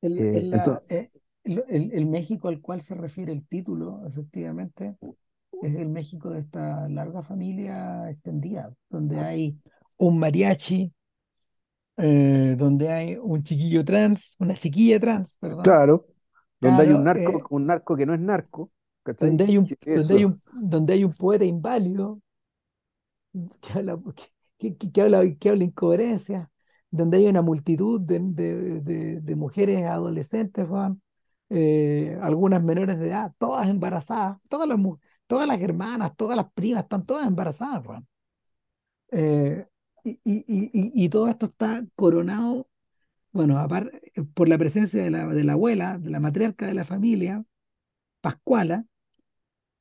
[0.00, 1.10] El, Eh, el, la- entonces, eh,
[1.44, 4.96] el México al cual se refiere el título, efectivamente,
[5.62, 9.58] es el México de esta larga familia extendida, donde hay
[9.98, 10.92] un mariachi,
[11.96, 16.06] eh, donde hay un chiquillo trans, una chiquilla trans, perdón, claro,
[16.60, 18.72] donde hay un narco, eh, un narco que no es narco,
[19.18, 22.20] donde hay un, Que donde hay Eso, un, donde hay un poeta inválido
[23.60, 23.98] que habla,
[24.58, 26.48] que, que- que habla, que habla incoherencias,
[26.90, 31.02] donde hay una multitud de, de- de- de mujeres adolescentes, Juan,
[31.50, 34.78] eh, algunas menores de edad, todas embarazadas, todas las,
[35.26, 38.06] todas las hermanas, todas las primas, están todas embarazadas, Juan.
[39.12, 39.66] Eh,
[40.04, 42.68] y, y- y- y- todo esto está coronado,
[43.32, 44.00] bueno, aparte,
[44.34, 47.44] por la presencia de la, de la abuela, de la matriarca de la familia,
[48.22, 48.86] Pascuala,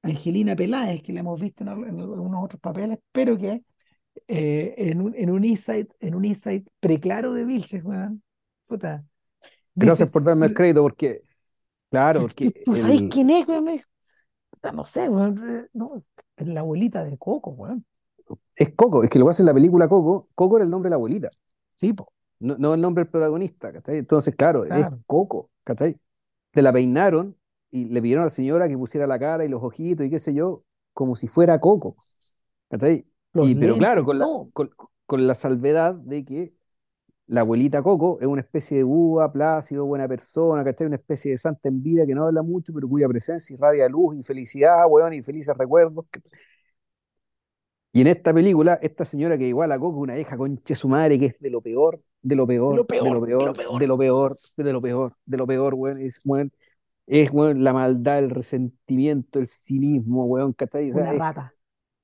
[0.04, 3.64] Angelina Peláez, que la hemos visto en, al- en algunos otros papeles, pero que
[4.28, 8.24] eh, en un, en un insight, en un insight preclaro de Vilches, weón.
[8.68, 9.06] Puta,
[9.76, 11.22] gracias por darme el crédito, porque,
[11.90, 13.64] claro, ¿tú, tú, porque tú sabes el, quién es, weón?
[13.66, 13.86] Me dijo,
[14.52, 15.40] "Puta, no sé, weón.
[15.66, 16.04] eh, No,
[16.38, 17.86] es la abuelita de Coco, weón.
[18.56, 20.88] Es Coco, es que lo que hace en la película Coco, Coco era el nombre
[20.88, 21.30] de la abuelita,
[21.76, 23.98] Sí, po, no, no el nombre del protagonista, ¿cachai?
[23.98, 25.00] Entonces, claro, es claro.
[25.06, 25.98] Coco, ¿cachai?
[26.52, 27.36] Te la peinaron
[27.72, 30.20] y le pidieron a la señora que pusiera la cara y los ojitos y qué
[30.20, 30.64] sé yo,
[30.94, 31.96] como si fuera Coco,
[32.70, 33.06] ¿cachai?
[33.34, 34.70] Los Y, pero claro, con la, con,
[35.06, 36.54] con la salvedad de que
[37.28, 40.88] la abuelita Coco es una especie de Buda, plácido, buena persona, ¿cachai?
[40.88, 44.18] Una especie de santa en vida que no habla mucho, pero cuya presencia irradia luz
[44.18, 46.06] y felicidad, weón, y felices recuerdos.
[47.94, 51.20] Y en esta película, esta señora que igual a Coco, una vieja conche su madre,
[51.20, 53.88] que es de lo peor, de lo peor, de lo peor, de lo peor, de
[53.88, 56.52] lo peor, de lo peor, de lo peor, weón, es, weón,
[57.08, 60.92] es weón, la maldad, el resentimiento, el cinismo, weón, ¿cachai?
[60.92, 61.54] Una es, rata.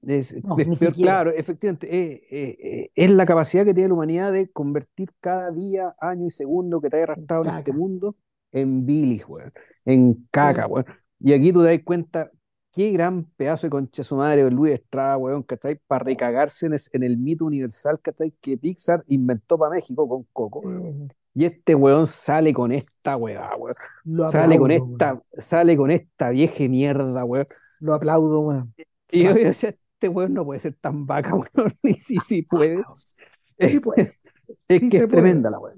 [0.01, 4.31] es, No, es peor, claro, efectivamente, es, es- es- la capacidad que tiene la humanidad
[4.31, 7.73] de convertir cada día, año y segundo que te haya arrastrado en este Caca.
[7.73, 8.15] mundo
[8.51, 9.51] en bilis, weón,
[9.85, 10.85] en caca, weón.
[11.19, 12.31] Y aquí tú te das cuenta
[12.71, 15.75] qué gran pedazo de concha su madre Luis Estrada, weón, ¿cachai?
[15.87, 18.31] Para recagarse en, es- en el mito universal, ¿cachai?
[18.41, 20.61] Que Pixar inventó para México con Coco.
[20.71, 23.75] eh, Y este weón sale con esta weá, weón.
[24.05, 24.91] lo Sale con weón.
[24.91, 27.45] esta, sale con esta vieja mierda, weón.
[27.79, 28.73] Lo aplaudo, weón.
[29.11, 31.73] Y yo decía, este weón no puede ser tan vaca, weón.
[31.83, 32.75] Y sí, sí puede.
[32.77, 33.81] Weón.
[33.83, 34.19] Pues.
[34.67, 35.73] Es Sí que es tremenda la weá.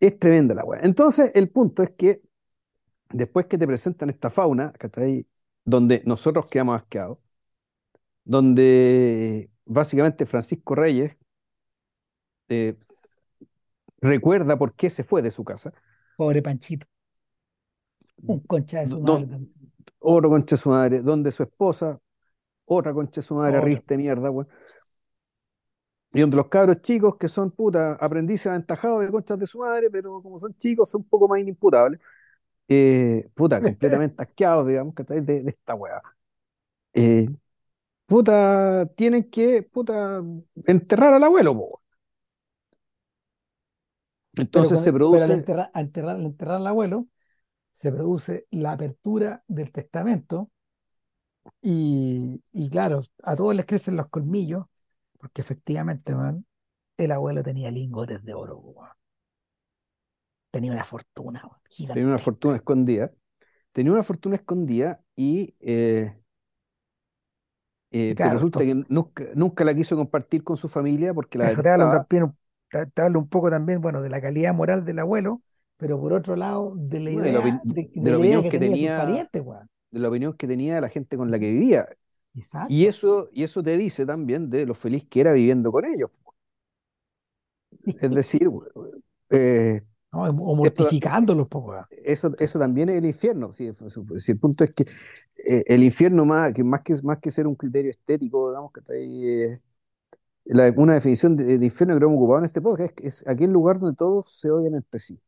[0.00, 0.80] Es tremenda la weá.
[0.82, 2.22] Entonces, el punto es que
[3.10, 5.26] después que te presentan esta fauna, ¿cachai?
[5.68, 7.18] Donde nosotros quedamos asqueados,
[8.24, 11.14] donde básicamente Francisco Reyes
[12.48, 12.74] eh,
[14.00, 15.72] recuerda por qué se fue de su casa.
[16.16, 16.86] Pobre Panchito.
[18.22, 19.52] Un concha de su madre también.
[19.98, 22.00] otro concha de su madre, donde su esposa,
[22.64, 24.48] otra concha de su madre, riste mierda, weón.
[26.12, 29.90] Y donde los cabros chicos que son puta aprendices aventajados de conchas de su madre,
[29.90, 32.00] pero como son chicos, son un poco más inimputables.
[32.68, 35.20] Eh, puta, completamente asqueados, digamos, ¿cachai?
[35.20, 36.02] De, de esta weá.
[36.94, 37.28] Eh,
[38.06, 40.22] puta, tienen que, puta,
[40.66, 41.82] enterrar al abuelo, po.
[44.32, 47.08] Pero, Entonces se pero al produce, enterrar, al enterrar, al enterrar al abuelo,
[47.72, 50.50] se produce la apertura del testamento
[51.62, 54.66] y, y claro, a todos les crecen los colmillos,
[55.18, 56.46] porque efectivamente, man,
[56.98, 58.88] el abuelo tenía lingotes de oro, weón.
[60.50, 61.60] Tenía una fortuna, weón,
[61.90, 63.12] tenía una fortuna escondida,
[63.72, 66.16] tenía una fortuna escondida y, eh,
[68.06, 71.38] Y eh, pero claro, resulta que nunca, nunca la quiso compartir con su familia porque
[71.38, 72.38] la eso te habla también, un-
[72.94, 75.42] te, habla un poco también, bueno, de la calidad moral del abuelo,
[75.76, 78.46] pero por otro lado, de la Bueno, de la, idea, de, de de la opinión
[78.46, 79.30] que que tenía
[79.90, 81.88] de la opinión que tenía la gente con la que vivía.
[82.66, 82.86] Y Exacto.
[82.86, 86.10] eso, y eso te dice también de lo feliz que era viviendo con ellos.
[88.00, 88.48] Es decir,
[89.30, 89.80] eh,
[90.12, 91.48] No, o mortificándolos,
[91.90, 93.52] eso, eso también es el infierno.
[93.52, 93.70] Si,
[94.18, 94.84] si el punto es que
[95.36, 98.80] eh, el infierno, más que, más que, más que ser un criterio estético, digamos que
[98.80, 99.60] está ahí, eh,
[100.46, 103.52] la- una definición de, de infierno que hemos ocupado en este podcast es, es aquel
[103.52, 105.20] lugar donde todos se odian entre sí.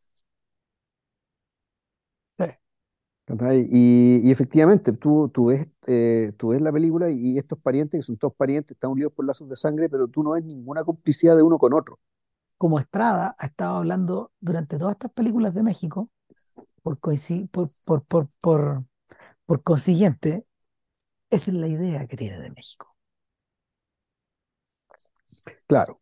[3.70, 7.98] Y, y efectivamente, tú, tú, ves, eh, tú ves la película y, y estos parientes,
[8.00, 10.82] que son todos parientes, están unidos por lazos de sangre, pero tú no ves ninguna
[10.84, 12.00] complicidad de uno con otro.
[12.60, 16.10] Como Estrada ha estado hablando durante todas estas películas de México,
[16.82, 18.84] por, coinci- por, por, por, por,
[19.46, 20.46] Por consiguiente,
[21.30, 22.96] esa es la idea que tiene de México.
[25.66, 26.00] Claro.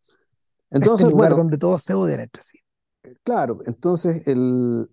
[0.80, 2.58] Este Entonces, lugar bueno, donde todos se odian entre sí.
[3.24, 4.88] claro, entonces el,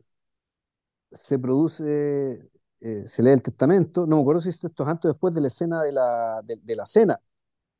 [1.12, 2.50] se produce,
[2.82, 5.42] eh, se lee el testamento, no me acuerdo si esto es antes o después de
[5.42, 7.20] la escena de la, de, de la cena,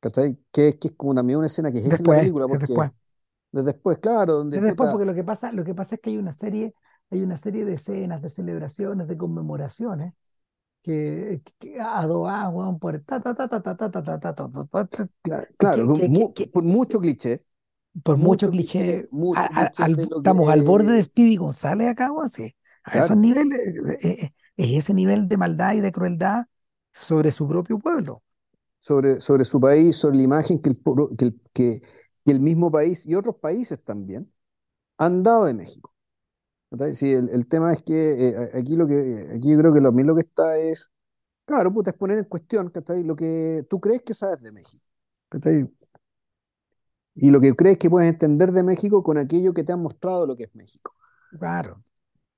[0.00, 0.38] ¿cachai?
[0.52, 2.48] Que, es- que es como también una escena que es eje en la Después, película,
[2.48, 2.90] porque
[3.52, 3.64] después.
[3.64, 6.00] desde después, claro, donde Es después puta, porque lo que pasa, lo que pasa es
[6.00, 6.74] que hay una serie,
[7.10, 10.14] hay una serie de escenas, de celebraciones, de conmemoraciones
[10.82, 15.08] que, que adobadas, weón, por ta ta ta ta ta ta ta ta ta
[15.58, 15.86] claro,
[16.52, 17.40] por mucho cliché,
[18.02, 22.54] por mucho cliché, de estamos al borde de Speedy González acá, weón, sí.
[22.84, 26.46] A esos niveles, eh, eh, eh, es ese nivel de maldad y de crueldad
[26.92, 28.22] sobre su propio pueblo.
[28.80, 31.80] sobre, sobre su país, sobre la imagen que el, que
[32.26, 34.32] que el mismo país y otros países también
[34.98, 35.94] han dado de México.
[36.94, 39.88] Sí, el, el tema es que eh, aquí lo que aquí yo creo que lo,
[39.88, 40.90] a mí lo que está es,
[41.46, 43.04] claro, puta, es poner en cuestión, ¿cachai?
[43.04, 44.84] Lo que tú crees que sabes de México,
[45.30, 45.68] ¿cachai?
[47.14, 50.24] Y lo que crees que puedes entender de México con aquello que te han mostrado
[50.26, 50.94] lo que es México.
[51.38, 51.84] Claro.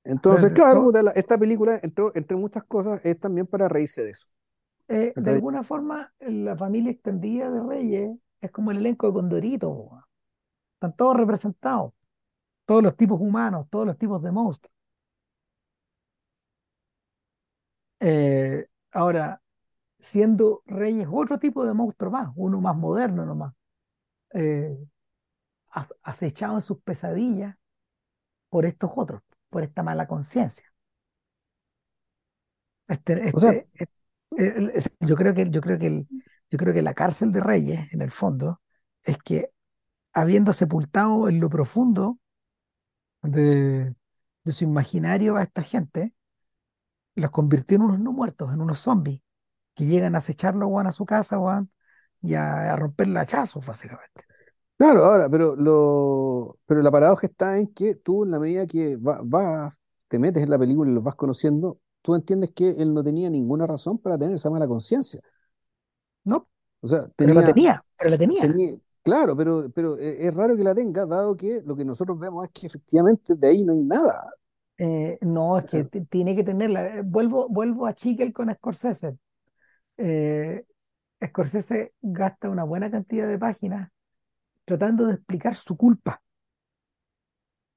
[0.05, 4.11] Entonces, claro, puta, la- esta película, entre, entre muchas cosas, es también para reírse de
[4.11, 4.27] eso.
[4.89, 8.11] eh, de alguna forma, la familia extendida de Reyes
[8.41, 10.05] es como el elenco de Condorito.
[10.75, 11.93] Están todos representados,
[12.67, 14.73] todos los tipos humanos, todos los tipos de monstruos.
[18.01, 19.43] Eh, ahora,
[20.01, 23.55] siendo Reyes otro tipo de monstruo más, uno más moderno nomás,
[24.35, 24.79] eh,
[25.71, 27.57] ac- acechado en sus pesadillas
[28.51, 30.67] por estos otros, por esta mala conciencia.
[32.89, 33.55] Este, O sea,
[35.01, 36.09] yo creo que, yo creo que el-
[36.51, 38.61] yo creo que la cárcel de Reyes, en el fondo,
[39.05, 39.51] es que
[40.15, 42.19] habiendo sepultado en lo profundo
[43.23, 43.95] de,
[44.45, 46.15] de su imaginario a esta gente,
[47.17, 49.21] los convirtió en unos no muertos, en unos zombies,
[49.75, 51.73] que llegan a acecharlo, weón, a su casa, weón,
[52.23, 54.27] y a, a romperle hachazos, básicamente.
[54.77, 58.97] claro, ahora, pero lo, pero la paradoja está en que tú, en la medida que
[58.97, 59.75] va- vas,
[60.09, 63.31] te metes en la película y los vas conociendo, tú entiendes que él no tenía
[63.31, 65.21] ninguna razón para tener esa mala conciencia.
[66.29, 66.49] ¿No?
[66.81, 68.45] O sea, Pero la tenía, tenía, pero la tenía.
[68.45, 72.19] tenía, claro, pero, pero e- es raro que la tenga, dado que lo que nosotros
[72.19, 74.33] vemos es que efectivamente de ahí no hay nada.
[74.79, 76.87] Eh, no, es que Eh, tiene que tenerla.
[76.99, 79.19] Eh, Vuelvo, vuelvo a Chikel con Scorsese.
[79.99, 80.65] Eh,
[81.25, 83.91] Scorsese gasta una buena cantidad de páginas
[84.67, 86.23] tratando de explicar su culpa.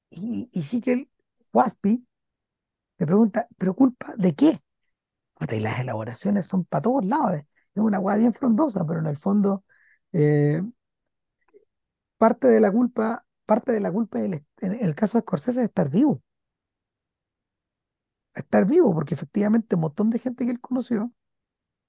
[0.09, 1.09] Y, y Chikel,
[1.53, 2.05] Waspi,
[2.99, 4.59] le pregunta, ¿pero culpa de qué?
[5.51, 7.33] Y las elaboraciones son para todos lados.
[7.33, 7.47] eh.
[7.75, 9.63] Es una hueá bien frondosa, pero en el fondo,
[10.13, 10.61] eh,
[12.17, 15.89] parte de la culpa, parte de la culpa en el, caso de Scorsese es estar
[15.89, 16.21] vivo.
[18.33, 21.11] Estar vivo, porque efectivamente un montón de gente que él conoció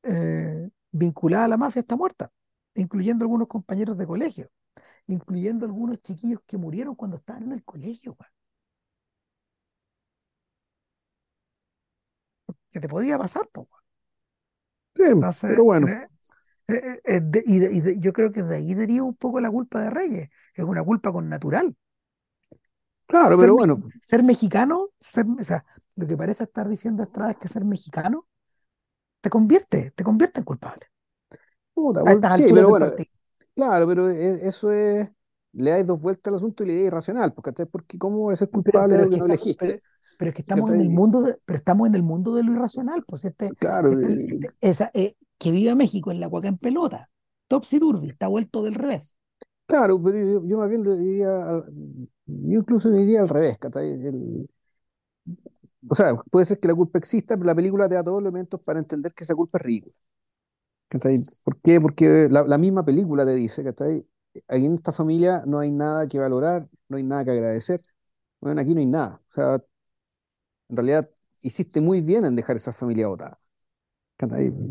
[0.04, 2.32] eh, vinculada a la mafia está muerta,
[2.74, 4.50] incluyendo algunos compañeros de colegio,
[5.08, 8.16] incluyendo algunos chiquillos que murieron cuando estaban en el colegio,
[12.70, 13.68] que te podía pasar, po.
[14.94, 15.94] Sí, Entonces, pero bueno,
[16.68, 19.16] eh, eh, eh, de- y, de- y de- yo creo que de ahí deriva un
[19.16, 20.30] poco la culpa de Reyes.
[20.54, 21.76] Es una culpa con natural.
[23.06, 25.64] claro, Ser, pero bueno, ser mexicano, ser, o sea,
[25.96, 28.26] lo que parece estar diciendo Estrada es que ser mexicano
[29.22, 30.86] te convierte, te convierte en culpable
[31.74, 33.10] puta, a sí, pero bueno, partido.
[33.54, 35.08] claro, pero e- eso es,
[35.52, 38.50] le dais dos vueltas al asunto y le es irracional, porque, porque ¿cómo a ser
[38.50, 39.80] culpable de pero es que que no elegiste?
[39.82, 39.82] pero
[40.30, 43.04] es que estamos en el mundo de, pero estamos en el mundo de lo irracional,
[43.06, 47.10] pues este, Claro, este- este- esa, eh, que viva México en la cuaca en pelota,
[47.48, 49.16] Topsy Turvy, está vuelto del revés.
[49.66, 51.28] claro, pero yo, yo más bien diría,
[52.26, 53.58] yo incluso diría al revés.
[53.74, 54.48] El-
[55.88, 58.30] o sea, puede ser que la culpa exista, pero la película te da todos los
[58.30, 59.94] elementos para entender que esa culpa es ridícula.
[61.44, 61.80] ¿Por qué?
[61.80, 64.06] Porque la, la misma película te dice, ¿cachai?
[64.48, 67.80] Aquí en esta familia no hay nada que valorar, no hay nada que agradecer.
[68.40, 69.20] Bueno, aquí no hay nada.
[69.28, 69.62] O sea,
[70.72, 71.10] en realidad
[71.42, 73.08] hiciste muy bien en dejar esa familia.
[74.16, 74.52] ¿cachai?
[74.52, 74.70] Pero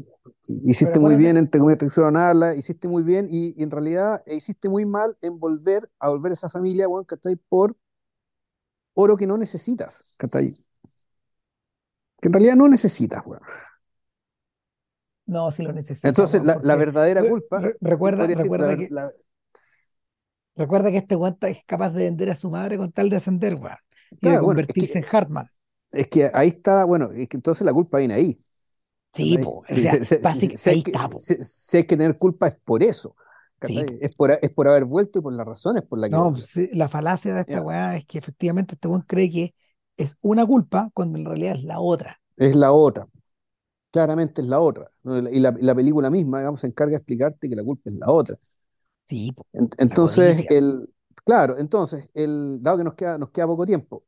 [0.65, 4.85] Hiciste muy bien en traicionarla, hiciste muy bien y, y en realidad eh, hiciste muy
[4.85, 7.35] mal en volver a volver a esa familia, bueno, ¿cachai?
[7.35, 7.75] Por
[8.93, 10.53] oro que no necesitas, ¿cachai?
[12.21, 13.41] Que en realidad no necesitas, weón.
[15.25, 19.11] no, si lo necesita, Entonces, la, verdadera culpa, recuerda, decir, recuerda que, la-
[20.55, 23.55] recuerda que este está- es capaz de vender a su madre con tal de ascender,
[23.55, 23.77] weón,
[24.21, 25.49] y de bueno, es convertirse en Hartman.
[25.91, 28.39] Es que ahí está, bueno, es que entonces la culpa viene ahí.
[29.13, 29.37] Sí,
[29.67, 29.87] Si,
[30.69, 30.83] hay
[31.85, 33.15] que, tener culpa es por eso,
[33.63, 33.85] Sí.
[33.99, 36.69] Es por, es por haber vuelto y por las razones por las que No, sí,
[36.73, 37.61] la falacia de esta ¿ya?
[37.61, 39.53] weá es que efectivamente este weón cree que
[39.97, 42.19] es una culpa cuando en realidad es la otra.
[42.37, 43.07] Es la otra.
[43.91, 44.91] claramente es la otra.
[45.31, 48.35] Y la, película misma, digamos, se encarga de explicarte que la culpa es la otra.
[49.05, 50.89] Sí, En- Entonces, el,
[51.25, 54.03] claro, entonces, el, dado que nos queda, nos queda poco tiempo,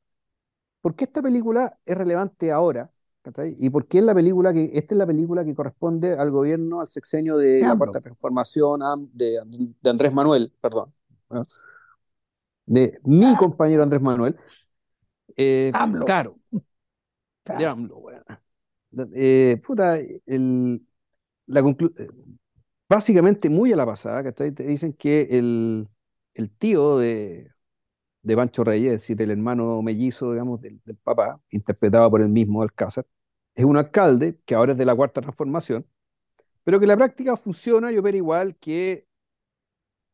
[0.83, 2.91] ¿por qué esta película es relevante ahora?
[3.21, 3.55] ¿cachai?
[3.57, 6.81] ¿Y por qué es la película que, esta es la película que corresponde al gobierno,
[6.81, 9.39] al sexenio de la AMLO, Cuarta Transformación, de,
[9.81, 10.93] de Andrés Manuel, perdón,
[12.65, 14.35] de mi ah, compañero Andrés Manuel?
[15.37, 17.65] Eh, AMLO, claro, de.
[17.65, 18.23] AMLO, weón.
[19.15, 20.85] Eh, puta, el,
[21.47, 22.07] la eh,
[22.89, 24.51] básicamente muy a la pasada, ¿cachai?
[24.51, 25.87] Te dicen que el,
[26.33, 27.53] el tío de,
[28.23, 32.29] de Pancho Reyes, es decir, el hermano mellizo, digamos, del, del papá, interpretado por el
[32.29, 33.05] mismo Alcázar,
[33.55, 35.85] es un alcalde que ahora es de la Cuarta Transformación,
[36.63, 39.07] pero que en la práctica funciona y opera igual que,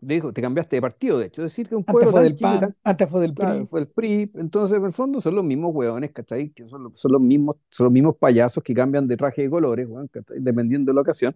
[0.01, 2.38] dijo, te cambiaste de partido, de hecho, es decir, que un Antes pueblo fue del
[2.38, 3.65] PAN, tan, antes fue del claro, PRI.
[3.65, 6.49] fue el PRI, entonces en el fondo son los mismos hueones, ¿cachai?
[6.51, 9.88] Que son, son los mismos, son los mismos payasos que cambian de traje de colores,
[10.11, 10.39] ¿cachai?
[10.39, 11.35] Dependiendo de la ocasión.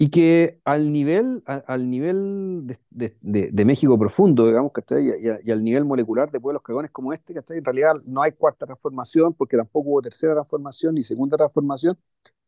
[0.00, 5.08] Y que al nivel, a- al nivel de, de- de- de México profundo, digamos, ¿cachai?
[5.08, 7.58] Y, y al nivel molecular de pueblos cagones como este, ¿cachai?
[7.58, 11.98] En realidad no hay cuarta transformación, porque tampoco hubo tercera transformación ni segunda transformación,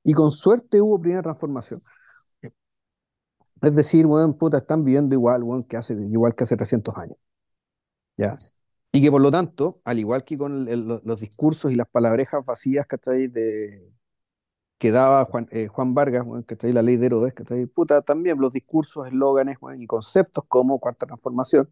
[0.05, 1.83] y con suerte hubo primera transformación.
[3.63, 7.17] Es decir, weón, puta, están viviendo igual, weón, que hace, igual que hace 300 años,
[8.17, 8.35] ¿ya?
[8.93, 11.89] Y que por lo tanto, al igual que con el- el- los discursos y las
[11.89, 13.29] palabrejas vacías, ¿cachai?
[13.29, 13.93] De,
[14.81, 16.73] que daba Juan, eh, Juan Vargas, weón, ¿cachai?
[16.75, 17.67] La ley de Herodes, ¿cachai?
[17.69, 21.71] Puta, también los discursos, eslóganes, y conceptos como cuarta transformación,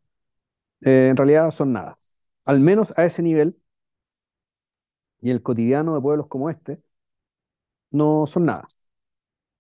[0.85, 1.99] eh, en realidad son nada.
[2.45, 3.57] Al menos a ese nivel,
[5.21, 6.83] y el cotidiano de pueblos como este,
[7.91, 8.71] no son nada,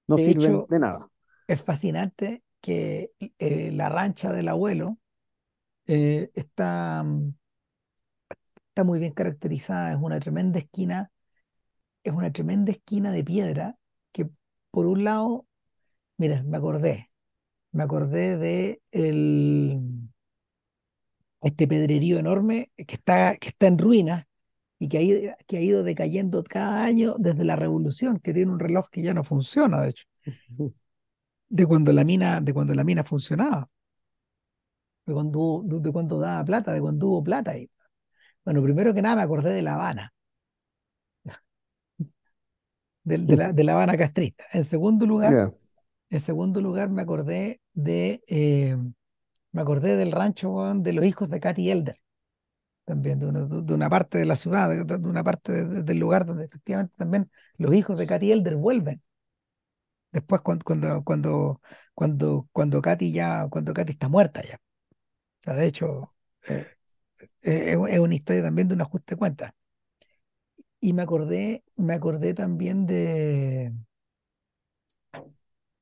[0.09, 1.11] no De sirven hecho, de nada.
[1.49, 4.99] es fascinante que eh, la rancha del abuelo
[5.87, 7.33] está, mm,
[8.69, 11.11] está muy bien caracterizada, es una tremenda esquina,
[12.09, 13.77] es una tremenda esquina de piedra
[14.13, 14.29] que
[14.71, 15.47] por un lado,
[16.17, 17.09] mira, me acordé,
[17.73, 19.81] me acordé de el,
[21.43, 24.25] este pedrerío enorme que está, que está en ruinas
[24.79, 28.53] y que ha, ido, que ha ido decayendo cada año desde la revolución, que tiene
[28.53, 30.07] un reloj que ya no funciona, de hecho,
[31.49, 33.69] de cuando la mina, de cuando la mina funcionaba,
[35.07, 37.71] de cuando, de cuando daba plata, de cuando hubo plata ahí.
[38.45, 40.13] Bueno, primero que nada me acordé de La Habana,
[43.09, 44.45] de, de la, de La Habana castrista.
[44.53, 45.43] En segundo lugar,
[46.11, 48.77] en segundo lugar me acordé de, eh,
[49.53, 51.97] me acordé del rancho de los hijos de Katy Elder,
[52.87, 55.99] también de una, de una parte de la ciudad, de, una parte de- de- del
[55.99, 59.03] lugar donde efectivamente también los hijos de Katy Elder vuelven.
[60.13, 61.61] Después cuando, cuando, cuando,
[61.95, 64.57] cuando, cuando Katy ya, cuando Katy está muerta ya.
[64.57, 66.15] O sea, de hecho,
[66.49, 66.67] eh,
[67.43, 69.53] eh, es, es una historia también de un ajuste de cuentas.
[70.81, 73.73] Y me acordé, me acordé también de,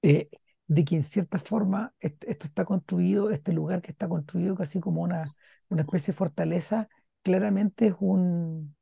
[0.03, 0.29] eh,
[0.67, 4.81] de que en cierta forma est- esto está construido, este lugar que está construido casi
[4.81, 5.23] como una,
[5.69, 6.89] una especie de fortaleza,
[7.23, 8.77] claramente es un,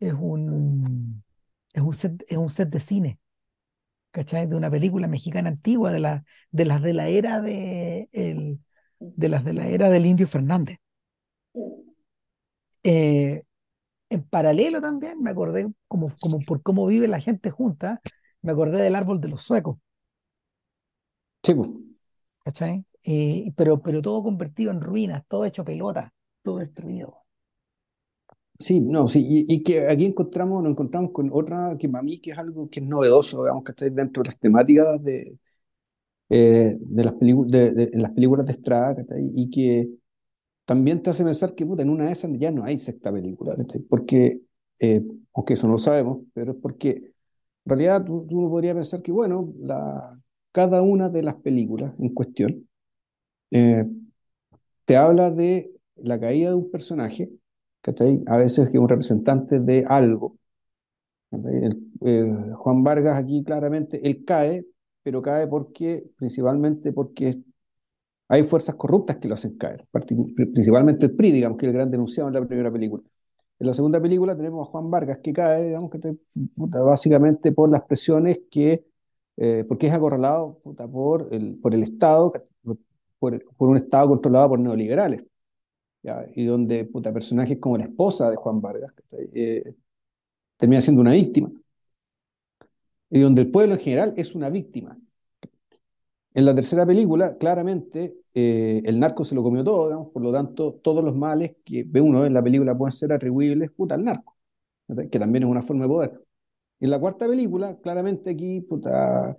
[0.00, 1.22] es un,
[1.72, 3.20] es un set, es un set de cine,
[4.12, 4.46] ¿cachai?
[4.48, 8.60] De una película mexicana antigua, de, la, de las de la era de, el,
[9.00, 10.78] de las de la era del Indio Fernández.
[12.82, 13.42] Eh,
[14.10, 18.02] en paralelo también me acordé, como, como por cómo vive la gente junta,
[18.42, 19.78] me acordé del árbol de los suecos.
[21.42, 21.54] sí.
[22.44, 22.84] ¿cachai?
[23.04, 27.24] Eh, pero, pero todo convertido en ruinas, todo hecho pelota, todo destruido.
[28.58, 32.20] Sí, no, sí, y, y que aquí encontramos, nos encontramos con otra que para mí
[32.20, 35.38] que es algo que es novedoso, digamos, que está dentro de las temáticas de,
[36.30, 38.96] eh, de las películas de, de- en las películas de Estrada.
[39.34, 39.90] Y que
[40.70, 43.56] también te hace pensar que puta, en una de esas ya no hay sexta película.
[43.88, 44.40] Porque,
[44.78, 45.02] eh,
[45.34, 47.14] aunque eso no lo sabemos, pero es porque en
[47.66, 50.18] realidad tú, tú podrías pensar que, bueno, la,
[50.52, 52.68] cada una de las películas en cuestión
[53.52, 53.84] eh,
[54.84, 57.30] te habla de la caída de un personaje,
[57.82, 58.22] ¿cachai?
[58.26, 60.36] A veces que es un representante de algo.
[61.32, 64.66] El- eh, Juan Vargas aquí claramente, él cae,
[65.02, 67.40] pero cae porque, principalmente porque
[68.30, 69.84] hay fuerzas corruptas que lo hacen caer,
[70.52, 73.02] principalmente el PRI, digamos, que es el gran denunciado en la primera película.
[73.58, 76.16] En la segunda película tenemos a Juan Vargas que cae, digamos, que
[76.56, 78.86] básicamente por las presiones que,
[79.36, 82.32] eh, porque es acorralado por el, Estado,
[83.18, 85.24] por, un Estado controlado por neoliberales.
[86.00, 86.24] ¿ya?
[86.36, 89.74] Y donde puta, personajes como la esposa de Juan Vargas eh,
[90.56, 91.50] termina siendo una víctima,
[93.10, 94.96] y donde el pueblo en general es una víctima.
[96.32, 100.32] En la tercera película, claramente, eh, el narco se lo comió todo, digamos, por lo
[100.32, 104.04] tanto, todos los males que ve uno en la película pueden ser atribuibles puta, al
[104.04, 104.36] narco,
[105.10, 106.24] que también es una forma de poder.
[106.80, 109.36] En la cuarta película, claramente aquí puta,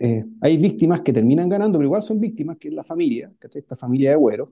[0.00, 3.32] eh, hay víctimas que terminan ganando, pero igual son víctimas, que es la familia.
[3.40, 4.50] Esta familia de güeros.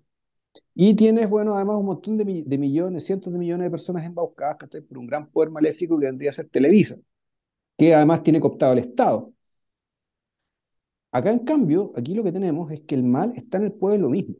[0.74, 4.56] Y tienes, bueno, además un montón de, de millones, cientos de millones de personas embaucadas,
[4.56, 4.82] ¿cachai?
[4.82, 6.96] Por un gran poder maléfico que vendría a ser Televisa,
[7.76, 9.32] que además tiene cooptado el Estado.
[11.12, 14.08] Acá, en cambio, aquí lo que tenemos es que el mal está en el pueblo
[14.08, 14.34] mismo.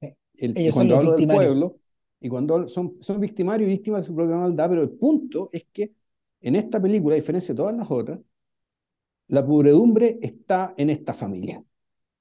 [0.00, 1.76] El, Ellos cuando hablo del pueblo,
[2.18, 5.66] y cuando son, son victimarios y víctimas de su propia maldad, pero el punto es
[5.72, 5.92] que
[6.40, 8.18] en esta película, a diferencia de todas las otras,
[9.28, 11.62] la podredumbre está en esta familia.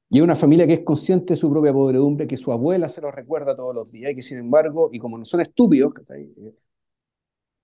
[0.10, 3.02] Y es una familia que es consciente de su propia podredumbre, que su abuela se
[3.02, 5.94] lo recuerda todos los días y que sin embargo, y como no son estúpidos.
[6.10, 6.54] Eh,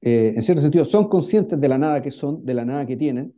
[0.01, 2.97] eh, en cierto sentido son conscientes de la nada que son, de la nada que
[2.97, 3.33] tienen,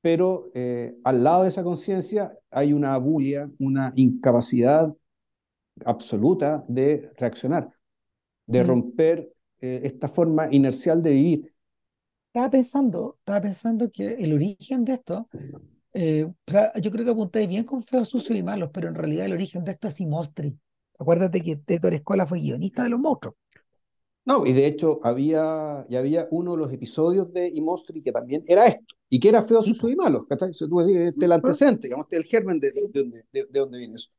[0.00, 4.94] pero eh, al lado de esa conciencia hay una abulia, una incapacidad
[5.84, 7.70] absoluta de reaccionar,
[8.46, 8.66] de Mm.
[8.66, 11.54] romper eh, esta forma inercial de vivir.
[12.28, 15.30] Estaba pensando, estaba pensando que el origen de esto,
[15.94, 18.94] eh, o sea, yo creo que apuntáis bien con feos, sucios y malos, pero en
[18.94, 20.58] realidad el origen de esto es Imostri.
[20.98, 23.36] Acuérdate que Teto Escola fue guionista de los monstruos.
[24.26, 28.44] No, y de hecho había, y había uno de los episodios de Imostri que también
[28.46, 30.52] era esto, y que era feo, Sí, sucio y malo, ¿cachai?
[30.54, 33.24] Sea, tú decís, este es el antecedente, digamos, este es el germen de, de, donde-
[33.32, 34.10] de, de dónde viene eso.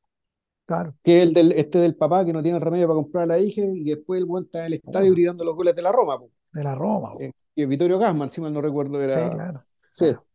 [0.66, 3.28] claro, Que es el del, este del papá que no tiene remedio para comprar a
[3.28, 5.14] la hija y después el buen está en el estadio Oh.
[5.14, 6.32] gritando los goles de la Roma, po.
[6.52, 7.14] de la Roma.
[7.14, 7.20] po.
[7.20, 9.30] Eh, que Vittorio Gassman, si mal no recuerdo, Sí, era...
[9.30, 10.26] claro, Sí, claro.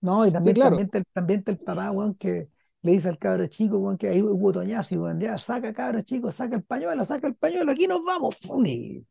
[0.00, 0.76] No, y sí, también, claro.
[1.12, 2.48] también, el papá, weón, que
[2.86, 6.02] le dice al cabro chico, weón, que ahí hubo toñazo, y, weón, ya, saca cabro
[6.02, 8.64] chico, saca el pañuelo, saca el pañuelo, aquí nos vamos, ¡fum!
[8.66, 9.06] y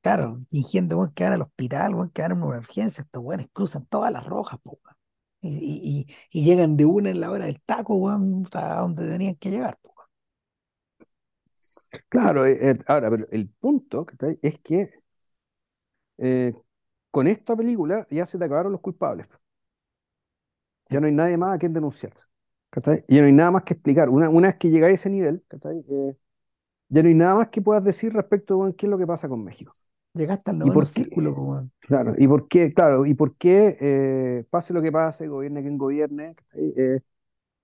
[0.00, 3.86] claro, fingiendo, que van al hospital, weón, que van a una emergencia, estos weones cruzan
[3.86, 4.80] todas las rojas, po.
[5.40, 9.36] Y, y, y, llegan de una en la hora del taco, weón, a donde tenían
[9.36, 9.94] que llegar, po.
[12.08, 14.06] Claro, eh, eh, ahora, pero el punto
[14.42, 14.90] es que
[16.18, 16.52] eh,
[17.10, 19.26] con esta película ya se te acabaron los culpables.
[20.90, 22.12] Ya no hay nadie más a quien denunciar.
[22.70, 23.04] ¿Cachai?
[23.08, 24.08] Ya no hay nada más que explicar.
[24.08, 25.84] Una, una vez que llegáis a ese nivel, ¿cachai?
[25.90, 26.16] Eh,
[26.88, 29.28] ya no hay nada más que puedas decir respecto a qué es lo que pasa
[29.28, 29.72] con México.
[30.14, 31.04] Llegaste al ¿Y noveno por qué?
[31.04, 31.68] círculo, po.
[31.80, 35.78] Claro, y por qué, claro, y por qué, eh, pase lo que pase, gobierne quien
[35.78, 36.36] gobierne.
[36.54, 37.00] Eh,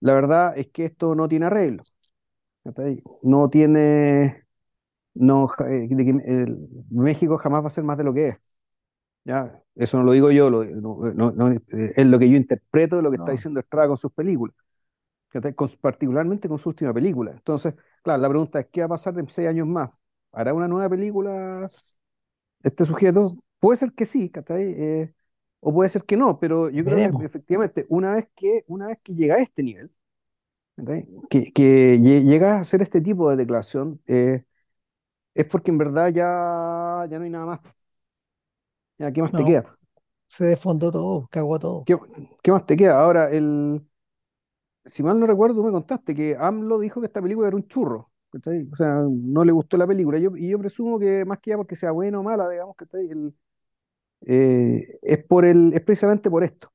[0.00, 1.84] la verdad es que esto no tiene arreglo.
[3.22, 4.44] No tiene,
[5.14, 8.28] no, ja- eh, de que el- México jamás va a ser más de lo que
[8.28, 8.36] es.
[9.24, 9.62] ¿ya?
[9.76, 13.02] Eso no lo digo yo, lo- no- no- no- es lo que yo interpreto de
[13.02, 14.56] lo que está diciendo Estrada con sus películas.
[15.56, 17.32] Con- particularmente con su última película.
[17.32, 20.02] Entonces, claro, la pregunta es, ¿qué va a pasar en seis años más?
[20.32, 21.66] ¿Hará una nueva película
[22.62, 23.32] este sujeto?
[23.60, 24.62] Puede ser que sí, ¿cachai?
[24.76, 25.14] Eh,
[25.60, 28.98] o puede ser que no, pero yo creo que efectivamente, una vez que, una vez
[29.02, 29.92] que llega a este nivel.
[31.30, 34.42] Que, que lle- llega a hacer este tipo de declaración, eh,
[35.34, 37.60] es porque en verdad ya, ya no hay nada más.
[38.98, 39.64] Ya, ¿qué más te queda?
[40.28, 41.84] se desfondó todo, cagó todo.
[41.84, 41.96] ¿Qué,
[42.42, 43.00] qué más te queda?
[43.00, 43.82] Ahora, el,
[44.84, 47.66] si mal no recuerdo, tú me contaste que AMLO dijo que esta película era un
[47.66, 48.10] churro.
[48.30, 48.68] ¿cachai?
[48.72, 50.18] O sea, no le gustó la película.
[50.18, 53.08] Yo, y yo presumo que más que ya porque sea buena o mala, digamos, ¿cachai?
[53.08, 53.34] El,
[54.22, 56.72] eh, es por el, es precisamente por esto.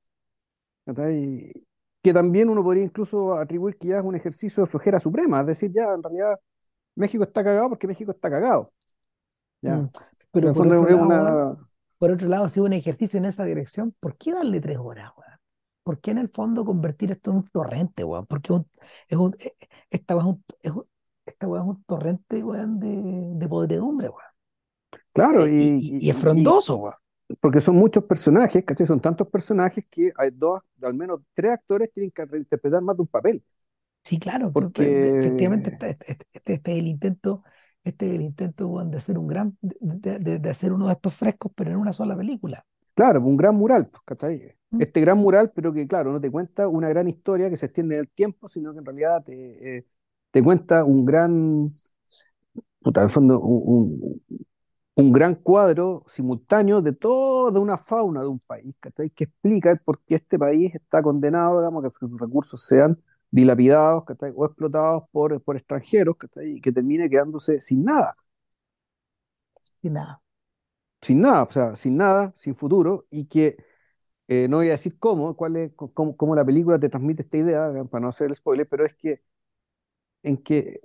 [0.85, 1.51] ¿cachai?
[2.01, 5.47] Que también uno podría incluso atribuir que ya es un ejercicio de flojera suprema, es
[5.47, 6.39] decir, ya en realidad
[6.95, 8.69] México está cagado porque México está cagado.
[9.61, 9.77] Ya.
[9.77, 9.91] Mm.
[10.31, 11.57] Pero por otro lado, una.
[11.97, 15.11] por otro lado, si hubo un ejercicio en esa dirección, ¿por qué darle tres horas,
[15.17, 15.26] weón?
[15.87, 18.25] ¿Por qué en el fondo convertir esto en un torrente, weón?
[18.27, 18.69] Porque un-
[19.07, 19.35] es un,
[19.89, 20.87] esta weá es un, es un-
[21.25, 22.87] esta es un torrente, weón, de,
[23.39, 24.23] de podredumbre, weón.
[25.13, 26.95] Claro, Eh, y, y, y- y y- es frondoso, weón.
[27.41, 28.87] porque son muchos personajes, ¿cachai?
[28.87, 33.01] Son tantos personajes que hay dos, al menos tres actores tienen que interpretar más de
[33.03, 33.43] un papel.
[34.03, 37.43] Sí, claro, Porque, efectivamente este, este- este- este- este es el intento,
[37.83, 40.93] este es el intento, weón, de hacer un gran, de, de- de hacer uno de
[40.93, 42.65] estos frescos, pero en una sola película.
[42.97, 44.55] Claro, un gran mural, pues, ¿cachai?
[44.71, 44.83] ¿Mm?
[44.83, 47.95] Este gran mural, pero que, claro, no te cuenta una gran historia que se extiende
[47.95, 49.87] en el tiempo, sino que en realidad te, eh,
[50.31, 51.65] te cuenta un gran,
[52.81, 54.21] puta, en el fondo, un, un-
[54.95, 59.09] un gran cuadro simultáneo de toda una fauna de un país, ¿cachai?
[59.11, 62.99] Que explica el por qué este país está condenado, digamos, a que sus recursos sean
[63.31, 64.31] dilapidados, ¿cachai?
[64.35, 66.57] O explotados por, por extranjeros, ¿cachai?
[66.57, 68.13] Y que termine quedándose sin nada,
[69.81, 70.21] Y nada.
[71.01, 73.57] Sin nada, o sea, sin nada, sin futuro, y que
[74.27, 77.37] eh, no voy a decir cómo, cuál es, cómo, cómo la película te transmite esta
[77.37, 79.21] idea, eh, para no hacer el spoiler, pero es que
[80.23, 80.81] en que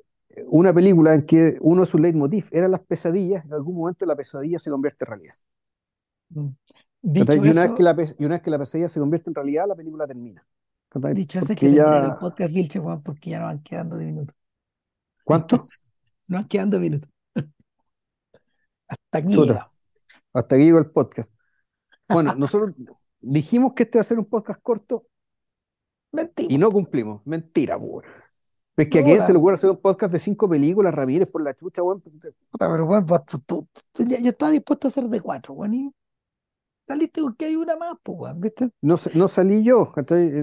[0.47, 4.17] una película en que uno de sus leitmotiv eran las pesadillas, en algún momento la
[4.17, 5.35] pesadilla se convierte en realidad.
[6.31, 6.49] Mm.
[7.05, 9.29] Dicho Y una vez que eso, la, y una vez que la pesadilla se convierte
[9.29, 10.47] en realidad, la película termina.
[11.15, 12.19] dicho eso, que terminar el ya...
[12.19, 14.37] podcast, Vilche, weón, porque ya nos van quedando de minutos.
[15.25, 15.57] ¿Cuánto?
[16.29, 17.11] Nos van quedando minutos.
[18.89, 19.35] Hasta aquí.
[20.33, 21.33] Hasta aquí llegó el podcast.
[22.09, 22.75] Bueno, nosotros
[23.21, 25.07] dijimos que este va a ser un podcast corto
[26.13, 26.53] Mentira.
[26.53, 27.23] y no cumplimos.
[27.27, 28.05] Mentira, weón.
[28.77, 31.43] Es que a quién se le ocurre hacer un podcast de cinco películas, Ramírez, por
[31.43, 32.01] la chucha, weón.
[32.01, 33.67] Puta, pero
[34.09, 35.95] ya- yo estaba dispuesto a hacer de cuatro, weón, y
[36.87, 38.71] saliste con que hay una más, pues, weón, ¿viste?
[38.81, 39.93] No, no salí yo.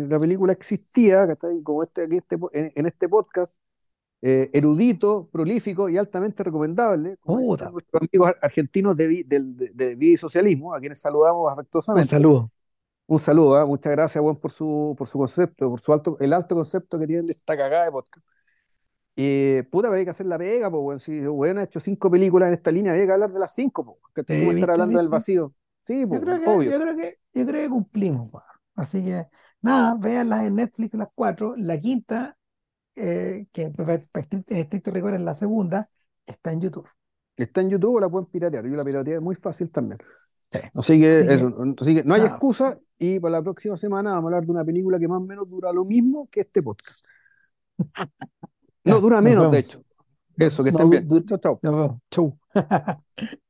[0.07, 1.61] La película existía, ¿cachai?
[1.63, 3.53] Como este, aquí este en este podcast,
[4.21, 10.73] eh, erudito, prolífico y altamente recomendable, como nuestros amigos ar- argentinos de, del- de, Socialismo,
[10.73, 12.07] a quienes saludamos Un afectuosamente.
[12.07, 12.51] saludo.
[13.07, 13.65] Un saludo, ¿ah?
[13.65, 17.07] Muchas gracias, Juan, por su, por su concepto, por su alto, el alto concepto que
[17.07, 18.25] tienen de esta cagada de podcast.
[19.15, 20.99] Eh, puta, había que hacer la pega, pues, weón.
[20.99, 23.85] Si weón ha hecho cinco películas en esta línea, había que hablar de las cinco,
[23.85, 23.97] pues.
[24.15, 24.71] Que Sí, tú estar ¿viste?
[24.71, 25.53] hablando del vacío.
[25.81, 26.71] Sí, Yo pues, creo que, obvio.
[26.71, 28.31] yo creo que, yo creo que cumplimos.
[28.75, 29.27] Así que,
[29.61, 31.55] nada, véanlas en Netflix las cuatro.
[31.57, 32.37] La quinta,
[32.99, 35.85] eh, que para estricto, estricto rigor es la segunda,
[36.25, 36.87] está en YouTube.
[37.37, 38.65] Está en YouTube, la pueden piratear.
[38.65, 39.99] Yo la pirateé muy fácil también.
[40.51, 40.59] Sí.
[40.75, 42.31] Así que, que- eso, así que no hay nada.
[42.31, 42.77] excusa.
[42.97, 45.49] Y para la próxima semana vamos a hablar de una película que más o menos
[45.49, 47.05] dura lo mismo que este podcast.
[48.83, 49.83] No, dura nos menos, de hecho.
[50.37, 51.07] Eso, que No, estén bien.
[51.07, 51.97] Nos vemos.
[52.09, 52.39] Chau.